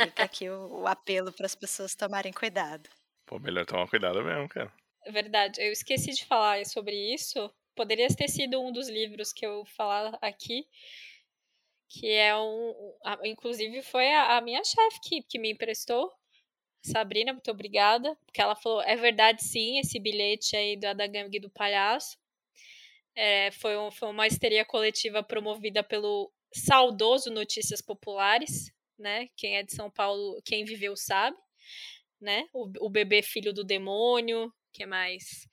Fica 0.00 0.22
aqui 0.22 0.48
o, 0.48 0.82
o 0.82 0.86
apelo 0.86 1.32
para 1.32 1.46
as 1.46 1.56
pessoas 1.56 1.96
tomarem 1.96 2.32
cuidado. 2.32 2.88
Pô, 3.26 3.40
melhor 3.40 3.66
tomar 3.66 3.88
cuidado 3.88 4.22
mesmo, 4.22 4.48
cara. 4.48 4.72
Verdade, 5.10 5.60
eu 5.60 5.72
esqueci 5.72 6.12
de 6.12 6.24
falar 6.24 6.64
sobre 6.66 6.96
isso. 7.14 7.50
Poderia 7.74 8.08
ter 8.08 8.28
sido 8.28 8.60
um 8.60 8.72
dos 8.72 8.88
livros 8.88 9.32
que 9.32 9.44
eu 9.44 9.64
falar 9.64 10.16
aqui, 10.22 10.66
que 11.88 12.10
é 12.10 12.36
um. 12.36 12.94
inclusive, 13.24 13.82
foi 13.82 14.12
a, 14.12 14.36
a 14.36 14.40
minha 14.40 14.62
chefe 14.64 15.00
que, 15.02 15.22
que 15.22 15.38
me 15.38 15.52
emprestou. 15.52 16.12
Sabrina, 16.82 17.32
muito 17.32 17.50
obrigada. 17.50 18.16
Porque 18.26 18.40
ela 18.40 18.56
falou: 18.56 18.82
é 18.82 18.96
verdade, 18.96 19.42
sim, 19.42 19.78
esse 19.78 19.98
bilhete 19.98 20.56
aí 20.56 20.76
da 20.76 21.06
gangue 21.06 21.40
do 21.40 21.50
palhaço. 21.50 22.16
É, 23.16 23.50
foi, 23.52 23.76
um, 23.76 23.90
foi 23.90 24.08
uma 24.08 24.26
histeria 24.26 24.64
coletiva 24.64 25.22
promovida 25.22 25.82
pelo 25.84 26.32
saudoso 26.52 27.30
Notícias 27.30 27.80
Populares, 27.80 28.72
né? 28.98 29.28
Quem 29.36 29.56
é 29.56 29.62
de 29.62 29.74
São 29.74 29.90
Paulo, 29.90 30.40
quem 30.44 30.64
viveu 30.64 30.96
sabe, 30.96 31.36
né? 32.20 32.48
O, 32.52 32.86
o 32.86 32.90
bebê 32.90 33.22
filho 33.22 33.52
do 33.52 33.64
demônio, 33.64 34.52
que 34.74 34.84
mais? 34.84 35.48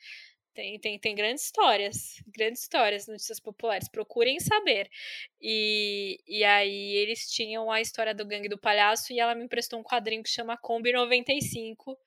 Tem, 0.53 0.77
tem, 0.79 0.99
tem 0.99 1.15
grandes 1.15 1.45
histórias, 1.45 2.21
grandes 2.27 2.63
histórias, 2.63 3.07
notícias 3.07 3.39
populares. 3.39 3.87
Procurem 3.87 4.39
saber. 4.39 4.89
E, 5.39 6.19
e 6.27 6.43
aí 6.43 6.95
eles 6.95 7.29
tinham 7.29 7.71
a 7.71 7.79
história 7.79 8.13
do 8.13 8.25
Gangue 8.25 8.49
do 8.49 8.57
Palhaço 8.57 9.13
e 9.13 9.19
ela 9.19 9.33
me 9.33 9.45
emprestou 9.45 9.79
um 9.79 9.83
quadrinho 9.83 10.23
que 10.23 10.29
chama 10.29 10.57
Kombi 10.57 10.91
95, 10.91 11.97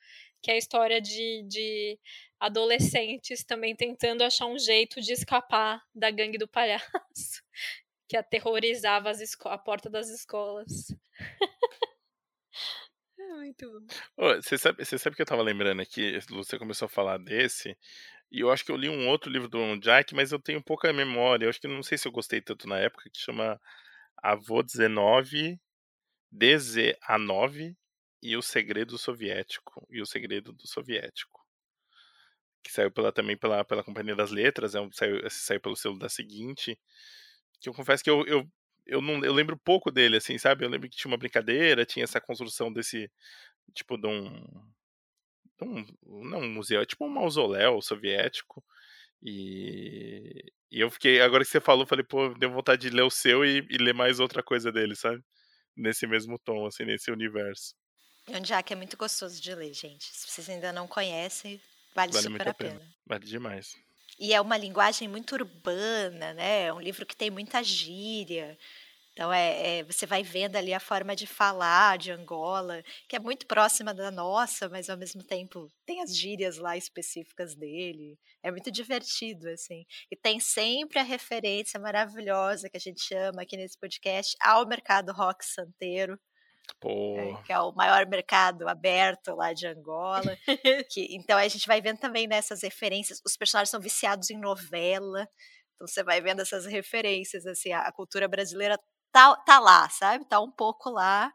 que 0.42 0.50
é 0.50 0.54
a 0.54 0.58
história 0.58 1.00
de, 1.00 1.42
de 1.48 1.98
adolescentes 2.38 3.44
também 3.44 3.74
tentando 3.74 4.22
achar 4.22 4.46
um 4.46 4.58
jeito 4.58 5.00
de 5.00 5.14
escapar 5.14 5.82
da 5.94 6.10
Gangue 6.10 6.36
do 6.36 6.48
Palhaço, 6.48 6.84
que 8.06 8.16
aterrorizava 8.16 9.10
a 9.44 9.58
porta 9.58 9.88
das 9.88 10.10
escolas. 10.10 10.88
muito 13.36 13.80
bom. 14.16 14.34
Você 14.36 14.56
sabe, 14.58 14.84
você 14.84 14.98
sabe 14.98 15.16
que 15.16 15.22
eu 15.22 15.26
tava 15.26 15.42
lembrando 15.42 15.80
aqui, 15.80 16.18
você 16.30 16.58
começou 16.58 16.86
a 16.86 16.88
falar 16.88 17.18
desse, 17.18 17.76
e 18.34 18.40
eu 18.40 18.50
acho 18.50 18.64
que 18.64 18.72
eu 18.72 18.76
li 18.76 18.88
um 18.88 19.08
outro 19.08 19.30
livro 19.30 19.48
do 19.48 19.78
Jack, 19.78 20.12
mas 20.12 20.32
eu 20.32 20.40
tenho 20.40 20.60
pouca 20.60 20.92
memória. 20.92 21.44
Eu 21.46 21.50
acho 21.50 21.60
que 21.60 21.68
não 21.68 21.84
sei 21.84 21.96
se 21.96 22.08
eu 22.08 22.12
gostei 22.12 22.40
tanto 22.40 22.68
na 22.68 22.78
época, 22.78 23.08
que 23.08 23.20
chama 23.20 23.60
Avô 24.20 24.60
19, 24.60 25.60
DZA9 26.34 27.76
e 28.20 28.36
o 28.36 28.42
Segredo 28.42 28.98
Soviético. 28.98 29.86
E 29.88 30.02
o 30.02 30.06
Segredo 30.06 30.52
do 30.52 30.66
Soviético. 30.66 31.46
Que 32.64 32.72
saiu 32.72 32.90
pela, 32.90 33.12
também 33.12 33.36
pela, 33.36 33.64
pela 33.64 33.84
Companhia 33.84 34.16
das 34.16 34.32
Letras, 34.32 34.74
é 34.74 34.80
um, 34.80 34.90
saiu, 34.90 35.30
saiu 35.30 35.60
pelo 35.60 35.76
selo 35.76 35.98
da 35.98 36.08
seguinte. 36.08 36.76
Que 37.60 37.68
eu 37.68 37.74
confesso 37.74 38.02
que 38.02 38.10
eu, 38.10 38.26
eu, 38.26 38.50
eu, 38.86 39.00
não, 39.00 39.24
eu 39.24 39.32
lembro 39.32 39.56
pouco 39.56 39.90
dele, 39.90 40.16
assim, 40.16 40.38
sabe? 40.38 40.64
Eu 40.64 40.68
lembro 40.70 40.88
que 40.88 40.96
tinha 40.96 41.10
uma 41.10 41.18
brincadeira, 41.18 41.86
tinha 41.86 42.04
essa 42.04 42.20
construção 42.20 42.72
desse. 42.72 43.10
Tipo, 43.74 43.96
de 43.96 44.06
um 44.06 44.44
um, 45.62 45.84
não 46.24 46.40
um 46.40 46.52
museu, 46.52 46.80
é 46.80 46.86
tipo 46.86 47.04
um 47.04 47.08
mausoléu 47.08 47.80
soviético. 47.80 48.64
E, 49.22 50.52
e 50.70 50.80
eu 50.80 50.90
fiquei, 50.90 51.20
agora 51.20 51.44
que 51.44 51.50
você 51.50 51.60
falou, 51.60 51.86
falei, 51.86 52.04
pô, 52.04 52.28
deu 52.34 52.50
vontade 52.50 52.82
de 52.82 52.94
ler 52.94 53.02
o 53.02 53.10
seu 53.10 53.44
e, 53.44 53.66
e 53.70 53.78
ler 53.78 53.94
mais 53.94 54.20
outra 54.20 54.42
coisa 54.42 54.70
dele, 54.70 54.94
sabe? 54.94 55.22
Nesse 55.76 56.06
mesmo 56.06 56.38
tom, 56.38 56.66
assim, 56.66 56.84
nesse 56.84 57.10
universo. 57.10 57.74
É 58.26 58.38
um 58.38 58.42
Jack 58.42 58.72
é 58.72 58.76
muito 58.76 58.96
gostoso 58.96 59.40
de 59.40 59.54
ler, 59.54 59.72
gente. 59.72 60.04
Se 60.04 60.30
vocês 60.30 60.48
ainda 60.48 60.72
não 60.72 60.86
conhecem, 60.86 61.60
vale, 61.94 62.12
vale 62.12 62.24
super 62.24 62.48
a 62.48 62.54
pena. 62.54 62.78
pena. 62.78 62.90
Vale 63.06 63.24
demais. 63.24 63.74
E 64.18 64.32
é 64.32 64.40
uma 64.40 64.56
linguagem 64.56 65.08
muito 65.08 65.32
urbana, 65.34 66.32
né? 66.34 66.64
É 66.66 66.72
um 66.72 66.80
livro 66.80 67.04
que 67.06 67.16
tem 67.16 67.30
muita 67.30 67.62
gíria. 67.62 68.56
Então, 69.12 69.32
é, 69.32 69.78
é, 69.80 69.84
você 69.84 70.06
vai 70.06 70.24
vendo 70.24 70.56
ali 70.56 70.74
a 70.74 70.80
forma 70.80 71.14
de 71.14 71.26
falar 71.26 71.98
de 71.98 72.10
Angola, 72.10 72.82
que 73.08 73.14
é 73.16 73.20
muito 73.20 73.46
próxima 73.46 73.94
da 73.94 74.10
nossa, 74.10 74.68
mas 74.68 74.90
ao 74.90 74.96
mesmo 74.96 75.22
tempo 75.22 75.70
tem 75.86 76.02
as 76.02 76.16
gírias 76.16 76.58
lá 76.58 76.76
específicas 76.76 77.54
dele. 77.54 78.18
É 78.42 78.50
muito 78.50 78.72
divertido, 78.72 79.48
assim. 79.50 79.86
E 80.10 80.16
tem 80.16 80.40
sempre 80.40 80.98
a 80.98 81.02
referência 81.04 81.78
maravilhosa 81.78 82.68
que 82.68 82.76
a 82.76 82.80
gente 82.80 83.00
chama 83.02 83.42
aqui 83.42 83.56
nesse 83.56 83.78
podcast 83.78 84.36
ao 84.40 84.66
mercado 84.66 85.12
rock 85.12 85.44
santeiro. 85.46 86.18
É, 87.18 87.42
que 87.44 87.52
é 87.52 87.58
o 87.58 87.72
maior 87.72 88.06
mercado 88.06 88.68
aberto 88.68 89.34
lá 89.34 89.52
de 89.52 89.66
Angola. 89.66 90.36
que, 90.90 91.14
então 91.14 91.38
a 91.38 91.48
gente 91.48 91.66
vai 91.66 91.80
vendo 91.80 91.98
também 91.98 92.26
nessas 92.26 92.62
referências. 92.62 93.20
Os 93.24 93.36
personagens 93.36 93.70
são 93.70 93.80
viciados 93.80 94.30
em 94.30 94.38
novela. 94.38 95.28
Então 95.74 95.86
você 95.86 96.02
vai 96.02 96.20
vendo 96.20 96.40
essas 96.40 96.66
referências, 96.66 97.46
assim, 97.46 97.72
a, 97.72 97.80
a 97.80 97.92
cultura 97.92 98.28
brasileira 98.28 98.78
tá, 99.12 99.34
tá 99.36 99.58
lá, 99.58 99.88
sabe? 99.88 100.24
Tá 100.28 100.40
um 100.40 100.50
pouco 100.50 100.90
lá. 100.90 101.32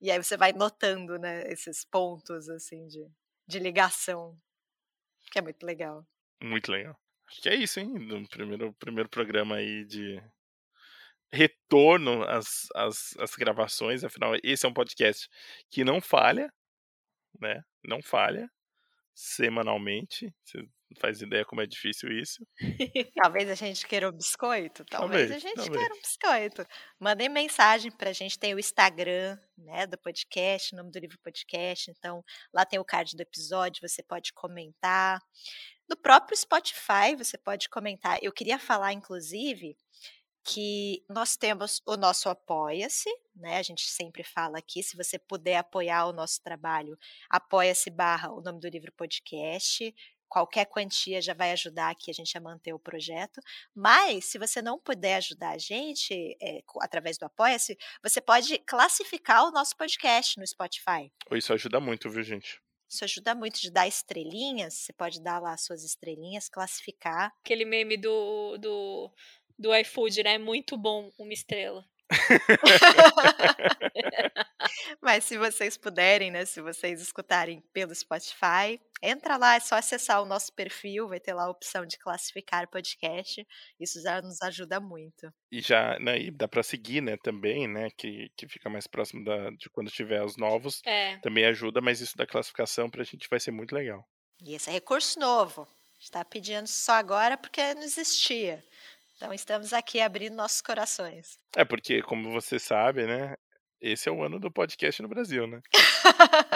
E 0.00 0.10
aí 0.10 0.22
você 0.22 0.36
vai 0.36 0.52
notando, 0.52 1.18
né, 1.18 1.50
esses 1.52 1.84
pontos, 1.84 2.48
assim, 2.48 2.86
de, 2.86 3.06
de 3.46 3.58
ligação. 3.58 4.36
Que 5.30 5.38
é 5.38 5.42
muito 5.42 5.64
legal. 5.64 6.04
Muito 6.42 6.72
legal. 6.72 6.96
Acho 7.28 7.42
que 7.42 7.48
é 7.48 7.54
isso, 7.54 7.78
hein? 7.78 7.88
No 7.88 8.26
primeiro, 8.28 8.72
primeiro 8.74 9.08
programa 9.08 9.56
aí 9.56 9.84
de 9.84 10.20
retorno 11.32 12.22
às, 12.24 12.66
às, 12.74 13.16
às 13.18 13.34
gravações. 13.36 14.04
Afinal, 14.04 14.32
esse 14.42 14.66
é 14.66 14.68
um 14.68 14.74
podcast 14.74 15.28
que 15.70 15.84
não 15.84 16.00
falha, 16.00 16.52
né? 17.40 17.62
Não 17.84 18.02
falha 18.02 18.50
semanalmente. 19.14 20.34
Você 20.44 20.66
faz 20.98 21.20
ideia 21.20 21.44
como 21.44 21.60
é 21.60 21.66
difícil 21.66 22.10
isso. 22.10 22.44
Talvez 23.14 23.48
a 23.50 23.54
gente 23.54 23.86
queira 23.86 24.08
um 24.08 24.12
biscoito. 24.12 24.84
Talvez, 24.86 25.28
talvez 25.28 25.30
a 25.32 25.38
gente 25.38 25.56
talvez. 25.56 25.78
queira 25.78 25.94
um 25.94 26.00
biscoito. 26.00 26.66
Mandem 26.98 27.28
mensagem 27.28 27.92
pra 27.92 28.12
gente. 28.12 28.38
Tem 28.38 28.54
o 28.54 28.58
Instagram 28.58 29.38
né, 29.58 29.86
do 29.86 29.98
podcast, 29.98 30.74
o 30.74 30.78
nome 30.78 30.90
do 30.90 30.98
livro 30.98 31.18
podcast. 31.22 31.90
Então, 31.90 32.24
lá 32.52 32.64
tem 32.64 32.78
o 32.78 32.84
card 32.84 33.14
do 33.14 33.20
episódio, 33.20 33.86
você 33.86 34.02
pode 34.02 34.32
comentar. 34.32 35.20
No 35.88 35.96
próprio 35.96 36.36
Spotify, 36.36 37.14
você 37.16 37.36
pode 37.36 37.68
comentar. 37.68 38.18
Eu 38.22 38.32
queria 38.32 38.58
falar, 38.58 38.92
inclusive, 38.92 39.76
que 40.44 41.04
nós 41.08 41.36
temos 41.36 41.82
o 41.86 41.96
nosso 41.96 42.28
Apoia-se, 42.28 43.10
né? 43.34 43.58
A 43.58 43.62
gente 43.62 43.88
sempre 43.88 44.22
fala 44.22 44.58
aqui, 44.58 44.82
se 44.82 44.96
você 44.96 45.18
puder 45.18 45.56
apoiar 45.56 46.06
o 46.06 46.12
nosso 46.12 46.42
trabalho, 46.42 46.98
apoia-se 47.28 47.90
barra 47.90 48.32
o 48.32 48.40
nome 48.40 48.60
do 48.60 48.68
livro 48.68 48.92
podcast 48.92 49.94
qualquer 50.30 50.64
quantia 50.66 51.20
já 51.20 51.34
vai 51.34 51.50
ajudar 51.50 51.90
aqui 51.90 52.10
a 52.10 52.14
gente 52.14 52.38
a 52.38 52.40
manter 52.40 52.72
o 52.72 52.78
projeto. 52.78 53.40
Mas, 53.74 54.26
se 54.26 54.38
você 54.38 54.62
não 54.62 54.78
puder 54.78 55.16
ajudar 55.16 55.50
a 55.50 55.58
gente 55.58 56.14
é, 56.40 56.62
através 56.80 57.18
do 57.18 57.24
Apoia-se, 57.24 57.76
você 58.02 58.20
pode 58.20 58.56
classificar 58.60 59.44
o 59.44 59.50
nosso 59.50 59.76
podcast 59.76 60.38
no 60.38 60.46
Spotify. 60.46 61.12
Isso 61.32 61.52
ajuda 61.52 61.80
muito, 61.80 62.08
viu, 62.08 62.22
gente? 62.22 62.62
Isso 62.88 63.04
ajuda 63.04 63.34
muito 63.34 63.60
de 63.60 63.70
dar 63.70 63.86
estrelinhas. 63.86 64.74
Você 64.74 64.92
pode 64.92 65.20
dar 65.20 65.40
lá 65.40 65.56
suas 65.56 65.84
estrelinhas, 65.84 66.48
classificar. 66.48 67.32
Aquele 67.44 67.64
meme 67.64 67.96
do, 67.96 68.56
do, 68.58 69.12
do 69.60 69.76
iFood, 69.76 70.22
né? 70.22 70.38
Muito 70.38 70.78
bom, 70.78 71.10
uma 71.18 71.34
estrela. 71.34 71.84
Mas 75.00 75.24
se 75.24 75.38
vocês 75.38 75.76
puderem, 75.76 76.30
né? 76.30 76.44
Se 76.44 76.60
vocês 76.60 77.00
escutarem 77.00 77.62
pelo 77.72 77.94
Spotify, 77.94 78.80
entra 79.02 79.36
lá, 79.36 79.54
é 79.54 79.60
só 79.60 79.76
acessar 79.76 80.22
o 80.22 80.26
nosso 80.26 80.52
perfil, 80.54 81.08
vai 81.08 81.20
ter 81.20 81.34
lá 81.34 81.44
a 81.44 81.50
opção 81.50 81.86
de 81.86 81.98
classificar 81.98 82.68
podcast. 82.68 83.46
Isso 83.78 84.02
já 84.02 84.20
nos 84.20 84.42
ajuda 84.42 84.80
muito. 84.80 85.32
E 85.52 85.60
já, 85.60 85.98
né, 86.00 86.18
e 86.18 86.30
dá 86.30 86.48
para 86.48 86.62
seguir, 86.62 87.00
né, 87.00 87.16
também, 87.22 87.68
né, 87.68 87.88
que, 87.96 88.30
que 88.36 88.48
fica 88.48 88.68
mais 88.68 88.86
próximo 88.86 89.24
da, 89.24 89.50
de 89.50 89.70
quando 89.70 89.90
tiver 89.90 90.22
os 90.24 90.36
novos. 90.36 90.82
É. 90.84 91.18
Também 91.18 91.44
ajuda, 91.44 91.80
mas 91.80 92.00
isso 92.00 92.16
da 92.16 92.26
classificação 92.26 92.90
pra 92.90 93.04
gente 93.04 93.28
vai 93.28 93.38
ser 93.38 93.50
muito 93.50 93.74
legal. 93.74 94.04
E 94.42 94.54
esse 94.54 94.70
é 94.70 94.72
recurso 94.72 95.20
novo. 95.20 95.68
Está 95.98 96.24
pedindo 96.24 96.66
só 96.66 96.92
agora 96.92 97.36
porque 97.36 97.74
não 97.74 97.82
existia. 97.82 98.64
Então 99.20 99.34
estamos 99.34 99.74
aqui 99.74 100.00
abrindo 100.00 100.34
nossos 100.34 100.62
corações. 100.62 101.38
É 101.54 101.62
porque, 101.62 102.00
como 102.00 102.30
você 102.30 102.58
sabe, 102.58 103.06
né? 103.06 103.34
Esse 103.78 104.08
é 104.08 104.12
o 104.12 104.22
ano 104.24 104.40
do 104.40 104.50
podcast 104.50 105.02
no 105.02 105.08
Brasil, 105.08 105.46
né? 105.46 105.60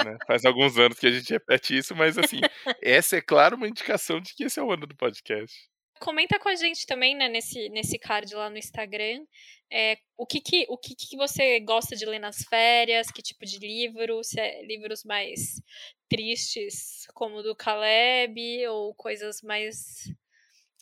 né? 0.02 0.16
Faz 0.26 0.46
alguns 0.46 0.78
anos 0.78 0.98
que 0.98 1.06
a 1.06 1.10
gente 1.10 1.30
repete 1.30 1.76
isso, 1.76 1.94
mas 1.94 2.16
assim, 2.16 2.40
essa 2.80 3.18
é 3.18 3.20
claro 3.20 3.56
uma 3.56 3.68
indicação 3.68 4.18
de 4.18 4.34
que 4.34 4.44
esse 4.44 4.58
é 4.58 4.62
o 4.62 4.72
ano 4.72 4.86
do 4.86 4.96
podcast. 4.96 5.54
Comenta 6.00 6.38
com 6.38 6.48
a 6.48 6.54
gente 6.54 6.86
também, 6.86 7.14
né, 7.14 7.28
nesse, 7.28 7.68
nesse 7.68 7.98
card 7.98 8.34
lá 8.34 8.48
no 8.48 8.56
Instagram, 8.56 9.26
é, 9.70 9.98
o, 10.16 10.24
que, 10.24 10.40
que, 10.40 10.64
o 10.70 10.78
que, 10.78 10.94
que 10.94 11.18
você 11.18 11.60
gosta 11.60 11.94
de 11.94 12.06
ler 12.06 12.18
nas 12.18 12.44
férias, 12.44 13.10
que 13.10 13.20
tipo 13.20 13.44
de 13.44 13.58
livro, 13.58 14.24
se 14.24 14.40
é 14.40 14.64
livros 14.64 15.04
mais 15.04 15.60
tristes, 16.08 17.06
como 17.12 17.36
o 17.36 17.42
do 17.42 17.54
Caleb, 17.54 18.66
ou 18.68 18.94
coisas 18.94 19.42
mais 19.42 20.10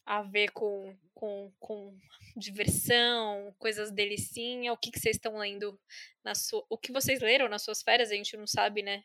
a 0.07 0.23
ver 0.23 0.51
com, 0.53 0.97
com, 1.23 1.53
com 1.61 1.97
diversão, 2.37 3.55
coisas 3.57 3.93
delicinha? 3.93 4.73
O 4.73 4.77
que, 4.77 4.91
que 4.91 4.99
vocês 4.99 5.15
estão 5.15 5.39
lendo 5.39 5.81
na 6.25 6.35
sua. 6.35 6.67
O 6.69 6.77
que 6.77 6.91
vocês 6.91 7.21
leram 7.21 7.49
nas 7.49 7.63
suas 7.63 7.81
férias? 7.81 8.11
A 8.11 8.15
gente 8.17 8.37
não 8.37 8.47
sabe, 8.47 8.83
né? 8.83 9.05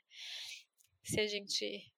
Se 1.04 1.20
a 1.20 1.28
gente. 1.28 1.94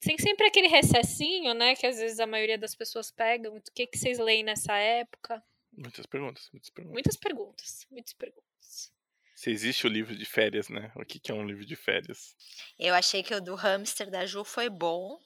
Tem 0.00 0.18
sempre 0.18 0.48
aquele 0.48 0.66
recessinho, 0.66 1.54
né? 1.54 1.76
Que 1.76 1.86
às 1.86 1.98
vezes 1.98 2.18
a 2.18 2.26
maioria 2.26 2.58
das 2.58 2.74
pessoas 2.74 3.12
pegam. 3.12 3.56
O 3.56 3.62
que, 3.72 3.86
que 3.86 3.96
vocês 3.96 4.18
leem 4.18 4.42
nessa 4.42 4.76
época? 4.76 5.40
Muitas 5.72 6.04
perguntas, 6.04 6.50
muitas 6.52 6.70
perguntas. 6.70 6.92
Muitas 6.92 7.16
perguntas, 7.16 7.86
muitas 7.92 8.12
perguntas. 8.12 8.92
Se 9.36 9.50
existe 9.50 9.86
o 9.86 9.90
livro 9.90 10.16
de 10.16 10.24
férias, 10.24 10.68
né? 10.68 10.90
O 10.96 11.04
que, 11.04 11.20
que 11.20 11.30
é 11.30 11.34
um 11.34 11.46
livro 11.46 11.64
de 11.64 11.76
férias? 11.76 12.36
Eu 12.76 12.92
achei 12.92 13.22
que 13.22 13.34
o 13.34 13.40
do 13.40 13.54
hamster 13.54 14.10
da 14.10 14.26
Ju 14.26 14.42
foi 14.42 14.68
bom. 14.68 15.20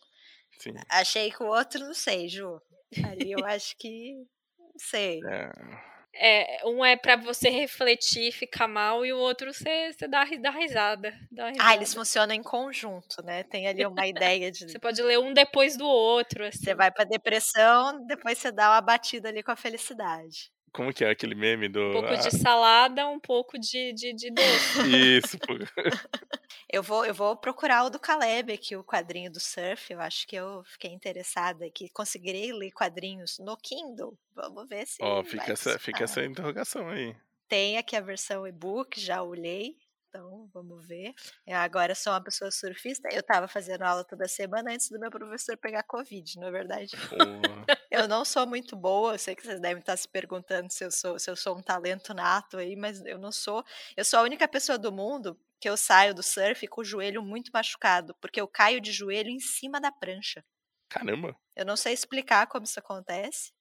Sim. 0.58 0.74
Achei 0.88 1.30
que 1.30 1.42
o 1.42 1.46
outro, 1.46 1.80
não 1.80 1.94
sei, 1.94 2.28
Ju. 2.28 2.60
Ali 3.04 3.32
eu 3.32 3.44
acho 3.44 3.76
que. 3.76 4.14
Não 4.58 4.72
sei. 4.78 5.20
É. 6.14 6.60
é 6.60 6.66
um 6.66 6.84
é 6.84 6.96
para 6.96 7.16
você 7.16 7.48
refletir 7.48 8.28
e 8.28 8.32
ficar 8.32 8.66
mal, 8.66 9.04
e 9.04 9.12
o 9.12 9.18
outro 9.18 9.52
você, 9.52 9.92
você 9.92 10.08
dá, 10.08 10.24
dá, 10.40 10.50
risada, 10.50 11.12
dá 11.30 11.48
risada. 11.48 11.68
Ah, 11.68 11.74
eles 11.74 11.94
funcionam 11.94 12.34
em 12.34 12.42
conjunto, 12.42 13.22
né? 13.22 13.42
Tem 13.44 13.68
ali 13.68 13.84
uma 13.86 14.06
ideia 14.06 14.50
de. 14.50 14.70
Você 14.70 14.78
pode 14.78 15.00
ler 15.02 15.18
um 15.18 15.32
depois 15.32 15.76
do 15.76 15.86
outro. 15.86 16.44
Assim. 16.44 16.58
Você 16.58 16.74
vai 16.74 16.90
pra 16.90 17.04
depressão, 17.04 18.04
depois 18.06 18.38
você 18.38 18.50
dá 18.50 18.70
uma 18.70 18.80
batida 18.80 19.28
ali 19.28 19.42
com 19.42 19.52
a 19.52 19.56
felicidade. 19.56 20.50
Como 20.72 20.92
que 20.92 21.04
é 21.04 21.10
aquele 21.10 21.34
meme 21.34 21.68
do. 21.68 21.80
Um 21.80 21.92
pouco 21.92 22.12
ah... 22.12 22.16
de 22.16 22.30
salada, 22.38 23.06
um 23.08 23.20
pouco 23.20 23.58
de, 23.58 23.92
de, 23.94 24.12
de 24.14 24.30
doce. 24.30 25.18
Isso. 25.18 25.38
Eu 26.70 26.82
vou, 26.82 27.06
eu 27.06 27.14
vou 27.14 27.34
procurar 27.34 27.84
o 27.84 27.90
do 27.90 27.98
Caleb 27.98 28.52
aqui, 28.52 28.76
o 28.76 28.84
quadrinho 28.84 29.32
do 29.32 29.40
surf. 29.40 29.90
Eu 29.90 30.00
acho 30.00 30.26
que 30.26 30.36
eu 30.36 30.62
fiquei 30.64 30.92
interessada 30.92 31.64
aqui. 31.64 31.88
Conseguirei 31.88 32.52
ler 32.52 32.70
quadrinhos 32.72 33.38
no 33.38 33.56
Kindle. 33.56 34.18
Vamos 34.34 34.68
ver 34.68 34.86
se. 34.86 35.02
Ó, 35.02 35.20
oh, 35.20 35.24
fica, 35.24 35.52
essa, 35.52 35.78
fica 35.78 36.04
essa 36.04 36.22
interrogação 36.22 36.88
aí. 36.90 37.16
Tem 37.48 37.78
aqui 37.78 37.96
a 37.96 38.00
versão 38.02 38.46
e-book, 38.46 39.00
já 39.00 39.22
olhei. 39.22 39.76
Então, 40.08 40.48
vamos 40.52 40.86
ver. 40.86 41.14
Eu 41.46 41.56
agora 41.56 41.94
sou 41.94 42.12
uma 42.12 42.22
pessoa 42.22 42.50
surfista. 42.50 43.08
Eu 43.12 43.20
estava 43.20 43.48
fazendo 43.48 43.82
aula 43.82 44.04
toda 44.04 44.28
semana 44.28 44.72
antes 44.72 44.90
do 44.90 44.98
meu 44.98 45.10
professor 45.10 45.56
pegar 45.56 45.82
Covid, 45.82 46.38
não 46.38 46.48
é 46.48 46.50
verdade? 46.50 46.92
eu 47.90 48.08
não 48.08 48.24
sou 48.24 48.46
muito 48.46 48.74
boa. 48.74 49.14
Eu 49.14 49.18
sei 49.18 49.34
que 49.34 49.42
vocês 49.42 49.60
devem 49.60 49.80
estar 49.80 49.96
se 49.96 50.08
perguntando 50.08 50.70
se 50.70 50.84
eu 50.84 50.90
sou, 50.90 51.18
se 51.18 51.30
eu 51.30 51.36
sou 51.36 51.56
um 51.56 51.62
talento 51.62 52.12
nato 52.12 52.58
aí, 52.58 52.74
mas 52.74 53.02
eu 53.04 53.18
não 53.18 53.32
sou. 53.32 53.64
Eu 53.96 54.04
sou 54.04 54.18
a 54.18 54.22
única 54.22 54.48
pessoa 54.48 54.78
do 54.78 54.90
mundo 54.90 55.38
que 55.60 55.68
eu 55.68 55.76
saio 55.76 56.14
do 56.14 56.22
surf 56.22 56.66
com 56.68 56.80
o 56.80 56.84
joelho 56.84 57.22
muito 57.22 57.50
machucado, 57.52 58.14
porque 58.20 58.40
eu 58.40 58.48
caio 58.48 58.80
de 58.80 58.92
joelho 58.92 59.30
em 59.30 59.40
cima 59.40 59.80
da 59.80 59.90
prancha. 59.92 60.44
Caramba! 60.88 61.36
Eu 61.56 61.66
não 61.66 61.76
sei 61.76 61.92
explicar 61.92 62.46
como 62.46 62.64
isso 62.64 62.78
acontece. 62.78 63.52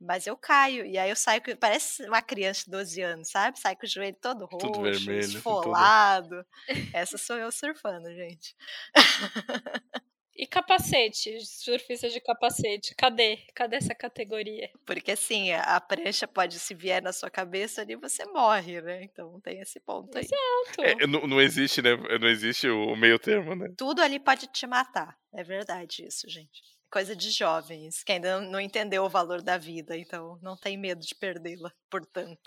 Mas 0.00 0.26
eu 0.26 0.36
caio, 0.36 0.84
e 0.84 0.98
aí 0.98 1.08
eu 1.08 1.16
saio, 1.16 1.40
parece 1.58 2.04
uma 2.06 2.20
criança 2.20 2.64
de 2.64 2.70
12 2.70 3.00
anos, 3.00 3.30
sabe? 3.30 3.58
Sai 3.58 3.76
com 3.76 3.86
o 3.86 3.88
joelho 3.88 4.16
todo 4.20 4.44
roxo, 4.44 4.58
tudo 4.58 4.82
vermelho, 4.82 5.20
esfolado. 5.20 6.44
Tudo... 6.66 6.90
Essa 6.92 7.16
sou 7.16 7.36
eu 7.36 7.50
surfando, 7.50 8.12
gente. 8.12 8.54
E 10.36 10.46
capacete, 10.46 11.38
surfista 11.46 12.08
de 12.08 12.20
capacete, 12.20 12.94
cadê? 12.96 13.38
Cadê 13.54 13.76
essa 13.76 13.94
categoria? 13.94 14.68
Porque 14.84 15.12
assim, 15.12 15.52
a 15.52 15.80
prancha 15.80 16.26
pode 16.26 16.58
se 16.58 16.74
vier 16.74 17.00
na 17.00 17.12
sua 17.12 17.30
cabeça 17.30 17.82
ali, 17.82 17.94
você 17.94 18.24
morre, 18.26 18.80
né? 18.80 19.04
Então 19.04 19.40
tem 19.40 19.60
esse 19.60 19.78
ponto 19.78 20.18
aí. 20.18 20.24
Exato. 20.24 21.02
É, 21.02 21.06
não, 21.06 21.26
não 21.26 21.40
existe, 21.40 21.80
né? 21.80 21.96
Não 22.20 22.28
existe 22.28 22.68
o 22.68 22.96
meio 22.96 23.18
termo, 23.18 23.54
né? 23.54 23.72
Tudo 23.76 24.02
ali 24.02 24.18
pode 24.18 24.48
te 24.48 24.66
matar. 24.66 25.16
É 25.32 25.44
verdade 25.44 26.04
isso, 26.04 26.28
gente 26.28 26.74
coisa 26.90 27.16
de 27.16 27.28
jovens, 27.32 28.04
que 28.04 28.12
ainda 28.12 28.40
não 28.40 28.60
entendeu 28.60 29.02
o 29.02 29.08
valor 29.08 29.42
da 29.42 29.58
vida, 29.58 29.98
então 29.98 30.38
não 30.40 30.56
tem 30.56 30.76
medo 30.76 31.00
de 31.00 31.12
perdê-la, 31.12 31.72
portanto. 31.90 32.38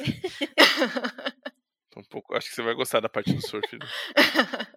um 1.98 2.04
pouco, 2.04 2.34
acho 2.34 2.48
que 2.48 2.56
você 2.56 2.62
vai 2.62 2.74
gostar 2.74 3.02
da 3.02 3.10
parte 3.10 3.34
do 3.34 3.46
surf. 3.46 3.78
Né? 3.78 3.86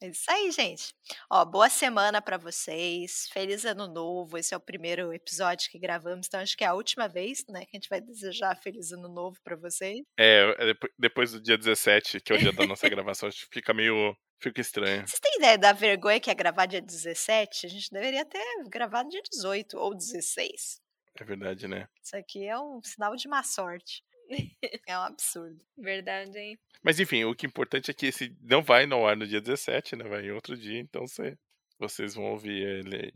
É 0.00 0.08
isso 0.08 0.30
aí, 0.30 0.50
gente. 0.52 0.94
Ó, 1.28 1.44
boa 1.44 1.68
semana 1.68 2.22
para 2.22 2.36
vocês. 2.36 3.28
Feliz 3.32 3.64
ano 3.64 3.88
novo. 3.88 4.38
Esse 4.38 4.54
é 4.54 4.56
o 4.56 4.60
primeiro 4.60 5.12
episódio 5.12 5.68
que 5.70 5.78
gravamos, 5.78 6.28
então 6.28 6.40
acho 6.40 6.56
que 6.56 6.62
é 6.62 6.68
a 6.68 6.74
última 6.74 7.08
vez, 7.08 7.44
né, 7.48 7.64
que 7.64 7.76
a 7.76 7.80
gente 7.80 7.88
vai 7.88 8.00
desejar 8.00 8.56
feliz 8.62 8.92
ano 8.92 9.08
novo 9.08 9.38
para 9.42 9.56
vocês. 9.56 10.00
É, 10.16 10.54
é 10.58 10.88
depois 10.96 11.32
do 11.32 11.40
dia 11.40 11.58
17, 11.58 12.20
que 12.20 12.32
é 12.32 12.36
o 12.36 12.38
dia 12.38 12.52
da 12.52 12.64
nossa 12.64 12.88
gravação, 12.88 13.28
acho 13.28 13.48
que 13.48 13.54
fica 13.54 13.74
meio 13.74 14.16
Fica 14.40 14.60
estranho. 14.60 15.00
Vocês 15.06 15.18
têm 15.18 15.36
ideia 15.36 15.58
da 15.58 15.72
vergonha 15.72 16.20
que 16.20 16.30
é 16.30 16.34
gravar 16.34 16.66
dia 16.66 16.80
17? 16.80 17.66
A 17.66 17.68
gente 17.68 17.90
deveria 17.90 18.24
ter 18.24 18.40
gravado 18.68 19.08
dia 19.08 19.20
18 19.32 19.76
ou 19.76 19.92
16. 19.92 20.80
É 21.20 21.24
verdade, 21.24 21.66
né? 21.66 21.88
Isso 22.00 22.16
aqui 22.16 22.46
é 22.46 22.56
um 22.56 22.80
sinal 22.84 23.16
de 23.16 23.26
má 23.26 23.42
sorte. 23.42 24.04
é 24.86 24.98
um 24.98 25.02
absurdo. 25.02 25.64
Verdade, 25.76 26.38
hein? 26.38 26.58
Mas 26.82 27.00
enfim, 27.00 27.24
o 27.24 27.34
que 27.34 27.46
é 27.46 27.48
importante 27.48 27.90
é 27.90 27.94
que 27.94 28.06
esse 28.06 28.36
não 28.40 28.62
vai 28.62 28.86
no 28.86 29.06
ar 29.06 29.16
no 29.16 29.26
dia 29.26 29.40
17, 29.40 29.96
né? 29.96 30.04
Vai 30.04 30.26
em 30.26 30.32
outro 30.32 30.56
dia, 30.56 30.78
então 30.78 31.06
você, 31.06 31.36
vocês 31.78 32.14
vão 32.14 32.26
ouvir 32.32 32.62
ele 32.62 32.96
aí. 32.96 33.12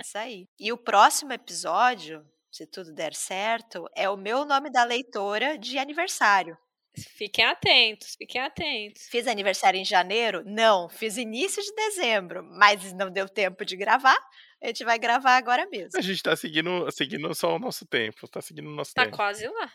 Isso 0.00 0.16
aí. 0.16 0.46
E 0.58 0.72
o 0.72 0.78
próximo 0.78 1.32
episódio, 1.32 2.24
se 2.50 2.66
tudo 2.66 2.92
der 2.92 3.14
certo, 3.14 3.88
é 3.96 4.08
o 4.08 4.16
meu 4.16 4.44
nome 4.44 4.70
da 4.70 4.84
leitora 4.84 5.58
de 5.58 5.78
aniversário. 5.78 6.56
Fiquem 6.94 7.44
atentos, 7.46 8.14
fiquem 8.18 8.40
atentos. 8.40 9.08
Fiz 9.08 9.26
aniversário 9.26 9.80
em 9.80 9.84
janeiro? 9.84 10.42
Não, 10.44 10.90
fiz 10.90 11.16
início 11.16 11.62
de 11.62 11.74
dezembro, 11.74 12.44
mas 12.44 12.92
não 12.92 13.10
deu 13.10 13.26
tempo 13.28 13.64
de 13.64 13.76
gravar. 13.76 14.18
A 14.62 14.66
gente 14.66 14.84
vai 14.84 14.98
gravar 14.98 15.36
agora 15.36 15.66
mesmo. 15.68 15.98
A 15.98 16.02
gente 16.02 16.22
tá 16.22 16.36
seguindo, 16.36 16.90
seguindo 16.90 17.34
só 17.34 17.56
o 17.56 17.58
nosso 17.58 17.86
tempo, 17.86 18.28
tá 18.28 18.42
seguindo 18.42 18.68
o 18.68 18.74
nosso 18.74 18.92
tá 18.92 19.04
tempo. 19.04 19.16
Tá 19.16 19.16
quase 19.16 19.46
lá. 19.48 19.72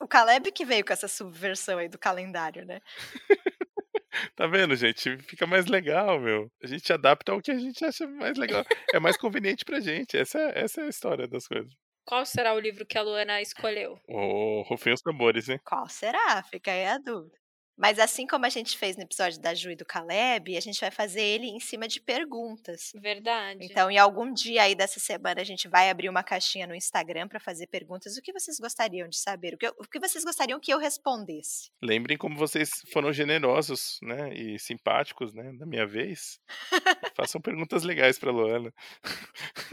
O 0.00 0.08
Caleb 0.08 0.52
que 0.52 0.64
veio 0.64 0.84
com 0.84 0.92
essa 0.92 1.08
subversão 1.08 1.78
aí 1.78 1.88
do 1.88 1.98
calendário, 1.98 2.64
né? 2.64 2.80
tá 4.34 4.46
vendo, 4.46 4.76
gente? 4.76 5.18
Fica 5.18 5.46
mais 5.46 5.66
legal, 5.66 6.20
meu. 6.20 6.50
A 6.62 6.66
gente 6.66 6.92
adapta 6.92 7.32
ao 7.32 7.40
que 7.40 7.50
a 7.50 7.58
gente 7.58 7.84
acha 7.84 8.06
mais 8.06 8.36
legal. 8.36 8.64
É 8.92 8.98
mais 8.98 9.16
conveniente 9.16 9.64
pra 9.64 9.80
gente. 9.80 10.16
Essa, 10.16 10.38
essa 10.54 10.80
é 10.80 10.84
a 10.84 10.88
história 10.88 11.26
das 11.26 11.46
coisas. 11.46 11.72
Qual 12.04 12.24
será 12.24 12.54
o 12.54 12.60
livro 12.60 12.86
que 12.86 12.96
a 12.96 13.02
Luana 13.02 13.40
escolheu? 13.40 13.98
O 14.08 14.60
oh, 14.60 14.62
Rufem 14.62 14.92
os 14.92 15.00
Tambores, 15.00 15.48
hein? 15.48 15.60
Qual 15.64 15.88
será? 15.88 16.42
Fica 16.44 16.70
aí 16.70 16.86
a 16.86 16.98
dúvida. 16.98 17.36
Mas 17.76 17.98
assim 17.98 18.26
como 18.26 18.46
a 18.46 18.48
gente 18.48 18.78
fez 18.78 18.96
no 18.96 19.02
episódio 19.02 19.40
da 19.40 19.54
Ju 19.54 19.70
e 19.70 19.76
do 19.76 19.84
Caleb, 19.84 20.56
a 20.56 20.60
gente 20.60 20.80
vai 20.80 20.90
fazer 20.90 21.22
ele 21.22 21.46
em 21.46 21.60
cima 21.60 21.86
de 21.86 22.00
perguntas. 22.00 22.92
Verdade. 22.94 23.58
Então, 23.62 23.90
em 23.90 23.98
algum 23.98 24.32
dia 24.32 24.62
aí 24.62 24.74
dessa 24.74 24.98
semana, 24.98 25.40
a 25.40 25.44
gente 25.44 25.68
vai 25.68 25.90
abrir 25.90 26.08
uma 26.08 26.22
caixinha 26.22 26.66
no 26.66 26.74
Instagram 26.74 27.28
para 27.28 27.38
fazer 27.38 27.66
perguntas. 27.66 28.16
O 28.16 28.22
que 28.22 28.32
vocês 28.32 28.58
gostariam 28.58 29.08
de 29.08 29.18
saber? 29.18 29.54
O 29.54 29.58
que, 29.58 29.68
o 29.68 29.84
que 29.90 30.00
vocês 30.00 30.24
gostariam 30.24 30.58
que 30.58 30.72
eu 30.72 30.78
respondesse? 30.78 31.70
Lembrem 31.82 32.16
como 32.16 32.36
vocês 32.36 32.70
foram 32.92 33.12
generosos, 33.12 33.98
né? 34.02 34.32
E 34.34 34.58
simpáticos, 34.58 35.34
né? 35.34 35.52
Da 35.58 35.66
minha 35.66 35.86
vez. 35.86 36.40
Façam 37.16 37.40
perguntas 37.40 37.82
legais 37.82 38.18
para 38.18 38.30
Luana. 38.30 38.72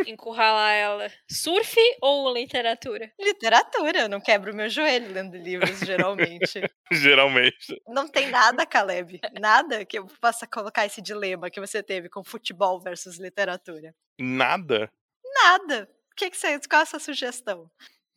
Encurralar 0.05 0.73
ela. 0.73 1.11
Surf 1.30 1.77
ou 2.01 2.34
literatura? 2.34 3.11
Literatura. 3.19 4.01
Eu 4.01 4.09
não 4.09 4.19
quebro 4.19 4.53
meu 4.53 4.69
joelho 4.69 5.11
lendo 5.11 5.38
livros, 5.38 5.80
geralmente. 5.80 6.61
geralmente. 6.91 7.81
Não 7.93 8.07
tem 8.07 8.29
nada, 8.29 8.65
Caleb. 8.65 9.21
Nada 9.39 9.85
que 9.85 9.99
eu 9.99 10.07
possa 10.19 10.47
colocar 10.47 10.85
esse 10.85 11.01
dilema 11.01 11.49
que 11.49 11.59
você 11.59 11.83
teve 11.83 12.09
com 12.09 12.23
futebol 12.23 12.79
versus 12.79 13.19
literatura. 13.19 13.93
Nada? 14.19 14.91
Nada. 15.23 15.89
O 16.11 16.15
que, 16.15 16.29
que 16.29 16.37
você. 16.37 16.59
Qual 16.67 16.79
é 16.79 16.83
a 16.83 16.85
sua 16.85 16.99
sugestão? 16.99 17.69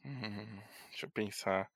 Hum, 0.04 0.60
deixa 0.90 1.06
eu 1.06 1.10
pensar. 1.10 1.68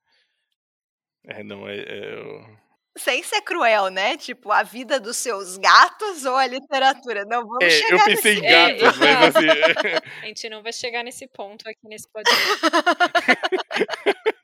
É, 1.25 1.43
não, 1.43 1.67
é. 1.67 1.77
é 1.77 2.13
eu... 2.15 2.57
Sem 2.97 3.23
ser 3.23 3.41
cruel, 3.41 3.89
né? 3.89 4.17
Tipo, 4.17 4.51
a 4.51 4.63
vida 4.63 4.99
dos 4.99 5.15
seus 5.15 5.57
gatos 5.57 6.25
ou 6.25 6.35
a 6.35 6.45
literatura? 6.45 7.23
Não, 7.25 7.47
vamos 7.47 7.63
é, 7.63 7.69
chegar 7.69 7.99
Eu 7.99 8.05
pensei 8.05 8.41
nesse... 8.41 8.45
em 8.45 8.77
gatos, 8.77 8.97
mas 8.97 9.35
assim. 9.35 9.47
a 10.21 10.25
gente 10.25 10.49
não 10.49 10.61
vai 10.61 10.73
chegar 10.73 11.03
nesse 11.03 11.25
ponto 11.27 11.67
aqui 11.69 11.87
nesse 11.87 12.09
podcast. 12.11 12.61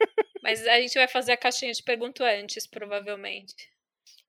Mas 0.48 0.66
a 0.66 0.80
gente 0.80 0.94
vai 0.94 1.10
fazer 1.10 1.34
a 1.34 1.38
caixinha 1.38 1.74
de 1.74 1.84
pergunto 1.84 2.24
antes, 2.24 2.66
provavelmente. 2.66 3.54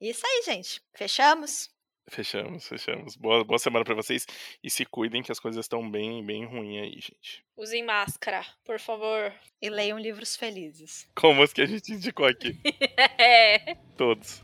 Isso 0.01 0.27
aí, 0.27 0.43
gente. 0.47 0.83
Fechamos? 0.93 1.71
Fechamos, 2.09 2.67
fechamos. 2.67 3.15
Boa, 3.15 3.45
boa 3.45 3.59
semana 3.59 3.85
para 3.85 3.95
vocês 3.95 4.27
e 4.61 4.69
se 4.69 4.85
cuidem 4.85 5.23
que 5.23 5.31
as 5.31 5.39
coisas 5.39 5.65
estão 5.65 5.89
bem, 5.89 6.27
bem 6.27 6.45
ruins 6.45 6.83
aí, 6.83 6.95
gente. 6.95 7.45
Usem 7.57 7.85
máscara, 7.85 8.45
por 8.65 8.81
favor. 8.81 9.33
E 9.63 9.71
leiam 9.71 9.97
livros 9.97 10.35
felizes. 10.35 11.09
Como 11.15 11.41
os 11.41 11.53
que 11.53 11.63
a 11.63 11.67
gente 11.67 11.93
indicou 11.93 12.27
aqui. 12.27 12.59
é. 13.17 13.77
Todos. 13.97 14.43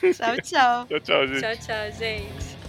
Tchau, 0.00 0.36
tchau. 0.42 0.86
tchau, 0.88 1.00
tchau, 1.00 1.26
gente. 1.26 1.40
Tchau, 1.40 1.56
tchau, 1.56 1.92
gente. 1.92 2.63